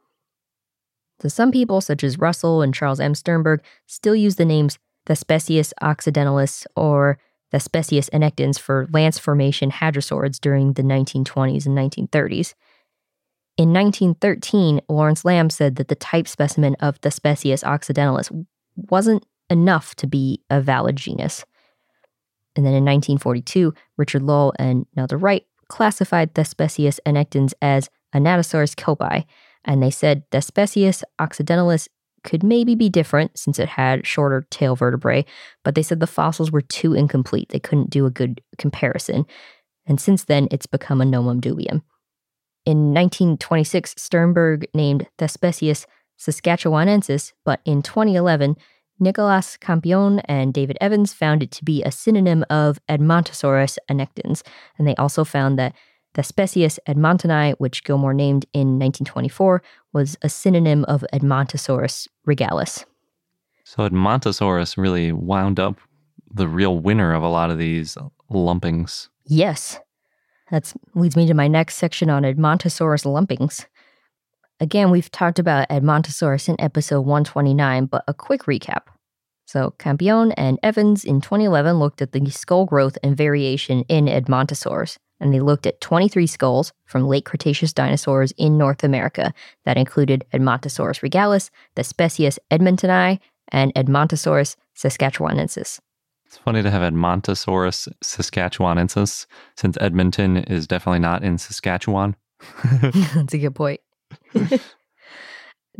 So 1.20 1.28
some 1.28 1.50
people, 1.50 1.80
such 1.80 2.04
as 2.04 2.18
Russell 2.18 2.62
and 2.62 2.74
Charles 2.74 3.00
M. 3.00 3.14
Sternberg, 3.14 3.62
still 3.86 4.14
use 4.14 4.36
the 4.36 4.44
names 4.44 4.78
Thespesius 5.06 5.72
occidentalis 5.82 6.66
or 6.76 7.18
Thespesius 7.52 8.08
annectens 8.11 8.58
for 8.58 8.86
lance 8.92 9.18
formation 9.18 9.70
hadrosaurids 9.70 10.40
during 10.40 10.74
the 10.74 10.82
1920s 10.82 11.66
and 11.66 11.76
1930s. 11.76 12.54
In 13.56 13.72
1913, 13.72 14.80
Lawrence 14.88 15.24
Lambe 15.24 15.52
said 15.52 15.76
that 15.76 15.88
the 15.88 15.94
type 15.94 16.28
specimen 16.28 16.76
of 16.76 17.00
Thespesius 17.00 17.64
occidentalis 17.64 18.30
wasn't 18.76 19.24
enough 19.51 19.94
to 19.96 20.07
be 20.07 20.40
a 20.48 20.61
valid 20.61 20.96
genus. 20.96 21.44
And 22.57 22.64
then 22.64 22.72
in 22.72 22.84
1942, 22.84 23.74
Richard 23.96 24.22
Lull 24.22 24.53
and 24.59 24.86
Nelda 24.96 25.16
Wright 25.16 25.44
classified 25.68 26.34
Thespesius 26.34 26.98
annectens 27.07 27.53
as 27.62 27.90
Anatosaurus 28.14 28.74
copi, 28.74 29.24
and 29.64 29.82
they 29.82 29.90
said 29.90 30.28
Thespesius 30.30 31.03
occidentalis 31.18 31.88
could 32.24 32.42
maybe 32.42 32.74
be 32.74 32.88
different 32.88 33.38
since 33.38 33.59
it 33.59 33.68
had 33.68 34.07
shorter 34.07 34.46
tail 34.51 34.76
vertebrae, 34.76 35.24
but 35.64 35.74
they 35.74 35.82
said 35.82 36.01
the 36.01 36.07
fossils 36.07 36.51
were 36.51 36.61
too 36.61 36.92
incomplete. 36.92 37.48
They 37.48 37.61
couldn't 37.61 37.90
do 37.90 38.05
a 38.05 38.11
good 38.11 38.42
comparison. 38.59 39.26
And 39.86 40.01
since 40.01 40.24
then, 40.24 40.48
it's 40.51 40.66
become 40.66 41.01
a 41.01 41.07
nomen 41.07 41.40
dubium. 41.40 41.82
In 42.66 42.92
1926, 42.92 43.94
Sternberg 43.96 44.66
named 44.74 45.09
Thespesius 45.18 45.86
saskatchewanensis, 46.18 47.32
but 47.44 47.61
in 47.64 47.80
2011, 47.80 48.57
Nicolas 49.01 49.57
Campione 49.57 50.20
and 50.26 50.53
David 50.53 50.76
Evans 50.80 51.12
found 51.12 51.42
it 51.42 51.51
to 51.53 51.64
be 51.64 51.82
a 51.82 51.90
synonym 51.90 52.44
of 52.51 52.78
Edmontosaurus 52.88 53.78
annectens, 53.90 54.42
and 54.78 54.86
they 54.86 54.94
also 54.96 55.24
found 55.24 55.59
that 55.59 55.74
Thespesius 56.14 56.78
edmontoni, 56.88 57.55
which 57.59 57.84
Gilmore 57.84 58.14
named 58.14 58.44
in 58.53 58.78
1924, 58.78 59.62
was 59.92 60.16
a 60.22 60.28
synonym 60.28 60.84
of 60.84 61.05
Edmontosaurus 61.12 62.09
regalis. 62.26 62.84
So 63.64 63.88
Edmontosaurus 63.88 64.76
really 64.76 65.12
wound 65.12 65.61
up 65.61 65.78
the 66.32 66.48
real 66.48 66.78
winner 66.78 67.14
of 67.14 67.22
a 67.22 67.28
lot 67.28 67.51
of 67.51 67.59
these 67.59 67.96
lumpings. 68.30 69.09
Yes. 69.26 69.78
That 70.51 70.72
leads 70.94 71.16
me 71.16 71.26
to 71.28 71.34
my 71.34 71.46
next 71.46 71.76
section 71.76 72.11
on 72.11 72.24
Edmontosaurus 72.24 73.05
lumpings. 73.05 73.66
Again, 74.61 74.90
we've 74.90 75.11
talked 75.11 75.38
about 75.38 75.68
Edmontosaurus 75.68 76.48
in 76.48 76.61
episode 76.61 77.00
129, 77.00 77.86
but 77.86 78.04
a 78.06 78.14
quick 78.14 78.42
recap. 78.42 78.82
So, 79.46 79.74
Campione 79.78 80.32
and 80.36 80.58
Evans 80.62 81.04
in 81.04 81.20
2011 81.20 81.78
looked 81.78 82.02
at 82.02 82.12
the 82.12 82.30
skull 82.30 82.66
growth 82.66 82.96
and 83.02 83.16
variation 83.16 83.82
in 83.88 84.06
Edmontosaurus 84.06 84.98
and 85.20 85.32
they 85.32 85.40
looked 85.40 85.66
at 85.66 85.80
23 85.80 86.26
skulls 86.26 86.72
from 86.86 87.06
late 87.06 87.26
Cretaceous 87.26 87.72
dinosaurs 87.72 88.32
in 88.32 88.58
North 88.58 88.82
America 88.82 89.32
that 89.64 89.76
included 89.76 90.24
Edmontosaurus 90.32 91.02
regalis, 91.02 91.50
Thespesius 91.76 92.38
edmontoni, 92.50 93.20
and 93.52 93.72
Edmontosaurus 93.74 94.56
saskatchewanensis. 94.76 95.78
It's 96.24 96.36
funny 96.38 96.62
to 96.62 96.70
have 96.70 96.82
Edmontosaurus 96.82 97.88
saskatchewanensis 98.02 99.26
since 99.56 99.76
Edmonton 99.80 100.38
is 100.38 100.66
definitely 100.66 101.00
not 101.00 101.22
in 101.22 101.38
Saskatchewan. 101.38 102.16
That's 103.14 103.34
a 103.34 103.38
good 103.38 103.54
point. 103.54 103.80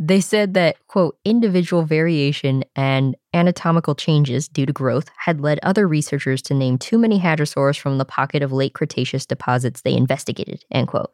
They 0.03 0.19
said 0.19 0.55
that, 0.55 0.77
quote, 0.87 1.19
individual 1.25 1.83
variation 1.83 2.63
and 2.75 3.15
anatomical 3.35 3.93
changes 3.93 4.47
due 4.47 4.65
to 4.65 4.73
growth 4.73 5.11
had 5.15 5.41
led 5.41 5.59
other 5.61 5.87
researchers 5.87 6.41
to 6.43 6.55
name 6.55 6.79
too 6.79 6.97
many 6.97 7.19
hadrosaurs 7.19 7.77
from 7.77 7.99
the 7.99 8.05
pocket 8.05 8.41
of 8.41 8.51
late 8.51 8.73
Cretaceous 8.73 9.27
deposits 9.27 9.81
they 9.81 9.93
investigated, 9.93 10.65
end 10.71 10.87
quote. 10.87 11.11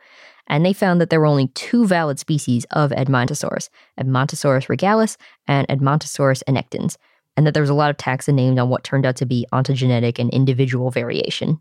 And 0.48 0.66
they 0.66 0.72
found 0.72 1.02
that 1.02 1.10
there 1.10 1.20
were 1.20 1.26
only 1.26 1.48
two 1.50 1.86
valid 1.86 2.18
species 2.18 2.66
of 2.72 2.92
Edmontosaurus, 2.92 3.68
Edmontosaurus 4.00 4.70
regalis 4.70 5.18
and 5.48 5.68
Edmontosaurus 5.68 6.42
annectens, 6.48 6.96
and 7.36 7.46
that 7.46 7.54
there 7.54 7.64
was 7.64 7.70
a 7.70 7.74
lot 7.76 7.90
of 7.90 7.98
taxa 7.98 8.34
named 8.34 8.58
on 8.58 8.70
what 8.70 8.86
turned 8.86 9.06
out 9.06 9.18
to 9.18 9.26
be 9.26 9.46
ontogenetic 9.52 10.18
and 10.18 10.30
individual 10.30 10.92
variation. 10.92 11.60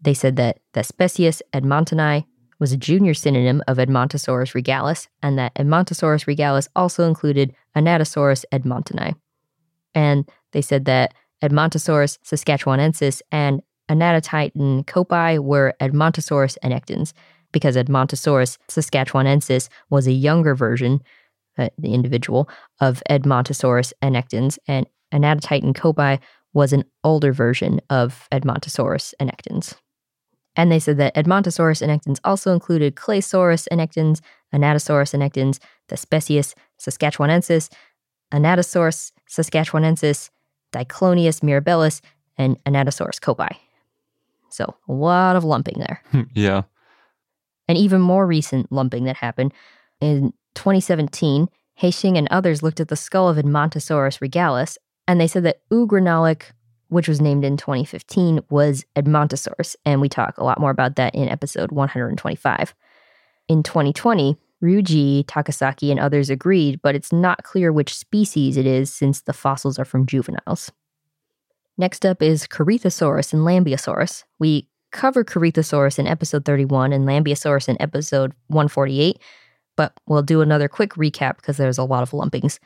They 0.00 0.14
said 0.14 0.34
that 0.36 0.58
Thespesius 0.74 1.42
edmontoni 1.52 2.24
was 2.60 2.72
a 2.72 2.76
junior 2.76 3.14
synonym 3.14 3.62
of 3.66 3.78
Edmontosaurus 3.78 4.54
regalis, 4.54 5.08
and 5.22 5.38
that 5.38 5.54
Edmontosaurus 5.54 6.26
regalis 6.26 6.68
also 6.76 7.08
included 7.08 7.54
Anatosaurus 7.74 8.44
edmontoni. 8.52 9.14
And 9.94 10.28
they 10.52 10.62
said 10.62 10.84
that 10.84 11.14
Edmontosaurus 11.42 12.18
saskatchewanensis 12.24 13.22
and 13.32 13.62
Anatotitan 13.88 14.84
copi 14.84 15.38
were 15.38 15.74
Edmontosaurus 15.80 16.56
annectens, 16.62 17.12
because 17.50 17.76
Edmontosaurus 17.76 18.58
saskatchewanensis 18.68 19.68
was 19.88 20.06
a 20.06 20.12
younger 20.12 20.54
version, 20.54 21.00
uh, 21.58 21.70
the 21.78 21.94
individual, 21.94 22.48
of 22.80 23.02
Edmontosaurus 23.10 23.92
annectens, 24.02 24.58
and 24.68 24.86
Anatotitan 25.12 25.74
copi 25.74 26.20
was 26.52 26.72
an 26.72 26.84
older 27.04 27.32
version 27.32 27.80
of 27.90 28.28
Edmontosaurus 28.30 29.14
annectens. 29.20 29.74
And 30.56 30.70
they 30.70 30.78
said 30.78 30.96
that 30.98 31.14
Edmontosaurus 31.14 31.86
annectens 31.86 32.18
also 32.24 32.52
included 32.52 32.96
Claosaurus 32.96 33.68
annectens, 33.70 34.20
Anatosaurus 34.52 35.14
annectens, 35.14 35.58
Thespesius 35.88 36.54
saskatchewanensis, 36.78 37.70
Anatosaurus 38.32 39.12
saskatchewanensis, 39.28 40.30
Diclonius 40.72 41.40
mirabilis, 41.40 42.00
and 42.36 42.62
Anatosaurus 42.64 43.20
copi. 43.20 43.56
So 44.50 44.74
a 44.88 44.92
lot 44.92 45.36
of 45.36 45.44
lumping 45.44 45.78
there. 45.78 46.02
yeah. 46.34 46.62
An 47.68 47.76
even 47.76 48.00
more 48.00 48.26
recent 48.26 48.70
lumping 48.72 49.04
that 49.04 49.16
happened 49.16 49.52
in 50.00 50.32
2017, 50.54 51.48
Xing 51.80 52.18
and 52.18 52.28
others 52.30 52.62
looked 52.62 52.80
at 52.80 52.88
the 52.88 52.96
skull 52.96 53.28
of 53.28 53.36
Edmontosaurus 53.36 54.20
regalis, 54.20 54.76
and 55.06 55.20
they 55.20 55.26
said 55.26 55.44
that 55.44 55.60
Ugrunaaluk, 55.70 56.42
which 56.90 57.08
was 57.08 57.20
named 57.20 57.44
in 57.44 57.56
2015, 57.56 58.40
was 58.50 58.84
Edmontosaurus, 58.96 59.76
and 59.84 60.00
we 60.00 60.08
talk 60.08 60.36
a 60.36 60.44
lot 60.44 60.60
more 60.60 60.70
about 60.70 60.96
that 60.96 61.14
in 61.14 61.28
episode 61.28 61.72
125. 61.72 62.74
In 63.48 63.62
2020, 63.62 64.36
Ryuji, 64.62 65.24
Takasaki, 65.24 65.90
and 65.90 65.98
others 65.98 66.28
agreed, 66.28 66.80
but 66.82 66.94
it's 66.94 67.12
not 67.12 67.44
clear 67.44 67.72
which 67.72 67.96
species 67.96 68.56
it 68.56 68.66
is 68.66 68.92
since 68.92 69.22
the 69.22 69.32
fossils 69.32 69.78
are 69.78 69.84
from 69.84 70.06
juveniles. 70.06 70.70
Next 71.78 72.04
up 72.04 72.22
is 72.22 72.46
Corythosaurus 72.46 73.32
and 73.32 73.42
Lambeosaurus. 73.42 74.24
We 74.38 74.68
cover 74.92 75.24
Corythosaurus 75.24 75.98
in 75.98 76.06
episode 76.06 76.44
31 76.44 76.92
and 76.92 77.06
Lambeosaurus 77.06 77.68
in 77.68 77.80
episode 77.80 78.34
148, 78.48 79.18
but 79.76 79.94
we'll 80.06 80.22
do 80.22 80.42
another 80.42 80.68
quick 80.68 80.90
recap 80.94 81.36
because 81.36 81.56
there's 81.56 81.78
a 81.78 81.84
lot 81.84 82.02
of 82.02 82.10
lumpings. 82.10 82.58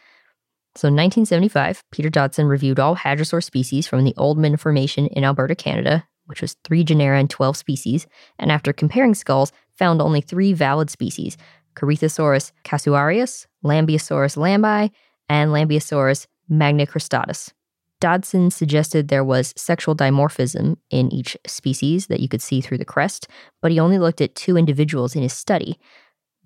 So, 0.77 0.89
in 0.89 0.95
1975, 0.95 1.85
Peter 1.93 2.11
Dodson 2.11 2.47
reviewed 2.47 2.81
all 2.81 2.97
hadrosaur 2.97 3.43
species 3.43 3.87
from 3.87 4.05
the 4.05 4.15
Oldman 4.15 4.59
Formation 4.59 5.07
in 5.07 5.25
Alberta, 5.25 5.55
Canada, 5.55 6.05
which 6.27 6.41
was 6.41 6.57
three 6.65 6.83
genera 6.83 7.19
and 7.19 7.31
12 7.31 7.57
species, 7.57 8.07
and 8.39 8.51
after 8.51 8.73
comparing 8.73 9.15
skulls, 9.15 9.53
found 9.79 10.01
only 10.01 10.21
three 10.21 10.53
valid 10.53 10.91
species 10.91 11.37
Corythosaurus 11.77 12.53
casuarius, 12.65 13.47
Lambeosaurus 13.65 14.37
lambei, 14.37 14.91
and 15.29 15.51
Lambeosaurus 15.51 16.27
magnicristatus. 16.51 17.53
Dodson 18.01 18.51
suggested 18.51 19.09
there 19.09 19.25
was 19.25 19.55
sexual 19.57 19.97
dimorphism 19.97 20.77
in 20.91 21.13
each 21.13 21.37
species 21.47 22.09
that 22.09 22.21
you 22.21 22.29
could 22.29 22.43
see 22.43 22.61
through 22.61 22.79
the 22.79 22.85
crest, 22.85 23.29
but 23.63 23.71
he 23.73 23.81
only 23.81 23.99
looked 23.99 24.21
at 24.21 24.35
two 24.35 24.57
individuals 24.57 25.17
in 25.17 25.23
his 25.23 25.33
study. 25.33 25.79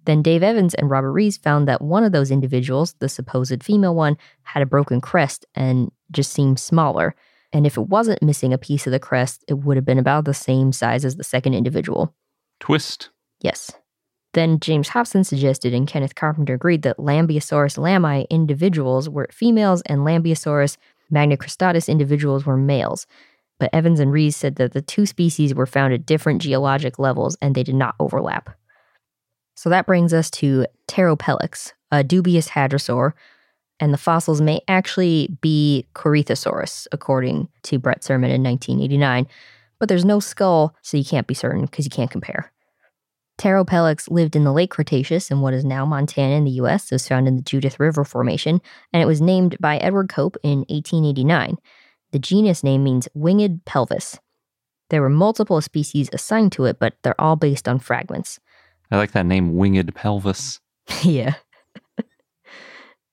Then 0.08 0.22
Dave 0.22 0.42
Evans 0.42 0.72
and 0.72 0.88
Robert 0.88 1.12
Rees 1.12 1.36
found 1.36 1.68
that 1.68 1.82
one 1.82 2.02
of 2.02 2.12
those 2.12 2.30
individuals, 2.30 2.94
the 2.98 3.10
supposed 3.10 3.62
female 3.62 3.94
one, 3.94 4.16
had 4.42 4.62
a 4.62 4.66
broken 4.66 5.02
crest 5.02 5.44
and 5.54 5.92
just 6.10 6.32
seemed 6.32 6.58
smaller. 6.58 7.14
And 7.52 7.66
if 7.66 7.76
it 7.76 7.88
wasn't 7.88 8.22
missing 8.22 8.54
a 8.54 8.58
piece 8.58 8.86
of 8.86 8.92
the 8.92 8.98
crest, 8.98 9.44
it 9.48 9.58
would 9.58 9.76
have 9.76 9.84
been 9.84 9.98
about 9.98 10.24
the 10.24 10.32
same 10.32 10.72
size 10.72 11.04
as 11.04 11.16
the 11.16 11.24
second 11.24 11.52
individual. 11.52 12.14
Twist. 12.58 13.10
Yes. 13.42 13.70
Then 14.32 14.60
James 14.60 14.88
Hopson 14.88 15.24
suggested, 15.24 15.74
and 15.74 15.86
Kenneth 15.86 16.14
Carpenter 16.14 16.54
agreed, 16.54 16.80
that 16.84 16.96
Lambeosaurus 16.96 17.76
lambei 17.76 18.26
individuals 18.30 19.10
were 19.10 19.28
females 19.30 19.82
and 19.84 20.06
Lambeosaurus 20.06 20.78
magnicristatus 21.12 21.86
individuals 21.86 22.46
were 22.46 22.56
males. 22.56 23.06
But 23.60 23.68
Evans 23.74 24.00
and 24.00 24.10
Rees 24.10 24.36
said 24.36 24.56
that 24.56 24.72
the 24.72 24.80
two 24.80 25.04
species 25.04 25.54
were 25.54 25.66
found 25.66 25.92
at 25.92 26.06
different 26.06 26.40
geologic 26.40 26.98
levels 26.98 27.36
and 27.42 27.54
they 27.54 27.62
did 27.62 27.74
not 27.74 27.94
overlap. 28.00 28.48
So 29.58 29.68
that 29.70 29.86
brings 29.86 30.14
us 30.14 30.30
to 30.30 30.66
Pteropelyx, 30.86 31.72
a 31.90 32.04
dubious 32.04 32.50
hadrosaur, 32.50 33.14
and 33.80 33.92
the 33.92 33.98
fossils 33.98 34.40
may 34.40 34.60
actually 34.68 35.36
be 35.40 35.84
Corythosaurus, 35.96 36.86
according 36.92 37.48
to 37.64 37.80
Brett 37.80 38.02
Surman 38.02 38.30
in 38.30 38.44
1989. 38.44 39.26
But 39.80 39.88
there's 39.88 40.04
no 40.04 40.20
skull, 40.20 40.76
so 40.82 40.96
you 40.96 41.04
can't 41.04 41.26
be 41.26 41.34
certain 41.34 41.62
because 41.62 41.84
you 41.84 41.90
can't 41.90 42.08
compare. 42.08 42.52
Pteropelyx 43.38 44.08
lived 44.08 44.36
in 44.36 44.44
the 44.44 44.52
late 44.52 44.70
Cretaceous 44.70 45.28
in 45.28 45.40
what 45.40 45.54
is 45.54 45.64
now 45.64 45.84
Montana 45.84 46.36
in 46.36 46.44
the 46.44 46.62
US. 46.62 46.92
It 46.92 46.94
was 46.94 47.08
found 47.08 47.26
in 47.26 47.34
the 47.34 47.42
Judith 47.42 47.80
River 47.80 48.04
Formation, 48.04 48.60
and 48.92 49.02
it 49.02 49.06
was 49.06 49.20
named 49.20 49.56
by 49.58 49.78
Edward 49.78 50.08
Cope 50.08 50.36
in 50.44 50.58
1889. 50.68 51.56
The 52.12 52.20
genus 52.20 52.62
name 52.62 52.84
means 52.84 53.08
winged 53.12 53.64
pelvis. 53.64 54.20
There 54.90 55.02
were 55.02 55.10
multiple 55.10 55.60
species 55.60 56.10
assigned 56.12 56.52
to 56.52 56.66
it, 56.66 56.78
but 56.78 56.94
they're 57.02 57.20
all 57.20 57.34
based 57.34 57.66
on 57.66 57.80
fragments. 57.80 58.38
I 58.90 58.96
like 58.96 59.12
that 59.12 59.26
name, 59.26 59.54
winged 59.54 59.94
pelvis. 59.94 60.60
yeah. 61.02 61.34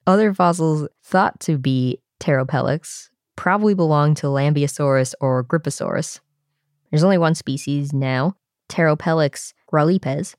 Other 0.08 0.34
fossils 0.34 0.88
thought 1.04 1.40
to 1.42 1.58
be 1.58 2.00
Pteropelyx 2.20 3.10
probably 3.36 3.74
belong 3.74 4.16
to 4.16 4.28
Lambeosaurus 4.28 5.14
or 5.20 5.44
Gryposaurus. 5.44 6.20
There's 6.90 7.04
only 7.04 7.18
one 7.18 7.36
species 7.36 7.94
now, 7.94 8.36
Pteropelyx 8.70 9.54
grallipes. 9.72 10.36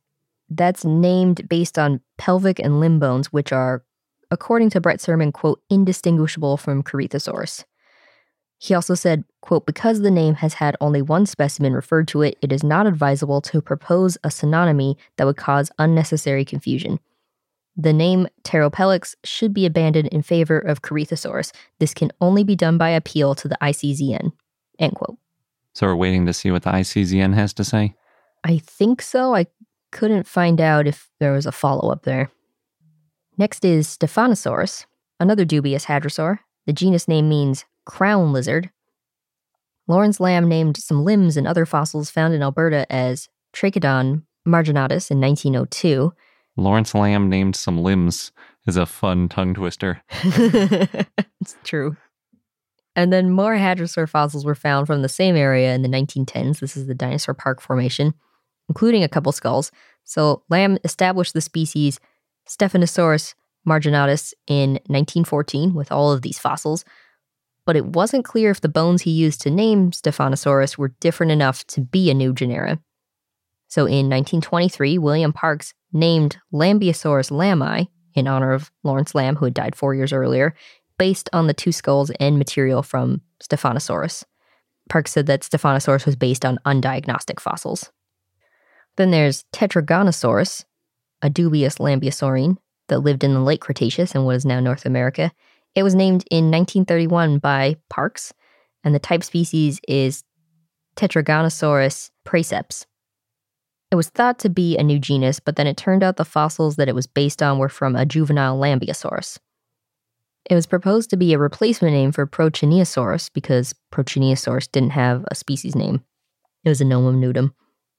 That's 0.48 0.84
named 0.84 1.48
based 1.48 1.78
on 1.78 2.00
pelvic 2.18 2.58
and 2.58 2.80
limb 2.80 2.98
bones, 2.98 3.32
which 3.32 3.52
are, 3.52 3.84
according 4.30 4.70
to 4.70 4.80
Brett 4.80 5.00
Surman, 5.00 5.32
quote, 5.32 5.60
indistinguishable 5.68 6.56
from 6.56 6.82
Corythosaurus. 6.82 7.64
He 8.58 8.74
also 8.74 8.94
said, 8.94 9.24
quote, 9.42 9.66
because 9.66 10.00
the 10.00 10.10
name 10.10 10.34
has 10.34 10.54
had 10.54 10.76
only 10.80 11.02
one 11.02 11.26
specimen 11.26 11.74
referred 11.74 12.08
to 12.08 12.22
it, 12.22 12.38
it 12.40 12.52
is 12.52 12.64
not 12.64 12.86
advisable 12.86 13.40
to 13.42 13.60
propose 13.60 14.16
a 14.24 14.28
synonymy 14.28 14.96
that 15.16 15.24
would 15.24 15.36
cause 15.36 15.70
unnecessary 15.78 16.44
confusion. 16.44 16.98
The 17.76 17.92
name 17.92 18.26
Pteropelyx 18.42 19.14
should 19.24 19.52
be 19.52 19.66
abandoned 19.66 20.08
in 20.08 20.22
favor 20.22 20.58
of 20.58 20.80
Corythosaurus. 20.80 21.52
This 21.78 21.92
can 21.92 22.10
only 22.22 22.42
be 22.42 22.56
done 22.56 22.78
by 22.78 22.88
appeal 22.88 23.34
to 23.34 23.48
the 23.48 23.58
ICZN. 23.60 24.32
End 24.78 24.94
quote. 24.94 25.18
So 25.74 25.86
we're 25.86 25.96
waiting 25.96 26.24
to 26.24 26.32
see 26.32 26.50
what 26.50 26.62
the 26.62 26.70
ICZN 26.70 27.34
has 27.34 27.52
to 27.54 27.64
say? 27.64 27.94
I 28.42 28.58
think 28.58 29.02
so. 29.02 29.34
I 29.34 29.46
couldn't 29.92 30.26
find 30.26 30.58
out 30.58 30.86
if 30.86 31.10
there 31.20 31.32
was 31.32 31.44
a 31.44 31.52
follow 31.52 31.90
up 31.92 32.04
there. 32.04 32.30
Next 33.36 33.64
is 33.66 33.86
Stephanosaurus, 33.86 34.86
another 35.20 35.44
dubious 35.44 35.84
hadrosaur. 35.84 36.38
The 36.64 36.72
genus 36.72 37.06
name 37.06 37.28
means 37.28 37.66
crown 37.86 38.32
lizard. 38.32 38.70
Lawrence 39.88 40.18
Lambe 40.18 40.48
named 40.48 40.76
some 40.76 41.04
limbs 41.04 41.36
and 41.36 41.46
other 41.46 41.64
fossils 41.64 42.10
found 42.10 42.34
in 42.34 42.42
Alberta 42.42 42.90
as 42.92 43.28
Trachodon 43.54 44.22
marginatus 44.46 45.10
in 45.10 45.20
1902. 45.20 46.12
Lawrence 46.56 46.92
Lambe 46.92 47.28
named 47.28 47.56
some 47.56 47.78
limbs 47.78 48.32
is 48.66 48.76
a 48.76 48.86
fun 48.86 49.28
tongue 49.28 49.54
twister. 49.54 50.02
it's 50.10 51.56
true. 51.64 51.96
And 52.96 53.12
then 53.12 53.30
more 53.30 53.56
hadrosaur 53.56 54.08
fossils 54.08 54.44
were 54.44 54.54
found 54.54 54.86
from 54.86 55.02
the 55.02 55.08
same 55.08 55.36
area 55.36 55.74
in 55.74 55.82
the 55.82 55.88
1910s. 55.88 56.60
This 56.60 56.76
is 56.76 56.86
the 56.86 56.94
Dinosaur 56.94 57.34
Park 57.34 57.60
Formation, 57.60 58.14
including 58.68 59.04
a 59.04 59.08
couple 59.08 59.32
skulls. 59.32 59.70
So 60.04 60.42
Lambe 60.50 60.78
established 60.82 61.34
the 61.34 61.42
species 61.42 62.00
Stephanosaurus 62.48 63.34
marginatus 63.68 64.32
in 64.46 64.74
1914 64.86 65.74
with 65.74 65.92
all 65.92 66.12
of 66.12 66.22
these 66.22 66.38
fossils, 66.38 66.84
but 67.66 67.76
it 67.76 67.84
wasn't 67.84 68.24
clear 68.24 68.50
if 68.50 68.60
the 68.60 68.68
bones 68.68 69.02
he 69.02 69.10
used 69.10 69.42
to 69.42 69.50
name 69.50 69.90
Stephanosaurus 69.90 70.78
were 70.78 70.94
different 71.00 71.32
enough 71.32 71.66
to 71.66 71.80
be 71.82 72.10
a 72.10 72.14
new 72.14 72.32
genera. 72.32 72.80
So 73.68 73.82
in 73.82 74.08
1923, 74.08 74.96
William 74.98 75.32
Parks 75.32 75.74
named 75.92 76.38
Lambeosaurus 76.52 77.30
lambei 77.30 77.88
in 78.14 78.28
honor 78.28 78.52
of 78.52 78.70
Lawrence 78.84 79.12
Lambe, 79.12 79.36
who 79.36 79.44
had 79.44 79.54
died 79.54 79.74
four 79.74 79.94
years 79.94 80.12
earlier, 80.12 80.54
based 80.96 81.28
on 81.32 81.48
the 81.48 81.54
two 81.54 81.72
skulls 81.72 82.10
and 82.20 82.38
material 82.38 82.82
from 82.82 83.20
Stephanosaurus. 83.42 84.24
Parks 84.88 85.10
said 85.10 85.26
that 85.26 85.42
Stephanosaurus 85.42 86.06
was 86.06 86.16
based 86.16 86.44
on 86.44 86.60
undiagnostic 86.64 87.40
fossils. 87.40 87.90
Then 88.96 89.10
there's 89.10 89.44
Tetragonosaurus, 89.52 90.64
a 91.20 91.28
dubious 91.28 91.76
lambeosaurine 91.76 92.56
that 92.88 93.00
lived 93.00 93.24
in 93.24 93.34
the 93.34 93.40
late 93.40 93.60
Cretaceous 93.60 94.14
in 94.14 94.24
what 94.24 94.36
is 94.36 94.46
now 94.46 94.60
North 94.60 94.86
America. 94.86 95.32
It 95.76 95.82
was 95.82 95.94
named 95.94 96.24
in 96.30 96.50
1931 96.50 97.38
by 97.38 97.76
Parks, 97.90 98.32
and 98.82 98.94
the 98.94 98.98
type 98.98 99.22
species 99.22 99.78
is 99.86 100.24
Tetragonosaurus 100.96 102.10
praeceps. 102.26 102.86
It 103.90 103.96
was 103.96 104.08
thought 104.08 104.38
to 104.40 104.48
be 104.48 104.78
a 104.78 104.82
new 104.82 104.98
genus, 104.98 105.38
but 105.38 105.56
then 105.56 105.66
it 105.66 105.76
turned 105.76 106.02
out 106.02 106.16
the 106.16 106.24
fossils 106.24 106.76
that 106.76 106.88
it 106.88 106.94
was 106.94 107.06
based 107.06 107.42
on 107.42 107.58
were 107.58 107.68
from 107.68 107.94
a 107.94 108.06
juvenile 108.06 108.58
Lambeosaurus. 108.58 109.38
It 110.48 110.54
was 110.54 110.66
proposed 110.66 111.10
to 111.10 111.16
be 111.16 111.34
a 111.34 111.38
replacement 111.38 111.92
name 111.92 112.10
for 112.10 112.26
Procheneosaurus 112.26 113.30
because 113.34 113.74
Procheneosaurus 113.92 114.72
didn't 114.72 114.90
have 114.90 115.24
a 115.30 115.34
species 115.34 115.74
name. 115.74 116.02
It 116.64 116.70
was 116.70 116.80
a 116.80 116.84
nomen 116.84 117.20
nudum. 117.20 117.52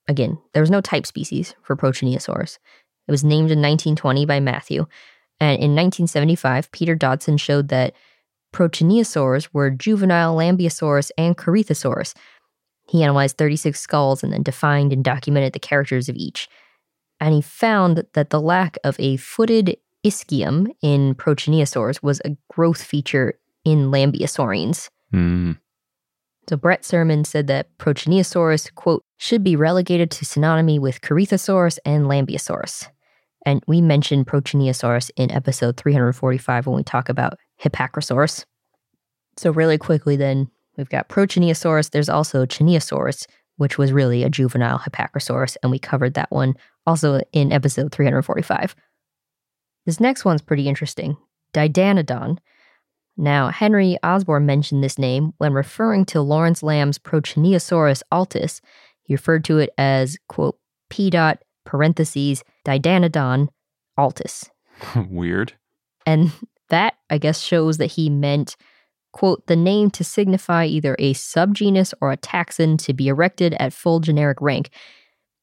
Again, 0.07 0.39
there 0.53 0.63
was 0.63 0.71
no 0.71 0.81
type 0.81 1.05
species 1.05 1.55
for 1.61 1.75
Procheneosaurus. 1.75 2.57
It 3.07 3.11
was 3.11 3.23
named 3.23 3.51
in 3.51 3.61
1920 3.61 4.25
by 4.25 4.39
Matthew, 4.39 4.87
and 5.39 5.53
in 5.53 5.75
1975, 5.75 6.71
Peter 6.71 6.95
Dodson 6.95 7.37
showed 7.37 7.67
that 7.69 7.93
Procheneosaurs 8.53 9.49
were 9.53 9.69
juvenile 9.69 10.35
Lambeosaurus 10.35 11.11
and 11.17 11.37
Corythosaurus. 11.37 12.15
He 12.89 13.03
analyzed 13.03 13.37
36 13.37 13.79
skulls 13.79 14.23
and 14.23 14.31
then 14.31 14.43
defined 14.43 14.93
and 14.93 15.03
documented 15.03 15.53
the 15.53 15.59
characters 15.59 16.09
of 16.09 16.15
each. 16.15 16.47
and 17.19 17.33
he 17.33 17.41
found 17.41 18.03
that 18.13 18.29
the 18.29 18.39
lack 18.39 18.77
of 18.83 18.95
a 18.99 19.17
footed 19.17 19.75
ischium 20.05 20.67
in 20.81 21.15
Procheneosaurs 21.15 22.01
was 22.03 22.21
a 22.23 22.37
growth 22.51 22.83
feature 22.83 23.39
in 23.65 23.91
Lambeosaurines. 23.91 24.89
Hmm. 25.11 25.53
So 26.47 26.55
Brett 26.55 26.83
Surman 26.85 27.25
said 27.25 27.47
that 27.47 27.75
Procheneosaurus, 27.77 28.73
quote, 28.75 29.03
should 29.17 29.43
be 29.43 29.55
relegated 29.55 30.11
to 30.11 30.25
synonymy 30.25 30.79
with 30.79 31.01
Corythosaurus 31.01 31.79
and 31.83 32.05
Lambeosaurus. 32.05 32.87
And 33.47 33.63
we 33.65 33.79
mentioned 33.79 34.27
Procheneosaurus 34.27 35.09
in 35.15 35.31
episode 35.31 35.77
345 35.77 36.67
when 36.67 36.75
we 36.75 36.83
talk 36.83 37.07
about 37.07 37.39
Hypacrosaurus. 37.63 38.43
So 39.37 39.51
really 39.51 39.77
quickly 39.77 40.17
then, 40.17 40.51
we've 40.75 40.89
got 40.89 41.07
Procheneosaurus, 41.07 41.91
there's 41.91 42.09
also 42.09 42.45
Cheneosaurus, 42.45 43.25
which 43.55 43.77
was 43.77 43.93
really 43.93 44.23
a 44.23 44.29
juvenile 44.29 44.79
Hypacrosaurus, 44.79 45.55
and 45.63 45.71
we 45.71 45.79
covered 45.79 46.13
that 46.15 46.29
one 46.29 46.55
also 46.85 47.21
in 47.31 47.53
episode 47.53 47.93
345. 47.93 48.75
This 49.85 50.01
next 50.01 50.25
one's 50.25 50.41
pretty 50.41 50.67
interesting 50.67 51.15
Didanodon. 51.53 52.39
Now, 53.15 53.49
Henry 53.49 53.97
Osborn 54.03 54.45
mentioned 54.45 54.83
this 54.83 54.99
name 54.99 55.31
when 55.37 55.53
referring 55.53 56.03
to 56.07 56.19
Lawrence 56.19 56.63
Lambe's 56.63 56.99
Procheneosaurus 56.99 58.03
altus. 58.11 58.59
He 59.03 59.13
referred 59.13 59.45
to 59.45 59.59
it 59.59 59.69
as, 59.77 60.17
quote, 60.27 60.59
P 60.89 61.09
dot 61.09 61.41
parentheses 61.63 62.43
Didanodon 62.67 63.47
altus. 63.97 64.49
Weird. 65.09 65.53
And 66.05 66.31
that, 66.69 66.95
I 67.09 67.17
guess, 67.17 67.39
shows 67.39 67.77
that 67.77 67.87
he 67.87 68.09
meant, 68.09 68.55
quote, 69.13 69.47
the 69.47 69.55
name 69.55 69.89
to 69.91 70.03
signify 70.03 70.65
either 70.65 70.95
a 70.99 71.13
subgenus 71.13 71.93
or 72.01 72.11
a 72.11 72.17
taxon 72.17 72.77
to 72.79 72.93
be 72.93 73.07
erected 73.07 73.55
at 73.59 73.73
full 73.73 73.99
generic 73.99 74.39
rank. 74.41 74.69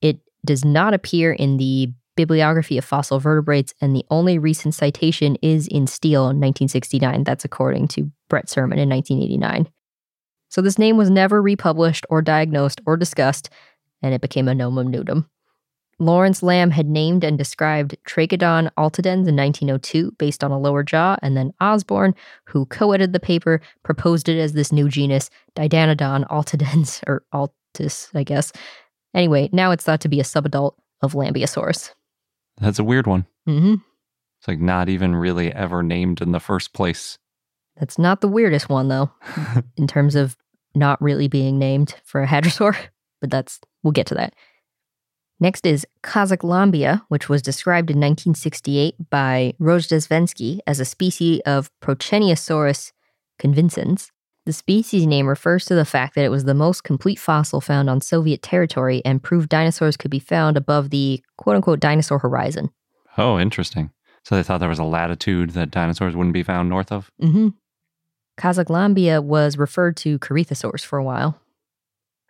It 0.00 0.20
does 0.44 0.64
not 0.64 0.94
appear 0.94 1.32
in 1.32 1.56
the 1.56 1.92
bibliography 2.16 2.78
of 2.78 2.84
fossil 2.84 3.18
vertebrates, 3.18 3.74
and 3.80 3.96
the 3.96 4.04
only 4.10 4.38
recent 4.38 4.74
citation 4.74 5.36
is 5.42 5.66
in 5.66 5.86
Steele 5.86 6.24
in 6.24 6.38
1969. 6.40 7.24
That's 7.24 7.44
according 7.44 7.88
to 7.88 8.10
Brett 8.28 8.48
Surman 8.48 8.78
in 8.78 8.88
1989. 8.88 9.68
So 10.48 10.62
this 10.62 10.78
name 10.78 10.96
was 10.96 11.10
never 11.10 11.42
republished 11.42 12.06
or 12.08 12.22
diagnosed 12.22 12.80
or 12.86 12.96
discussed, 12.96 13.50
and 14.02 14.14
it 14.14 14.20
became 14.20 14.46
a 14.46 14.54
nomen 14.54 14.92
nudum. 14.92 15.26
Lawrence 15.98 16.40
Lambe 16.40 16.72
had 16.72 16.86
named 16.88 17.24
and 17.24 17.38
described 17.38 17.96
Trachodon 18.06 18.70
altidens 18.76 19.28
in 19.28 19.36
1902 19.36 20.12
based 20.12 20.42
on 20.42 20.50
a 20.50 20.58
lower 20.58 20.82
jaw, 20.82 21.16
and 21.22 21.36
then 21.36 21.52
Osborn, 21.60 22.14
who 22.44 22.66
co 22.66 22.92
edited 22.92 23.12
the 23.12 23.20
paper, 23.20 23.60
proposed 23.82 24.28
it 24.28 24.38
as 24.38 24.52
this 24.52 24.72
new 24.72 24.88
genus, 24.88 25.30
Didanodon 25.56 26.26
altidens, 26.28 27.02
or 27.06 27.22
altis, 27.32 28.10
I 28.14 28.24
guess. 28.24 28.52
Anyway, 29.14 29.48
now 29.52 29.70
it's 29.70 29.84
thought 29.84 30.00
to 30.00 30.08
be 30.08 30.20
a 30.20 30.24
subadult 30.24 30.74
of 31.00 31.12
Lambeosaurus. 31.12 31.92
That's 32.60 32.78
a 32.78 32.84
weird 32.84 33.06
one. 33.06 33.26
hmm 33.46 33.74
It's 34.40 34.48
like 34.48 34.60
not 34.60 34.88
even 34.88 35.14
really 35.14 35.52
ever 35.52 35.82
named 35.82 36.20
in 36.20 36.32
the 36.32 36.40
first 36.40 36.72
place. 36.72 37.18
That's 37.76 37.98
not 37.98 38.20
the 38.20 38.28
weirdest 38.28 38.68
one, 38.68 38.88
though, 38.88 39.10
in 39.76 39.86
terms 39.86 40.14
of 40.14 40.36
not 40.74 41.00
really 41.00 41.28
being 41.28 41.58
named 41.58 41.94
for 42.04 42.22
a 42.22 42.26
hadrosaur, 42.26 42.76
but 43.20 43.30
that's, 43.30 43.60
we'll 43.82 43.92
get 43.92 44.06
to 44.08 44.14
that. 44.14 44.34
Next 45.40 45.66
is 45.66 45.86
Kazaklambia, 46.02 47.02
which 47.08 47.28
was 47.28 47.42
described 47.42 47.90
in 47.90 47.96
1968 47.96 49.10
by 49.10 49.54
Rojdestvensky 49.60 50.60
as 50.66 50.80
a 50.80 50.84
species 50.84 51.40
of 51.44 51.70
Procheneosaurus 51.82 52.92
convincens. 53.38 54.10
The 54.46 54.52
species 54.52 55.06
name 55.06 55.26
refers 55.26 55.64
to 55.66 55.74
the 55.74 55.86
fact 55.86 56.14
that 56.14 56.24
it 56.24 56.30
was 56.30 56.44
the 56.44 56.54
most 56.54 56.84
complete 56.84 57.18
fossil 57.18 57.60
found 57.60 57.88
on 57.88 58.00
Soviet 58.00 58.42
territory 58.42 59.00
and 59.04 59.22
proved 59.22 59.48
dinosaurs 59.48 59.96
could 59.96 60.10
be 60.10 60.18
found 60.18 60.56
above 60.56 60.90
the 60.90 61.22
quote 61.38 61.56
unquote 61.56 61.80
dinosaur 61.80 62.18
horizon. 62.18 62.70
Oh, 63.16 63.38
interesting. 63.38 63.90
So 64.22 64.34
they 64.34 64.42
thought 64.42 64.60
there 64.60 64.68
was 64.68 64.78
a 64.78 64.84
latitude 64.84 65.50
that 65.50 65.70
dinosaurs 65.70 66.14
wouldn't 66.14 66.34
be 66.34 66.42
found 66.42 66.68
north 66.68 66.92
of? 66.92 67.10
Mm-hmm. 67.22 67.48
Kazaklambia 68.38 69.22
was 69.22 69.56
referred 69.56 69.96
to 69.98 70.18
Corythosaurs 70.18 70.84
for 70.84 70.98
a 70.98 71.04
while. 71.04 71.40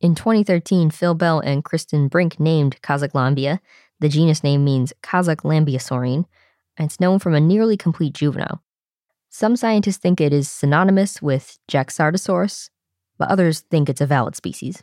In 0.05 0.15
2013, 0.15 0.91
Phil 0.91 1.15
Bell 1.15 1.41
and 1.41 1.65
Kristen 1.65 2.09
Brink 2.09 2.39
named 2.39 2.77
Kazaklambia. 2.83 3.59
The 4.01 4.11
genus 4.11 4.45
name 4.45 4.63
means 4.63 4.93
Kazakh 5.03 5.45
lambeosaurine, 5.45 6.27
and 6.77 6.85
it's 6.91 7.01
known 7.01 7.19
from 7.19 7.35
a 7.35 7.41
nearly 7.41 7.79
complete 7.79 8.13
juvenile. 8.13 8.63
Some 9.31 9.57
scientists 9.57 9.97
think 9.97 10.21
it 10.21 10.31
is 10.31 10.47
synonymous 10.47 11.23
with 11.23 11.59
Jaxartosaurus, 11.71 12.69
but 13.17 13.31
others 13.31 13.61
think 13.61 13.89
it's 13.89 14.03
a 14.03 14.07
valid 14.07 14.37
species. 14.37 14.83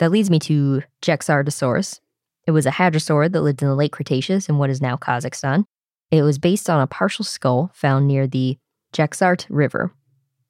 That 0.00 0.10
leads 0.10 0.28
me 0.28 0.40
to 0.40 0.82
Jaxartosaurus. 1.02 2.00
It 2.48 2.50
was 2.50 2.66
a 2.66 2.72
hadrosaur 2.72 3.30
that 3.30 3.42
lived 3.42 3.62
in 3.62 3.68
the 3.68 3.76
late 3.76 3.92
Cretaceous 3.92 4.48
in 4.48 4.58
what 4.58 4.70
is 4.70 4.82
now 4.82 4.96
Kazakhstan. 4.96 5.66
It 6.10 6.22
was 6.22 6.38
based 6.38 6.68
on 6.68 6.80
a 6.80 6.88
partial 6.88 7.24
skull 7.24 7.70
found 7.74 8.08
near 8.08 8.26
the 8.26 8.58
Jaxart 8.92 9.46
River. 9.48 9.92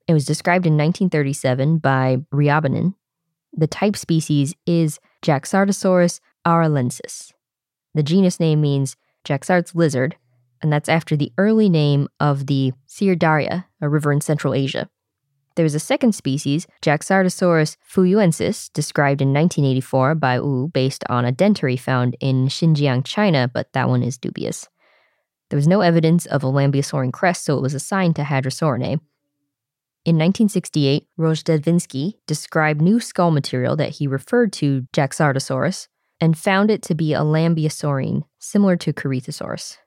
It 0.09 0.15
was 0.15 0.25
described 0.25 0.65
in 0.65 0.79
1937 0.79 1.77
by 1.77 2.25
Ryabinin. 2.33 2.95
The 3.57 3.67
type 3.67 3.97
species 3.97 4.55
is 4.67 5.01
Jaxartosaurus 5.23 6.21
aralensis. 6.47 7.33
The 7.95 8.03
genus 8.03 8.39
name 8.39 8.61
means 8.61 8.97
Jaxart's 9.25 9.75
lizard, 9.75 10.17
and 10.63 10.73
that's 10.73 10.89
after 10.89 11.17
the 11.17 11.33
early 11.39 11.69
name 11.71 12.09
of 12.21 12.47
the 12.47 12.73
Sirdarya, 12.87 13.65
a 13.81 13.89
river 13.89 14.13
in 14.13 14.21
Central 14.21 14.53
Asia. 14.53 14.89
There 15.55 15.65
was 15.65 15.75
a 15.75 15.81
second 15.81 16.15
species, 16.15 16.67
Jaxartosaurus 16.83 17.79
fuyuensis, 17.91 18.71
described 18.75 19.23
in 19.23 19.33
1984 19.33 20.15
by 20.17 20.39
Wu 20.39 20.69
based 20.69 21.03
on 21.09 21.25
a 21.25 21.33
dentary 21.33 21.81
found 21.81 22.15
in 22.21 22.49
Xinjiang, 22.49 23.07
China, 23.07 23.51
but 23.53 23.73
that 23.73 23.89
one 23.89 24.03
is 24.03 24.19
dubious. 24.19 24.69
There 25.49 25.57
was 25.57 25.67
no 25.67 25.81
evidence 25.81 26.27
of 26.27 26.45
a 26.45 26.49
lambeosaurine 26.49 27.13
crest, 27.13 27.45
so 27.45 27.57
it 27.57 27.63
was 27.63 27.73
assigned 27.73 28.17
to 28.17 28.23
Hadrosaurinae. 28.23 29.01
In 30.07 30.15
1968, 30.19 31.09
Rojdestvensky 31.19 32.13
described 32.29 32.81
new 32.81 33.01
skull 33.01 33.33
material 33.33 33.75
that 33.75 33.97
he 33.97 34.07
referred 34.07 34.53
to 34.53 34.87
Jaxartosaurus 34.93 35.89
and 36.21 36.39
found 36.39 36.71
it 36.71 36.81
to 36.83 36.95
be 36.95 37.13
a 37.13 37.23
lambeosaurine, 37.23 38.23
similar 38.39 38.77
to 38.77 38.93
Corythosaurus. 38.93 39.79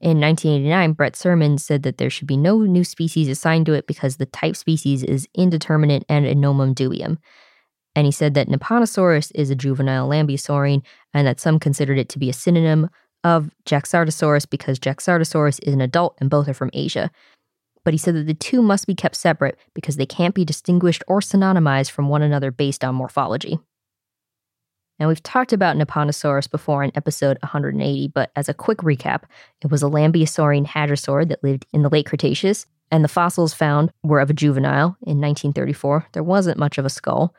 In 0.00 0.20
1989, 0.20 0.92
Brett 0.94 1.12
Surman 1.12 1.60
said 1.60 1.84
that 1.84 1.98
there 1.98 2.10
should 2.10 2.26
be 2.26 2.36
no 2.36 2.58
new 2.58 2.82
species 2.82 3.28
assigned 3.28 3.66
to 3.66 3.74
it 3.74 3.86
because 3.86 4.16
the 4.16 4.26
type 4.26 4.56
species 4.56 5.04
is 5.04 5.28
indeterminate 5.36 6.04
and 6.08 6.26
a 6.26 6.34
nomen 6.34 6.74
dubium. 6.74 7.18
And 7.94 8.06
he 8.06 8.12
said 8.12 8.34
that 8.34 8.48
Nipponosaurus 8.48 9.30
is 9.36 9.50
a 9.50 9.54
juvenile 9.54 10.08
lambeosaurine 10.08 10.82
and 11.14 11.28
that 11.28 11.38
some 11.38 11.60
considered 11.60 11.98
it 11.98 12.08
to 12.08 12.18
be 12.18 12.28
a 12.28 12.32
synonym 12.32 12.90
of 13.22 13.52
Jaxartosaurus 13.66 14.50
because 14.50 14.80
Jaxartosaurus 14.80 15.60
is 15.62 15.74
an 15.74 15.80
adult 15.80 16.16
and 16.20 16.28
both 16.28 16.48
are 16.48 16.54
from 16.54 16.70
Asia. 16.72 17.12
But 17.88 17.94
he 17.94 17.98
said 17.98 18.16
that 18.16 18.26
the 18.26 18.34
two 18.34 18.60
must 18.60 18.86
be 18.86 18.94
kept 18.94 19.16
separate 19.16 19.58
because 19.72 19.96
they 19.96 20.04
can't 20.04 20.34
be 20.34 20.44
distinguished 20.44 21.02
or 21.08 21.20
synonymized 21.20 21.90
from 21.90 22.10
one 22.10 22.20
another 22.20 22.50
based 22.50 22.84
on 22.84 22.94
morphology. 22.94 23.58
Now, 25.00 25.08
we've 25.08 25.22
talked 25.22 25.54
about 25.54 25.74
Nipponosaurus 25.74 26.50
before 26.50 26.84
in 26.84 26.92
episode 26.94 27.38
180, 27.40 28.08
but 28.08 28.30
as 28.36 28.46
a 28.46 28.52
quick 28.52 28.80
recap, 28.80 29.22
it 29.62 29.70
was 29.70 29.82
a 29.82 29.86
Lambeosaurine 29.86 30.66
hadrosaur 30.66 31.26
that 31.30 31.42
lived 31.42 31.64
in 31.72 31.80
the 31.80 31.88
late 31.88 32.04
Cretaceous, 32.04 32.66
and 32.90 33.02
the 33.02 33.08
fossils 33.08 33.54
found 33.54 33.90
were 34.02 34.20
of 34.20 34.28
a 34.28 34.34
juvenile 34.34 34.98
in 35.00 35.18
1934. 35.18 36.08
There 36.12 36.22
wasn't 36.22 36.58
much 36.58 36.76
of 36.76 36.84
a 36.84 36.90
skull. 36.90 37.34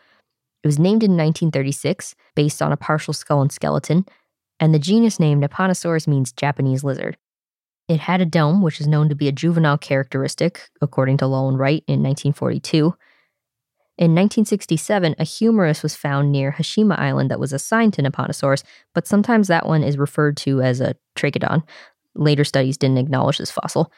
It 0.64 0.68
was 0.68 0.80
named 0.80 1.04
in 1.04 1.12
1936 1.12 2.16
based 2.34 2.60
on 2.60 2.72
a 2.72 2.76
partial 2.76 3.14
skull 3.14 3.44
and 3.44 3.52
skeleton, 3.52 4.04
and 4.60 4.74
the 4.74 4.80
genus 4.80 5.20
name 5.20 5.42
Nipponosaurus 5.42 6.08
means 6.08 6.32
Japanese 6.32 6.84
lizard. 6.84 7.18
It 7.90 8.00
had 8.02 8.22
a 8.22 8.26
dome, 8.26 8.62
which 8.62 8.80
is 8.80 8.88
known 8.88 9.10
to 9.10 9.16
be 9.16 9.28
a 9.28 9.32
juvenile 9.32 9.78
characteristic, 9.80 10.70
according 10.80 11.18
to 11.18 11.28
Lull 11.28 11.50
and 11.50 11.58
Wright 11.58 11.84
in 11.88 12.04
1942. 12.04 12.96
In 13.98 14.16
1967, 14.16 15.16
a 15.18 15.24
humerus 15.24 15.82
was 15.82 15.96
found 15.96 16.32
near 16.32 16.52
Hashima 16.52 16.98
Island 17.00 17.32
that 17.32 17.40
was 17.40 17.52
assigned 17.52 17.96
to 17.96 18.04
Nipponosaurus, 18.04 18.64
but 18.94 19.08
sometimes 19.08 19.48
that 19.48 19.66
one 19.66 19.84
is 19.84 19.98
referred 19.98 20.38
to 20.38 20.62
as 20.62 20.80
a 20.80 20.96
trachodon. 21.18 21.64
Later 22.14 22.44
studies 22.44 22.78
didn't 22.78 23.00
acknowledge 23.00 23.40
this 23.40 23.52
fossil. 23.52 23.92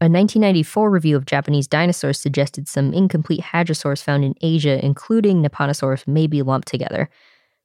A 0.00 0.06
1994 0.06 0.88
review 0.88 1.16
of 1.16 1.26
Japanese 1.26 1.66
dinosaurs 1.66 2.20
suggested 2.20 2.68
some 2.68 2.94
incomplete 2.94 3.40
hadrosaurs 3.40 4.00
found 4.00 4.24
in 4.24 4.36
Asia, 4.40 4.82
including 4.82 5.42
Nipponosaurus, 5.42 6.06
may 6.06 6.28
be 6.28 6.42
lumped 6.42 6.68
together. 6.68 7.10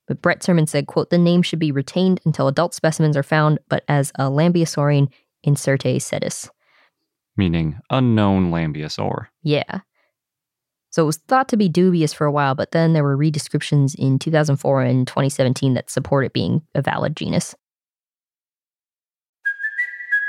But 0.07 0.21
Brett 0.21 0.41
Surman 0.41 0.67
said, 0.67 0.87
quote, 0.87 1.09
the 1.09 1.17
name 1.17 1.41
should 1.41 1.59
be 1.59 1.71
retained 1.71 2.19
until 2.25 2.47
adult 2.47 2.73
specimens 2.73 3.15
are 3.15 3.23
found, 3.23 3.59
but 3.69 3.83
as 3.87 4.11
a 4.15 4.23
Lambeosaurine 4.23 5.09
incertae 5.45 5.97
sedis. 5.97 6.49
Meaning 7.37 7.79
unknown 7.89 8.51
lambeosaur. 8.51 9.27
Yeah. 9.41 9.79
So 10.91 11.01
it 11.01 11.07
was 11.07 11.17
thought 11.17 11.49
to 11.49 11.57
be 11.57 11.69
dubious 11.69 12.13
for 12.13 12.25
a 12.25 12.31
while, 12.31 12.53
but 12.53 12.71
then 12.71 12.93
there 12.93 13.03
were 13.03 13.17
redescriptions 13.17 13.95
in 13.95 14.19
2004 14.19 14.83
and 14.83 15.07
2017 15.07 15.73
that 15.73 15.89
support 15.89 16.25
it 16.25 16.33
being 16.33 16.61
a 16.75 16.83
valid 16.83 17.15
genus. 17.15 17.55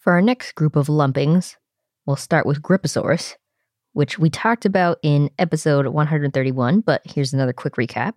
For 0.00 0.14
our 0.14 0.22
next 0.22 0.54
group 0.54 0.76
of 0.76 0.86
lumpings, 0.86 1.56
we'll 2.06 2.16
start 2.16 2.46
with 2.46 2.62
Gryposaurus, 2.62 3.34
which 3.92 4.18
we 4.18 4.30
talked 4.30 4.64
about 4.64 4.98
in 5.02 5.30
episode 5.38 5.86
131, 5.86 6.80
but 6.80 7.02
here's 7.04 7.34
another 7.34 7.52
quick 7.52 7.74
recap. 7.74 8.16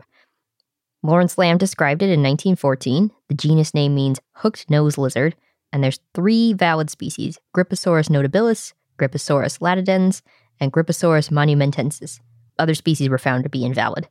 Lawrence 1.03 1.35
Lambe 1.35 1.57
described 1.57 2.01
it 2.01 2.05
in 2.05 2.23
1914. 2.23 3.11
The 3.27 3.35
genus 3.35 3.73
name 3.73 3.93
means 3.93 4.21
hooked 4.31 4.69
nose 4.69 4.97
lizard, 4.97 5.35
and 5.73 5.83
there's 5.83 5.99
three 6.13 6.53
valid 6.53 6.89
species 6.89 7.37
Gryposaurus 7.53 8.07
notabilis, 8.07 8.71
Gryposaurus 8.97 9.59
latidens, 9.59 10.21
and 10.61 10.71
Gryposaurus 10.71 11.31
monumentensis. 11.31 12.21
Other 12.57 12.75
species 12.75 13.09
were 13.09 13.17
found 13.17 13.43
to 13.43 13.49
be 13.49 13.65
invalid. 13.65 14.07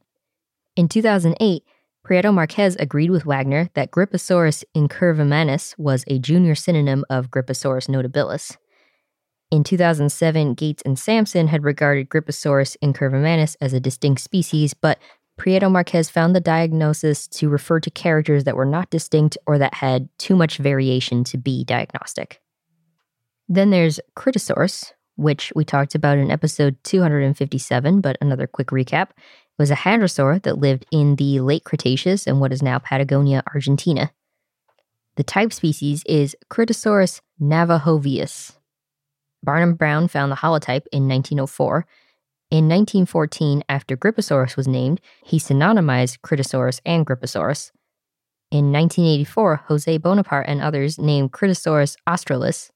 In 0.77 0.89
2008, 0.89 1.65
Prieto 2.05 2.35
Marquez 2.35 2.77
agreed 2.81 3.11
with 3.11 3.25
Wagner 3.25 3.71
that 3.75 3.93
Gryposaurus 3.93 4.65
incurvimanus 4.75 5.79
was 5.79 6.05
a 6.09 6.19
junior 6.19 6.57
synonym 6.57 7.05
of 7.09 7.31
Gryposaurus 7.31 7.89
notabilis. 7.89 8.57
In 9.53 9.63
2007, 9.63 10.55
Gates 10.55 10.83
and 10.85 10.99
Sampson 10.99 11.47
had 11.47 11.63
regarded 11.63 12.09
Gryposaurus 12.09 12.77
incurvimanus 12.83 13.55
as 13.61 13.73
a 13.73 13.81
distinct 13.81 14.21
species, 14.21 14.75
but 14.75 14.99
Prieto 15.39 15.71
Marquez 15.71 16.11
found 16.11 16.35
the 16.35 16.41
diagnosis 16.41 17.29
to 17.29 17.49
refer 17.49 17.79
to 17.81 17.91
characters 17.91 18.45
that 18.45 18.57
were 18.57 18.67
not 18.67 18.91
distinct 18.91 19.39
or 19.47 19.59
that 19.59 19.75
had 19.75 20.09
too 20.19 20.35
much 20.35 20.59
variation 20.59 21.23
to 21.25 21.39
be 21.39 21.65
diagnostic. 21.65 22.41
Then 23.49 23.71
there's 23.71 24.01
Kritosaurus, 24.17 24.93
which 25.17 25.53
we 25.55 25.65
talked 25.65 25.95
about 25.95 26.19
in 26.19 26.31
episode 26.31 26.77
257, 26.83 28.01
but 28.01 28.19
another 28.21 28.47
quick 28.47 28.69
recap 28.69 29.11
was 29.63 29.71
a 29.71 29.77
hadrosaur 29.77 30.43
that 30.43 30.59
lived 30.59 30.85
in 30.91 31.15
the 31.15 31.39
late 31.39 31.63
Cretaceous 31.63 32.27
in 32.27 32.41
what 32.41 32.53
is 32.53 32.65
now 32.65 32.81
Patagonia, 32.81 33.45
Argentina. 33.55 34.11
The 35.15 35.23
type 35.23 35.53
species 35.53 36.03
is 36.05 36.35
Kritosaurus 36.51 37.21
navajovius. 37.41 38.57
Barnum 39.41 39.75
Brown 39.75 40.09
found 40.09 40.33
the 40.33 40.37
holotype 40.37 40.87
in 40.91 41.07
1904. 41.07 41.87
In 42.51 42.69
1914, 42.69 43.63
after 43.69 43.97
Gryposaurus 43.97 44.57
was 44.57 44.67
named, 44.67 45.01
he 45.25 45.39
synonymized 45.39 46.19
Kritosaurus 46.23 46.81
and 46.85 47.07
Gryposaurus. 47.07 47.71
In 48.51 48.73
1984, 48.73 49.67
Jose 49.69 49.97
Bonaparte 49.99 50.49
and 50.49 50.61
others 50.61 50.99
named 50.99 51.31
Kritosaurus 51.31 51.95
australis. 52.09 52.73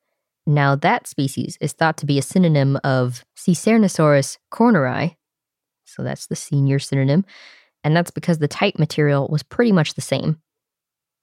Now, 0.46 0.76
that 0.76 1.08
species 1.08 1.58
is 1.60 1.72
thought 1.72 1.96
to 1.96 2.06
be 2.06 2.16
a 2.16 2.22
synonym 2.22 2.78
of 2.84 3.24
Secernosaurus 3.36 4.38
koerneri, 4.52 5.16
so 5.97 6.02
that's 6.02 6.27
the 6.27 6.36
senior 6.36 6.78
synonym, 6.78 7.24
and 7.82 7.97
that's 7.97 8.10
because 8.10 8.39
the 8.39 8.48
type 8.48 8.78
material 8.78 9.28
was 9.28 9.43
pretty 9.43 9.73
much 9.73 9.94
the 9.94 10.02
same. 10.02 10.39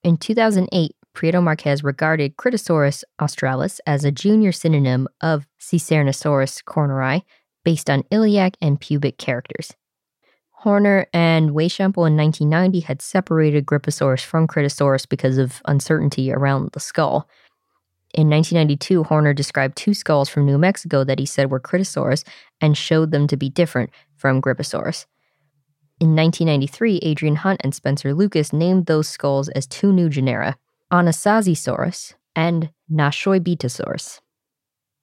In 0.02 0.16
2008, 0.16 0.96
Prieto 1.14 1.42
Marquez 1.42 1.84
regarded 1.84 2.36
Kritosaurus 2.36 3.04
australis 3.20 3.80
as 3.86 4.04
a 4.04 4.10
junior 4.10 4.50
synonym 4.50 5.06
of 5.20 5.46
Secernosaurus 5.60 6.64
koerneri 6.64 7.22
based 7.64 7.88
on 7.88 8.02
iliac 8.10 8.56
and 8.60 8.80
pubic 8.80 9.16
characters. 9.16 9.72
Horner 10.50 11.06
and 11.12 11.50
Weishampel 11.50 12.06
in 12.06 12.16
1990 12.16 12.80
had 12.80 13.02
separated 13.02 13.66
Gryposaurus 13.66 14.24
from 14.24 14.48
Kritosaurus 14.48 15.08
because 15.08 15.38
of 15.38 15.62
uncertainty 15.66 16.32
around 16.32 16.70
the 16.72 16.80
skull. 16.80 17.28
In 18.14 18.30
1992, 18.30 19.02
Horner 19.02 19.34
described 19.34 19.76
two 19.76 19.92
skulls 19.92 20.28
from 20.28 20.46
New 20.46 20.56
Mexico 20.56 21.02
that 21.02 21.18
he 21.18 21.26
said 21.26 21.50
were 21.50 21.58
Kritosaurus 21.58 22.22
and 22.60 22.78
showed 22.78 23.10
them 23.10 23.26
to 23.26 23.36
be 23.36 23.50
different 23.50 23.90
from 24.14 24.40
Gryposaurus. 24.40 25.06
In 25.98 26.14
1993, 26.14 26.98
Adrian 27.02 27.36
Hunt 27.36 27.60
and 27.64 27.74
Spencer 27.74 28.14
Lucas 28.14 28.52
named 28.52 28.86
those 28.86 29.08
skulls 29.08 29.48
as 29.48 29.66
two 29.66 29.92
new 29.92 30.08
genera, 30.08 30.56
Anasazisaurus 30.92 32.14
and 32.36 32.70
Naashoibitosaurus. 32.90 34.20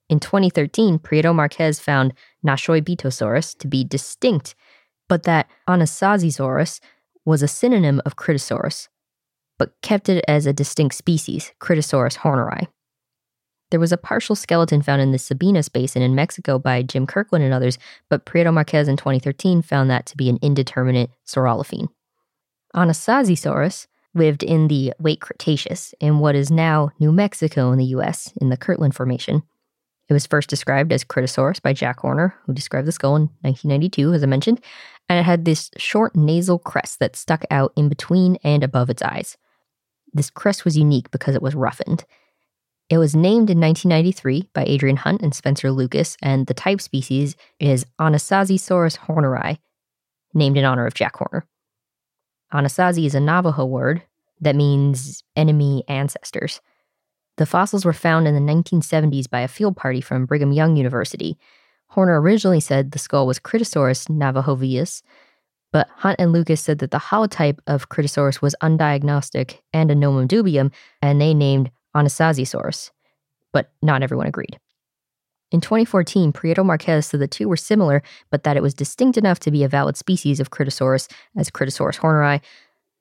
In 0.07 0.21
2013, 0.21 0.97
Prieto 0.99 1.35
Marquez 1.35 1.81
found 1.81 2.13
Naashoibitosaurus 2.45 3.57
to 3.57 3.67
be 3.67 3.83
distinct, 3.83 4.55
but 5.09 5.23
that 5.23 5.49
Anasazisaurus 5.67 6.79
was 7.25 7.43
a 7.43 7.47
synonym 7.49 8.01
of 8.05 8.15
Kritosaurus, 8.15 8.87
but 9.59 9.73
kept 9.81 10.07
it 10.07 10.23
as 10.29 10.45
a 10.45 10.53
distinct 10.53 10.95
species, 10.95 11.51
Kritosaurus 11.59 12.19
horneri. 12.19 12.67
There 13.71 13.79
was 13.79 13.93
a 13.93 13.97
partial 13.97 14.35
skeleton 14.35 14.81
found 14.81 15.01
in 15.01 15.11
the 15.11 15.17
Sabinas 15.17 15.71
Basin 15.71 16.01
in 16.01 16.13
Mexico 16.13 16.59
by 16.59 16.83
Jim 16.83 17.07
Kirkland 17.07 17.43
and 17.43 17.53
others, 17.53 17.79
but 18.09 18.25
Prieto 18.25 18.53
Marquez 18.53 18.87
in 18.87 18.97
2013 18.97 19.61
found 19.61 19.89
that 19.89 20.05
to 20.07 20.17
be 20.17 20.29
an 20.29 20.37
indeterminate 20.41 21.09
saurolophine. 21.25 21.87
Anasazisaurus 22.75 23.87
lived 24.13 24.43
in 24.43 24.67
the 24.67 24.93
late 24.99 25.21
Cretaceous 25.21 25.93
in 26.01 26.19
what 26.19 26.35
is 26.35 26.51
now 26.51 26.89
New 26.99 27.13
Mexico 27.13 27.71
in 27.71 27.77
the 27.77 27.85
US 27.85 28.33
in 28.41 28.49
the 28.49 28.57
Kirtland 28.57 28.93
Formation. 28.93 29.41
It 30.09 30.13
was 30.13 30.27
first 30.27 30.49
described 30.49 30.91
as 30.91 31.05
Kritosaurus 31.05 31.61
by 31.61 31.71
Jack 31.71 32.01
Horner, 32.01 32.35
who 32.45 32.53
described 32.53 32.85
the 32.85 32.91
skull 32.91 33.15
in 33.15 33.29
1992, 33.41 34.13
as 34.13 34.23
I 34.23 34.25
mentioned, 34.25 34.59
and 35.07 35.17
it 35.17 35.23
had 35.23 35.45
this 35.45 35.71
short 35.77 36.13
nasal 36.13 36.59
crest 36.59 36.99
that 36.99 37.15
stuck 37.15 37.45
out 37.49 37.71
in 37.77 37.87
between 37.87 38.37
and 38.43 38.65
above 38.65 38.89
its 38.89 39.01
eyes. 39.01 39.37
This 40.11 40.29
crest 40.29 40.65
was 40.65 40.77
unique 40.77 41.09
because 41.11 41.35
it 41.35 41.41
was 41.41 41.55
roughened. 41.55 42.03
It 42.91 42.97
was 42.97 43.15
named 43.15 43.49
in 43.49 43.61
1993 43.61 44.49
by 44.53 44.65
Adrian 44.65 44.97
Hunt 44.97 45.21
and 45.21 45.33
Spencer 45.33 45.71
Lucas, 45.71 46.17
and 46.21 46.45
the 46.45 46.53
type 46.53 46.81
species 46.81 47.37
is 47.57 47.85
Anasazisaurus 48.01 48.97
horneri, 48.97 49.59
named 50.33 50.57
in 50.57 50.65
honor 50.65 50.85
of 50.85 50.93
Jack 50.93 51.15
Horner. 51.15 51.47
Anasazi 52.53 53.05
is 53.05 53.15
a 53.15 53.21
Navajo 53.21 53.63
word 53.63 54.03
that 54.41 54.57
means 54.57 55.23
enemy 55.37 55.85
ancestors. 55.87 56.59
The 57.37 57.45
fossils 57.45 57.85
were 57.85 57.93
found 57.93 58.27
in 58.27 58.35
the 58.35 58.53
1970s 58.53 59.29
by 59.29 59.39
a 59.39 59.47
field 59.47 59.77
party 59.77 60.01
from 60.01 60.25
Brigham 60.25 60.51
Young 60.51 60.75
University. 60.75 61.37
Horner 61.87 62.19
originally 62.19 62.59
said 62.59 62.91
the 62.91 62.99
skull 62.99 63.25
was 63.25 63.39
Kritosaurus 63.39 64.09
navajovius, 64.09 65.01
but 65.71 65.87
Hunt 65.95 66.19
and 66.19 66.33
Lucas 66.33 66.59
said 66.59 66.79
that 66.79 66.91
the 66.91 66.99
holotype 66.99 67.59
of 67.67 67.87
Kritosaurus 67.87 68.41
was 68.41 68.53
undiagnostic 68.61 69.59
and 69.71 69.89
a 69.89 69.95
nomen 69.95 70.27
dubium, 70.27 70.73
and 71.01 71.21
they 71.21 71.33
named 71.33 71.71
Anasazisaurus, 71.95 72.91
but 73.51 73.71
not 73.81 74.03
everyone 74.03 74.27
agreed. 74.27 74.59
In 75.51 75.59
2014, 75.59 76.31
Prieto 76.31 76.65
Marquez 76.65 77.07
said 77.07 77.19
the 77.19 77.27
two 77.27 77.49
were 77.49 77.57
similar, 77.57 78.01
but 78.29 78.43
that 78.43 78.55
it 78.55 78.63
was 78.63 78.73
distinct 78.73 79.17
enough 79.17 79.39
to 79.39 79.51
be 79.51 79.63
a 79.63 79.67
valid 79.67 79.97
species 79.97 80.39
of 80.39 80.49
Kritosaurus 80.49 81.11
as 81.35 81.49
Kritosaurus 81.49 81.99
horneri. 81.99 82.41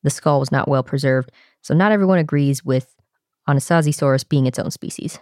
The 0.03 0.11
skull 0.11 0.41
was 0.41 0.51
not 0.51 0.67
well 0.67 0.83
preserved, 0.83 1.31
so 1.63 1.75
not 1.75 1.93
everyone 1.93 2.19
agrees 2.19 2.65
with 2.65 2.97
Anasazisaurus 3.49 4.29
being 4.29 4.47
its 4.47 4.59
own 4.59 4.71
species. 4.73 5.21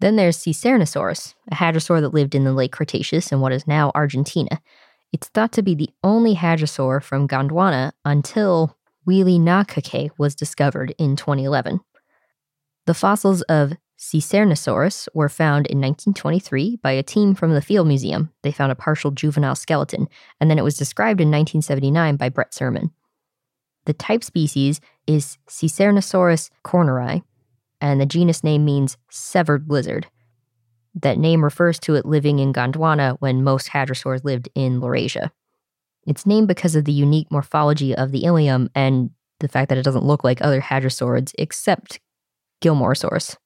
Then 0.00 0.16
there's 0.16 0.36
Secernosaurus, 0.36 1.34
a 1.50 1.54
hadrosaur 1.54 2.00
that 2.00 2.12
lived 2.12 2.34
in 2.34 2.44
the 2.44 2.52
late 2.52 2.72
Cretaceous 2.72 3.32
in 3.32 3.40
what 3.40 3.52
is 3.52 3.66
now 3.66 3.92
Argentina. 3.94 4.60
It's 5.12 5.28
thought 5.28 5.52
to 5.52 5.62
be 5.62 5.74
the 5.74 5.90
only 6.02 6.34
hadrosaur 6.34 7.02
from 7.02 7.28
Gondwana 7.28 7.92
until 8.04 8.76
Wheelie 9.06 10.10
was 10.18 10.34
discovered 10.34 10.94
in 10.98 11.16
2011. 11.16 11.80
The 12.86 12.94
fossils 12.94 13.42
of 13.42 13.72
Secernosaurus 13.98 15.08
were 15.12 15.28
found 15.28 15.66
in 15.66 15.78
1923 15.78 16.76
by 16.82 16.92
a 16.92 17.02
team 17.02 17.34
from 17.34 17.52
the 17.52 17.60
Field 17.60 17.88
Museum. 17.88 18.30
They 18.42 18.52
found 18.52 18.70
a 18.70 18.76
partial 18.76 19.10
juvenile 19.10 19.56
skeleton, 19.56 20.08
and 20.40 20.50
then 20.50 20.58
it 20.58 20.64
was 20.64 20.76
described 20.76 21.20
in 21.20 21.28
1979 21.28 22.16
by 22.16 22.28
Brett 22.28 22.54
Surman. 22.54 22.90
The 23.86 23.92
type 23.92 24.22
species 24.22 24.80
is 25.06 25.38
Secernosaurus 25.48 26.50
koerneri. 26.64 27.22
and 27.80 28.00
the 28.00 28.06
genus 28.06 28.42
name 28.42 28.64
means 28.64 28.96
severed 29.10 29.68
lizard. 29.68 30.06
That 30.94 31.18
name 31.18 31.44
refers 31.44 31.78
to 31.80 31.94
it 31.94 32.06
living 32.06 32.38
in 32.38 32.52
Gondwana 32.52 33.16
when 33.20 33.44
most 33.44 33.68
hadrosaurs 33.68 34.24
lived 34.24 34.48
in 34.54 34.80
Laurasia. 34.80 35.30
It's 36.06 36.24
named 36.24 36.48
because 36.48 36.74
of 36.74 36.84
the 36.84 36.92
unique 36.92 37.30
morphology 37.30 37.94
of 37.94 38.12
the 38.12 38.24
ilium 38.24 38.70
and 38.74 39.10
the 39.40 39.48
fact 39.48 39.68
that 39.68 39.78
it 39.78 39.84
doesn't 39.84 40.06
look 40.06 40.24
like 40.24 40.40
other 40.40 40.60
hadrosaurs 40.60 41.32
except 41.38 42.00
Gilmoresaurus. 42.62 43.36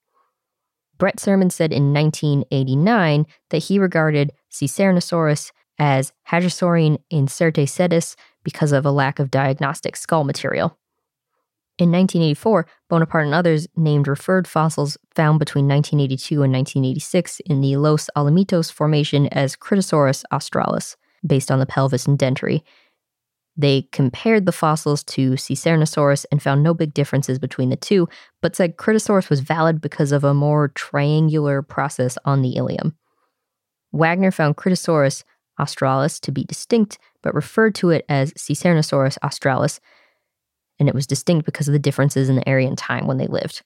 Brett 0.99 1.17
Surman 1.17 1.51
said 1.51 1.73
in 1.73 1.95
1989 1.95 3.27
that 3.49 3.65
he 3.65 3.79
regarded 3.79 4.33
Secernosaurus 4.51 5.51
as 5.79 6.13
Hadrosaurine 6.29 6.99
incertae 7.11 7.65
sedis 7.65 8.17
because 8.45 8.73
of 8.73 8.85
a 8.85 8.91
lack 8.91 9.19
of 9.19 9.31
diagnostic 9.31 9.97
skull 9.97 10.25
material. 10.25 10.77
In 11.79 11.91
1984, 11.91 12.67
Bonaparte 12.91 13.25
and 13.25 13.35
others 13.35 13.67
named 13.75 14.07
referred 14.07 14.47
fossils 14.47 14.99
found 15.15 15.39
between 15.39 15.67
1982 15.67 16.43
and 16.43 16.53
1986 16.53 17.41
in 17.47 17.63
the 17.63 17.79
Los 17.79 18.11
Alamitos 18.15 18.71
Formation 18.71 19.27
as 19.29 19.57
Kritosaurus 19.57 20.23
australis, 20.31 20.99
based 21.27 21.51
on 21.51 21.59
the 21.59 21.65
pelvis 21.65 22.07
and 22.07 22.19
dentary. 22.19 22.63
They 23.61 23.83
compared 23.93 24.47
the 24.47 24.53
fossils 24.53 25.05
to 25.05 25.33
Secernosaurus 25.33 26.25
and 26.33 26.43
found 26.43 26.63
no 26.63 26.73
big 26.73 26.95
differences 26.95 27.39
between 27.39 27.69
the 27.69 27.77
two, 27.77 28.09
but 28.41 28.57
said 28.57 28.79
Kritosaurus 28.79 29.29
was 29.29 29.41
valid 29.41 29.83
because 29.83 30.13
of 30.13 30.25
a 30.25 30.33
more 30.33 30.69
triangular 30.69 31.61
process 31.61 32.17
on 32.25 32.41
the 32.41 32.57
ilium. 32.57 32.97
Wagner 33.93 34.31
found 34.31 34.57
Kritosaurus 34.57 35.25
australis 35.59 36.19
to 36.21 36.33
be 36.33 36.45
distinct, 36.45 36.99
but 37.23 37.35
referred 37.35 37.75
to 37.75 37.91
it 37.91 38.07
as 38.09 38.33
Secernosaurus 38.33 39.19
australis 39.23 39.79
and 40.79 40.89
it 40.89 40.95
was 40.95 41.07
distinct 41.07 41.45
because 41.45 41.69
of 41.69 41.73
the 41.73 41.79
differences 41.79 42.31
in 42.31 42.37
the 42.37 42.49
area 42.49 42.67
and 42.67 42.79
time 42.79 43.07
when 43.07 43.19
they 43.19 43.27
lived. 43.27 43.61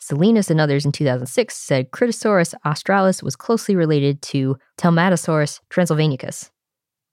Salinas 0.00 0.50
and 0.50 0.60
others 0.60 0.84
in 0.84 0.90
2006 0.90 1.54
said 1.54 1.92
Kritosaurus 1.92 2.52
australis 2.64 3.22
was 3.22 3.36
closely 3.36 3.76
related 3.76 4.20
to 4.22 4.58
Telmatosaurus 4.76 5.60
transylvanicus. 5.70 6.50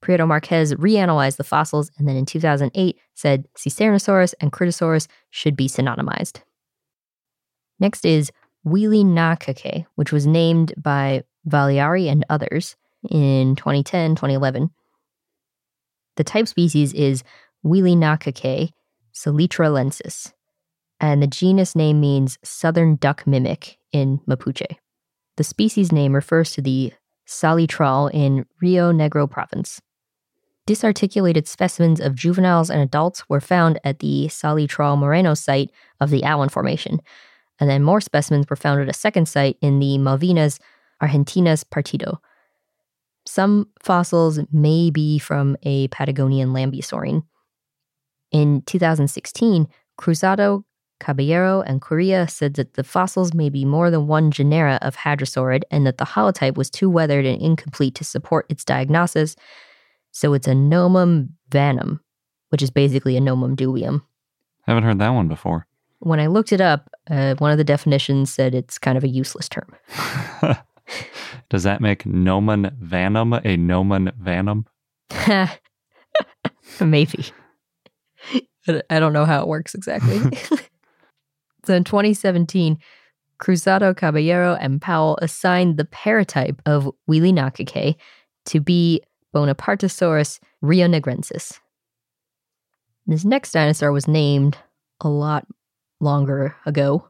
Prieto 0.02 0.26
Marquez 0.26 0.74
reanalyzed 0.74 1.36
the 1.36 1.44
fossils 1.44 1.90
and 1.98 2.08
then 2.08 2.16
in 2.16 2.26
2008 2.26 2.98
said 3.14 3.46
Secernosaurus 3.56 4.34
and 4.40 4.52
Kritosaurus 4.52 5.08
should 5.30 5.56
be 5.56 5.68
synonymized. 5.68 6.42
Next 7.78 8.04
is 8.04 8.30
Willinakaqe, 8.66 9.86
which 9.94 10.12
was 10.12 10.26
named 10.26 10.74
by 10.76 11.22
Valieri 11.44 12.08
and 12.08 12.24
others 12.28 12.76
in 13.10 13.56
2010 13.56 14.16
2011. 14.16 14.70
The 16.16 16.24
type 16.24 16.48
species 16.48 16.92
is 16.92 17.22
Willinakaqe, 17.64 18.70
Salitralensis, 19.14 20.32
and 21.00 21.22
the 21.22 21.26
genus 21.26 21.76
name 21.76 22.00
means 22.00 22.38
southern 22.42 22.96
duck 22.96 23.26
mimic 23.26 23.78
in 23.92 24.20
Mapuche. 24.26 24.76
The 25.36 25.44
species 25.44 25.92
name 25.92 26.14
refers 26.14 26.52
to 26.52 26.62
the 26.62 26.92
salitral 27.26 28.10
in 28.12 28.46
Rio 28.60 28.92
Negro 28.92 29.30
province. 29.30 29.80
Disarticulated 30.66 31.46
specimens 31.46 32.00
of 32.00 32.14
juveniles 32.14 32.70
and 32.70 32.80
adults 32.80 33.28
were 33.28 33.40
found 33.40 33.78
at 33.84 34.00
the 34.00 34.26
Salitral 34.26 34.98
Moreno 34.98 35.34
site 35.34 35.70
of 36.00 36.10
the 36.10 36.24
Allen 36.24 36.48
Formation, 36.48 37.00
and 37.60 37.70
then 37.70 37.82
more 37.82 38.00
specimens 38.00 38.46
were 38.50 38.56
found 38.56 38.80
at 38.80 38.88
a 38.88 38.92
second 38.92 39.28
site 39.28 39.56
in 39.60 39.78
the 39.78 39.96
Malvinas 39.98 40.58
Argentinas 41.02 41.64
Partido. 41.64 42.18
Some 43.26 43.68
fossils 43.82 44.40
may 44.52 44.90
be 44.90 45.18
from 45.18 45.56
a 45.62 45.88
Patagonian 45.88 46.50
lambeosaurine. 46.50 47.22
In 48.32 48.62
2016, 48.62 49.68
Cruzado, 49.98 50.64
Caballero, 51.00 51.62
and 51.62 51.80
Correa 51.80 52.28
said 52.28 52.54
that 52.54 52.74
the 52.74 52.84
fossils 52.84 53.34
may 53.34 53.48
be 53.48 53.64
more 53.64 53.90
than 53.90 54.06
one 54.06 54.30
genera 54.30 54.78
of 54.82 54.96
hadrosaurid 54.96 55.62
and 55.70 55.86
that 55.86 55.98
the 55.98 56.04
holotype 56.04 56.56
was 56.56 56.70
too 56.70 56.88
weathered 56.88 57.26
and 57.26 57.40
incomplete 57.40 57.94
to 57.96 58.04
support 58.04 58.46
its 58.48 58.64
diagnosis, 58.64 59.36
so 60.12 60.32
it's 60.32 60.48
a 60.48 60.54
nomen 60.54 61.36
vanum, 61.50 62.00
which 62.48 62.62
is 62.62 62.70
basically 62.70 63.16
a 63.16 63.20
nomen 63.20 63.56
dubium. 63.56 64.02
Haven't 64.62 64.84
heard 64.84 64.98
that 64.98 65.10
one 65.10 65.28
before. 65.28 65.66
When 66.00 66.20
I 66.20 66.26
looked 66.26 66.52
it 66.52 66.60
up, 66.60 66.90
uh, 67.10 67.34
one 67.36 67.52
of 67.52 67.58
the 67.58 67.64
definitions 67.64 68.32
said 68.32 68.54
it's 68.54 68.78
kind 68.78 68.98
of 68.98 69.04
a 69.04 69.08
useless 69.08 69.48
term. 69.48 69.74
Does 71.48 71.62
that 71.62 71.80
make 71.80 72.06
nomen 72.06 72.76
vanum 72.80 73.32
a 73.32 73.56
nomen 73.56 74.12
vanum? 74.18 74.66
Maybe. 76.80 77.26
I 78.90 78.98
don't 78.98 79.12
know 79.12 79.24
how 79.24 79.42
it 79.42 79.48
works 79.48 79.74
exactly. 79.74 80.20
So 81.66 81.74
in 81.74 81.84
2017, 81.84 82.78
Cruzado 83.38 83.94
Caballero 83.94 84.56
and 84.60 84.80
Powell 84.80 85.18
assigned 85.20 85.76
the 85.76 85.84
paratype 85.84 86.58
of 86.64 86.90
Willinakaqe 87.08 87.96
to 88.46 88.60
be 88.60 89.02
Bonapartesaurus 89.34 90.38
rionegrensis. 90.62 91.58
This 93.06 93.24
next 93.24 93.52
dinosaur 93.52 93.92
was 93.92 94.08
named 94.08 94.56
a 95.00 95.08
lot 95.08 95.46
longer 96.00 96.56
ago. 96.64 97.08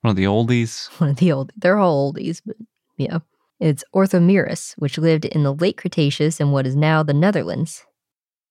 One 0.00 0.10
of 0.10 0.16
the 0.16 0.24
oldies. 0.24 0.88
One 1.00 1.10
of 1.10 1.16
the 1.16 1.32
old. 1.32 1.52
They're 1.56 1.78
all 1.78 2.12
oldies, 2.12 2.42
but 2.44 2.56
yeah. 2.96 3.18
It's 3.60 3.84
Orthomerus, 3.94 4.74
which 4.78 4.98
lived 4.98 5.24
in 5.24 5.44
the 5.44 5.54
late 5.54 5.76
Cretaceous 5.76 6.40
in 6.40 6.50
what 6.50 6.66
is 6.66 6.74
now 6.74 7.02
the 7.02 7.14
Netherlands. 7.14 7.84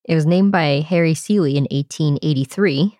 It 0.05 0.15
was 0.15 0.25
named 0.25 0.51
by 0.51 0.79
Harry 0.87 1.13
Seeley 1.13 1.57
in 1.57 1.65
1883, 1.65 2.97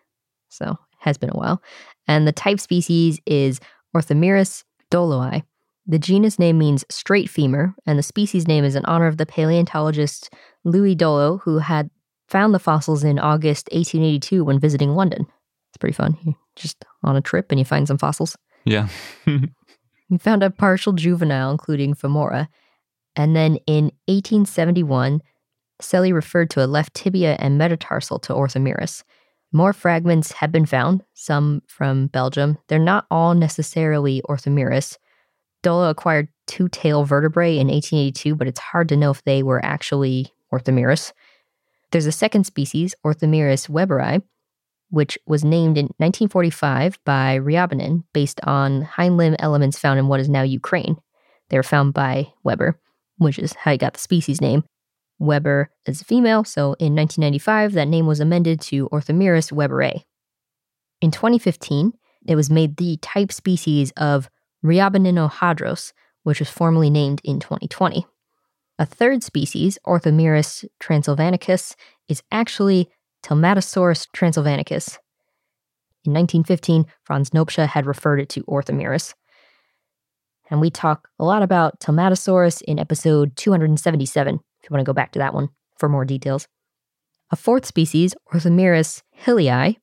so 0.50 0.72
it 0.72 0.78
has 1.00 1.18
been 1.18 1.32
a 1.32 1.38
while. 1.38 1.62
And 2.08 2.28
the 2.28 2.32
type 2.32 2.60
species 2.60 3.20
is 3.26 3.60
Orthomerus 3.96 4.64
dolloi. 4.92 5.44
The 5.86 6.00
genus 6.00 6.40
name 6.40 6.58
means 6.58 6.86
straight 6.90 7.30
femur, 7.30 7.76
and 7.86 8.00
the 8.00 8.04
species 8.04 8.48
name 8.48 8.64
is 8.64 8.76
in 8.76 8.86
honor 8.86 9.08
of 9.08 9.18
the 9.18 9.26
paleontologist 9.26 10.30
Louis 10.64 10.96
Dollo, 10.96 11.40
who 11.40 11.58
had 11.58 11.90
found 12.30 12.54
the 12.54 12.60
fossils 12.60 13.04
in 13.04 13.20
August 13.20 13.68
1882 13.72 14.46
when 14.46 14.60
visiting 14.60 14.96
London. 14.96 15.28
It's 15.70 15.78
pretty 15.78 15.94
fun. 15.94 16.18
You're 16.24 16.36
just 16.56 16.86
on 17.04 17.16
a 17.16 17.22
trip 17.22 17.52
and 17.52 17.60
you 17.60 17.66
find 17.66 17.88
some 17.88 17.98
fossils. 17.98 18.38
Yeah. 18.64 18.88
he 19.26 20.18
found 20.20 20.42
a 20.42 20.50
partial 20.50 20.94
juvenile, 20.94 21.52
including 21.52 21.96
femora. 21.96 22.48
And 23.16 23.36
then 23.36 23.58
in 23.68 23.86
1871, 24.08 25.22
Seeley 25.82 26.14
referred 26.14 26.50
to 26.52 26.64
a 26.64 26.68
left 26.68 26.94
tibia 26.94 27.36
and 27.40 27.58
metatarsal 27.58 28.20
to 28.20 28.34
Orthomerus. 28.34 29.04
More 29.56 29.72
fragments 29.72 30.32
have 30.32 30.52
been 30.52 30.66
found, 30.66 31.04
some 31.14 31.62
from 31.68 32.08
Belgium. 32.08 32.58
They're 32.68 32.80
not 32.80 33.06
all 33.12 33.36
necessarily 33.36 34.24
Orthomerus. 34.28 34.98
Dollo 35.62 35.92
acquired 35.92 36.28
two 36.48 36.68
tail 36.70 37.04
vertebrae 37.04 37.60
in 37.60 37.68
1882, 37.68 38.36
but 38.36 38.48
it's 38.48 38.60
hard 38.60 38.90
to 38.90 38.98
know 38.98 39.12
if 39.12 39.24
they 39.24 39.44
were 39.44 39.64
actually 39.64 40.34
Orthomerus. 40.52 41.14
There's 41.92 42.08
a 42.08 42.12
second 42.12 42.46
species, 42.46 42.96
Orthomerus 43.06 43.70
weberi, 43.70 44.24
which 44.90 45.20
was 45.28 45.46
named 45.46 45.78
in 45.78 45.86
1945 45.98 46.98
by 47.06 47.38
Ryabinin 47.38 48.04
based 48.12 48.40
on 48.46 48.82
hind 48.82 49.18
limb 49.18 49.36
elements 49.38 49.78
found 49.78 50.00
in 50.00 50.08
what 50.08 50.20
is 50.20 50.30
now 50.30 50.42
Ukraine. 50.42 50.98
They 51.50 51.58
were 51.58 51.64
found 51.64 51.94
by 51.94 52.34
Weber, 52.44 52.80
which 53.18 53.38
is 53.38 53.54
how 53.54 53.72
he 53.72 53.78
got 53.78 53.94
the 53.94 54.00
species 54.00 54.42
name. 54.42 54.64
Weber 55.24 55.70
as 55.88 56.02
a 56.02 56.06
female, 56.06 56.44
so 56.44 56.74
in 56.80 56.96
1995, 56.96 57.74
that 57.74 57.88
name 57.88 58.06
was 58.06 58.20
amended 58.20 58.62
to 58.62 58.90
Orthomerus 58.90 59.52
weberi. 59.52 60.04
In 61.02 61.12
2015, 61.12 61.94
it 62.28 62.36
was 62.36 62.50
made 62.50 62.78
the 62.78 62.98
type 62.98 63.32
species 63.32 63.92
of 63.98 64.30
Riabininohadros, 64.64 65.94
which 66.24 66.40
was 66.40 66.50
formally 66.50 66.90
named 66.90 67.22
in 67.24 67.40
2020. 67.40 68.06
A 68.80 68.86
third 68.86 69.24
species, 69.24 69.78
Orthomerus 69.86 70.66
transylvanicus, 70.80 71.76
is 72.08 72.24
actually 72.32 72.90
Telmatosaurus 73.24 74.08
transylvanicus. 74.14 74.98
In 76.06 76.14
1915, 76.14 76.86
Franz 77.04 77.30
Nopcsa 77.30 77.68
had 77.68 77.86
referred 77.86 78.20
it 78.20 78.30
to 78.30 78.44
Orthomerus. 78.44 79.14
And 80.50 80.60
we 80.60 80.70
talk 80.70 81.08
a 81.20 81.24
lot 81.24 81.42
about 81.42 81.80
Telmatosaurus 81.80 82.62
in 82.64 82.80
episode 82.80 83.36
277 83.36 84.40
if 84.64 84.70
you 84.70 84.74
want 84.74 84.86
to 84.86 84.90
go 84.90 84.94
back 84.94 85.12
to 85.12 85.20
that 85.20 85.34
one 85.34 85.50
for 85.78 85.90
more 85.90 86.06
details. 86.06 86.48
A 87.32 87.36
fourth 87.36 87.66
species, 87.66 88.16
Orthomerus 88.34 89.02
hillei, 89.26 89.78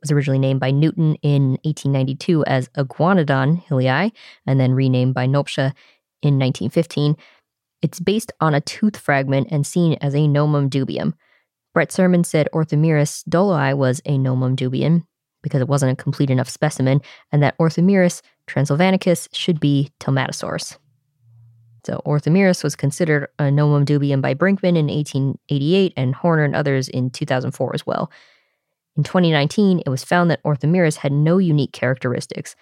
was 0.00 0.10
originally 0.10 0.38
named 0.38 0.60
by 0.60 0.70
Newton 0.70 1.16
in 1.22 1.58
1892 1.62 2.44
as 2.44 2.68
Iguanodon 2.76 3.64
hillei 3.66 4.10
and 4.46 4.60
then 4.60 4.74
renamed 4.74 5.14
by 5.14 5.26
Nopcsa 5.26 5.72
in 6.22 6.38
1915. 6.38 7.16
It's 7.82 8.00
based 8.00 8.32
on 8.40 8.54
a 8.54 8.60
tooth 8.60 8.96
fragment 8.96 9.48
and 9.50 9.66
seen 9.66 9.94
as 10.00 10.14
a 10.14 10.26
nomen 10.26 10.68
dubium. 10.68 11.12
Brett 11.72 11.90
Surman 11.90 12.24
said 12.24 12.48
Orthomerus 12.52 13.24
dolloi 13.28 13.76
was 13.76 14.00
a 14.04 14.16
nomen 14.16 14.56
dubium 14.56 15.04
because 15.42 15.60
it 15.60 15.68
wasn't 15.68 15.92
a 15.92 16.02
complete 16.02 16.30
enough 16.30 16.48
specimen, 16.48 17.02
and 17.30 17.42
that 17.42 17.56
Orthomerus 17.58 18.22
transylvanicus 18.46 19.28
should 19.32 19.60
be 19.60 19.90
Telmatosaurus. 20.00 20.78
So 21.84 22.00
Orthomerus 22.06 22.64
was 22.64 22.76
considered 22.76 23.28
a 23.38 23.50
nomen 23.50 23.84
dubium 23.84 24.22
by 24.22 24.34
Brinkman 24.34 24.76
in 24.76 24.86
1888 24.86 25.92
and 25.96 26.14
Horner 26.14 26.44
and 26.44 26.56
others 26.56 26.88
in 26.88 27.10
2004 27.10 27.72
as 27.74 27.86
well. 27.86 28.10
In 28.96 29.02
2019, 29.02 29.82
it 29.84 29.90
was 29.90 30.04
found 30.04 30.30
that 30.30 30.42
Orthomerus 30.44 30.96
had 30.96 31.12
no 31.12 31.38
unique 31.38 31.72
characteristics. 31.72 32.56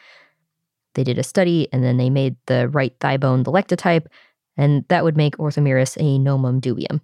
They 0.95 1.05
did 1.05 1.19
a 1.19 1.23
study 1.23 1.69
and 1.73 1.85
then 1.85 1.99
they 1.99 2.11
made 2.11 2.37
the 2.47 2.69
right 2.69 2.95
thigh 3.01 3.17
bone 3.17 3.45
the 3.45 3.53
lectotype, 3.53 4.09
and 4.57 4.85
that 4.89 5.05
would 5.05 5.17
make 5.17 5.37
Orthomerus 5.37 5.97
a 6.01 6.19
nomen 6.19 6.61
dubium. 6.61 7.01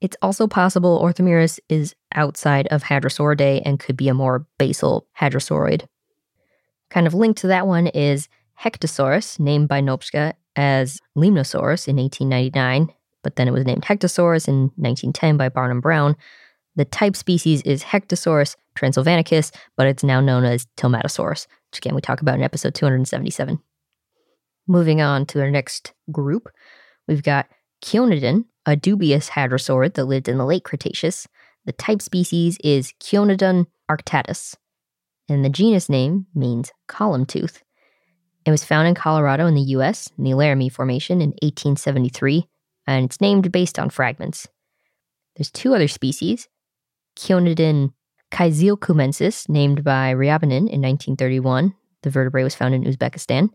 It's 0.00 0.16
also 0.22 0.46
possible 0.46 1.00
Orthomerus 1.00 1.60
is 1.68 1.94
outside 2.14 2.66
of 2.68 2.84
Hadrosauridae 2.84 3.62
and 3.64 3.78
could 3.78 3.96
be 3.96 4.08
a 4.08 4.14
more 4.14 4.46
basal 4.58 5.06
hadrosauroid. 5.20 5.86
Kind 6.90 7.06
of 7.06 7.14
linked 7.14 7.40
to 7.40 7.48
that 7.48 7.66
one 7.66 7.86
is 7.88 8.28
Hecatasaurus, 8.60 9.38
named 9.38 9.68
by 9.68 9.80
Nopcsa 9.80 10.34
as 10.56 11.00
Limnosaurus 11.16 11.88
in 11.88 11.96
1899, 11.96 12.92
but 13.22 13.36
then 13.36 13.48
it 13.48 13.52
was 13.52 13.64
named 13.64 13.82
Hecatasaurus 13.82 14.48
in 14.48 14.70
1910 14.76 15.36
by 15.36 15.48
Barnum 15.48 15.80
Brown. 15.80 16.16
The 16.76 16.84
type 16.84 17.16
species 17.16 17.62
is 17.62 17.84
Hecatasaurus 17.84 18.56
transylvanicus, 18.74 19.52
but 19.76 19.86
it's 19.86 20.02
now 20.02 20.20
known 20.20 20.44
as 20.44 20.66
Telmatosaurus, 20.76 21.46
which 21.70 21.78
again 21.78 21.94
we 21.94 22.00
talk 22.00 22.20
about 22.20 22.36
in 22.36 22.42
episode 22.42 22.74
277. 22.74 23.58
Moving 24.66 25.00
on 25.00 25.26
to 25.26 25.40
our 25.40 25.50
next 25.50 25.92
group, 26.10 26.48
we've 27.06 27.22
got 27.22 27.48
Cionodon, 27.84 28.44
a 28.64 28.76
dubious 28.76 29.30
hadrosaurid 29.30 29.94
that 29.94 30.04
lived 30.04 30.28
in 30.28 30.38
the 30.38 30.46
late 30.46 30.64
Cretaceous. 30.64 31.26
The 31.64 31.72
type 31.72 32.00
species 32.00 32.58
is 32.62 32.92
Cionodon 33.00 33.66
arctatus, 33.90 34.54
and 35.28 35.44
the 35.44 35.50
genus 35.50 35.88
name 35.88 36.26
means 36.34 36.72
column 36.86 37.26
tooth. 37.26 37.62
It 38.44 38.50
was 38.50 38.64
found 38.64 38.88
in 38.88 38.94
Colorado 38.94 39.46
in 39.46 39.54
the 39.54 39.60
US 39.76 40.10
in 40.18 40.24
the 40.24 40.34
Laramie 40.34 40.68
Formation 40.68 41.20
in 41.20 41.30
1873, 41.42 42.48
and 42.86 43.04
it's 43.04 43.20
named 43.20 43.52
based 43.52 43.78
on 43.78 43.90
fragments. 43.90 44.48
There's 45.36 45.50
two 45.50 45.74
other 45.74 45.88
species, 45.88 46.48
Cionodon 47.16 47.92
kizilkumensis, 48.32 49.48
named 49.48 49.84
by 49.84 50.12
Ryabinin 50.12 50.68
in 50.68 50.80
1931. 50.80 51.74
The 52.02 52.10
vertebrae 52.10 52.42
was 52.42 52.54
found 52.54 52.74
in 52.74 52.84
Uzbekistan, 52.84 53.50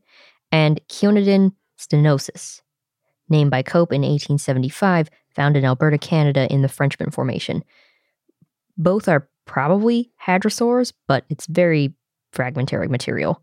and 0.52 0.80
Cionodon 0.88 1.52
stenopsis, 1.78 2.62
named 3.30 3.52
by 3.52 3.62
Cope 3.64 3.92
in 3.92 4.02
1875, 4.02 5.10
found 5.36 5.58
in 5.58 5.66
Alberta, 5.66 5.98
Canada 5.98 6.52
in 6.52 6.62
the 6.62 6.70
Frenchman 6.70 7.12
Formation. 7.12 7.64
Both 8.78 9.08
are 9.08 9.28
probably 9.46 10.12
hadrosaurs, 10.26 10.94
but 11.08 11.26
it's 11.30 11.46
very 11.48 11.94
fragmentary 12.32 12.88
material. 12.88 13.42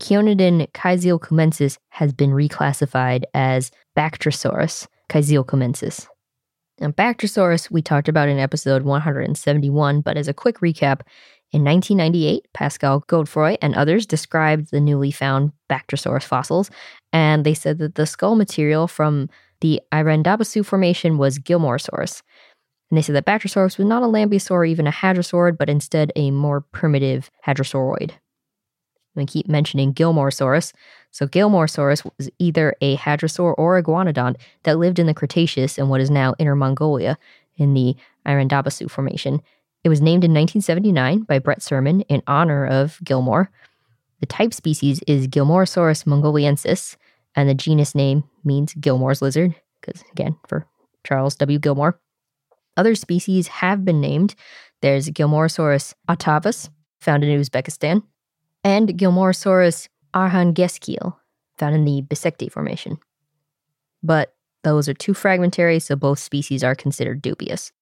Cionodon 0.00 0.66
kizilkumensis 0.72 1.76
has 1.90 2.12
been 2.12 2.30
reclassified 2.30 3.24
as 3.34 3.70
Bactrosaurus 3.96 4.86
kizilkumensis. 5.10 6.08
Now, 6.80 6.88
Bactrosaurus 6.88 7.70
we 7.70 7.82
talked 7.82 8.08
about 8.08 8.30
in 8.30 8.38
episode 8.38 8.82
171, 8.82 10.00
but 10.00 10.16
as 10.16 10.26
a 10.26 10.34
quick 10.34 10.58
recap, 10.60 11.02
in 11.52 11.64
1998, 11.64 12.46
Pascal 12.54 13.02
Godefroit 13.02 13.58
and 13.60 13.74
others 13.74 14.06
described 14.06 14.70
the 14.70 14.80
newly 14.80 15.10
found 15.10 15.52
Bactrosaurus 15.68 16.22
fossils, 16.22 16.70
and 17.12 17.44
they 17.44 17.54
said 17.54 17.78
that 17.78 17.96
the 17.96 18.06
skull 18.06 18.36
material 18.36 18.86
from 18.86 19.28
the 19.60 19.80
Iren 19.92 20.22
Dabasu 20.22 20.64
Formation 20.64 21.18
was 21.18 21.38
Gilmoresaurus. 21.38 22.22
And 22.90 22.96
they 22.96 23.02
said 23.02 23.16
that 23.16 23.26
Bactrosaurus 23.26 23.76
was 23.76 23.86
not 23.86 24.02
a 24.02 24.06
lambeosaur 24.06 24.52
or 24.52 24.64
even 24.64 24.86
a 24.86 24.92
hadrosaurid, 24.92 25.58
but 25.58 25.68
instead 25.68 26.12
a 26.16 26.30
more 26.30 26.60
primitive 26.60 27.30
hadrosauroid. 27.46 28.12
I 29.20 29.26
keep 29.26 29.48
mentioning 29.48 29.94
Gilmoresaurus. 29.94 30.72
So 31.10 31.26
Gilmoresaurus 31.26 32.08
was 32.16 32.30
either 32.38 32.74
a 32.80 32.96
hadrosaur 32.96 33.54
or 33.56 33.76
a 33.76 33.82
iguanodont 33.82 34.36
that 34.62 34.78
lived 34.78 34.98
in 34.98 35.06
the 35.06 35.14
Cretaceous 35.14 35.78
in 35.78 35.88
what 35.88 36.00
is 36.00 36.10
now 36.10 36.34
Inner 36.38 36.56
Mongolia 36.56 37.18
in 37.56 37.74
the 37.74 37.96
Iren 38.26 38.48
Dabasu 38.48 38.90
Formation. 38.90 39.42
It 39.82 39.88
was 39.88 40.00
named 40.00 40.24
in 40.24 40.32
1979 40.32 41.22
by 41.22 41.38
Brett 41.38 41.60
Surman 41.60 42.02
in 42.08 42.22
honor 42.26 42.66
of 42.66 42.98
Gilmore. 43.02 43.50
The 44.20 44.26
type 44.26 44.52
species 44.52 45.00
is 45.06 45.26
Gilmoresaurus 45.26 46.04
mongoliensis, 46.04 46.96
and 47.34 47.48
the 47.48 47.54
genus 47.54 47.94
name 47.94 48.24
means 48.44 48.74
Gilmore's 48.74 49.22
lizard, 49.22 49.54
because 49.80 50.02
again, 50.12 50.36
for 50.46 50.66
Charles 51.04 51.34
W. 51.36 51.58
Gilmore. 51.58 51.98
Other 52.76 52.94
species 52.94 53.48
have 53.48 53.84
been 53.84 54.00
named. 54.00 54.34
There's 54.82 55.08
Gilmoresaurus 55.08 55.94
autavus, 56.08 56.68
found 57.00 57.24
in 57.24 57.40
Uzbekistan, 57.40 58.02
and 58.64 58.88
Gilmoresaurus 58.90 59.88
arkhangelskyi, 60.14 61.14
found 61.58 61.74
in 61.74 61.84
the 61.84 62.02
Bisekti 62.02 62.50
Formation. 62.50 62.98
But 64.02 64.34
those 64.64 64.88
are 64.88 64.94
too 64.94 65.14
fragmentary, 65.14 65.78
so 65.78 65.96
both 65.96 66.18
species 66.18 66.62
are 66.64 66.74
considered 66.74 67.22
dubious. 67.22 67.72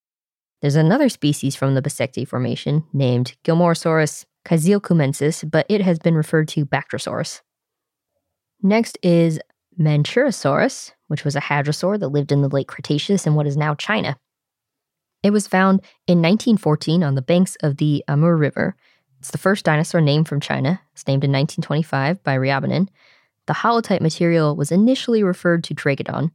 There's 0.60 0.76
another 0.76 1.08
species 1.08 1.54
from 1.54 1.74
the 1.74 1.82
Bisekti 1.82 2.26
Formation 2.26 2.84
named 2.92 3.36
Gilmoresaurus 3.44 4.24
kizilkumensis, 4.44 5.48
but 5.48 5.66
it 5.68 5.80
has 5.80 5.98
been 5.98 6.14
referred 6.14 6.48
to 6.48 6.66
Bactrosaurus. 6.66 7.42
Next 8.62 8.98
is 9.02 9.38
Mandschurosaurus, 9.78 10.92
which 11.06 11.24
was 11.24 11.36
a 11.36 11.40
hadrosaur 11.40 11.98
that 12.00 12.08
lived 12.08 12.32
in 12.32 12.42
the 12.42 12.48
late 12.48 12.66
Cretaceous 12.66 13.26
in 13.26 13.34
what 13.34 13.46
is 13.46 13.56
now 13.56 13.74
China. 13.74 14.16
It 15.22 15.30
was 15.30 15.46
found 15.46 15.80
in 16.06 16.18
1914 16.22 17.02
on 17.02 17.14
the 17.14 17.22
banks 17.22 17.56
of 17.62 17.76
the 17.76 18.04
Amur 18.08 18.36
River. 18.36 18.76
It's 19.18 19.30
the 19.30 19.38
first 19.38 19.64
dinosaur 19.64 20.00
named 20.00 20.28
from 20.28 20.40
China. 20.40 20.80
It's 20.92 21.06
named 21.06 21.24
in 21.24 21.32
1925 21.32 22.22
by 22.22 22.36
Ryabinin. 22.36 22.88
The 23.46 23.54
holotype 23.54 24.00
material 24.00 24.54
was 24.54 24.70
initially 24.70 25.22
referred 25.22 25.64
to 25.64 25.74
Trachodon. 25.74 26.30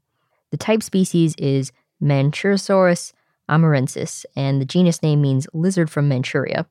The 0.52 0.58
type 0.58 0.84
species 0.84 1.36
is 1.38 1.72
Mandschurosaurus 2.02 3.14
amurensis, 3.50 4.26
and 4.36 4.60
the 4.60 4.66
genus 4.66 5.02
name 5.02 5.22
means 5.22 5.48
lizard 5.54 5.90
from 5.90 6.08
Manchuria. 6.08 6.66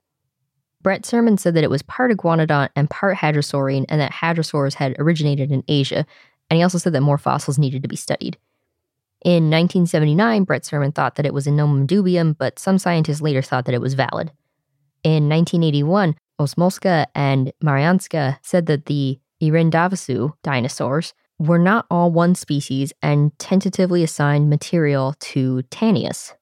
Brett 0.83 1.03
Surman 1.03 1.39
said 1.39 1.55
that 1.55 1.65
it 1.65 1.71
was 1.71 1.83
part 1.83 2.11
iguanodont 2.11 2.71
and 2.75 2.91
part 2.91 3.17
hadrosaurine, 3.17 3.85
and 3.89 4.01
that 4.01 4.13
hadrosaurs 4.13 4.75
had 4.75 4.97
originated 4.99 5.53
in 5.53 5.63
Asia, 5.69 6.05
and 6.51 6.57
he 6.57 6.63
also 6.63 6.79
said 6.79 6.93
that 6.93 7.01
more 7.03 7.19
fossils 7.19 7.59
needed 7.59 7.83
to 7.83 7.89
be 7.89 7.97
studied. 7.97 8.37
In 9.25 9.45
1979, 9.45 10.43
Brett 10.43 10.65
Surman 10.65 10.93
thought 10.93 11.15
that 11.15 11.27
it 11.27 11.33
was 11.33 11.47
a 11.47 11.53
nomen 11.53 11.87
dubium, 11.87 12.37
but 12.37 12.59
some 12.59 12.79
scientists 12.79 13.21
later 13.21 13.41
thought 13.41 13.67
that 13.67 13.75
it 13.75 13.81
was 13.81 13.95
valid. 13.95 14.33
In 15.05 15.29
1981, 15.29 16.17
Osmolska 16.41 17.07
and 17.15 17.53
Marianska 17.61 18.39
said 18.43 18.67
that 18.67 18.87
the 18.87 19.19
Iren 19.43 19.71
Dabasu 19.71 20.33
dinosaurs 20.43 21.13
were 21.39 21.59
not 21.59 21.87
all 21.91 22.13
one 22.13 22.35
species 22.35 22.93
and 23.03 23.37
tentatively 23.39 24.05
assigned 24.05 24.49
material 24.49 25.15
to 25.19 25.63
Tanius. 25.71 26.35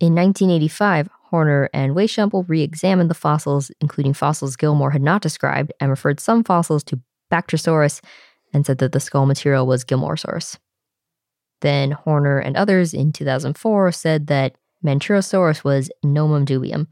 In 0.00 0.14
1985, 0.14 1.08
Horner 1.30 1.68
and 1.72 1.94
Weishampel 1.94 2.44
re 2.48 2.62
examined 2.62 3.10
the 3.10 3.14
fossils, 3.14 3.70
including 3.80 4.14
fossils 4.14 4.56
Gilmore 4.56 4.90
had 4.90 5.02
not 5.02 5.22
described, 5.22 5.72
and 5.80 5.90
referred 5.90 6.20
some 6.20 6.44
fossils 6.44 6.84
to 6.84 7.00
Bactrosaurus 7.30 8.00
and 8.52 8.64
said 8.64 8.78
that 8.78 8.92
the 8.92 9.00
skull 9.00 9.26
material 9.26 9.66
was 9.66 9.84
Gilmoresaurus. 9.84 10.58
Then 11.60 11.90
Horner 11.92 12.38
and 12.38 12.56
others 12.56 12.94
in 12.94 13.12
2004 13.12 13.92
said 13.92 14.26
that 14.28 14.56
Mandschurosaurus 14.84 15.64
was 15.64 15.90
Nomen 16.04 16.46
dubium. 16.46 16.86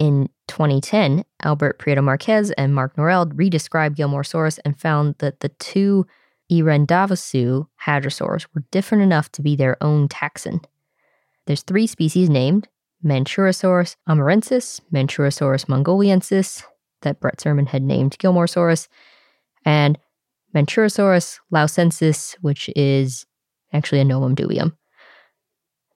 In 0.00 0.30
2010, 0.48 1.24
Albert 1.44 1.78
Prieto 1.78 2.02
Marquez 2.02 2.50
and 2.52 2.74
Mark 2.74 2.96
Norell 2.96 3.30
redescribed 3.34 3.96
Gilmoresaurus 3.96 4.58
and 4.64 4.80
found 4.80 5.14
that 5.18 5.40
the 5.40 5.50
two 5.50 6.06
Iren 6.50 6.86
Dabasu 6.86 7.66
hadrosaurs 7.84 8.46
were 8.54 8.64
different 8.70 9.02
enough 9.02 9.30
to 9.32 9.42
be 9.42 9.54
their 9.54 9.76
own 9.82 10.08
taxon. 10.08 10.64
There's 11.46 11.62
three 11.62 11.86
species 11.86 12.30
named 12.30 12.66
Mandschurosaurus 13.04 13.96
amurensis, 14.08 14.80
Mandschurosaurus 14.90 15.66
mongoliensis, 15.66 16.64
that 17.02 17.20
Brett 17.20 17.38
Surman 17.38 17.68
had 17.68 17.82
named 17.82 18.16
Gilmoresaurus, 18.18 18.88
and 19.66 19.98
Mandschurosaurus 20.54 21.40
laosensis, 21.52 22.36
which 22.40 22.70
is 22.74 23.26
actually 23.74 24.00
a 24.00 24.04
dubium. 24.04 24.72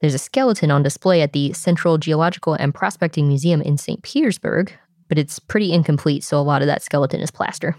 There's 0.05 0.13
a 0.13 0.19
skeleton 0.19 0.71
on 0.71 0.83
display 0.83 1.23
at 1.23 1.33
the 1.33 1.55
Central 1.55 1.97
Geological 1.97 2.53
and 2.53 2.75
Prospecting 2.75 3.27
Museum 3.27 3.63
in 3.63 3.79
St. 3.79 4.03
Petersburg, 4.03 4.71
but 5.09 5.17
it's 5.17 5.39
pretty 5.39 5.73
incomplete, 5.73 6.23
so 6.23 6.39
a 6.39 6.45
lot 6.45 6.61
of 6.61 6.67
that 6.67 6.83
skeleton 6.83 7.23
is 7.23 7.31
plaster. 7.31 7.75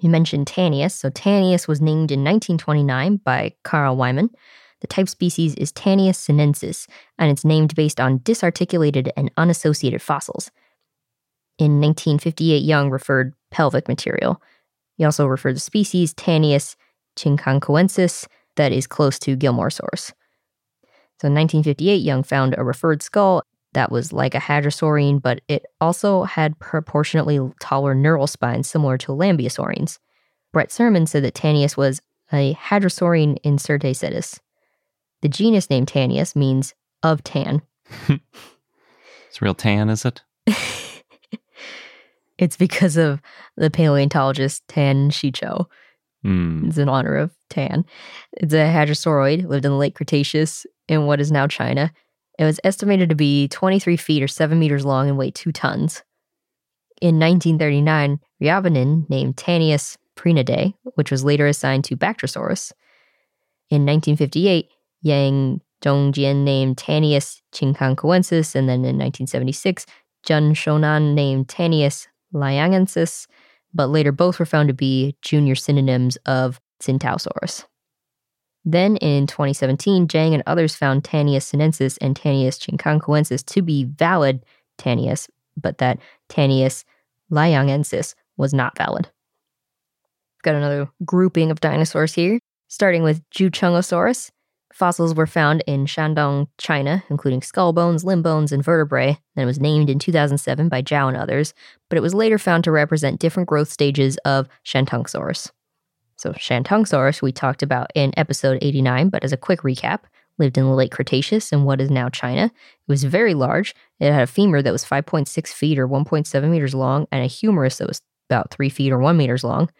You 0.00 0.10
mentioned 0.10 0.48
Tanius, 0.48 0.92
so 0.92 1.08
Tanius 1.08 1.66
was 1.66 1.80
named 1.80 2.12
in 2.12 2.22
1929 2.24 3.22
by 3.24 3.54
Carl 3.64 3.96
Wiman. 3.96 4.28
The 4.82 4.86
type 4.86 5.08
species 5.08 5.54
is 5.54 5.72
Tanius 5.72 6.16
sinensis, 6.16 6.86
and 7.18 7.30
it's 7.30 7.42
named 7.42 7.74
based 7.74 8.00
on 8.00 8.20
disarticulated 8.22 9.10
and 9.16 9.30
unassociated 9.38 10.02
fossils. 10.02 10.50
In 11.58 11.80
1958, 11.80 12.62
Young 12.62 12.90
referred 12.90 13.32
pelvic 13.50 13.88
material. 13.88 14.42
He 14.98 15.04
also 15.04 15.24
referred 15.24 15.56
the 15.56 15.60
species 15.60 16.12
Tanius 16.12 16.76
chinkankoensis 17.16 18.26
that 18.56 18.72
is 18.72 18.86
close 18.86 19.18
to 19.20 19.38
Gilmoresaurus. 19.38 20.12
So 21.20 21.26
in 21.26 21.34
1958, 21.34 21.96
Young 21.96 22.22
found 22.22 22.54
a 22.56 22.64
referred 22.64 23.02
skull 23.02 23.42
that 23.74 23.92
was 23.92 24.12
like 24.12 24.34
a 24.34 24.40
hadrosaurian, 24.40 25.20
but 25.20 25.40
it 25.48 25.66
also 25.80 26.22
had 26.22 26.58
proportionately 26.58 27.40
taller 27.60 27.94
neural 27.94 28.26
spines 28.26 28.68
similar 28.68 28.96
to 28.98 29.12
lambeosaurians. 29.12 29.98
Brett 30.52 30.70
Surman 30.70 31.06
said 31.06 31.24
that 31.24 31.34
Tanius 31.34 31.76
was 31.76 32.00
a 32.32 32.54
hadrosaurian 32.54 33.36
in 33.42 33.58
Cetus. 33.58 34.40
The 35.20 35.28
genus 35.28 35.68
name 35.68 35.86
Tanius 35.86 36.34
means 36.34 36.74
of 37.02 37.22
tan. 37.24 37.62
It's 39.28 39.42
real 39.42 39.54
tan, 39.54 39.90
is 39.90 40.06
it? 40.06 40.22
It's 42.38 42.56
because 42.56 42.96
of 42.96 43.20
the 43.56 43.70
paleontologist 43.70 44.66
Tan 44.68 45.10
Shicho. 45.10 45.66
Hmm. 46.22 46.68
It's 46.68 46.78
in 46.78 46.88
honor 46.88 47.16
of 47.16 47.32
Tan. 47.50 47.84
It's 48.32 48.54
a 48.54 48.72
hadrosauroid, 48.72 49.46
lived 49.46 49.64
in 49.64 49.72
the 49.72 49.76
late 49.76 49.94
Cretaceous 49.94 50.66
in 50.88 51.06
what 51.06 51.20
is 51.20 51.30
now 51.30 51.46
China. 51.46 51.92
It 52.38 52.44
was 52.44 52.60
estimated 52.64 53.08
to 53.08 53.14
be 53.14 53.48
23 53.48 53.96
feet 53.96 54.22
or 54.22 54.28
7 54.28 54.58
meters 54.58 54.84
long 54.84 55.08
and 55.08 55.18
weigh 55.18 55.30
2 55.30 55.52
tons. 55.52 56.02
In 57.00 57.18
1939, 57.18 58.18
Ryabinin 58.42 59.08
named 59.08 59.36
Tanius 59.36 59.96
prenidae, 60.16 60.74
which 60.94 61.10
was 61.10 61.24
later 61.24 61.46
assigned 61.46 61.84
to 61.84 61.96
Bactrosaurus. 61.96 62.72
In 63.70 63.84
1958, 63.86 64.68
Yang 65.02 65.60
Zhongjian 65.82 66.42
named 66.42 66.76
Tanius 66.76 67.40
chinkankoensis, 67.52 68.54
and 68.54 68.68
then 68.68 68.80
in 68.80 68.98
1976, 68.98 69.86
Jun 70.24 70.54
Shonan 70.54 71.14
named 71.14 71.48
Tanius 71.48 72.08
laiyangensis, 72.34 73.26
but 73.72 73.86
later 73.86 74.10
both 74.10 74.38
were 74.38 74.46
found 74.46 74.68
to 74.68 74.74
be 74.74 75.16
junior 75.22 75.54
synonyms 75.54 76.16
of 76.26 76.60
Tsintaosaurus. 76.80 77.64
Then 78.70 78.98
in 78.98 79.26
2017, 79.26 80.08
Jang 80.08 80.34
and 80.34 80.42
others 80.46 80.76
found 80.76 81.02
Tanius 81.02 81.44
sinensis 81.44 81.96
and 82.02 82.14
Tanius 82.14 82.58
chinkankoensis 82.58 83.42
to 83.46 83.62
be 83.62 83.84
valid 83.84 84.44
Tanius, 84.76 85.26
but 85.56 85.78
that 85.78 85.98
Tanius 86.28 86.84
laiyangensis 87.32 88.14
was 88.36 88.52
not 88.52 88.76
valid. 88.76 89.08
Got 90.42 90.54
another 90.56 90.90
grouping 91.02 91.50
of 91.50 91.60
dinosaurs 91.60 92.12
here, 92.12 92.40
starting 92.68 93.02
with 93.02 93.26
Zhuchengosaurus. 93.30 94.30
Fossils 94.74 95.14
were 95.14 95.26
found 95.26 95.64
in 95.66 95.86
Shandong, 95.86 96.46
China, 96.58 97.02
including 97.08 97.40
skull 97.40 97.72
bones, 97.72 98.04
limb 98.04 98.20
bones, 98.20 98.52
and 98.52 98.62
vertebrae, 98.62 99.18
and 99.34 99.42
it 99.42 99.46
was 99.46 99.58
named 99.58 99.88
in 99.88 99.98
2007 99.98 100.68
by 100.68 100.82
Zhao 100.82 101.08
and 101.08 101.16
others, 101.16 101.54
but 101.88 101.96
it 101.96 102.02
was 102.02 102.12
later 102.12 102.36
found 102.36 102.64
to 102.64 102.70
represent 102.70 103.18
different 103.18 103.48
growth 103.48 103.70
stages 103.70 104.18
of 104.26 104.46
Shantungosaurus. 104.66 105.52
So, 106.18 106.32
Shantungosaurus 106.32 107.22
we 107.22 107.30
talked 107.30 107.62
about 107.62 107.90
in 107.94 108.12
episode 108.16 108.58
89, 108.60 109.08
but 109.08 109.22
as 109.22 109.32
a 109.32 109.36
quick 109.36 109.60
recap, 109.60 110.00
lived 110.36 110.58
in 110.58 110.64
the 110.64 110.70
late 110.70 110.90
Cretaceous 110.90 111.52
in 111.52 111.64
what 111.64 111.80
is 111.80 111.90
now 111.90 112.08
China. 112.08 112.46
It 112.46 112.88
was 112.88 113.04
very 113.04 113.34
large. 113.34 113.74
It 114.00 114.12
had 114.12 114.22
a 114.22 114.26
femur 114.26 114.60
that 114.62 114.72
was 114.72 114.84
5.6 114.84 115.48
feet 115.48 115.78
or 115.78 115.88
1.7 115.88 116.50
meters 116.50 116.74
long, 116.74 117.06
and 117.12 117.22
a 117.22 117.26
humerus 117.26 117.78
that 117.78 117.88
was 117.88 118.02
about 118.28 118.50
3 118.50 118.68
feet 118.68 118.92
or 118.92 118.98
1 118.98 119.16
meters 119.16 119.44
long. 119.44 119.70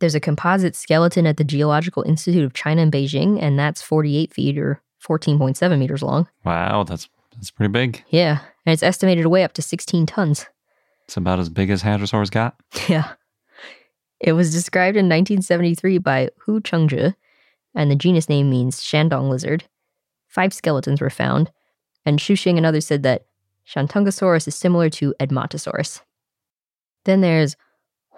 There's 0.00 0.14
a 0.14 0.20
composite 0.20 0.76
skeleton 0.76 1.26
at 1.26 1.36
the 1.36 1.44
Geological 1.44 2.02
Institute 2.04 2.44
of 2.44 2.54
China 2.54 2.82
in 2.82 2.90
Beijing, 2.90 3.38
and 3.40 3.58
that's 3.58 3.82
48 3.82 4.32
feet 4.32 4.58
or 4.58 4.82
14.7 5.06 5.78
meters 5.78 6.02
long. 6.02 6.26
Wow, 6.44 6.84
that's 6.84 7.08
that's 7.34 7.50
pretty 7.50 7.70
big. 7.70 8.02
Yeah, 8.08 8.40
and 8.64 8.72
it's 8.72 8.82
estimated 8.82 9.24
to 9.24 9.28
weigh 9.28 9.44
up 9.44 9.52
to 9.54 9.62
16 9.62 10.06
tons. 10.06 10.46
It's 11.04 11.18
about 11.18 11.38
as 11.38 11.50
big 11.50 11.70
as 11.70 11.82
Hadrosaurus 11.82 12.30
got. 12.30 12.56
Yeah. 12.88 13.12
It 14.20 14.32
was 14.32 14.52
described 14.52 14.96
in 14.96 15.06
1973 15.06 15.98
by 15.98 16.30
Hu 16.38 16.60
Chengzhi, 16.60 17.14
and 17.74 17.90
the 17.90 17.96
genus 17.96 18.28
name 18.28 18.48
means 18.48 18.80
Shandong 18.80 19.28
lizard. 19.28 19.64
Five 20.26 20.54
skeletons 20.54 21.00
were 21.00 21.10
found, 21.10 21.50
and 22.04 22.18
Shuxing 22.18 22.56
and 22.56 22.64
others 22.64 22.86
said 22.86 23.02
that 23.02 23.26
Shantungosaurus 23.68 24.48
is 24.48 24.54
similar 24.54 24.88
to 24.90 25.14
Edmontosaurus. 25.20 26.00
Then 27.04 27.20
there's 27.20 27.56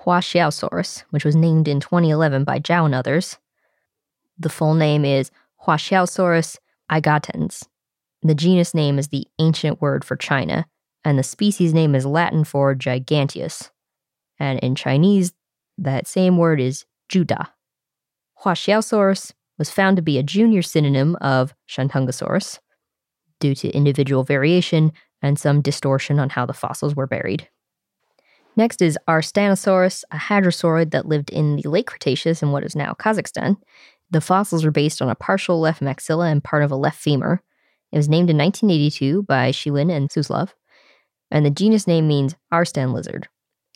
Huaxiaosaurus, 0.05 1.05
which 1.11 1.25
was 1.25 1.35
named 1.35 1.69
in 1.69 1.81
2011 1.81 2.45
by 2.45 2.61
Zhao 2.61 2.85
and 2.85 2.95
others. 2.95 3.39
The 4.39 4.49
full 4.49 4.75
name 4.75 5.05
is 5.05 5.31
Huaxiaosaurus 5.67 6.59
aigahtens. 6.91 7.67
The 8.23 8.35
genus 8.35 8.75
name 8.75 8.99
is 8.99 9.09
the 9.09 9.27
ancient 9.39 9.81
word 9.81 10.05
for 10.05 10.17
China, 10.17 10.67
and 11.05 11.19
the 11.19 11.23
species 11.23 11.75
name 11.75 11.95
is 11.95 12.07
Latin 12.07 12.45
for 12.45 12.75
giganteus. 12.75 13.71
And 14.39 14.59
in 14.61 14.75
Chinese, 14.75 15.33
that 15.79 16.07
same 16.07 16.37
word 16.37 16.61
is 16.61 16.85
Judah. 17.09 17.53
Huaxiaosaurus 18.45 19.33
was 19.59 19.71
found 19.71 19.97
to 19.97 20.03
be 20.03 20.19
a 20.19 20.23
junior 20.23 20.63
synonym 20.63 21.17
of 21.17 21.55
Shantungosaurus 21.69 22.59
due 23.41 23.55
to 23.55 23.71
individual 23.71 24.25
variation 24.25 24.93
and 25.23 25.39
some 25.39 25.61
distortion 25.61 26.19
on 26.19 26.31
how 26.31 26.47
the 26.47 26.53
fossils 26.53 26.95
were 26.95 27.07
buried. 27.07 27.49
Next 28.57 28.83
is 28.83 28.99
Arstanosaurus, 29.09 30.05
a 30.11 30.17
hadrosaurid 30.17 30.91
that 30.91 31.07
lived 31.07 31.31
in 31.31 31.57
the 31.57 31.69
late 31.69 31.87
Cretaceous 31.87 32.43
in 32.43 32.51
what 32.51 32.65
is 32.65 32.75
now 32.75 32.95
Kazakhstan. 32.99 33.57
The 34.11 34.21
fossils 34.21 34.65
are 34.65 34.73
based 34.73 35.01
on 35.01 35.09
a 35.09 35.15
partial 35.15 35.61
left 35.61 35.81
maxilla 35.81 36.31
and 36.31 36.43
part 36.43 36.65
of 36.65 36.71
a 36.73 36.77
left 36.77 36.99
femur. 36.99 37.41
It 37.93 37.97
was 37.97 38.09
named 38.09 38.31
in 38.31 38.37
1982 38.37 39.23
by 39.23 39.51
Shilin 39.51 39.95
and 39.95 40.11
Suslov, 40.11 40.51
and 41.31 41.47
the 41.47 41.51
genus 41.51 41.87
name 41.87 42.09
means 42.09 42.35
Arstan 42.53 42.93
lizard. 42.93 43.29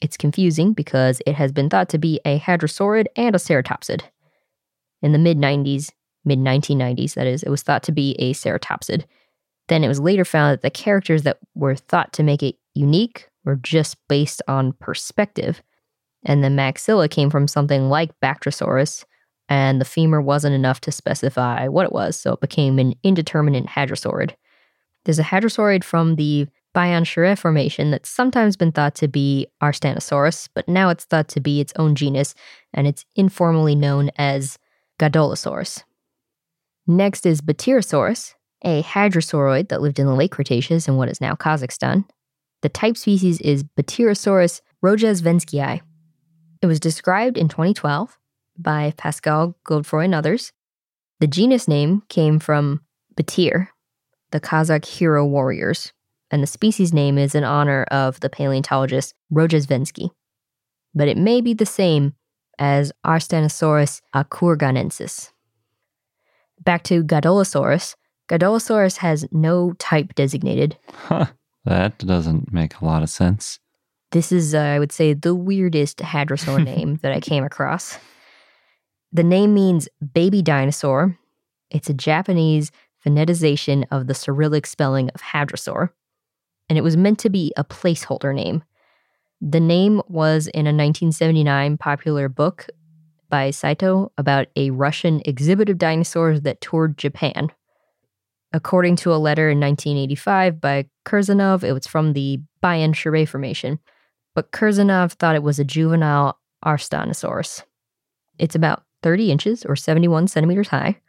It's 0.02 0.16
confusing 0.16 0.72
because 0.72 1.22
it 1.26 1.36
has 1.36 1.52
been 1.52 1.70
thought 1.70 1.88
to 1.90 1.98
be 1.98 2.20
a 2.24 2.40
hadrosaurid 2.40 3.06
and 3.14 3.36
a 3.36 3.38
ceratopsid. 3.38 4.02
In 5.00 5.12
the 5.12 5.18
mid 5.18 5.38
90s, 5.38 5.92
mid 6.24 6.40
1990s, 6.40 7.14
that 7.14 7.28
is, 7.28 7.44
it 7.44 7.50
was 7.50 7.62
thought 7.62 7.84
to 7.84 7.92
be 7.92 8.16
a 8.18 8.32
ceratopsid. 8.32 9.04
Then 9.68 9.84
it 9.84 9.88
was 9.88 10.00
later 10.00 10.24
found 10.24 10.54
that 10.54 10.62
the 10.62 10.70
characters 10.70 11.22
that 11.22 11.38
were 11.54 11.76
thought 11.76 12.12
to 12.14 12.24
make 12.24 12.42
it 12.42 12.56
unique 12.74 13.28
were 13.44 13.54
just 13.54 13.96
based 14.08 14.42
on 14.48 14.72
perspective. 14.72 15.62
And 16.24 16.42
the 16.42 16.48
maxilla 16.48 17.08
came 17.08 17.30
from 17.30 17.46
something 17.46 17.88
like 17.88 18.18
Bactrosaurus, 18.20 19.04
and 19.48 19.80
the 19.80 19.84
femur 19.84 20.20
wasn't 20.20 20.56
enough 20.56 20.80
to 20.80 20.90
specify 20.92 21.68
what 21.68 21.86
it 21.86 21.92
was, 21.92 22.18
so 22.18 22.32
it 22.32 22.40
became 22.40 22.80
an 22.80 22.94
indeterminate 23.04 23.66
hadrosaurid. 23.66 24.34
There's 25.04 25.20
a 25.20 25.24
hadrosaurid 25.24 25.84
from 25.84 26.16
the 26.16 26.48
Bayan 26.74 27.04
Shire 27.04 27.36
Formation 27.36 27.90
that's 27.90 28.08
sometimes 28.08 28.56
been 28.56 28.72
thought 28.72 28.94
to 28.96 29.08
be 29.08 29.46
Arstanosaurus, 29.62 30.48
but 30.54 30.68
now 30.68 30.88
it's 30.88 31.04
thought 31.04 31.28
to 31.28 31.40
be 31.40 31.60
its 31.60 31.72
own 31.76 31.94
genus, 31.94 32.34
and 32.72 32.86
it's 32.86 33.04
informally 33.14 33.74
known 33.74 34.10
as 34.16 34.58
Gadolosaurus. 34.98 35.84
Next 36.86 37.26
is 37.26 37.40
Batyrosaurus, 37.40 38.34
a 38.64 38.82
hadrosauroid 38.82 39.68
that 39.68 39.82
lived 39.82 39.98
in 39.98 40.06
the 40.06 40.14
late 40.14 40.30
Cretaceous 40.30 40.88
in 40.88 40.96
what 40.96 41.08
is 41.08 41.20
now 41.20 41.34
Kazakhstan. 41.34 42.04
The 42.62 42.68
type 42.68 42.96
species 42.96 43.40
is 43.40 43.64
Batyrosaurus 43.64 44.60
rozhdestvenskyi. 44.84 45.80
It 46.62 46.66
was 46.66 46.80
described 46.80 47.36
in 47.36 47.48
2012 47.48 48.18
by 48.58 48.94
Pascal 48.96 49.56
Godefroit 49.66 50.06
and 50.06 50.14
others. 50.14 50.52
The 51.20 51.26
genus 51.26 51.68
name 51.68 52.02
came 52.08 52.38
from 52.38 52.82
Batyr, 53.16 53.68
the 54.30 54.40
Kazakh 54.40 54.84
hero 54.84 55.26
warriors, 55.26 55.92
and 56.32 56.42
the 56.42 56.46
species 56.48 56.92
name 56.92 57.18
is 57.18 57.34
in 57.34 57.44
honor 57.44 57.84
of 57.90 58.18
the 58.20 58.30
paleontologist 58.30 59.14
Rozhdestvensky. 59.32 60.10
But 60.94 61.08
it 61.08 61.18
may 61.18 61.40
be 61.42 61.52
the 61.54 61.66
same 61.66 62.14
as 62.58 62.90
Arstanosaurus 63.06 64.00
akkurganensis. 64.14 65.30
Back 66.60 66.82
to 66.84 67.04
Gadolosaurus. 67.04 67.94
Gadolosaurus 68.28 68.96
has 68.98 69.26
no 69.30 69.72
type 69.74 70.14
designated. 70.14 70.78
Huh. 70.90 71.26
That 71.64 71.98
doesn't 71.98 72.52
make 72.52 72.80
a 72.80 72.84
lot 72.84 73.02
of 73.02 73.10
sense. 73.10 73.60
This 74.10 74.32
is, 74.32 74.54
uh, 74.54 74.58
I 74.58 74.78
would 74.78 74.92
say, 74.92 75.12
the 75.12 75.34
weirdest 75.34 75.98
hadrosaur 75.98 76.62
name 76.64 76.96
that 77.02 77.12
I 77.12 77.20
came 77.20 77.44
across. 77.44 77.98
The 79.12 79.22
name 79.22 79.54
means 79.54 79.88
baby 80.14 80.40
dinosaur. 80.42 81.18
It's 81.70 81.90
a 81.90 81.94
Japanese 81.94 82.70
phonetization 83.04 83.84
of 83.90 84.06
the 84.06 84.14
Cyrillic 84.14 84.66
spelling 84.66 85.10
of 85.14 85.20
hadrosaur, 85.20 85.90
and 86.68 86.78
it 86.78 86.82
was 86.82 86.96
meant 86.96 87.18
to 87.20 87.30
be 87.30 87.52
a 87.56 87.64
placeholder 87.64 88.34
name. 88.34 88.62
The 89.40 89.60
name 89.60 90.00
was 90.08 90.46
in 90.48 90.66
a 90.66 90.70
1979 90.70 91.76
popular 91.78 92.28
book 92.28 92.68
by 93.28 93.50
Saito 93.50 94.12
about 94.18 94.48
a 94.56 94.70
Russian 94.70 95.22
exhibit 95.24 95.68
of 95.68 95.78
dinosaurs 95.78 96.42
that 96.42 96.60
toured 96.60 96.98
Japan. 96.98 97.50
According 98.52 98.96
to 98.96 99.14
a 99.14 99.16
letter 99.16 99.48
in 99.48 99.58
1985 99.58 100.60
by 100.60 100.86
Kurzanov, 101.06 101.64
it 101.64 101.72
was 101.72 101.86
from 101.86 102.12
the 102.12 102.40
Bayan 102.60 102.92
Shire 102.92 103.26
Formation, 103.26 103.78
but 104.34 104.52
Kurzanov 104.52 105.12
thought 105.12 105.34
it 105.34 105.42
was 105.42 105.58
a 105.58 105.64
juvenile 105.64 106.38
Arstanosaurus. 106.64 107.64
It's 108.38 108.54
about 108.54 108.84
30 109.02 109.32
inches 109.32 109.64
or 109.64 109.76
71 109.76 110.28
centimeters 110.28 110.68
high. 110.68 111.00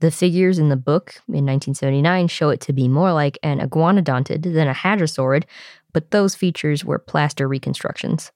The 0.00 0.10
figures 0.10 0.58
in 0.58 0.70
the 0.70 0.76
book 0.76 1.16
in 1.28 1.44
1979 1.46 2.28
show 2.28 2.48
it 2.50 2.60
to 2.62 2.72
be 2.72 2.88
more 2.88 3.12
like 3.12 3.38
an 3.42 3.60
iguanodontid 3.60 4.42
than 4.42 4.68
a 4.68 4.74
hadrosaurid, 4.74 5.44
but 5.92 6.10
those 6.10 6.34
features 6.34 6.84
were 6.84 6.98
plaster 6.98 7.46
reconstructions. 7.46 8.32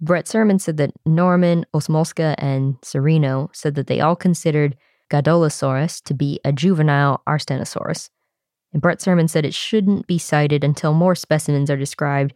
Brett 0.00 0.26
Surman 0.26 0.60
said 0.60 0.76
that 0.76 0.92
Norman, 1.04 1.64
Osmolska, 1.74 2.34
and 2.38 2.76
Sereno 2.82 3.50
said 3.52 3.74
that 3.74 3.86
they 3.86 4.00
all 4.00 4.14
considered 4.14 4.76
Gadolosaurus 5.10 6.02
to 6.04 6.14
be 6.14 6.38
a 6.44 6.52
juvenile 6.52 7.22
Arstanosaurus. 7.26 8.10
And 8.72 8.82
Brett 8.82 9.00
Surman 9.00 9.28
said 9.28 9.44
it 9.44 9.54
shouldn't 9.54 10.06
be 10.06 10.18
cited 10.18 10.62
until 10.62 10.92
more 10.92 11.14
specimens 11.14 11.70
are 11.70 11.76
described, 11.76 12.34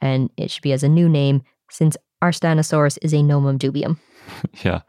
and 0.00 0.30
it 0.36 0.50
should 0.50 0.62
be 0.62 0.72
as 0.72 0.82
a 0.82 0.88
new 0.88 1.08
name 1.08 1.42
since 1.70 1.96
Arstanosaurus 2.22 2.98
is 3.02 3.12
a 3.12 3.22
nomen 3.22 3.58
dubium. 3.58 3.98
yeah, 4.64 4.80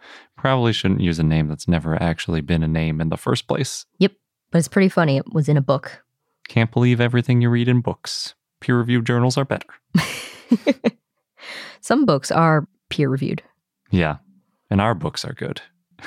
probably 0.46 0.74
shouldn't 0.74 1.02
use 1.02 1.18
a 1.18 1.24
name 1.24 1.48
that's 1.48 1.68
never 1.68 2.00
actually 2.00 2.40
been 2.40 2.62
a 2.62 2.68
name 2.68 3.02
in 3.02 3.10
the 3.10 3.18
first 3.18 3.48
place. 3.48 3.88
Yep, 3.98 4.12
but 4.52 4.60
it's 4.60 4.68
pretty 4.68 4.90
funny. 4.90 5.18
It 5.18 5.34
was 5.34 5.50
in 5.50 5.58
a 5.58 5.62
book. 5.62 6.04
Can't 6.48 6.72
believe 6.72 7.02
everything 7.02 7.42
you 7.42 7.50
read 7.50 7.68
in 7.68 7.82
books. 7.82 8.36
Peer 8.60 8.78
reviewed 8.78 9.08
journals 9.08 9.40
are 9.40 9.46
better. 9.46 9.66
Some 11.82 12.06
books 12.06 12.30
are 12.30 12.68
peer 12.90 13.10
reviewed. 13.10 13.42
Yeah. 13.90 14.18
And 14.70 14.80
our 14.80 14.94
books 14.94 15.26
are 15.26 15.34
good. 15.34 15.62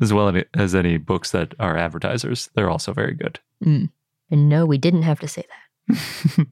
as 0.00 0.12
well 0.12 0.40
as 0.54 0.76
any 0.76 0.96
books 0.96 1.32
that 1.32 1.54
are 1.58 1.76
advertisers, 1.76 2.50
they're 2.54 2.70
also 2.70 2.92
very 2.92 3.14
good. 3.14 3.40
Mm. 3.64 3.90
And 4.30 4.48
no, 4.48 4.64
we 4.64 4.78
didn't 4.78 5.02
have 5.02 5.18
to 5.18 5.26
say 5.26 5.42
that. 5.88 6.36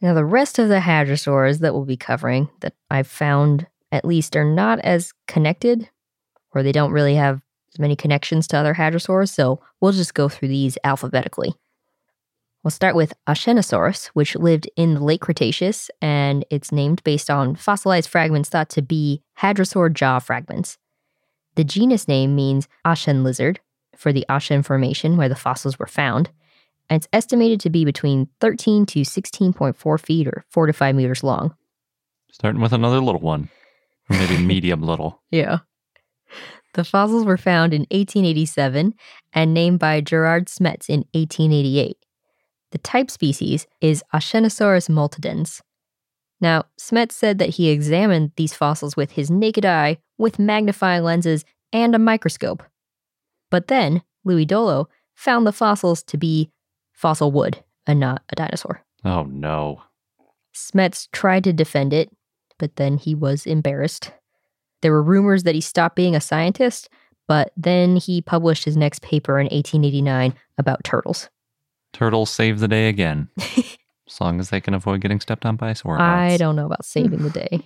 now, 0.00 0.14
the 0.14 0.24
rest 0.24 0.58
of 0.58 0.70
the 0.70 0.80
hadrosaurs 0.80 1.58
that 1.58 1.74
we'll 1.74 1.84
be 1.84 1.98
covering 1.98 2.48
that 2.60 2.72
I've 2.90 3.06
found 3.06 3.66
at 3.94 4.04
least 4.04 4.34
are 4.34 4.44
not 4.44 4.80
as 4.80 5.12
connected, 5.28 5.88
or 6.52 6.62
they 6.62 6.72
don't 6.72 6.90
really 6.90 7.14
have 7.14 7.40
as 7.72 7.78
many 7.78 7.94
connections 7.94 8.48
to 8.48 8.56
other 8.56 8.74
hadrosaurs, 8.74 9.30
so 9.30 9.62
we'll 9.80 9.92
just 9.92 10.14
go 10.14 10.28
through 10.28 10.48
these 10.48 10.76
alphabetically. 10.82 11.54
We'll 12.64 12.72
start 12.72 12.96
with 12.96 13.12
Aachenosaurus, 13.28 14.06
which 14.08 14.34
lived 14.34 14.68
in 14.76 14.94
the 14.94 15.04
late 15.04 15.20
Cretaceous, 15.20 15.90
and 16.02 16.44
it's 16.50 16.72
named 16.72 17.04
based 17.04 17.30
on 17.30 17.54
fossilized 17.54 18.08
fragments 18.08 18.48
thought 18.48 18.68
to 18.70 18.82
be 18.82 19.22
hadrosaur 19.38 19.92
jaw 19.92 20.18
fragments. 20.18 20.76
The 21.54 21.62
genus 21.64 22.08
name 22.08 22.34
means 22.34 22.66
Ashen 22.84 23.22
lizard 23.22 23.60
for 23.96 24.12
the 24.12 24.26
Ashen 24.28 24.64
Formation 24.64 25.16
where 25.16 25.28
the 25.28 25.36
fossils 25.36 25.78
were 25.78 25.86
found, 25.86 26.30
and 26.90 26.96
it's 26.96 27.08
estimated 27.12 27.60
to 27.60 27.70
be 27.70 27.84
between 27.84 28.28
13 28.40 28.86
to 28.86 29.02
16.4 29.02 30.00
feet 30.00 30.26
or 30.26 30.44
4 30.48 30.66
to 30.66 30.72
5 30.72 30.96
meters 30.96 31.22
long. 31.22 31.54
Starting 32.32 32.60
with 32.60 32.72
another 32.72 32.98
little 32.98 33.20
one, 33.20 33.48
maybe 34.08 34.38
medium 34.38 34.82
little. 34.82 35.22
Yeah. 35.30 35.58
The 36.74 36.84
fossils 36.84 37.24
were 37.24 37.36
found 37.36 37.72
in 37.72 37.82
1887 37.82 38.94
and 39.32 39.54
named 39.54 39.78
by 39.78 40.00
Gerard 40.00 40.46
Smets 40.46 40.88
in 40.88 41.04
1888. 41.12 41.96
The 42.72 42.78
type 42.78 43.10
species 43.10 43.68
is 43.80 44.02
Aachenosaurus 44.12 44.88
multidens. 44.88 45.60
Now, 46.40 46.64
Smets 46.80 47.12
said 47.12 47.38
that 47.38 47.50
he 47.50 47.68
examined 47.68 48.32
these 48.36 48.54
fossils 48.54 48.96
with 48.96 49.12
his 49.12 49.30
naked 49.30 49.64
eye, 49.64 49.98
with 50.18 50.40
magnifying 50.40 51.04
lenses, 51.04 51.44
and 51.72 51.94
a 51.94 51.98
microscope. 51.98 52.64
But 53.50 53.68
then, 53.68 54.02
Louis 54.24 54.44
Dollo 54.44 54.88
found 55.14 55.46
the 55.46 55.52
fossils 55.52 56.02
to 56.02 56.16
be 56.16 56.50
fossil 56.92 57.30
wood 57.30 57.62
and 57.86 58.00
not 58.00 58.22
a 58.30 58.34
dinosaur. 58.34 58.82
Oh 59.04 59.22
no. 59.22 59.82
Smets 60.52 61.08
tried 61.12 61.44
to 61.44 61.52
defend 61.52 61.92
it, 61.92 62.10
but 62.58 62.76
then 62.76 62.98
he 62.98 63.14
was 63.14 63.46
embarrassed. 63.46 64.12
There 64.82 64.92
were 64.92 65.02
rumors 65.02 65.44
that 65.44 65.54
he 65.54 65.60
stopped 65.60 65.96
being 65.96 66.14
a 66.14 66.20
scientist, 66.20 66.88
but 67.26 67.52
then 67.56 67.96
he 67.96 68.20
published 68.20 68.64
his 68.64 68.76
next 68.76 69.02
paper 69.02 69.38
in 69.38 69.46
1889 69.46 70.34
about 70.58 70.84
turtles. 70.84 71.30
Turtles 71.92 72.30
save 72.30 72.60
the 72.60 72.68
day 72.68 72.88
again. 72.88 73.28
as 74.08 74.20
long 74.20 74.40
as 74.40 74.50
they 74.50 74.60
can 74.60 74.74
avoid 74.74 75.00
getting 75.00 75.20
stepped 75.20 75.46
on 75.46 75.56
by 75.56 75.72
sauropods. 75.72 76.00
I 76.00 76.36
don't 76.36 76.56
know 76.56 76.66
about 76.66 76.84
saving 76.84 77.22
the 77.22 77.30
day. 77.30 77.60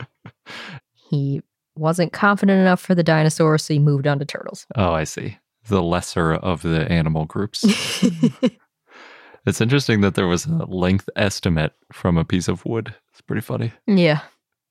he 1.10 1.42
wasn't 1.76 2.12
confident 2.12 2.60
enough 2.60 2.80
for 2.80 2.94
the 2.94 3.02
dinosaurs, 3.02 3.64
so 3.64 3.74
he 3.74 3.80
moved 3.80 4.06
on 4.06 4.18
to 4.18 4.24
turtles. 4.24 4.66
Oh, 4.76 4.92
I 4.92 5.04
see. 5.04 5.38
The 5.66 5.82
lesser 5.82 6.34
of 6.34 6.62
the 6.62 6.90
animal 6.90 7.24
groups. 7.24 7.64
it's 9.46 9.60
interesting 9.60 10.00
that 10.00 10.14
there 10.14 10.26
was 10.26 10.46
a 10.46 10.64
length 10.66 11.08
estimate 11.16 11.72
from 11.92 12.16
a 12.16 12.24
piece 12.24 12.48
of 12.48 12.64
wood. 12.64 12.94
It's 13.12 13.20
pretty 13.20 13.42
funny. 13.42 13.72
Yeah, 13.86 14.20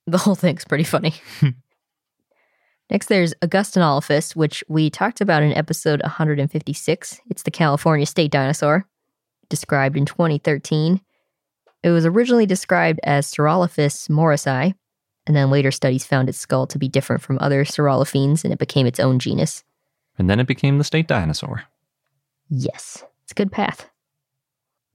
the 0.12 0.18
whole 0.18 0.34
thing's 0.34 0.64
pretty 0.64 0.84
funny. 0.84 1.14
Next, 2.90 3.06
there's 3.06 3.34
Augustynolophus, 3.42 4.34
which 4.34 4.64
we 4.68 4.88
talked 4.88 5.20
about 5.20 5.42
in 5.42 5.52
episode 5.52 6.00
156. 6.02 7.20
It's 7.28 7.42
the 7.42 7.50
California 7.50 8.06
state 8.06 8.30
dinosaur, 8.30 8.86
described 9.50 9.98
in 9.98 10.06
2013. 10.06 11.02
It 11.82 11.90
was 11.90 12.06
originally 12.06 12.46
described 12.46 13.00
as 13.04 13.30
Saurolophus 13.30 14.08
morrisi, 14.08 14.74
and 15.26 15.36
then 15.36 15.50
later 15.50 15.70
studies 15.70 16.06
found 16.06 16.30
its 16.30 16.38
skull 16.38 16.66
to 16.68 16.78
be 16.78 16.88
different 16.88 17.20
from 17.20 17.38
other 17.42 17.64
saurolophines, 17.66 18.42
and 18.42 18.52
it 18.52 18.58
became 18.58 18.86
its 18.86 18.98
own 18.98 19.18
genus. 19.18 19.62
And 20.16 20.30
then 20.30 20.40
it 20.40 20.46
became 20.46 20.78
the 20.78 20.84
state 20.84 21.06
dinosaur. 21.06 21.64
Yes, 22.48 23.04
it's 23.24 23.32
a 23.32 23.34
good 23.34 23.52
path. 23.52 23.90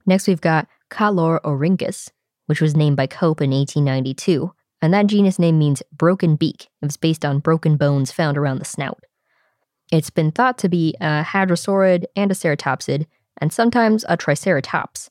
Next, 0.07 0.27
we've 0.27 0.41
got 0.41 0.67
Claorhynchus, 0.89 2.09
which 2.47 2.59
was 2.59 2.75
named 2.75 2.97
by 2.97 3.05
Cope 3.05 3.41
in 3.41 3.51
1892, 3.51 4.51
and 4.83 4.93
that 4.93 5.07
genus 5.07 5.39
name 5.39 5.57
means 5.57 5.81
broken 5.93 6.35
beak. 6.35 6.63
It 6.81 6.85
was 6.85 6.97
based 6.97 7.23
on 7.23 7.39
broken 7.39 7.77
bones 7.77 8.11
found 8.11 8.37
around 8.37 8.59
the 8.59 8.65
snout. 8.65 9.01
It's 9.93 10.09
been 10.09 10.29
thought 10.29 10.57
to 10.57 10.67
be 10.67 10.93
a 10.99 11.23
hadrosaurid 11.23 12.03
and 12.17 12.29
a 12.29 12.33
ceratopsid, 12.33 13.05
and 13.37 13.53
sometimes 13.53 14.03
a 14.09 14.17
triceratops. 14.17 15.09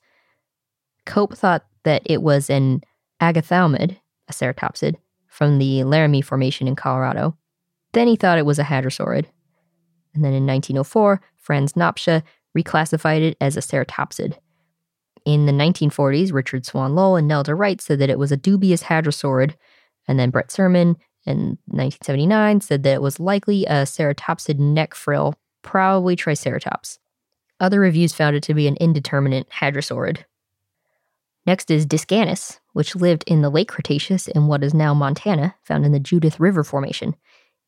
Cope 1.06 1.34
thought 1.34 1.64
that 1.84 2.02
it 2.04 2.20
was 2.20 2.50
an 2.50 2.82
agathaumid, 3.18 3.96
a 4.28 4.32
ceratopsid, 4.34 4.96
from 5.26 5.56
the 5.56 5.84
Laramie 5.84 6.20
Formation 6.20 6.68
in 6.68 6.76
Colorado. 6.76 7.38
Then 7.94 8.08
he 8.08 8.16
thought 8.16 8.36
it 8.36 8.44
was 8.44 8.58
a 8.58 8.64
hadrosaurid. 8.64 9.24
And 10.14 10.22
then 10.22 10.34
in 10.34 10.46
1904, 10.46 11.18
Franz 11.38 11.72
Nopcsa 11.72 12.22
reclassified 12.54 13.22
it 13.22 13.38
as 13.40 13.56
a 13.56 13.60
ceratopsid. 13.60 14.36
In 15.24 15.46
the 15.46 15.52
1940s, 15.52 16.32
Richard 16.32 16.66
Swann 16.66 16.94
Lull 16.94 17.16
and 17.16 17.28
Nelda 17.28 17.54
Wright 17.54 17.80
said 17.80 17.98
that 18.00 18.10
it 18.10 18.18
was 18.18 18.32
a 18.32 18.36
dubious 18.36 18.84
hadrosaurid, 18.84 19.54
and 20.08 20.18
then 20.18 20.30
Brett 20.30 20.50
Surman 20.50 20.96
in 21.24 21.58
1979 21.66 22.60
said 22.60 22.82
that 22.82 22.94
it 22.94 23.02
was 23.02 23.20
likely 23.20 23.64
a 23.66 23.84
ceratopsid 23.84 24.58
neck 24.58 24.94
frill, 24.94 25.34
probably 25.62 26.16
Triceratops. 26.16 26.98
Other 27.60 27.78
reviews 27.78 28.12
found 28.12 28.34
it 28.34 28.42
to 28.44 28.54
be 28.54 28.66
an 28.66 28.76
indeterminate 28.80 29.48
hadrosaurid. 29.50 30.24
Next 31.46 31.70
is 31.70 31.86
Dysganus, 31.86 32.58
which 32.72 32.96
lived 32.96 33.24
in 33.26 33.42
the 33.42 33.50
late 33.50 33.68
Cretaceous 33.68 34.28
in 34.28 34.46
what 34.46 34.64
is 34.64 34.74
now 34.74 34.94
Montana, 34.94 35.54
found 35.62 35.84
in 35.84 35.92
the 35.92 36.00
Judith 36.00 36.40
River 36.40 36.64
Formation. 36.64 37.14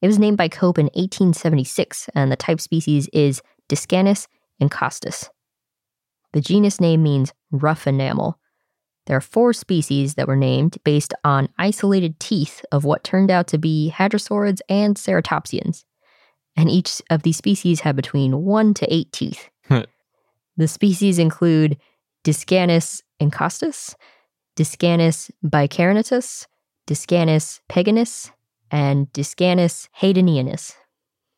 It 0.00 0.06
was 0.06 0.18
named 0.18 0.36
by 0.36 0.48
Cope 0.48 0.78
in 0.78 0.86
1876, 0.86 2.08
and 2.14 2.30
the 2.30 2.36
type 2.36 2.60
species 2.60 3.08
is 3.12 3.42
Dysganus 3.68 4.26
encaustus. 4.60 5.30
The 6.34 6.40
genus 6.40 6.80
name 6.80 7.02
means 7.04 7.32
rough 7.52 7.86
enamel. 7.86 8.40
There 9.06 9.16
are 9.16 9.20
four 9.20 9.52
species 9.52 10.14
that 10.14 10.26
were 10.26 10.34
named 10.36 10.78
based 10.82 11.14
on 11.22 11.48
isolated 11.58 12.18
teeth 12.18 12.64
of 12.72 12.84
what 12.84 13.04
turned 13.04 13.30
out 13.30 13.46
to 13.48 13.58
be 13.58 13.92
hadrosaurids 13.94 14.58
and 14.68 14.96
ceratopsians. 14.96 15.84
And 16.56 16.68
each 16.68 17.00
of 17.08 17.22
these 17.22 17.36
species 17.36 17.80
had 17.80 17.94
between 17.94 18.42
one 18.42 18.74
to 18.74 18.92
eight 18.92 19.12
teeth. 19.12 19.48
the 20.56 20.68
species 20.68 21.20
include 21.20 21.76
Dysganus 22.24 23.02
encaustus, 23.20 23.94
Dysganus 24.56 25.30
bicarinatus, 25.44 26.46
Dysganus 26.88 27.60
peiganus, 27.70 28.32
and 28.72 29.06
Dysganus 29.12 29.88
haydenianus. 30.00 30.74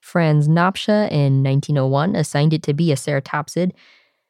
Franz 0.01 0.48
Nopcsa 0.48 1.10
in 1.10 1.43
1901 1.43 2.16
assigned 2.16 2.55
it 2.55 2.62
to 2.62 2.73
be 2.73 2.93
a 2.93 2.97
ceratopsid, 2.97 3.73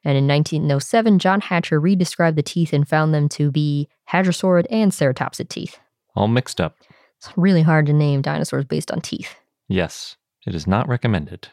and 0.07 0.16
in 0.16 0.28
1907, 0.28 1.19
John 1.19 1.41
Hatcher 1.41 1.81
redescribed 1.81 2.37
the 2.37 2.43
teeth 2.43 2.73
and 2.73 2.89
found 2.89 3.12
them 3.12 3.28
to 3.31 3.51
be 3.51 3.89
hadrosaurid 4.09 4.65
and 4.70 4.93
ceratopsid 4.93 5.49
teeth. 5.49 5.81
All 6.15 6.28
mixed 6.28 6.61
up. 6.61 6.77
It's 7.19 7.37
really 7.37 7.62
hard 7.62 7.87
to 7.87 7.93
name 7.93 8.23
dinosaurs 8.23 8.66
based 8.66 8.93
on 8.93 9.01
teeth. 9.01 9.35
Yes, 9.66 10.16
it 10.47 10.55
is 10.55 10.65
not 10.65 10.87
recommended. 10.87 11.49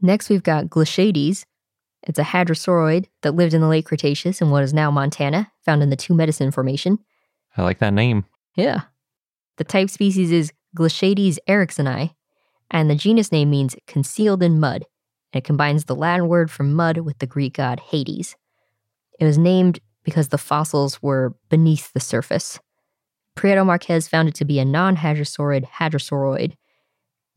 Next, 0.00 0.30
we've 0.30 0.42
got 0.42 0.68
Glishades. 0.70 1.44
It's 2.04 2.18
a 2.18 2.24
hadrosauroid 2.24 3.08
that 3.20 3.34
lived 3.34 3.52
in 3.52 3.60
the 3.60 3.68
late 3.68 3.84
Cretaceous 3.84 4.40
in 4.40 4.48
what 4.48 4.64
is 4.64 4.72
now 4.72 4.90
Montana, 4.90 5.52
found 5.62 5.82
in 5.82 5.90
the 5.90 5.96
Two 5.96 6.14
Medicine 6.14 6.50
Formation. 6.50 6.98
I 7.58 7.62
like 7.62 7.78
that 7.80 7.92
name. 7.92 8.24
Yeah. 8.56 8.84
The 9.58 9.64
type 9.64 9.90
species 9.90 10.32
is 10.32 10.50
Glishades 10.74 11.36
ericksoni, 11.46 12.14
and 12.70 12.88
the 12.88 12.94
genus 12.94 13.30
name 13.30 13.50
means 13.50 13.76
concealed 13.86 14.42
in 14.42 14.58
mud. 14.58 14.86
And 15.32 15.42
it 15.42 15.44
combines 15.44 15.84
the 15.84 15.96
Latin 15.96 16.28
word 16.28 16.50
for 16.50 16.62
mud 16.62 16.98
with 16.98 17.18
the 17.18 17.26
Greek 17.26 17.54
god 17.54 17.80
Hades. 17.80 18.36
It 19.18 19.24
was 19.24 19.38
named 19.38 19.80
because 20.04 20.28
the 20.28 20.38
fossils 20.38 21.02
were 21.02 21.34
beneath 21.48 21.92
the 21.92 22.00
surface. 22.00 22.58
Prieto 23.36 23.64
Marquez 23.64 24.08
found 24.08 24.28
it 24.28 24.34
to 24.36 24.44
be 24.44 24.58
a 24.58 24.64
non 24.64 24.96
hadrosaurid 24.96 25.66
hadrosauroid. 25.66 26.54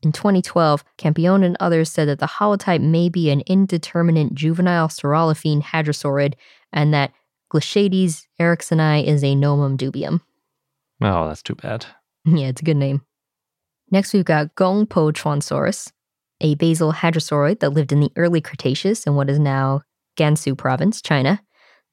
In 0.02 0.12
2012, 0.12 0.84
Campione 0.98 1.44
and 1.44 1.56
others 1.60 1.90
said 1.90 2.08
that 2.08 2.18
the 2.18 2.26
holotype 2.26 2.82
may 2.82 3.08
be 3.08 3.30
an 3.30 3.42
indeterminate 3.46 4.34
juvenile 4.34 4.88
saurolophine 4.88 5.62
hadrosaurid 5.62 6.34
and 6.72 6.92
that 6.92 7.12
Glishades 7.50 8.26
ericksoni 8.38 9.06
is 9.06 9.24
a 9.24 9.34
nomen 9.34 9.78
dubium. 9.78 10.20
Oh, 11.00 11.28
that's 11.28 11.42
too 11.42 11.54
bad. 11.54 11.86
Yeah, 12.26 12.48
it's 12.48 12.60
a 12.60 12.64
good 12.64 12.76
name. 12.76 13.02
Next, 13.90 14.12
we've 14.12 14.24
got 14.24 14.54
Gongpoquansaurus, 14.56 15.92
a 16.40 16.54
basal 16.56 16.92
hadrosaurid 16.92 17.60
that 17.60 17.70
lived 17.70 17.92
in 17.92 18.00
the 18.00 18.12
early 18.16 18.40
Cretaceous 18.40 19.06
in 19.06 19.14
what 19.14 19.30
is 19.30 19.38
now 19.38 19.82
Gansu 20.16 20.56
province, 20.56 21.00
China. 21.00 21.40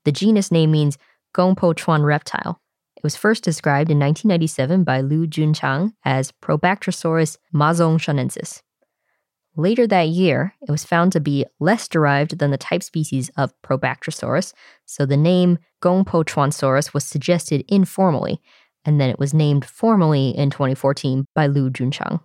The 0.05 0.11
genus 0.11 0.51
name 0.51 0.71
means 0.71 0.97
Gongpoquan 1.35 2.03
reptile. 2.03 2.61
It 2.95 3.03
was 3.03 3.15
first 3.15 3.43
described 3.43 3.89
in 3.89 3.99
1997 3.99 4.83
by 4.83 5.01
Lu 5.01 5.25
Junchang 5.25 5.93
as 6.03 6.31
Probactrosaurus 6.41 7.37
mazongshanensis. 7.53 8.61
Later 9.57 9.85
that 9.87 10.07
year, 10.07 10.53
it 10.61 10.71
was 10.71 10.85
found 10.85 11.11
to 11.11 11.19
be 11.19 11.45
less 11.59 11.87
derived 11.87 12.37
than 12.37 12.51
the 12.51 12.57
type 12.57 12.83
species 12.83 13.29
of 13.35 13.53
Probactrosaurus, 13.63 14.53
so 14.85 15.05
the 15.05 15.17
name 15.17 15.57
Gongpoquansaurus 15.81 16.93
was 16.93 17.03
suggested 17.03 17.65
informally, 17.67 18.39
and 18.85 18.99
then 18.99 19.09
it 19.09 19.19
was 19.19 19.33
named 19.33 19.65
formally 19.65 20.29
in 20.29 20.51
2014 20.51 21.25
by 21.35 21.47
Lu 21.47 21.69
Junchang. 21.69 22.21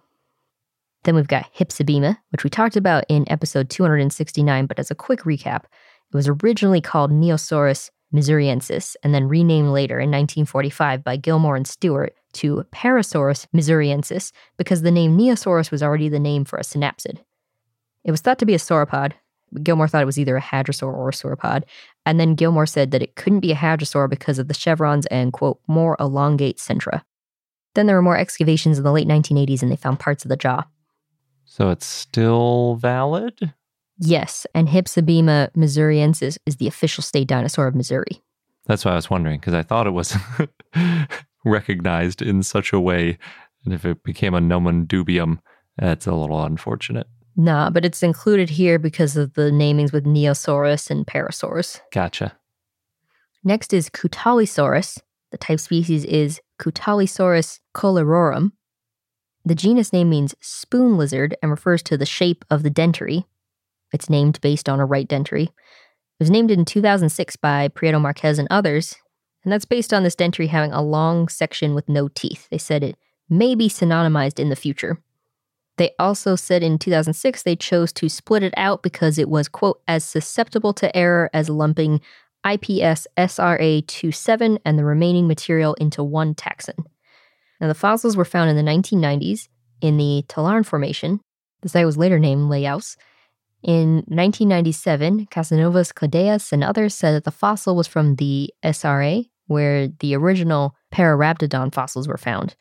Then 1.06 1.14
we've 1.14 1.28
got 1.28 1.54
Hypsibema, 1.54 2.18
which 2.30 2.42
we 2.42 2.50
talked 2.50 2.74
about 2.74 3.04
in 3.08 3.30
episode 3.30 3.70
269, 3.70 4.66
but 4.66 4.80
as 4.80 4.90
a 4.90 4.94
quick 4.96 5.20
recap, 5.20 5.62
it 5.62 6.14
was 6.14 6.26
originally 6.26 6.80
called 6.80 7.12
Neosaurus 7.12 7.90
missouriensis 8.12 8.96
and 9.04 9.14
then 9.14 9.28
renamed 9.28 9.70
later 9.70 10.00
in 10.00 10.10
1945 10.10 11.04
by 11.04 11.16
Gilmore 11.16 11.54
and 11.54 11.66
Stewart 11.66 12.12
to 12.32 12.64
Parrosaurus 12.72 13.46
missouriensis 13.54 14.32
because 14.56 14.82
the 14.82 14.90
name 14.90 15.16
Neosaurus 15.16 15.70
was 15.70 15.80
already 15.80 16.08
the 16.08 16.18
name 16.18 16.44
for 16.44 16.58
a 16.58 16.62
synapsid. 16.62 17.20
It 18.02 18.10
was 18.10 18.20
thought 18.20 18.40
to 18.40 18.46
be 18.46 18.54
a 18.54 18.58
sauropod. 18.58 19.12
But 19.52 19.62
Gilmore 19.62 19.86
thought 19.86 20.02
it 20.02 20.06
was 20.06 20.18
either 20.18 20.36
a 20.36 20.42
hadrosaur 20.42 20.92
or 20.92 21.10
a 21.10 21.12
sauropod, 21.12 21.62
and 22.04 22.18
then 22.18 22.34
Gilmore 22.34 22.66
said 22.66 22.90
that 22.90 23.02
it 23.02 23.14
couldn't 23.14 23.40
be 23.40 23.52
a 23.52 23.56
hadrosaur 23.56 24.10
because 24.10 24.40
of 24.40 24.48
the 24.48 24.54
chevrons 24.54 25.06
and, 25.06 25.32
quote, 25.32 25.60
more 25.68 25.96
elongate 26.00 26.58
centra. 26.58 27.02
Then 27.76 27.86
there 27.86 27.94
were 27.94 28.02
more 28.02 28.18
excavations 28.18 28.76
in 28.76 28.82
the 28.82 28.90
late 28.90 29.06
1980s 29.06 29.62
and 29.62 29.70
they 29.70 29.76
found 29.76 30.00
parts 30.00 30.24
of 30.24 30.30
the 30.30 30.36
jaw. 30.36 30.64
So 31.56 31.70
it's 31.70 31.86
still 31.86 32.74
valid? 32.74 33.54
Yes, 33.98 34.46
and 34.54 34.68
Hypsibema 34.68 35.50
missouriensis 35.56 36.36
is 36.44 36.56
the 36.56 36.66
official 36.66 37.02
state 37.02 37.28
dinosaur 37.28 37.66
of 37.66 37.74
Missouri. 37.74 38.22
That's 38.66 38.84
why 38.84 38.92
I 38.92 38.96
was 38.96 39.08
wondering, 39.08 39.40
because 39.40 39.54
I 39.54 39.62
thought 39.62 39.86
it 39.86 39.92
was 39.92 40.14
recognized 41.46 42.20
in 42.20 42.42
such 42.42 42.74
a 42.74 42.80
way. 42.80 43.16
And 43.64 43.72
if 43.72 43.86
it 43.86 44.04
became 44.04 44.34
a 44.34 44.40
nomen 44.40 44.86
dubium, 44.86 45.38
that's 45.78 46.06
a 46.06 46.12
little 46.12 46.44
unfortunate. 46.44 47.06
Nah, 47.36 47.70
but 47.70 47.86
it's 47.86 48.02
included 48.02 48.50
here 48.50 48.78
because 48.78 49.16
of 49.16 49.32
the 49.32 49.50
namings 49.50 49.94
with 49.94 50.04
Neosaurus 50.04 50.90
and 50.90 51.06
Parrosaurus. 51.06 51.80
Gotcha. 51.90 52.36
Next 53.44 53.72
is 53.72 53.88
Koutalisaurus. 53.88 55.00
The 55.30 55.38
type 55.38 55.60
species 55.60 56.04
is 56.04 56.38
Koutalisaurus 56.60 57.60
kohlerorum. 57.74 58.52
The 59.46 59.54
genus 59.54 59.92
name 59.92 60.10
means 60.10 60.34
spoon 60.40 60.98
lizard 60.98 61.36
and 61.40 61.52
refers 61.52 61.80
to 61.84 61.96
the 61.96 62.04
shape 62.04 62.44
of 62.50 62.64
the 62.64 62.70
dentary. 62.70 63.26
It's 63.92 64.10
named 64.10 64.40
based 64.40 64.68
on 64.68 64.80
a 64.80 64.84
right 64.84 65.08
dentary. 65.08 65.44
It 65.44 65.52
was 66.18 66.32
named 66.32 66.50
in 66.50 66.64
2006 66.64 67.36
by 67.36 67.68
Prieto 67.68 68.00
Marquez 68.00 68.40
and 68.40 68.48
others, 68.50 68.96
and 69.44 69.52
that's 69.52 69.64
based 69.64 69.94
on 69.94 70.02
this 70.02 70.16
dentary 70.16 70.48
having 70.48 70.72
a 70.72 70.82
long 70.82 71.28
section 71.28 71.76
with 71.76 71.88
no 71.88 72.08
teeth. 72.08 72.48
They 72.50 72.58
said 72.58 72.82
it 72.82 72.96
may 73.30 73.54
be 73.54 73.68
synonymized 73.68 74.40
in 74.40 74.48
the 74.48 74.56
future. 74.56 74.98
They 75.76 75.92
also 75.96 76.34
said 76.34 76.64
in 76.64 76.76
2006 76.76 77.44
they 77.44 77.54
chose 77.54 77.92
to 77.92 78.08
split 78.08 78.42
it 78.42 78.54
out 78.56 78.82
because 78.82 79.16
it 79.16 79.28
was, 79.28 79.46
quote, 79.46 79.80
as 79.86 80.02
susceptible 80.02 80.72
to 80.72 80.96
error 80.96 81.30
as 81.32 81.48
lumping 81.48 82.00
IPS 82.44 83.06
SRA27 83.16 84.58
and 84.64 84.76
the 84.76 84.84
remaining 84.84 85.28
material 85.28 85.74
into 85.74 86.02
one 86.02 86.34
taxon. 86.34 86.84
Now, 87.60 87.68
the 87.68 87.74
fossils 87.74 88.16
were 88.16 88.24
found 88.24 88.50
in 88.50 88.56
the 88.56 88.70
1990s 88.70 89.48
in 89.80 89.96
the 89.96 90.24
Talarn 90.28 90.64
Formation. 90.64 91.20
The 91.62 91.68
site 91.68 91.86
was 91.86 91.96
later 91.96 92.18
named 92.18 92.50
Laos. 92.50 92.96
In 93.62 93.96
1997, 94.06 95.26
Casanovas 95.26 95.92
Cladeus 95.92 96.52
and 96.52 96.62
others 96.62 96.94
said 96.94 97.12
that 97.12 97.24
the 97.24 97.30
fossil 97.30 97.74
was 97.74 97.86
from 97.86 98.16
the 98.16 98.52
SRA, 98.64 99.28
where 99.46 99.88
the 99.88 100.14
original 100.14 100.76
Pararhabdodon 100.92 101.72
fossils 101.72 102.06
were 102.06 102.18
found. 102.18 102.54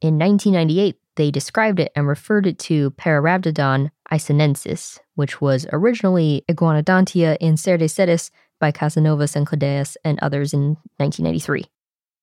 In 0.00 0.18
1998, 0.18 0.96
they 1.16 1.30
described 1.32 1.80
it 1.80 1.90
and 1.96 2.06
referred 2.06 2.46
it 2.46 2.58
to 2.60 2.92
Pararhabdodon 2.92 3.90
isonensis, 4.12 5.00
which 5.16 5.40
was 5.40 5.66
originally 5.72 6.44
Iguanodontia 6.48 7.36
incertae 7.40 7.90
sedis 7.90 8.30
by 8.60 8.70
Casanovas 8.70 9.34
and 9.34 9.46
Cladeus 9.46 9.96
and 10.04 10.18
others 10.20 10.54
in 10.54 10.76
1993. 10.98 11.64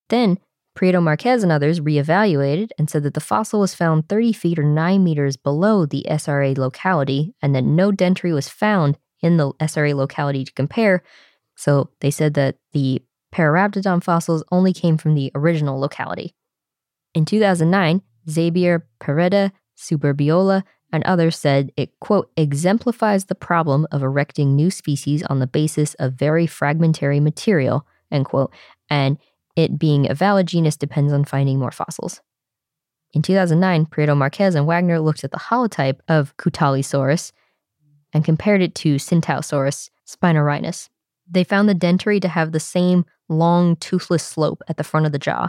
Then, 0.08 0.38
Prieto 0.76 1.02
Marquez 1.02 1.42
and 1.42 1.50
others 1.50 1.80
reevaluated 1.80 2.68
and 2.78 2.88
said 2.90 3.02
that 3.02 3.14
the 3.14 3.20
fossil 3.20 3.60
was 3.60 3.74
found 3.74 4.08
30 4.08 4.32
feet 4.34 4.58
or 4.58 4.62
9 4.62 5.02
meters 5.02 5.36
below 5.36 5.86
the 5.86 6.04
SRA 6.08 6.56
locality 6.56 7.34
and 7.40 7.54
that 7.54 7.64
no 7.64 7.90
dentary 7.90 8.34
was 8.34 8.50
found 8.50 8.98
in 9.22 9.38
the 9.38 9.52
SRA 9.54 9.94
locality 9.94 10.44
to 10.44 10.52
compare. 10.52 11.02
So 11.56 11.90
they 12.00 12.10
said 12.10 12.34
that 12.34 12.56
the 12.72 13.02
Pararhabdodon 13.34 14.04
fossils 14.04 14.44
only 14.52 14.74
came 14.74 14.98
from 14.98 15.14
the 15.14 15.32
original 15.34 15.80
locality. 15.80 16.34
In 17.14 17.24
2009, 17.24 18.02
Xavier 18.28 18.86
Pereda, 19.00 19.52
Suberbiola, 19.78 20.62
and 20.92 21.02
others 21.04 21.38
said 21.38 21.72
it, 21.76 21.98
quote, 22.00 22.30
exemplifies 22.36 23.24
the 23.24 23.34
problem 23.34 23.86
of 23.90 24.02
erecting 24.02 24.54
new 24.54 24.70
species 24.70 25.22
on 25.24 25.38
the 25.38 25.46
basis 25.46 25.94
of 25.94 26.12
very 26.12 26.46
fragmentary 26.46 27.18
material, 27.18 27.86
end 28.10 28.26
quote, 28.26 28.52
and 28.90 29.18
it 29.56 29.78
being 29.78 30.08
a 30.08 30.14
valid 30.14 30.46
genus 30.46 30.76
depends 30.76 31.12
on 31.12 31.24
finding 31.24 31.58
more 31.58 31.70
fossils. 31.70 32.20
In 33.12 33.22
2009, 33.22 33.86
Prieto 33.86 34.16
Marquez 34.16 34.54
and 34.54 34.66
Wagner 34.66 35.00
looked 35.00 35.24
at 35.24 35.30
the 35.30 35.38
holotype 35.38 36.00
of 36.06 36.36
Koutalisaurus 36.36 37.32
and 38.12 38.24
compared 38.24 38.62
it 38.62 38.74
to 38.76 38.96
Tsintaosaurus 38.96 39.90
spinorhinus. 40.06 40.88
They 41.28 41.42
found 41.42 41.68
the 41.68 41.74
dentary 41.74 42.20
to 42.20 42.28
have 42.28 42.52
the 42.52 42.60
same 42.60 43.04
long, 43.28 43.76
toothless 43.76 44.22
slope 44.22 44.62
at 44.68 44.76
the 44.76 44.84
front 44.84 45.06
of 45.06 45.12
the 45.12 45.18
jaw, 45.18 45.48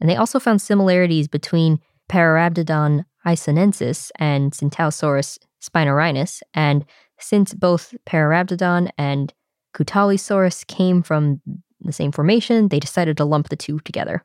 and 0.00 0.08
they 0.08 0.16
also 0.16 0.38
found 0.38 0.62
similarities 0.62 1.26
between 1.26 1.80
Pararhabdodon 2.08 3.04
isonensis 3.26 4.10
and 4.16 4.52
Tsintaosaurus 4.52 5.38
spinorhinus, 5.62 6.42
and 6.54 6.84
since 7.18 7.54
both 7.54 7.94
Pararhabdodon 8.06 8.90
and 8.96 9.32
Koutalisaurus 9.74 10.66
came 10.66 11.02
from 11.02 11.40
the 11.86 11.92
same 11.92 12.12
formation, 12.12 12.68
they 12.68 12.80
decided 12.80 13.16
to 13.16 13.24
lump 13.24 13.48
the 13.48 13.56
two 13.56 13.80
together. 13.80 14.24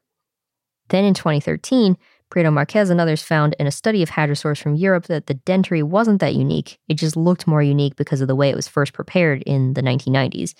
Then 0.89 1.03
in 1.03 1.13
2013, 1.13 1.97
Prieto 2.31 2.51
Marquez 2.51 2.89
and 2.89 2.99
others 2.99 3.21
found 3.21 3.55
in 3.59 3.67
a 3.67 3.71
study 3.71 4.01
of 4.01 4.09
hadrosaurs 4.09 4.61
from 4.61 4.75
Europe 4.75 5.05
that 5.05 5.27
the 5.27 5.35
dentary 5.35 5.83
wasn't 5.83 6.19
that 6.21 6.35
unique. 6.35 6.79
It 6.87 6.95
just 6.95 7.15
looked 7.15 7.47
more 7.47 7.61
unique 7.61 7.95
because 7.95 8.21
of 8.21 8.27
the 8.27 8.35
way 8.35 8.49
it 8.49 8.55
was 8.55 8.67
first 8.67 8.93
prepared 8.93 9.41
in 9.43 9.73
the 9.73 9.81
1990s. 9.81 10.53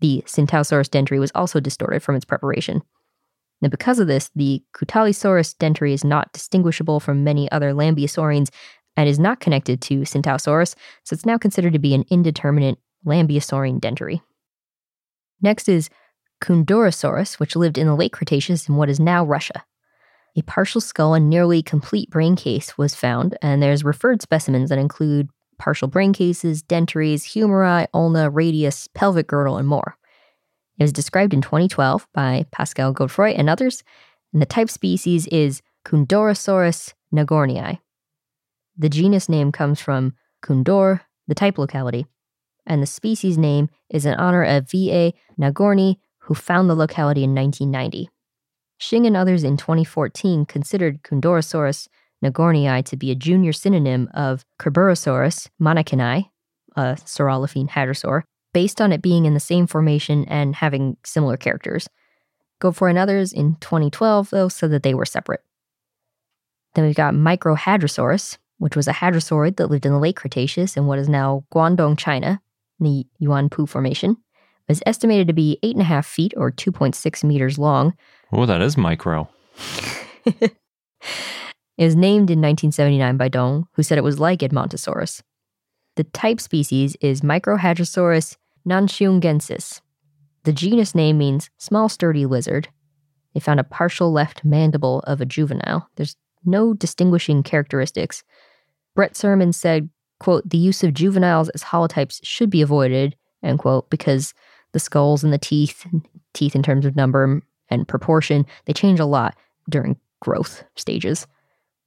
The 0.00 0.22
Tsintaosaurus 0.26 0.88
dentary 0.88 1.18
was 1.18 1.32
also 1.34 1.60
distorted 1.60 2.02
from 2.02 2.16
its 2.16 2.24
preparation. 2.24 2.82
And 3.62 3.70
because 3.70 3.98
of 3.98 4.06
this, 4.06 4.30
the 4.34 4.62
Koutalisaurus 4.76 5.56
dentary 5.56 5.92
is 5.92 6.04
not 6.04 6.32
distinguishable 6.32 7.00
from 7.00 7.24
many 7.24 7.50
other 7.50 7.72
lambeosaurines 7.72 8.50
and 8.96 9.08
is 9.08 9.18
not 9.18 9.40
connected 9.40 9.80
to 9.82 10.00
Tsintaosaurus, 10.00 10.74
so 11.02 11.14
it's 11.14 11.26
now 11.26 11.38
considered 11.38 11.72
to 11.72 11.78
be 11.78 11.94
an 11.94 12.04
indeterminate 12.10 12.78
lambeosaurine 13.06 13.80
dentary. 13.80 14.20
Next 15.42 15.68
is 15.68 15.90
Kundurosaurus, 16.40 17.38
which 17.38 17.56
lived 17.56 17.78
in 17.78 17.86
the 17.86 17.94
late 17.94 18.12
Cretaceous 18.12 18.68
in 18.68 18.76
what 18.76 18.90
is 18.90 19.00
now 19.00 19.24
Russia. 19.24 19.64
A 20.36 20.42
partial 20.42 20.80
skull 20.80 21.14
and 21.14 21.30
nearly 21.30 21.62
complete 21.62 22.10
brain 22.10 22.34
case 22.34 22.76
was 22.76 22.94
found, 22.94 23.38
and 23.40 23.62
there's 23.62 23.84
referred 23.84 24.20
specimens 24.20 24.70
that 24.70 24.78
include 24.78 25.28
partial 25.58 25.88
brain 25.88 26.12
cases, 26.12 26.62
dentaries, 26.62 27.34
humeri, 27.34 27.86
ulna, 27.94 28.28
radius, 28.28 28.88
pelvic 28.88 29.28
girdle, 29.28 29.56
and 29.56 29.68
more. 29.68 29.96
It 30.78 30.82
was 30.82 30.92
described 30.92 31.32
in 31.32 31.40
2012 31.40 32.08
by 32.12 32.46
Pascal 32.50 32.92
Godefroit 32.92 33.38
and 33.38 33.48
others, 33.48 33.84
and 34.32 34.42
the 34.42 34.46
type 34.46 34.68
species 34.68 35.28
is 35.28 35.62
Kundurosaurus 35.86 36.94
nagornyi. 37.14 37.78
The 38.76 38.88
genus 38.88 39.28
name 39.28 39.52
comes 39.52 39.80
from 39.80 40.14
Kundur, 40.42 41.02
the 41.28 41.34
type 41.34 41.58
locality, 41.58 42.06
and 42.66 42.82
the 42.82 42.86
species 42.86 43.38
name 43.38 43.68
is 43.88 44.04
in 44.04 44.14
honor 44.14 44.42
of 44.42 44.68
V.A. 44.68 45.14
Nagorny, 45.38 45.98
who 46.24 46.34
found 46.34 46.68
the 46.68 46.74
locality 46.74 47.22
in 47.22 47.34
1990. 47.34 48.08
Xing 48.80 49.06
and 49.06 49.16
others 49.16 49.44
in 49.44 49.56
2014 49.56 50.46
considered 50.46 51.02
Kundurosaurus 51.02 51.88
nagornyi 52.24 52.84
to 52.84 52.96
be 52.96 53.10
a 53.10 53.14
junior 53.14 53.52
synonym 53.52 54.08
of 54.14 54.44
Kerberosaurus 54.58 55.48
manakini, 55.60 56.30
a 56.76 56.96
saurolophine 57.04 57.68
hadrosaur, 57.68 58.22
based 58.52 58.80
on 58.80 58.92
it 58.92 59.02
being 59.02 59.26
in 59.26 59.34
the 59.34 59.40
same 59.40 59.66
formation 59.66 60.24
and 60.26 60.56
having 60.56 60.96
similar 61.04 61.36
characters. 61.36 61.88
Godefroit 62.60 62.90
and 62.90 62.98
others 62.98 63.32
in 63.32 63.56
2012, 63.60 64.30
though, 64.30 64.48
said 64.48 64.70
that 64.70 64.82
they 64.82 64.94
were 64.94 65.04
separate. 65.04 65.42
Then 66.74 66.86
we've 66.86 66.94
got 66.94 67.14
Microhadrosaurus, 67.14 68.38
which 68.58 68.76
was 68.76 68.88
a 68.88 68.92
hadrosaurid 68.92 69.56
that 69.56 69.70
lived 69.70 69.84
in 69.84 69.92
the 69.92 69.98
late 69.98 70.16
Cretaceous 70.16 70.76
in 70.76 70.86
what 70.86 70.98
is 70.98 71.08
now 71.08 71.44
Guangdong, 71.52 71.98
China, 71.98 72.40
in 72.80 72.84
the 72.84 73.06
Yuanpu 73.20 73.68
Formation 73.68 74.16
is 74.68 74.82
estimated 74.86 75.26
to 75.28 75.34
be 75.34 75.58
8.5 75.62 76.04
feet 76.04 76.34
or 76.36 76.50
2.6 76.50 77.24
meters 77.24 77.58
long. 77.58 77.94
Oh, 78.32 78.46
that 78.46 78.62
is 78.62 78.76
micro. 78.76 79.28
it 80.24 80.52
was 81.78 81.96
named 81.96 82.30
in 82.30 82.40
1979 82.40 83.16
by 83.16 83.28
Dong, 83.28 83.68
who 83.72 83.82
said 83.82 83.98
it 83.98 84.04
was 84.04 84.18
like 84.18 84.40
Edmontosaurus. 84.40 85.22
The 85.96 86.04
type 86.04 86.40
species 86.40 86.96
is 87.00 87.20
Microhadrosaurus 87.20 88.36
nanxiungensis. 88.66 89.80
The 90.44 90.52
genus 90.52 90.94
name 90.94 91.18
means 91.18 91.50
small 91.58 91.88
sturdy 91.88 92.26
lizard. 92.26 92.68
They 93.32 93.40
found 93.40 93.60
a 93.60 93.64
partial 93.64 94.12
left 94.12 94.44
mandible 94.44 95.00
of 95.00 95.20
a 95.20 95.26
juvenile. 95.26 95.88
There's 95.96 96.16
no 96.44 96.74
distinguishing 96.74 97.42
characteristics. 97.42 98.22
Brett 98.94 99.16
Surman 99.16 99.52
said, 99.54 99.88
quote, 100.20 100.48
the 100.48 100.58
use 100.58 100.84
of 100.84 100.94
juveniles 100.94 101.48
as 101.50 101.64
holotypes 101.64 102.20
should 102.22 102.50
be 102.50 102.62
avoided, 102.62 103.16
end 103.42 103.58
quote, 103.58 103.90
because 103.90 104.34
the 104.74 104.80
skulls 104.80 105.24
and 105.24 105.32
the 105.32 105.38
teeth, 105.38 105.86
teeth 106.34 106.54
in 106.54 106.62
terms 106.62 106.84
of 106.84 106.96
number 106.96 107.40
and 107.70 107.88
proportion, 107.88 108.44
they 108.66 108.74
change 108.74 109.00
a 109.00 109.06
lot 109.06 109.34
during 109.70 109.96
growth 110.20 110.64
stages. 110.76 111.26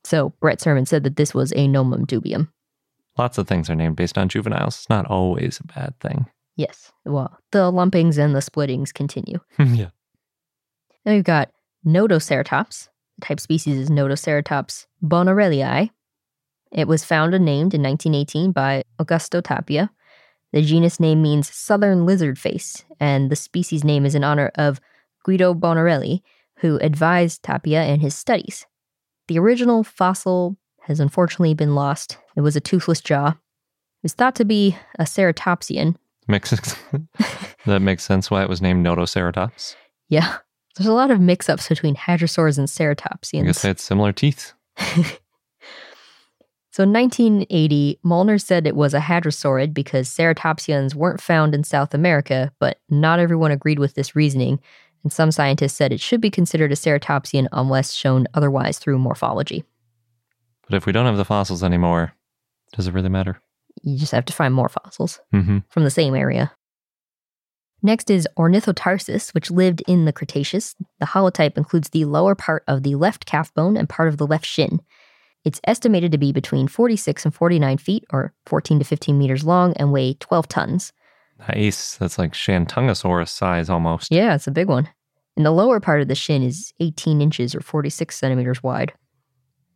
So 0.03 0.29
Brett 0.39 0.59
Surman 0.59 0.87
said 0.87 1.03
that 1.03 1.17
this 1.17 1.33
was 1.33 1.53
a 1.55 1.67
nomen 1.67 2.07
dubium. 2.07 2.47
Lots 3.17 3.37
of 3.37 3.47
things 3.47 3.69
are 3.69 3.75
named 3.75 3.97
based 3.97 4.17
on 4.17 4.29
juveniles. 4.29 4.77
It's 4.77 4.89
not 4.89 5.05
always 5.05 5.59
a 5.59 5.67
bad 5.67 5.93
thing. 5.99 6.27
Yes. 6.55 6.91
Well, 7.05 7.37
the 7.51 7.71
lumpings 7.71 8.17
and 8.17 8.33
the 8.33 8.39
splittings 8.39 8.93
continue. 8.93 9.39
yeah. 9.59 9.89
Then 11.03 11.15
we've 11.15 11.23
got 11.23 11.51
Notoceratops. 11.85 12.87
The 13.19 13.25
type 13.25 13.39
species 13.39 13.77
is 13.77 13.89
Notoceratops 13.89 14.85
bonarellii. 15.03 15.89
It 16.71 16.87
was 16.87 17.03
found 17.03 17.33
and 17.33 17.45
named 17.45 17.73
in 17.73 17.81
1918 17.81 18.51
by 18.51 18.83
Augusto 18.99 19.43
Tapia. 19.43 19.89
The 20.53 20.61
genus 20.61 20.99
name 20.99 21.21
means 21.21 21.53
southern 21.53 22.05
lizard 22.05 22.39
face, 22.39 22.85
and 22.99 23.29
the 23.29 23.35
species 23.35 23.83
name 23.83 24.05
is 24.05 24.15
in 24.15 24.23
honor 24.23 24.51
of 24.55 24.79
Guido 25.23 25.53
Bonarelli, 25.53 26.21
who 26.59 26.77
advised 26.77 27.43
Tapia 27.43 27.83
in 27.85 27.99
his 27.99 28.15
studies. 28.15 28.65
The 29.27 29.39
original 29.39 29.83
fossil 29.83 30.57
has 30.81 30.99
unfortunately 30.99 31.53
been 31.53 31.75
lost. 31.75 32.17
It 32.35 32.41
was 32.41 32.55
a 32.55 32.61
toothless 32.61 33.01
jaw. 33.01 33.29
It 33.29 34.03
was 34.03 34.13
thought 34.13 34.35
to 34.35 34.45
be 34.45 34.77
a 34.97 35.03
ceratopsian, 35.03 35.95
Makes 36.27 36.49
that 37.65 37.81
makes 37.81 38.03
sense 38.03 38.29
why 38.29 38.43
it 38.43 38.49
was 38.49 38.61
named 38.61 38.85
Notoceratops. 38.85 39.75
Yeah. 40.09 40.37
There's 40.75 40.87
a 40.87 40.93
lot 40.93 41.09
of 41.09 41.19
mix 41.19 41.49
ups 41.49 41.69
between 41.69 41.95
hadrosaurs 41.95 42.57
and 42.57 42.67
ceratopsians. 42.67 43.43
I 43.43 43.45
guess 43.45 43.61
they 43.61 43.69
had 43.69 43.79
similar 43.79 44.11
teeth. 44.11 44.53
So 46.77 46.83
in 46.83 46.93
1980, 46.93 48.01
Molnar 48.03 48.37
said 48.37 48.67
it 48.67 48.75
was 48.75 48.93
a 48.93 48.99
hadrosaurid 48.99 49.73
because 49.73 50.07
ceratopsians 50.07 50.93
weren't 50.93 51.19
found 51.19 51.55
in 51.55 51.63
South 51.63 51.95
America, 51.95 52.51
but 52.59 52.77
not 52.87 53.17
everyone 53.17 53.49
agreed 53.49 53.79
with 53.79 53.95
this 53.95 54.15
reasoning, 54.15 54.59
and 55.01 55.11
some 55.11 55.31
scientists 55.31 55.73
said 55.73 55.91
it 55.91 55.99
should 55.99 56.21
be 56.21 56.29
considered 56.29 56.71
a 56.71 56.75
ceratopsian 56.75 57.47
unless 57.51 57.93
shown 57.93 58.27
otherwise 58.35 58.77
through 58.77 58.99
morphology. 58.99 59.63
But 60.69 60.75
if 60.75 60.85
we 60.85 60.91
don't 60.91 61.07
have 61.07 61.17
the 61.17 61.25
fossils 61.25 61.63
anymore, 61.63 62.13
does 62.73 62.85
it 62.85 62.93
really 62.93 63.09
matter? 63.09 63.41
You 63.81 63.97
just 63.97 64.11
have 64.11 64.25
to 64.25 64.33
find 64.33 64.53
more 64.53 64.69
fossils 64.69 65.19
Mm-hmm. 65.33 65.57
from 65.69 65.83
the 65.83 65.89
same 65.89 66.13
area. 66.13 66.51
Next 67.81 68.11
is 68.11 68.27
Ornithotarsus, 68.37 69.33
which 69.33 69.49
lived 69.49 69.81
in 69.87 70.05
the 70.05 70.13
Cretaceous. 70.13 70.75
The 70.99 71.07
holotype 71.07 71.57
includes 71.57 71.89
the 71.89 72.05
lower 72.05 72.35
part 72.35 72.63
of 72.67 72.83
the 72.83 72.93
left 72.93 73.25
calf 73.25 73.51
bone 73.55 73.77
and 73.77 73.89
part 73.89 74.09
of 74.09 74.17
the 74.17 74.27
left 74.27 74.45
shin. 74.45 74.79
It's 75.47 75.61
estimated 75.63 76.11
to 76.11 76.17
be 76.17 76.33
between 76.33 76.67
46 76.67 77.23
and 77.23 77.33
49 77.33 77.77
feet, 77.77 78.03
or 78.11 78.33
14 78.47 78.79
to 78.79 78.83
15 78.83 79.17
meters 79.17 79.45
long, 79.45 79.71
and 79.77 79.93
weigh 79.93 80.15
12 80.15 80.49
tons. 80.49 80.91
Nice. 81.47 81.95
That's 81.95 82.19
like 82.19 82.33
Shantungosaurus 82.33 83.29
size 83.29 83.69
almost. 83.69 84.11
Yeah, 84.11 84.35
it's 84.35 84.47
a 84.47 84.51
big 84.51 84.67
one. 84.67 84.89
And 85.37 85.45
the 85.45 85.51
lower 85.51 85.79
part 85.79 86.01
of 86.01 86.09
the 86.09 86.15
shin 86.15 86.43
is 86.43 86.73
18 86.81 87.21
inches 87.21 87.55
or 87.55 87.61
46 87.61 88.13
centimeters 88.13 88.61
wide. 88.61 88.91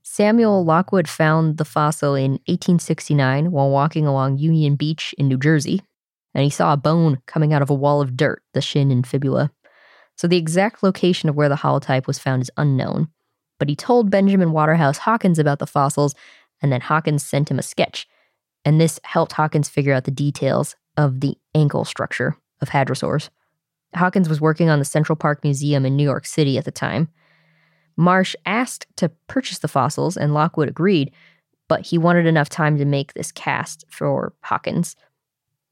Samuel 0.04 0.66
Lockwood 0.66 1.08
found 1.08 1.58
the 1.58 1.64
fossil 1.64 2.16
in 2.16 2.32
1869 2.48 3.50
while 3.50 3.70
walking 3.70 4.06
along 4.06 4.40
Union 4.40 4.76
Beach 4.76 5.16
in 5.18 5.30
New 5.30 5.38
Jersey, 5.38 5.82
and 6.34 6.44
he 6.44 6.50
saw 6.50 6.74
a 6.74 6.78
bone 6.78 7.22
coming 7.28 7.54
out 7.54 7.62
of 7.62 7.70
a 7.70 7.74
wall 7.74 8.02
of 8.02 8.18
dirt, 8.18 8.44
the 8.54 8.60
shin 8.60 8.92
and 8.92 9.08
fibula. 9.08 9.52
So 10.18 10.28
the 10.28 10.36
exact 10.36 10.84
location 10.84 11.30
of 11.30 11.36
where 11.36 11.48
the 11.48 11.56
holotype 11.56 12.08
was 12.08 12.20
found 12.20 12.42
is 12.42 12.52
unknown, 12.58 13.08
but 13.62 13.70
he 13.70 13.76
told 13.76 14.10
Benjamin 14.10 14.54
Waterhouse 14.54 14.98
Hawkins 14.98 15.38
about 15.38 15.60
the 15.60 15.68
fossils, 15.68 16.16
and 16.64 16.72
then 16.72 16.82
Hawkins 16.82 17.22
sent 17.22 17.52
him 17.52 17.60
a 17.60 17.62
sketch. 17.62 18.08
And 18.66 18.82
this 18.82 19.00
helped 19.04 19.34
Hawkins 19.34 19.70
figure 19.70 19.94
out 19.94 20.06
the 20.06 20.10
details 20.10 20.76
of 20.98 21.20
the 21.20 21.38
ankle 21.54 21.86
structure 21.86 22.36
of 22.60 22.70
hadrosaurs. 22.70 23.30
Hawkins 23.94 24.28
was 24.28 24.42
working 24.42 24.72
on 24.72 24.80
the 24.80 24.86
Central 24.86 25.16
Park 25.16 25.44
Museum 25.44 25.86
in 25.86 25.96
New 25.96 26.04
York 26.04 26.26
City 26.26 26.58
at 26.58 26.66
the 26.66 26.72
time. 26.72 27.10
Marsh 27.96 28.36
asked 28.48 28.88
to 28.96 29.10
purchase 29.28 29.60
the 29.60 29.68
fossils, 29.68 30.18
and 30.18 30.34
Lockwood 30.34 30.68
agreed, 30.68 31.12
but 31.68 31.86
he 31.86 32.00
wanted 32.00 32.26
enough 32.26 32.50
time 32.50 32.80
to 32.80 32.86
make 32.86 33.14
this 33.14 33.32
cast 33.32 33.86
for 33.90 34.34
Hawkins. 34.42 34.96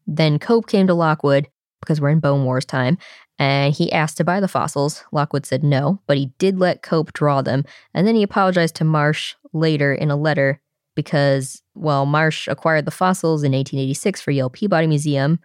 Then 0.05 0.37
Cope 0.37 0.67
came 0.67 0.85
to 0.85 0.93
Lockwood, 0.93 1.47
because 1.79 2.01
we're 2.01 2.09
in 2.09 2.19
Bone 2.19 2.45
Wars 2.45 2.65
time, 2.65 2.97
and 3.37 3.73
he 3.73 3.91
asked 3.91 4.17
to 4.17 4.23
buy 4.23 4.39
the 4.39 4.47
fossils. 4.47 5.03
Lockwood 5.11 5.45
said 5.45 5.63
no, 5.63 6.01
but 6.07 6.17
he 6.17 6.27
did 6.37 6.59
let 6.59 6.81
Cope 6.81 7.13
draw 7.13 7.41
them, 7.41 7.65
and 7.93 8.05
then 8.05 8.15
he 8.15 8.23
apologized 8.23 8.75
to 8.75 8.83
Marsh 8.83 9.35
later 9.53 9.93
in 9.93 10.11
a 10.11 10.15
letter 10.15 10.61
because, 10.95 11.61
well, 11.75 12.05
Marsh 12.05 12.47
acquired 12.47 12.85
the 12.85 12.91
fossils 12.91 13.43
in 13.43 13.53
1886 13.53 14.21
for 14.21 14.31
Yale 14.31 14.49
Peabody 14.49 14.87
Museum, 14.87 15.39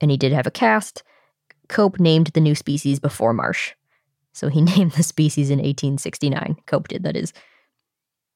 and 0.00 0.10
he 0.10 0.16
did 0.16 0.32
have 0.32 0.46
a 0.46 0.50
cast. 0.50 1.02
Cope 1.68 1.98
named 1.98 2.28
the 2.28 2.40
new 2.40 2.54
species 2.54 3.00
before 3.00 3.32
Marsh. 3.32 3.72
So 4.34 4.48
he 4.48 4.60
named 4.76 4.92
the 4.92 5.02
species 5.02 5.48
in 5.48 5.58
1869. 5.58 6.56
Cope 6.66 6.88
did, 6.88 7.02
that 7.04 7.16
is. 7.16 7.32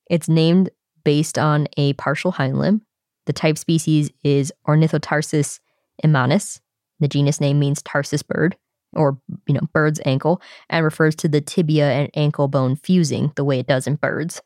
It's 0.08 0.28
named 0.28 0.70
based 1.04 1.38
on 1.38 1.68
a 1.76 1.92
partial 1.94 2.32
hind 2.32 2.58
limb. 2.58 2.82
The 3.26 3.32
type 3.34 3.58
species 3.58 4.10
is 4.24 4.52
Ornithotarsus 4.66 5.60
immanis. 6.02 6.60
The 7.00 7.08
genus 7.08 7.40
name 7.40 7.58
means 7.58 7.82
tarsus 7.82 8.22
bird, 8.22 8.56
or, 8.92 9.18
you 9.46 9.54
know, 9.54 9.60
bird's 9.72 10.00
ankle, 10.04 10.40
and 10.68 10.84
refers 10.84 11.14
to 11.16 11.28
the 11.28 11.40
tibia 11.40 11.90
and 11.90 12.10
ankle 12.14 12.48
bone 12.48 12.76
fusing 12.76 13.32
the 13.36 13.44
way 13.44 13.58
it 13.58 13.66
does 13.66 13.86
in 13.86 13.96
birds. 13.96 14.42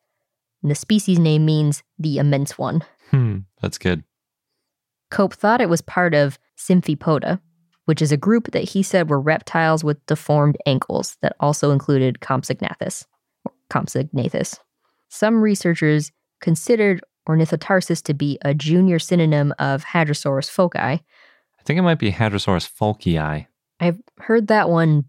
And 0.62 0.70
the 0.70 0.76
species 0.76 1.18
name 1.18 1.44
means 1.44 1.82
the 1.98 2.18
immense 2.18 2.56
one. 2.58 2.84
Hmm. 3.10 3.38
That's 3.60 3.78
good. 3.78 4.04
Cope 5.10 5.34
thought 5.34 5.60
it 5.60 5.68
was 5.68 5.82
part 5.82 6.14
of 6.14 6.38
Symphypoda, 6.56 7.40
which 7.84 8.00
is 8.00 8.12
a 8.12 8.16
group 8.16 8.52
that 8.52 8.64
he 8.64 8.82
said 8.82 9.10
were 9.10 9.20
reptiles 9.20 9.84
with 9.84 10.04
deformed 10.06 10.56
ankles 10.66 11.16
that 11.20 11.36
also 11.40 11.70
included 11.70 12.20
Compsognathus. 12.20 13.06
Or 13.44 13.52
Compsognathus. 13.70 14.58
Some 15.08 15.42
researchers 15.42 16.12
considered 16.40 17.02
Ornithotarsus 17.28 18.02
to 18.04 18.14
be 18.14 18.38
a 18.42 18.54
junior 18.54 18.98
synonym 18.98 19.52
of 19.58 19.84
Hadrosaurus 19.84 20.50
foci. 20.50 21.02
I 21.62 21.64
think 21.64 21.78
it 21.78 21.82
might 21.82 21.98
be 22.00 22.10
Hadrosaurus 22.10 22.68
falkii. 22.68 23.46
I've 23.78 24.00
heard 24.18 24.48
that 24.48 24.68
one 24.68 25.04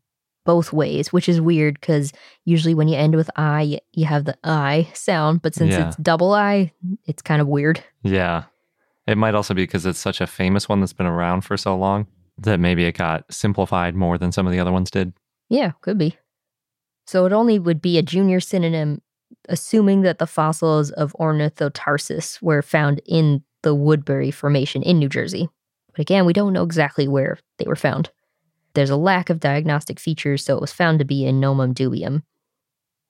both 0.45 0.71
ways, 0.71 1.11
which 1.11 1.27
is 1.27 1.41
weird 1.41 1.79
because 1.79 2.11
usually 2.45 2.75
when 2.75 2.87
you 2.87 2.95
end 2.95 3.15
with 3.15 3.29
I, 3.35 3.79
you- 3.93 4.05
have 4.05 4.25
the 4.25 4.37
I 4.43 4.87
sound, 4.93 5.41
but 5.41 5.55
since 5.55 5.71
Yeah. 5.71 5.87
it's 5.87 5.95
double 5.97 6.33
I, 6.33 6.71
it's 7.05 7.21
kind 7.23 7.41
of 7.41 7.47
weird. 7.47 7.83
Yeah. 8.03 8.43
It 9.07 9.17
might 9.17 9.33
also 9.35 9.53
be 9.53 9.63
because 9.63 9.85
it's 9.85 9.99
such 9.99 10.21
a 10.21 10.27
famous 10.27 10.69
one 10.69 10.79
that's 10.79 10.93
been 10.93 11.07
around 11.07 11.41
for 11.41 11.57
so 11.57 11.75
long 11.75 12.07
that 12.37 12.59
maybe 12.59 12.85
it 12.85 12.97
got 12.97 13.25
simplified 13.33 13.95
more 13.95 14.17
than 14.17 14.31
some 14.31 14.45
of 14.45 14.53
the 14.53 14.59
other 14.59 14.71
ones 14.71 14.91
did. 14.91 15.13
Yeah, 15.49 15.71
could 15.81 15.97
be. 15.97 16.17
So 17.07 17.25
it 17.25 17.33
only 17.33 17.57
would 17.59 17.81
be 17.81 17.97
a 17.97 18.01
junior 18.03 18.39
synonym, 18.39 19.01
assuming 19.49 20.01
that 20.01 20.19
the 20.19 20.27
fossils 20.27 20.91
of 20.91 21.15
Ornithotarsus 21.19 22.41
were 22.41 22.61
found 22.61 23.01
in 23.05 23.43
the 23.61 23.73
Woodbury 23.75 24.31
Formation 24.31 24.83
in 24.83 24.99
New 24.99 25.09
Jersey. 25.09 25.49
But 25.93 26.01
again, 26.01 26.25
we 26.25 26.33
don't 26.33 26.53
know 26.53 26.63
exactly 26.63 27.07
where 27.07 27.37
they 27.57 27.65
were 27.65 27.75
found. 27.75 28.09
There's 28.73 28.89
a 28.89 28.97
lack 28.97 29.29
of 29.29 29.39
diagnostic 29.39 29.99
features, 29.99 30.43
so 30.43 30.55
it 30.55 30.61
was 30.61 30.73
found 30.73 30.99
to 30.99 31.05
be 31.05 31.25
in 31.25 31.39
Nomen 31.39 31.73
dubium. 31.73 32.23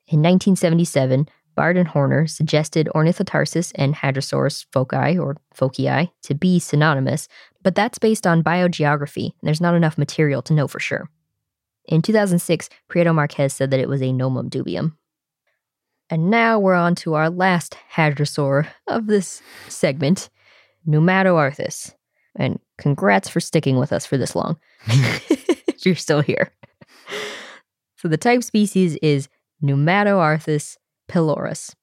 In 0.07 0.21
1977, 0.21 1.27
Baird 1.55 1.77
and 1.77 1.87
Horner 1.87 2.27
suggested 2.27 2.89
Ornithotarsus 2.93 3.71
and 3.75 3.95
Hadrosaurus 3.95 4.65
foci, 4.71 5.17
or 5.17 5.37
focii, 5.55 6.11
to 6.23 6.33
be 6.33 6.59
synonymous, 6.59 7.27
but 7.61 7.75
that's 7.75 7.99
based 7.99 8.27
on 8.27 8.43
biogeography, 8.43 9.25
and 9.25 9.43
there's 9.43 9.61
not 9.61 9.75
enough 9.75 9.97
material 9.97 10.41
to 10.43 10.53
know 10.53 10.67
for 10.67 10.79
sure. 10.79 11.09
In 11.85 12.01
2006, 12.01 12.69
Prieto 12.89 13.13
Marquez 13.13 13.53
said 13.53 13.71
that 13.71 13.79
it 13.79 13.89
was 13.89 14.01
a 14.01 14.11
nomen 14.11 14.49
dubium. 14.49 14.93
And 16.09 16.29
now 16.29 16.59
we're 16.59 16.73
on 16.73 16.95
to 16.95 17.13
our 17.13 17.29
last 17.29 17.77
hadrosaur 17.93 18.67
of 18.87 19.07
this 19.07 19.41
segment, 19.67 20.29
Pneumatoarthrus. 20.87 21.93
And 22.35 22.59
congrats 22.77 23.29
for 23.29 23.39
sticking 23.39 23.77
with 23.77 23.93
us 23.93 24.05
for 24.05 24.17
this 24.17 24.35
long. 24.35 24.57
you're 25.85 25.95
still 25.95 26.21
here. 26.21 26.51
So 27.97 28.07
the 28.07 28.17
type 28.17 28.43
species 28.43 28.97
is 29.01 29.29
Pneumatoarthrus 29.63 30.77
peloreus. 31.07 31.73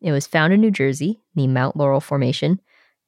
It 0.00 0.12
was 0.12 0.26
found 0.26 0.52
in 0.52 0.60
New 0.60 0.70
Jersey, 0.70 1.20
the 1.34 1.46
Mount 1.46 1.76
Laurel 1.76 2.00
Formation. 2.00 2.60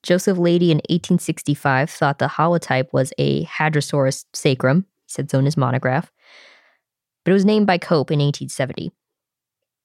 Joseph 0.03 0.39
Leidy 0.39 0.71
in 0.71 0.79
1865 0.89 1.91
thought 1.91 2.19
the 2.19 2.29
holotype 2.29 2.93
was 2.93 3.13
a 3.19 3.45
Hadrosaurus 3.45 4.25
sacrum, 4.33 4.87
he 5.05 5.11
said 5.11 5.31
so 5.31 5.39
in 5.39 5.45
his 5.45 5.57
monograph, 5.57 6.13
but 7.25 7.33
it 7.33 7.35
was 7.35 7.45
named 7.45 7.67
by 7.67 7.79
Cope 7.79 8.11
in 8.11 8.21
1870. 8.21 8.93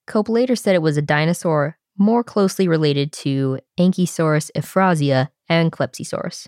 Cope 0.06 0.28
later 0.28 0.54
said 0.54 0.74
it 0.74 0.82
was 0.82 0.96
a 0.96 1.02
dinosaur 1.02 1.78
more 1.98 2.24
closely 2.24 2.68
related 2.68 3.12
to 3.12 3.58
Ankylosaurus 3.78 4.50
euphrasia 4.54 5.30
and 5.48 5.72
Klepsisaurus. 5.72 6.46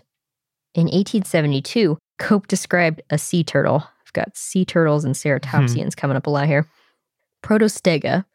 In 0.77 0.85
1872, 0.85 1.97
Cope 2.19 2.45
described 2.45 3.01
a 3.09 3.17
sea 3.17 3.43
turtle. 3.43 3.83
I've 4.05 4.13
got 4.13 4.37
sea 4.37 4.63
turtles 4.63 5.05
and 5.05 5.15
ceratopsians 5.15 5.95
hmm. 5.95 5.99
coming 5.99 6.15
up 6.15 6.27
a 6.27 6.29
lot 6.29 6.45
here. 6.45 6.67
Protostega, 7.43 8.25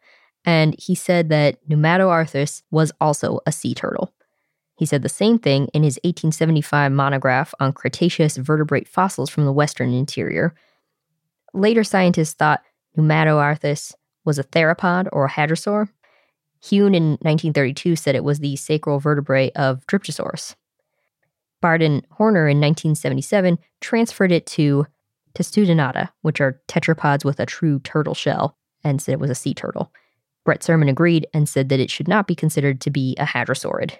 And 0.44 0.74
he 0.76 0.96
said 0.96 1.28
that 1.28 1.58
Pneumato-arthrus 1.68 2.62
was 2.72 2.90
also 3.00 3.38
a 3.46 3.52
sea 3.52 3.74
turtle. 3.74 4.12
He 4.76 4.86
said 4.86 5.02
the 5.02 5.08
same 5.08 5.38
thing 5.38 5.68
in 5.72 5.84
his 5.84 6.00
1875 6.02 6.90
monograph 6.90 7.54
on 7.60 7.72
Cretaceous 7.72 8.36
vertebrate 8.36 8.88
fossils 8.88 9.30
from 9.30 9.44
the 9.44 9.52
western 9.52 9.92
interior. 9.92 10.52
Later 11.54 11.84
scientists 11.84 12.34
thought 12.34 12.64
Pneumato-arthrus 12.98 13.94
was 14.24 14.40
a 14.40 14.44
theropod 14.44 15.08
or 15.12 15.26
a 15.26 15.30
hadrosaur. 15.30 15.90
Huene 16.64 16.96
in 16.96 17.10
1932 17.20 17.94
said 17.94 18.16
it 18.16 18.24
was 18.24 18.40
the 18.40 18.56
sacral 18.56 18.98
vertebrae 18.98 19.52
of 19.52 19.86
Dryptosaurus. 19.86 20.56
Baird 21.62 21.80
and 21.80 22.06
Horner 22.10 22.46
in 22.46 22.60
1977 22.60 23.58
transferred 23.80 24.32
it 24.32 24.44
to 24.48 24.86
Testudinata, 25.34 26.10
which 26.20 26.40
are 26.40 26.60
tetrapods 26.68 27.24
with 27.24 27.40
a 27.40 27.46
true 27.46 27.78
turtle 27.80 28.14
shell, 28.14 28.58
and 28.84 29.00
said 29.00 29.14
it 29.14 29.20
was 29.20 29.30
a 29.30 29.34
sea 29.34 29.54
turtle. 29.54 29.90
Brett 30.44 30.60
Surman 30.60 30.90
agreed 30.90 31.26
and 31.32 31.48
said 31.48 31.70
that 31.70 31.80
it 31.80 31.90
should 31.90 32.08
not 32.08 32.26
be 32.26 32.34
considered 32.34 32.80
to 32.82 32.90
be 32.90 33.16
a 33.18 33.24
hadrosaurid. 33.24 33.92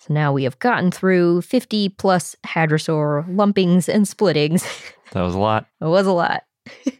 So 0.00 0.12
now 0.12 0.32
we 0.32 0.44
have 0.44 0.58
gotten 0.58 0.90
through 0.90 1.42
50 1.42 1.90
plus 1.90 2.34
hadrosaur 2.44 3.26
lumpings 3.28 3.88
and 3.88 4.06
splittings. 4.06 4.64
That 5.12 5.22
was 5.22 5.34
a 5.34 5.38
lot. 5.38 5.66
It 5.80 5.86
was 5.86 6.06
a 6.06 6.12
lot. 6.12 6.42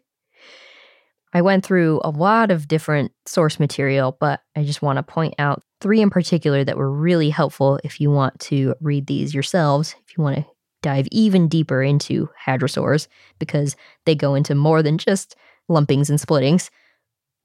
I 1.32 1.43
went 1.43 1.65
through 1.65 2.01
a 2.02 2.11
lot 2.11 2.51
of 2.51 2.66
different 2.66 3.12
source 3.27 3.61
material, 3.61 4.16
but 4.19 4.40
I 4.57 4.65
just 4.65 4.82
want 4.82 4.97
to 4.97 5.02
point 5.02 5.35
out 5.39 5.62
three 5.81 6.01
in 6.01 6.11
particular 6.11 6.65
that 6.65 6.77
were 6.77 6.90
really 6.90 7.31
helpful 7.31 7.78
if 7.85 8.01
you 8.01 8.11
want 8.11 8.39
to 8.40 8.74
read 8.81 9.07
these 9.07 9.32
yourselves, 9.32 9.94
if 10.07 10.16
you 10.16 10.24
want 10.24 10.36
to 10.36 10.47
dive 10.82 11.07
even 11.12 11.47
deeper 11.47 11.82
into 11.82 12.28
hadrosaurs, 12.47 13.07
because 13.39 13.77
they 14.07 14.15
go 14.15 14.35
into 14.35 14.55
more 14.55 14.82
than 14.82 14.98
just 14.98 15.36
lumpings 15.70 16.11
and 16.11 16.19
splittings. 16.19 16.70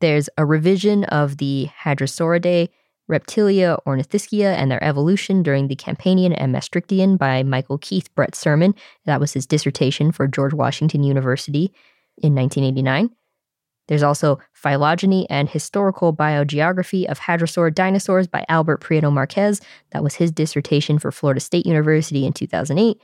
There's 0.01 0.29
a 0.37 0.45
revision 0.45 1.03
of 1.05 1.37
the 1.37 1.69
Hadrosauridae, 1.83 2.69
Reptilia, 3.09 3.77
Ornithischia, 3.85 4.55
and 4.55 4.71
their 4.71 4.83
evolution 4.83 5.43
during 5.43 5.67
the 5.67 5.75
Campanian 5.75 6.33
and 6.33 6.51
Maastrichtian 6.51 7.17
by 7.17 7.43
Michael 7.43 7.77
Keith 7.77 8.13
Brett-Surman. 8.15 8.73
That 9.05 9.19
was 9.19 9.33
his 9.33 9.45
dissertation 9.45 10.11
for 10.11 10.27
George 10.27 10.53
Washington 10.53 11.03
University 11.03 11.71
in 12.17 12.33
1989. 12.33 13.09
There's 13.87 14.03
also 14.03 14.39
Phylogeny 14.53 15.29
and 15.29 15.49
Historical 15.49 16.13
Biogeography 16.13 17.05
of 17.05 17.19
Hadrosaur 17.19 17.73
Dinosaurs 17.73 18.27
by 18.27 18.45
Albert 18.49 18.81
Prieto 18.81 19.11
Marquez. 19.11 19.61
That 19.91 20.03
was 20.03 20.15
his 20.15 20.31
dissertation 20.31 20.97
for 20.99 21.11
Florida 21.11 21.39
State 21.39 21.65
University 21.65 22.25
in 22.25 22.33
2008. 22.33 22.99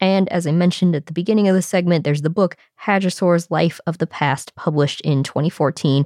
And 0.00 0.28
as 0.30 0.46
I 0.46 0.52
mentioned 0.52 0.96
at 0.96 1.06
the 1.06 1.12
beginning 1.12 1.48
of 1.48 1.54
the 1.54 1.62
segment, 1.62 2.04
there's 2.04 2.22
the 2.22 2.30
book 2.30 2.56
Hadrosaur's 2.82 3.50
Life 3.50 3.80
of 3.86 3.98
the 3.98 4.06
Past, 4.06 4.54
published 4.56 5.00
in 5.02 5.22
2014, 5.22 6.04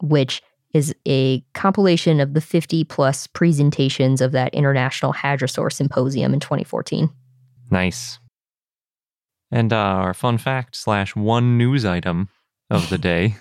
which 0.00 0.42
is 0.72 0.94
a 1.06 1.40
compilation 1.54 2.20
of 2.20 2.34
the 2.34 2.40
50 2.40 2.84
plus 2.84 3.26
presentations 3.26 4.20
of 4.20 4.32
that 4.32 4.54
International 4.54 5.12
Hadrosaur 5.12 5.72
Symposium 5.72 6.34
in 6.34 6.40
2014. 6.40 7.10
Nice. 7.70 8.18
And 9.50 9.72
uh, 9.72 9.76
our 9.76 10.14
fun 10.14 10.38
fact 10.38 10.76
slash 10.76 11.14
one 11.14 11.56
news 11.56 11.84
item 11.84 12.28
of 12.68 12.88
the 12.90 12.98
day. 13.12 13.36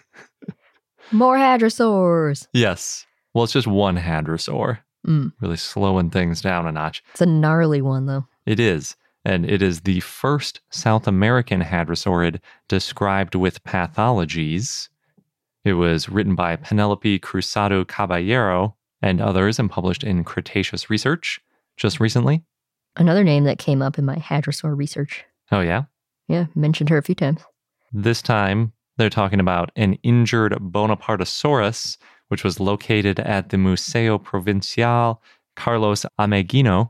More 1.11 1.37
hadrosaurs. 1.37 2.47
yes. 2.53 3.05
Well, 3.33 3.43
it's 3.43 3.53
just 3.53 3.67
one 3.67 3.97
hadrosaur, 3.97 4.79
Mm, 5.05 5.33
really 5.41 5.57
slowing 5.57 6.09
things 6.09 6.41
down 6.41 6.65
a 6.65 6.71
notch. 6.71 7.03
it's 7.11 7.21
a 7.21 7.25
gnarly 7.25 7.81
one, 7.81 8.05
though. 8.05 8.25
It 8.45 8.59
is. 8.59 8.95
And 9.25 9.49
it 9.49 9.61
is 9.61 9.81
the 9.81 9.99
first 10.01 10.61
South 10.71 11.07
American 11.07 11.61
hadrosaurid 11.61 12.39
described 12.69 13.35
with 13.35 13.63
pathologies. 13.63 14.89
It 15.63 15.73
was 15.73 16.07
written 16.09 16.35
by 16.35 16.55
Penelope 16.55 17.19
Cruzado 17.19 17.83
Caballero 17.87 18.75
and 19.01 19.19
others 19.19 19.59
and 19.59 19.69
published 19.69 20.03
in 20.03 20.23
Cretaceous 20.23 20.89
Research 20.89 21.41
just 21.77 21.99
recently. 21.99 22.43
Another 22.95 23.23
name 23.23 23.43
that 23.45 23.57
came 23.59 23.81
up 23.81 23.97
in 23.99 24.05
my 24.05 24.15
hadrosaur 24.15 24.77
research. 24.77 25.25
Oh, 25.51 25.59
yeah? 25.61 25.83
Yeah, 26.27 26.45
mentioned 26.55 26.89
her 26.89 26.97
a 26.97 27.03
few 27.03 27.15
times. 27.15 27.41
This 27.91 28.21
time, 28.21 28.73
they're 28.97 29.09
talking 29.09 29.39
about 29.39 29.71
an 29.75 29.93
injured 30.03 30.53
Bonapartesaurus, 30.53 31.97
which 32.29 32.43
was 32.43 32.59
located 32.59 33.19
at 33.19 33.49
the 33.49 33.57
Museo 33.57 34.17
Provincial 34.17 35.21
Carlos 35.55 36.05
Ameghino, 36.19 36.89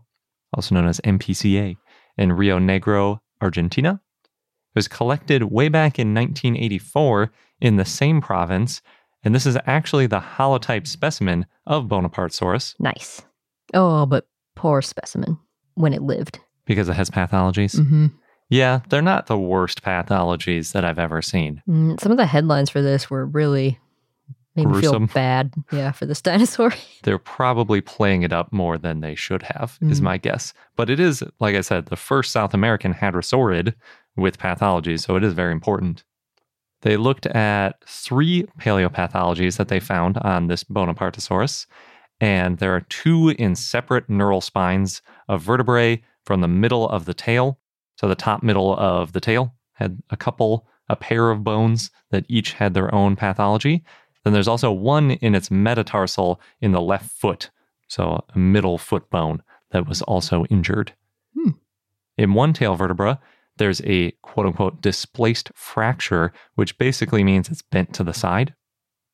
also 0.54 0.76
known 0.76 0.88
as 0.88 1.00
MPCA, 1.02 1.76
in 2.18 2.32
Rio 2.34 2.60
Negro, 2.60 3.20
Argentina. 3.42 4.00
It 4.24 4.76
was 4.76 4.88
collected 4.88 5.44
way 5.44 5.70
back 5.70 6.00
in 6.00 6.14
1984 6.14 7.32
in 7.62 7.76
the 7.78 7.86
same 7.86 8.22
province, 8.22 8.82
and 9.24 9.34
this 9.34 9.46
is 9.46 9.58
actually 9.66 10.08
the 10.08 10.20
holotype 10.20 10.88
specimen 10.88 11.46
of 11.66 11.86
Bonapartesaurus 11.86 12.76
Nice. 12.80 13.24
Oh, 13.74 14.06
but 14.06 14.28
poor 14.56 14.82
specimen 14.82 15.38
when 15.76 15.94
it 15.94 16.02
lived. 16.02 16.40
because 16.66 16.88
it 16.90 16.94
has 16.96 17.10
pathologies. 17.10 17.76
Mm-hmm. 17.76 18.08
Yeah, 18.50 18.82
they're 18.90 19.02
not 19.02 19.26
the 19.28 19.38
worst 19.38 19.82
pathologies 19.84 20.72
that 20.74 20.86
I've 20.86 21.00
ever 21.00 21.22
seen. 21.22 21.62
Mm, 21.68 22.00
some 22.00 22.12
of 22.12 22.18
the 22.18 22.26
headlines 22.28 22.70
for 22.70 22.82
this 22.82 23.10
were 23.10 23.26
really 23.26 23.80
made 24.56 24.68
me 24.70 24.80
feel 24.82 25.00
bad. 25.14 25.54
Yeah, 25.72 25.92
for 25.92 26.06
this 26.06 26.22
dinosaur. 26.30 26.72
they're 27.04 27.18
probably 27.18 27.82
playing 27.82 28.22
it 28.24 28.32
up 28.32 28.54
more 28.54 28.78
than 28.78 29.00
they 29.02 29.16
should 29.16 29.42
have, 29.44 29.78
is 29.82 30.00
Mm. 30.00 30.04
my 30.04 30.18
guess. 30.18 30.54
But 30.76 30.90
it 30.90 31.00
is, 31.00 31.24
like 31.40 31.56
I 31.56 31.62
said, 31.62 31.88
the 31.88 31.96
first 31.96 32.32
South 32.32 32.54
American 32.54 32.94
hadrosaurid 32.94 33.74
with 34.16 34.38
pathologies, 34.38 35.02
so 35.02 35.16
it 35.16 35.24
is 35.24 35.34
very 35.34 35.52
important. 35.52 36.04
They 36.84 36.98
looked 36.98 37.26
at 37.26 37.84
three 37.88 38.44
paleopathologies 38.60 39.58
that 39.58 39.70
they 39.70 39.80
found 39.80 40.18
on 40.20 40.48
this 40.48 40.64
Bonapartesaurus, 40.64 41.66
and 42.22 42.60
there 42.60 42.76
are 42.76 42.82
two 42.82 43.30
in 43.40 43.56
separate 43.56 44.08
neural 44.10 44.40
spines 44.40 45.02
of 45.28 45.42
vertebrae 45.42 46.02
from 46.24 46.42
the 46.42 46.48
middle 46.48 46.88
of 46.88 47.06
the 47.06 47.14
tail. 47.14 47.60
So 47.96 48.08
the 48.08 48.16
top 48.16 48.44
middle 48.44 48.76
of 48.78 49.14
the 49.14 49.22
tail 49.22 49.54
had 49.74 50.02
a 50.10 50.18
couple, 50.18 50.68
a 50.90 50.96
pair 50.96 51.32
of 51.32 51.44
bones 51.44 51.92
that 52.12 52.26
each 52.28 52.54
had 52.54 52.74
their 52.74 52.94
own 52.94 53.16
pathology. 53.16 53.84
Then 54.24 54.34
there's 54.34 54.48
also 54.48 54.72
one 54.72 55.12
in 55.12 55.36
its 55.36 55.52
metatarsal 55.52 56.42
in 56.60 56.72
the 56.72 56.82
left 56.82 57.10
foot, 57.12 57.52
so 57.88 58.24
a 58.34 58.38
middle 58.38 58.78
foot 58.78 59.10
bone 59.10 59.44
that 59.72 59.88
was 59.88 60.02
also 60.02 60.46
injured. 60.46 60.94
Hmm. 61.36 61.52
In 62.18 62.34
one 62.34 62.54
tail 62.54 62.76
vertebra, 62.76 63.20
there's 63.58 63.82
a 63.82 64.12
quote 64.22 64.48
unquote 64.48 64.82
displaced 64.82 65.52
fracture, 65.54 66.34
which 66.56 66.78
basically 66.78 67.24
means 67.24 67.50
it's 67.50 67.62
bent 67.62 67.94
to 67.94 68.04
the 68.04 68.14
side. 68.14 68.54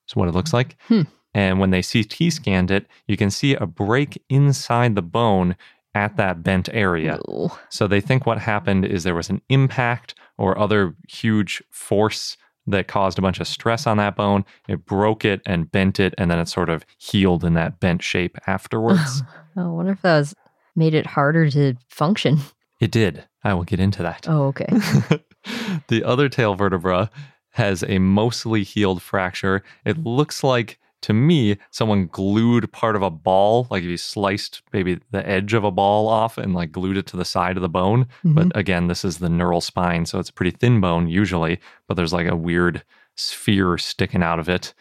That's 0.06 0.16
what 0.16 0.30
it 0.30 0.36
looks 0.36 0.54
like. 0.54 0.78
Hmm. 0.88 1.04
And 1.34 1.60
when 1.60 1.70
they 1.70 1.82
CT 1.82 2.34
scanned 2.34 2.72
it, 2.72 2.88
you 3.08 3.16
can 3.16 3.30
see 3.32 3.56
a 3.56 3.66
break 3.66 4.22
inside 4.30 4.96
the 4.96 5.02
bone 5.02 5.56
at 5.94 6.18
that 6.18 6.42
bent 6.44 6.70
area. 6.74 7.20
Oh, 7.28 7.58
So 7.70 7.88
they 7.88 8.02
think 8.02 8.26
what 8.26 8.38
happened 8.40 8.86
is 8.86 9.04
there 9.04 9.16
was 9.16 9.30
an 9.30 9.42
impact 9.50 10.16
or 10.38 10.58
other 10.58 10.96
huge 11.10 11.62
force 11.70 12.38
that 12.68 12.88
caused 12.88 13.18
a 13.20 13.22
bunch 13.22 13.40
of 13.40 13.48
stress 13.48 13.86
on 13.88 13.98
that 13.98 14.16
bone. 14.16 14.46
It 14.68 14.86
broke 14.86 15.26
it 15.26 15.42
and 15.46 15.70
bent 15.72 16.00
it, 16.00 16.14
and 16.18 16.30
then 16.32 16.40
it 16.40 16.48
sort 16.48 16.70
of 16.70 16.86
healed 16.98 17.44
in 17.44 17.56
that 17.56 17.80
bent 17.80 18.02
shape 18.04 18.38
afterwards. 18.48 19.24
Oh, 19.58 19.64
I 19.64 19.68
wonder 19.68 19.92
if 19.92 20.02
that 20.04 20.18
was 20.18 20.34
made 20.78 20.94
it 20.94 21.06
harder 21.06 21.50
to 21.50 21.76
function. 21.90 22.38
it 22.80 22.90
did. 22.90 23.26
I 23.44 23.54
will 23.54 23.66
get 23.66 23.82
into 23.82 24.02
that. 24.02 24.26
Oh, 24.30 24.44
okay. 24.46 24.66
the 25.90 26.06
other 26.06 26.30
tail 26.30 26.56
vertebra 26.56 27.10
has 27.50 27.84
a 27.84 28.00
mostly 28.00 28.64
healed 28.64 29.02
fracture. 29.02 29.62
It 29.84 29.98
looks 30.06 30.42
like 30.42 30.80
to 31.02 31.14
me 31.14 31.58
someone 31.72 32.08
glued 32.08 32.72
part 32.72 32.96
of 32.96 33.02
a 33.02 33.10
ball, 33.10 33.68
like 33.70 33.84
if 33.84 33.90
you 33.90 33.98
sliced 33.98 34.62
maybe 34.74 35.00
the 35.12 35.28
edge 35.28 35.54
of 35.54 35.64
a 35.64 35.72
ball 35.72 36.08
off 36.08 36.38
and 36.38 36.54
like 36.54 36.72
glued 36.72 36.98
it 36.98 37.08
to 37.08 37.18
the 37.18 37.26
side 37.26 37.58
of 37.58 37.62
the 37.62 37.70
bone. 37.70 38.08
But 38.24 38.48
mm-hmm. 38.48 38.58
again, 38.58 38.88
this 38.88 39.04
is 39.04 39.18
the 39.18 39.30
neural 39.30 39.62
spine, 39.62 40.06
so 40.06 40.20
it's 40.20 40.30
a 40.30 40.34
pretty 40.34 40.52
thin 40.52 40.82
bone 40.82 41.08
usually, 41.08 41.60
but 41.88 41.96
there's 41.96 42.14
like 42.14 42.28
a 42.28 42.36
weird 42.36 42.84
sphere 43.16 43.78
sticking 43.78 44.24
out 44.24 44.40
of 44.40 44.50
it. 44.50 44.74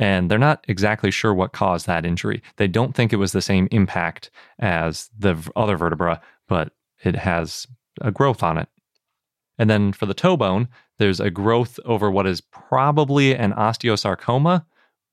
And 0.00 0.30
they're 0.30 0.38
not 0.38 0.64
exactly 0.68 1.10
sure 1.10 1.34
what 1.34 1.52
caused 1.52 1.86
that 1.86 2.06
injury. 2.06 2.40
They 2.56 2.68
don't 2.68 2.94
think 2.94 3.12
it 3.12 3.16
was 3.16 3.32
the 3.32 3.42
same 3.42 3.66
impact 3.72 4.30
as 4.60 5.10
the 5.18 5.36
other 5.56 5.76
vertebra, 5.76 6.20
but 6.46 6.72
it 7.02 7.16
has 7.16 7.66
a 8.00 8.12
growth 8.12 8.42
on 8.44 8.58
it. 8.58 8.68
And 9.58 9.68
then 9.68 9.92
for 9.92 10.06
the 10.06 10.14
toe 10.14 10.36
bone, 10.36 10.68
there's 10.98 11.18
a 11.18 11.30
growth 11.30 11.80
over 11.84 12.10
what 12.10 12.26
is 12.26 12.40
probably 12.40 13.34
an 13.34 13.52
osteosarcoma, 13.52 14.64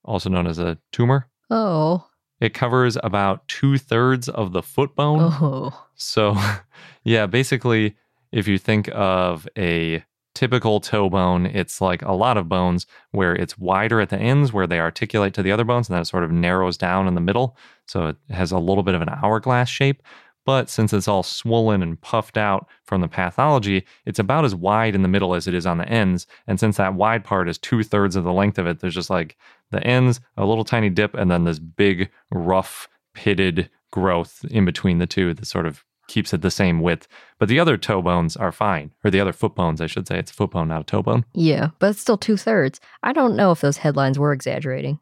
also 0.06 0.28
known 0.30 0.46
as 0.46 0.58
a 0.58 0.78
tumor. 0.92 1.28
Oh, 1.50 2.06
It 2.40 2.54
covers 2.54 2.96
about 3.02 3.46
two 3.48 3.78
thirds 3.78 4.28
of 4.28 4.52
the 4.52 4.62
foot 4.62 4.94
bone. 4.94 5.18
oh, 5.20 5.86
So, 5.94 6.36
yeah, 7.04 7.26
basically, 7.26 7.96
if 8.32 8.48
you 8.48 8.58
think 8.58 8.88
of 8.92 9.48
a 9.56 10.04
typical 10.34 10.80
toe 10.80 11.08
bone, 11.08 11.46
it's 11.46 11.80
like 11.80 12.02
a 12.02 12.12
lot 12.12 12.36
of 12.36 12.46
bones 12.48 12.86
where 13.12 13.34
it's 13.34 13.56
wider 13.56 14.00
at 14.02 14.10
the 14.10 14.18
ends 14.18 14.52
where 14.52 14.66
they 14.66 14.78
articulate 14.78 15.32
to 15.34 15.42
the 15.42 15.50
other 15.52 15.64
bones, 15.64 15.88
and 15.88 15.94
then 15.94 16.02
it 16.02 16.06
sort 16.06 16.24
of 16.24 16.30
narrows 16.30 16.76
down 16.76 17.08
in 17.08 17.14
the 17.14 17.20
middle. 17.22 17.56
So 17.86 18.08
it 18.08 18.16
has 18.30 18.52
a 18.52 18.58
little 18.58 18.82
bit 18.82 18.94
of 18.94 19.00
an 19.02 19.08
hourglass 19.08 19.68
shape. 19.70 20.02
But 20.46 20.70
since 20.70 20.92
it's 20.92 21.08
all 21.08 21.24
swollen 21.24 21.82
and 21.82 22.00
puffed 22.00 22.38
out 22.38 22.68
from 22.84 23.00
the 23.00 23.08
pathology, 23.08 23.84
it's 24.06 24.20
about 24.20 24.44
as 24.44 24.54
wide 24.54 24.94
in 24.94 25.02
the 25.02 25.08
middle 25.08 25.34
as 25.34 25.48
it 25.48 25.54
is 25.54 25.66
on 25.66 25.78
the 25.78 25.88
ends. 25.88 26.26
And 26.46 26.58
since 26.58 26.76
that 26.76 26.94
wide 26.94 27.24
part 27.24 27.48
is 27.48 27.58
two 27.58 27.82
thirds 27.82 28.14
of 28.14 28.24
the 28.24 28.32
length 28.32 28.56
of 28.58 28.66
it, 28.66 28.78
there's 28.78 28.94
just 28.94 29.10
like 29.10 29.36
the 29.72 29.84
ends, 29.84 30.20
a 30.36 30.46
little 30.46 30.64
tiny 30.64 30.88
dip, 30.88 31.14
and 31.14 31.30
then 31.30 31.44
this 31.44 31.58
big, 31.58 32.10
rough, 32.30 32.88
pitted 33.12 33.68
growth 33.90 34.44
in 34.48 34.64
between 34.64 34.98
the 34.98 35.06
two 35.06 35.34
that 35.34 35.46
sort 35.46 35.66
of 35.66 35.84
keeps 36.06 36.32
it 36.32 36.42
the 36.42 36.50
same 36.50 36.80
width. 36.80 37.08
But 37.40 37.48
the 37.48 37.58
other 37.58 37.76
toe 37.76 38.00
bones 38.00 38.36
are 38.36 38.52
fine, 38.52 38.92
or 39.04 39.10
the 39.10 39.20
other 39.20 39.32
foot 39.32 39.56
bones, 39.56 39.80
I 39.80 39.88
should 39.88 40.06
say. 40.06 40.18
It's 40.18 40.30
a 40.30 40.34
foot 40.34 40.52
bone, 40.52 40.68
not 40.68 40.82
a 40.82 40.84
toe 40.84 41.02
bone. 41.02 41.24
Yeah, 41.34 41.70
but 41.80 41.90
it's 41.90 42.00
still 42.00 42.18
two 42.18 42.36
thirds. 42.36 42.80
I 43.02 43.12
don't 43.12 43.34
know 43.34 43.50
if 43.50 43.60
those 43.60 43.78
headlines 43.78 44.16
were 44.16 44.32
exaggerating. 44.32 45.00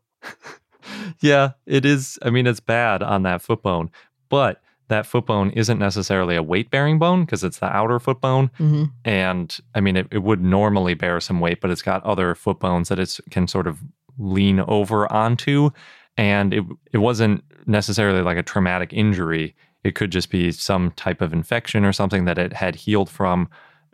yeah, 1.20 1.50
it 1.66 1.84
is. 1.84 2.18
I 2.22 2.30
mean, 2.30 2.46
it's 2.46 2.60
bad 2.60 3.02
on 3.02 3.24
that 3.24 3.42
foot 3.42 3.62
bone, 3.62 3.90
but 4.30 4.62
that 4.88 5.06
foot 5.06 5.26
bone 5.26 5.50
isn't 5.50 5.78
necessarily 5.78 6.36
a 6.36 6.42
weight 6.42 6.70
bearing 6.70 6.98
bone 6.98 7.24
because 7.24 7.42
it's 7.42 7.58
the 7.58 7.74
outer 7.74 7.98
foot 7.98 8.20
bone. 8.20 8.50
Mm-hmm. 8.58 8.84
And 9.04 9.58
I 9.74 9.80
mean, 9.80 9.96
it, 9.96 10.06
it 10.10 10.22
would 10.22 10.42
normally 10.42 10.94
bear 10.94 11.20
some 11.20 11.40
weight, 11.40 11.60
but 11.60 11.70
it's 11.70 11.82
got 11.82 12.04
other 12.04 12.34
foot 12.34 12.58
bones 12.58 12.88
that 12.88 12.98
it 12.98 13.18
can 13.30 13.48
sort 13.48 13.66
of 13.66 13.78
lean 14.18 14.60
over 14.60 15.10
onto. 15.12 15.70
And 16.16 16.52
it, 16.52 16.64
it 16.92 16.98
wasn't 16.98 17.42
necessarily 17.66 18.22
like 18.22 18.36
a 18.36 18.42
traumatic 18.42 18.92
injury. 18.92 19.54
It 19.82 19.94
could 19.94 20.12
just 20.12 20.30
be 20.30 20.52
some 20.52 20.90
type 20.92 21.20
of 21.20 21.32
infection 21.32 21.84
or 21.84 21.92
something 21.92 22.24
that 22.26 22.38
it 22.38 22.52
had 22.52 22.76
healed 22.76 23.10
from 23.10 23.48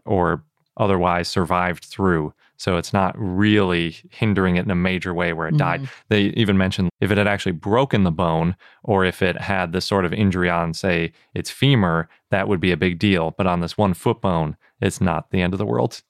or 0.04 0.42
otherwise 0.76 1.28
survived 1.28 1.84
through. 1.84 2.34
So 2.60 2.76
it's 2.76 2.92
not 2.92 3.14
really 3.16 3.96
hindering 4.10 4.56
it 4.56 4.66
in 4.66 4.70
a 4.70 4.74
major 4.74 5.14
way 5.14 5.32
where 5.32 5.48
it 5.48 5.56
died. 5.56 5.80
Mm-hmm. 5.80 6.04
They 6.10 6.20
even 6.36 6.58
mentioned 6.58 6.90
if 7.00 7.10
it 7.10 7.16
had 7.16 7.26
actually 7.26 7.52
broken 7.52 8.04
the 8.04 8.10
bone 8.10 8.54
or 8.84 9.02
if 9.02 9.22
it 9.22 9.40
had 9.40 9.72
this 9.72 9.86
sort 9.86 10.04
of 10.04 10.12
injury 10.12 10.50
on, 10.50 10.74
say, 10.74 11.12
its 11.32 11.50
femur, 11.50 12.06
that 12.30 12.48
would 12.48 12.60
be 12.60 12.70
a 12.70 12.76
big 12.76 12.98
deal. 12.98 13.30
But 13.30 13.46
on 13.46 13.60
this 13.60 13.78
one 13.78 13.94
foot 13.94 14.20
bone, 14.20 14.58
it's 14.78 15.00
not 15.00 15.30
the 15.30 15.40
end 15.40 15.54
of 15.54 15.58
the 15.58 15.64
world. 15.64 16.02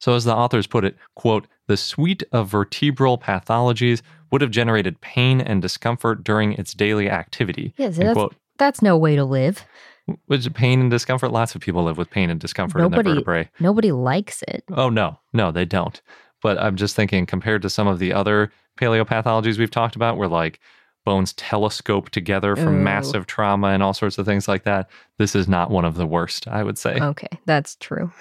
So, 0.00 0.14
as 0.14 0.24
the 0.24 0.34
authors 0.34 0.66
put 0.66 0.84
it, 0.84 0.96
quote, 1.14 1.46
the 1.68 1.76
suite 1.76 2.24
of 2.32 2.48
vertebral 2.48 3.16
pathologies 3.16 4.02
would 4.32 4.40
have 4.40 4.50
generated 4.50 5.00
pain 5.02 5.40
and 5.40 5.62
discomfort 5.62 6.24
during 6.24 6.54
its 6.54 6.74
daily 6.74 7.08
activity. 7.08 7.74
Yeah, 7.76 7.92
so 7.92 8.02
that's, 8.02 8.14
quote. 8.14 8.34
that's 8.58 8.82
no 8.82 8.98
way 8.98 9.14
to 9.14 9.24
live. 9.24 9.64
Which 10.26 10.52
pain 10.52 10.80
and 10.80 10.90
discomfort? 10.90 11.32
Lots 11.32 11.54
of 11.54 11.60
people 11.60 11.82
live 11.84 11.96
with 11.96 12.10
pain 12.10 12.30
and 12.30 12.38
discomfort 12.38 12.82
in 12.82 12.90
their 12.90 13.02
vertebrae. 13.02 13.50
nobody 13.58 13.90
likes 13.92 14.42
it. 14.48 14.64
Oh, 14.72 14.90
no, 14.90 15.18
no, 15.32 15.50
they 15.50 15.64
don't. 15.64 16.00
But 16.42 16.58
I'm 16.58 16.76
just 16.76 16.94
thinking, 16.94 17.24
compared 17.24 17.62
to 17.62 17.70
some 17.70 17.86
of 17.86 17.98
the 17.98 18.12
other 18.12 18.52
paleopathologies 18.78 19.58
we've 19.58 19.70
talked 19.70 19.96
about, 19.96 20.18
where 20.18 20.28
like 20.28 20.60
bones 21.04 21.32
telescope 21.34 22.10
together 22.10 22.56
from 22.56 22.76
Ooh. 22.76 22.82
massive 22.82 23.26
trauma 23.26 23.68
and 23.68 23.82
all 23.82 23.94
sorts 23.94 24.18
of 24.18 24.26
things 24.26 24.48
like 24.48 24.64
that, 24.64 24.90
this 25.18 25.34
is 25.34 25.48
not 25.48 25.70
one 25.70 25.84
of 25.84 25.96
the 25.96 26.06
worst, 26.06 26.48
I 26.48 26.62
would 26.62 26.78
say. 26.78 26.98
Okay, 27.02 27.28
that's 27.46 27.76
true. 27.76 28.12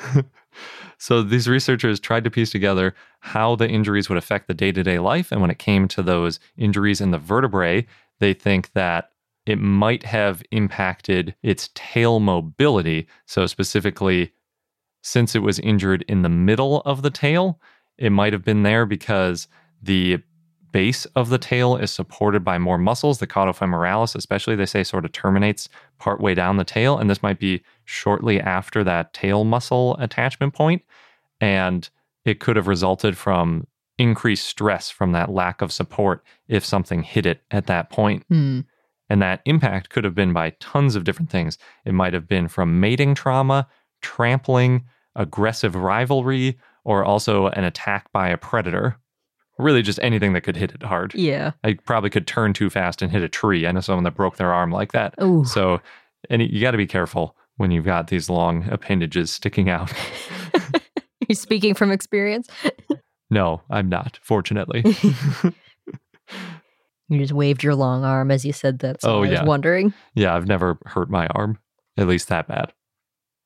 So 1.00 1.22
these 1.24 1.48
researchers 1.48 2.00
tried 2.00 2.24
to 2.24 2.30
piece 2.30 2.52
together 2.52 2.94
how 3.20 3.56
the 3.56 3.68
injuries 3.68 4.08
would 4.08 4.18
affect 4.18 4.48
the 4.48 4.54
day 4.54 4.72
to 4.72 4.84
day 4.84 5.00
life. 5.00 5.32
And 5.32 5.42
when 5.42 5.50
it 5.50 5.60
came 5.60 5.88
to 5.90 6.04
those 6.04 6.40
injuries 6.58 7.02
in 7.02 7.12
the 7.12 7.18
vertebrae, 7.18 7.86
they 8.20 8.34
think 8.34 8.72
that 8.74 9.10
it 9.46 9.60
might 9.60 10.04
have 10.04 10.44
impacted 10.52 11.36
its 11.44 11.70
tail 11.76 12.20
mobility. 12.20 13.08
So, 13.26 13.46
specifically, 13.46 14.32
since 15.02 15.36
it 15.36 15.40
was 15.40 15.60
injured 15.60 16.04
in 16.08 16.22
the 16.22 16.30
middle 16.30 16.82
of 16.82 17.02
the 17.02 17.10
tail, 17.10 17.60
it 17.98 18.12
might 18.12 18.34
have 18.34 18.44
been 18.44 18.64
there 18.64 18.86
because 18.86 19.48
the 19.82 20.20
base 20.72 21.06
of 21.16 21.30
the 21.30 21.38
tail 21.38 21.76
is 21.76 21.92
supported 21.92 22.44
by 22.44 22.58
more 22.58 22.78
muscles. 22.78 23.20
The 23.20 23.28
caudofemoralis, 23.28 24.16
especially, 24.16 24.56
they 24.56 24.66
say 24.66 24.84
sort 24.84 25.06
of 25.06 25.12
terminates 25.12 25.70
partway 26.00 26.34
down 26.34 26.58
the 26.58 26.64
tail. 26.64 26.98
And 26.98 27.10
this 27.10 27.22
might 27.22 27.40
be 27.40 27.64
shortly 27.86 28.42
after 28.42 28.84
that 28.84 29.14
tail 29.14 29.44
muscle 29.44 29.96
attachment 30.00 30.54
point. 30.54 30.82
And 31.40 31.88
it 32.26 32.40
could 32.40 32.56
have 32.56 32.68
resulted 32.68 33.18
from 33.18 33.68
increased 33.98 34.48
stress 34.48 34.90
from 34.90 35.12
that 35.12 35.30
lack 35.30 35.62
of 35.62 35.72
support 35.72 36.24
if 36.48 36.66
something 36.66 37.04
hit 37.04 37.26
it 37.26 37.42
at 37.52 37.68
that 37.68 37.90
point. 37.90 38.24
Hmm. 38.28 38.62
And 39.14 39.22
that 39.22 39.44
impact 39.46 39.92
could 39.92 40.06
have 40.06 40.16
been 40.16 40.34
by 40.34 40.56
tons 40.60 40.96
of 40.96 41.04
different 41.04 41.30
things. 41.30 41.60
It 41.86 41.94
might 41.94 42.14
have 42.14 42.28
been 42.28 42.48
from 42.48 42.80
mating 42.80 43.14
trauma, 43.14 43.68
trampling, 44.02 44.86
aggressive 45.16 45.76
rivalry, 45.76 46.58
or 46.84 47.06
also 47.06 47.46
an 47.50 47.64
attack 47.64 48.12
by 48.12 48.30
a 48.30 48.38
predator. 48.38 48.98
Really, 49.60 49.84
just 49.84 50.00
anything 50.02 50.34
that 50.34 50.42
could 50.42 50.58
hit 50.58 50.72
it 50.72 50.82
hard. 50.82 51.14
Yeah. 51.14 51.52
I 51.64 51.76
probably 51.86 52.10
could 52.10 52.26
turn 52.26 52.54
too 52.54 52.72
fast 52.72 53.04
and 53.04 53.12
hit 53.12 53.22
a 53.22 53.30
tree. 53.30 53.68
I 53.68 53.72
know 53.72 53.82
someone 53.82 54.04
that 54.06 54.16
broke 54.16 54.38
their 54.38 54.52
arm 54.52 54.72
like 54.72 54.94
that. 54.94 55.14
Ooh. 55.22 55.46
So, 55.46 55.80
and 56.32 56.42
you 56.42 56.60
got 56.60 56.72
to 56.72 56.78
be 56.78 56.88
careful 56.88 57.36
when 57.58 57.70
you've 57.70 57.86
got 57.86 58.08
these 58.08 58.32
long 58.32 58.68
appendages 58.72 59.30
sticking 59.30 59.70
out. 59.70 59.94
You're 61.30 61.36
speaking 61.36 61.76
from 61.76 61.92
experience. 61.92 62.48
no, 63.30 63.62
I'm 63.70 63.90
not, 63.90 64.18
fortunately. 64.24 64.84
You 67.14 67.20
just 67.20 67.34
waved 67.34 67.64
your 67.64 67.76
long 67.76 68.04
arm 68.04 68.32
as 68.32 68.46
you 68.46 68.54
said 68.54 68.80
that. 68.80 69.02
So 69.02 69.10
Oh, 69.12 69.18
I 69.18 69.20
was 69.22 69.32
yeah. 69.32 69.44
wondering. 69.46 69.94
Yeah, 70.16 70.36
I've 70.36 70.48
never 70.48 70.78
hurt 70.86 71.10
my 71.10 71.28
arm, 71.28 71.60
at 71.98 72.08
least 72.08 72.28
that 72.30 72.48
bad. 72.48 72.74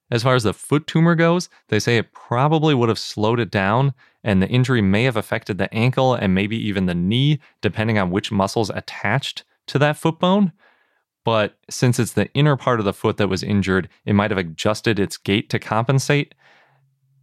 As 0.09 0.23
far 0.23 0.35
as 0.35 0.43
the 0.43 0.53
foot 0.53 0.87
tumor 0.87 1.15
goes, 1.15 1.49
they 1.67 1.79
say 1.79 1.97
it 1.97 2.13
probably 2.13 2.73
would 2.73 2.87
have 2.87 2.99
slowed 2.99 3.39
it 3.41 3.51
down, 3.51 3.93
and 4.23 4.41
the 4.41 4.47
injury 4.47 4.81
may 4.81 5.03
have 5.03 5.17
affected 5.17 5.57
the 5.57 5.73
ankle 5.73 6.13
and 6.13 6.33
maybe 6.33 6.55
even 6.57 6.85
the 6.85 6.95
knee, 6.95 7.39
depending 7.61 7.97
on 7.97 8.09
which 8.09 8.31
muscles 8.31 8.69
attached 8.69 9.43
to 9.67 9.77
that 9.79 9.97
foot 9.97 10.17
bone. 10.17 10.53
But 11.25 11.57
since 11.69 11.99
it's 11.99 12.13
the 12.13 12.31
inner 12.33 12.55
part 12.55 12.79
of 12.79 12.85
the 12.85 12.93
foot 12.93 13.17
that 13.17 13.27
was 13.27 13.43
injured, 13.43 13.89
it 14.05 14.13
might 14.13 14.31
have 14.31 14.37
adjusted 14.37 14.97
its 14.97 15.17
gait 15.17 15.49
to 15.49 15.59
compensate. 15.59 16.33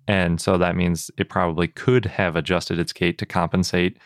And 0.07 0.39
so 0.39 0.59
that 0.59 0.77
means 0.77 1.11
it 1.17 1.31
probably 1.31 1.69
could 1.69 2.05
have 2.05 2.37
adjusted 2.37 2.79
its 2.79 2.93
gait 2.93 3.17
to 3.17 3.25
compensate, 3.25 3.97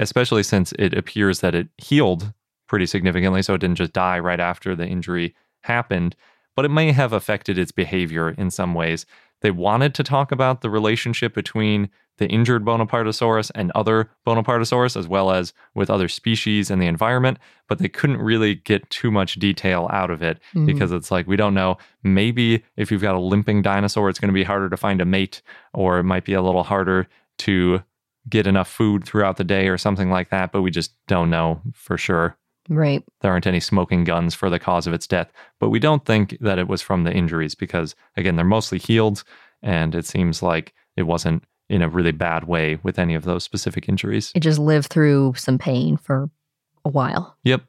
especially 0.00 0.42
since 0.42 0.72
it 0.78 0.94
appears 0.94 1.40
that 1.40 1.54
it 1.54 1.68
healed 1.78 2.32
pretty 2.68 2.86
significantly. 2.86 3.42
So 3.42 3.54
it 3.54 3.58
didn't 3.60 3.76
just 3.76 3.92
die 3.92 4.18
right 4.18 4.40
after 4.40 4.74
the 4.74 4.86
injury 4.86 5.34
happened, 5.62 6.16
but 6.56 6.64
it 6.64 6.70
may 6.70 6.92
have 6.92 7.12
affected 7.12 7.58
its 7.58 7.72
behavior 7.72 8.30
in 8.30 8.50
some 8.50 8.74
ways. 8.74 9.04
They 9.42 9.50
wanted 9.50 9.94
to 9.96 10.04
talk 10.04 10.30
about 10.32 10.60
the 10.60 10.70
relationship 10.70 11.34
between 11.34 11.90
the 12.18 12.28
injured 12.28 12.64
Bonapartesaurus 12.64 13.50
and 13.54 13.72
other 13.74 14.10
Bonapartesaurus, 14.26 14.96
as 14.96 15.08
well 15.08 15.30
as 15.32 15.52
with 15.74 15.90
other 15.90 16.08
species 16.08 16.70
and 16.70 16.80
the 16.80 16.86
environment, 16.86 17.38
but 17.68 17.78
they 17.78 17.88
couldn't 17.88 18.18
really 18.18 18.54
get 18.54 18.88
too 18.90 19.10
much 19.10 19.34
detail 19.36 19.88
out 19.92 20.10
of 20.10 20.22
it 20.22 20.38
Mhm. 20.54 20.66
because 20.66 20.92
it's 20.92 21.10
like, 21.10 21.26
we 21.26 21.36
don't 21.36 21.54
know. 21.54 21.78
Maybe 22.04 22.62
if 22.76 22.92
you've 22.92 23.02
got 23.02 23.14
a 23.14 23.18
limping 23.18 23.62
dinosaur, 23.62 24.08
it's 24.08 24.20
going 24.20 24.28
to 24.28 24.34
be 24.34 24.44
harder 24.44 24.68
to 24.68 24.76
find 24.76 25.00
a 25.00 25.04
mate, 25.06 25.42
or 25.72 25.98
it 25.98 26.04
might 26.04 26.24
be 26.24 26.34
a 26.34 26.42
little 26.42 26.62
harder 26.64 27.08
to 27.38 27.82
get 28.28 28.46
enough 28.46 28.68
food 28.68 29.04
throughout 29.04 29.36
the 29.36 29.44
day 29.44 29.68
or 29.68 29.78
something 29.78 30.10
like 30.10 30.30
that, 30.30 30.52
but 30.52 30.62
we 30.62 30.70
just 30.70 30.94
don't 31.06 31.30
know 31.30 31.60
for 31.74 31.98
sure. 31.98 32.36
Right. 32.68 33.02
There 33.20 33.32
aren't 33.32 33.46
any 33.46 33.60
smoking 33.60 34.04
guns 34.04 34.34
for 34.34 34.48
the 34.48 34.58
cause 34.58 34.86
of 34.86 34.92
its 34.92 35.06
death, 35.06 35.32
but 35.58 35.70
we 35.70 35.80
don't 35.80 36.04
think 36.04 36.36
that 36.40 36.58
it 36.58 36.68
was 36.68 36.80
from 36.80 37.04
the 37.04 37.12
injuries 37.12 37.54
because, 37.54 37.94
again, 38.16 38.36
they're 38.36 38.44
mostly 38.44 38.78
healed, 38.78 39.24
and 39.62 39.94
it 39.94 40.06
seems 40.06 40.42
like 40.42 40.72
it 40.96 41.02
wasn't 41.02 41.44
in 41.68 41.82
a 41.82 41.88
really 41.88 42.12
bad 42.12 42.44
way 42.44 42.78
with 42.82 42.98
any 42.98 43.14
of 43.14 43.24
those 43.24 43.42
specific 43.42 43.88
injuries. 43.88 44.30
It 44.34 44.40
just 44.40 44.58
lived 44.58 44.88
through 44.88 45.34
some 45.36 45.58
pain 45.58 45.96
for 45.96 46.30
a 46.84 46.88
while. 46.88 47.36
Yep. 47.44 47.62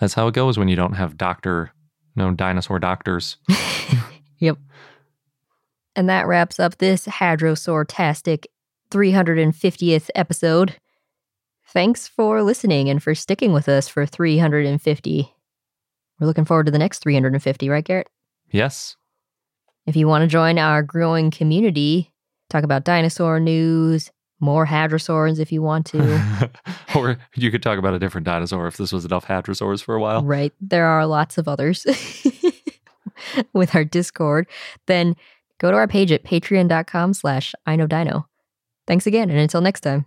That's 0.00 0.14
how 0.14 0.26
it 0.26 0.34
goes 0.34 0.58
when 0.58 0.68
you 0.68 0.76
don't 0.76 0.94
have 0.94 1.16
doctor, 1.16 1.72
no 2.16 2.32
dinosaur 2.32 2.78
doctors. 2.78 3.36
Yep. 4.42 4.58
And 5.94 6.08
that 6.08 6.26
wraps 6.26 6.58
up 6.58 6.78
this 6.78 7.06
Hadrosaur-tastic 7.06 8.46
350th 8.92 10.10
episode. 10.14 10.76
Thanks 11.68 12.06
for 12.06 12.42
listening 12.42 12.90
and 12.90 13.02
for 13.02 13.14
sticking 13.14 13.52
with 13.52 13.68
us 13.68 13.88
for 13.88 14.04
350. 14.04 15.34
We're 16.20 16.26
looking 16.26 16.44
forward 16.44 16.66
to 16.66 16.72
the 16.72 16.78
next 16.78 16.98
350, 16.98 17.68
right, 17.68 17.84
Garrett? 17.84 18.08
Yes. 18.50 18.96
If 19.86 19.96
you 19.96 20.06
want 20.06 20.22
to 20.22 20.28
join 20.28 20.58
our 20.58 20.82
growing 20.82 21.30
community, 21.30 22.12
talk 22.50 22.62
about 22.62 22.84
dinosaur 22.84 23.40
news, 23.40 24.10
more 24.38 24.66
hadrosaurs 24.66 25.40
if 25.40 25.50
you 25.50 25.62
want 25.62 25.86
to. 25.86 26.50
or 26.94 27.16
you 27.34 27.50
could 27.50 27.62
talk 27.62 27.78
about 27.78 27.94
a 27.94 27.98
different 27.98 28.26
dinosaur 28.26 28.66
if 28.66 28.76
this 28.76 28.92
was 28.92 29.04
enough 29.04 29.26
hadrosaurs 29.26 29.82
for 29.82 29.94
a 29.94 30.00
while. 30.00 30.22
right. 30.22 30.52
There 30.60 30.86
are 30.86 31.06
lots 31.06 31.38
of 31.38 31.48
others 31.48 31.86
with 33.54 33.74
our 33.74 33.84
Discord. 33.84 34.46
Then 34.86 35.16
go 35.58 35.70
to 35.70 35.76
our 35.76 35.88
page 35.88 36.12
at 36.12 36.24
patreon.com 36.24 37.14
slash 37.14 37.54
I 37.66 37.76
know 37.76 37.86
dino. 37.86 38.26
Thanks 38.86 39.06
again, 39.06 39.30
and 39.30 39.38
until 39.38 39.60
next 39.60 39.80
time. 39.80 40.06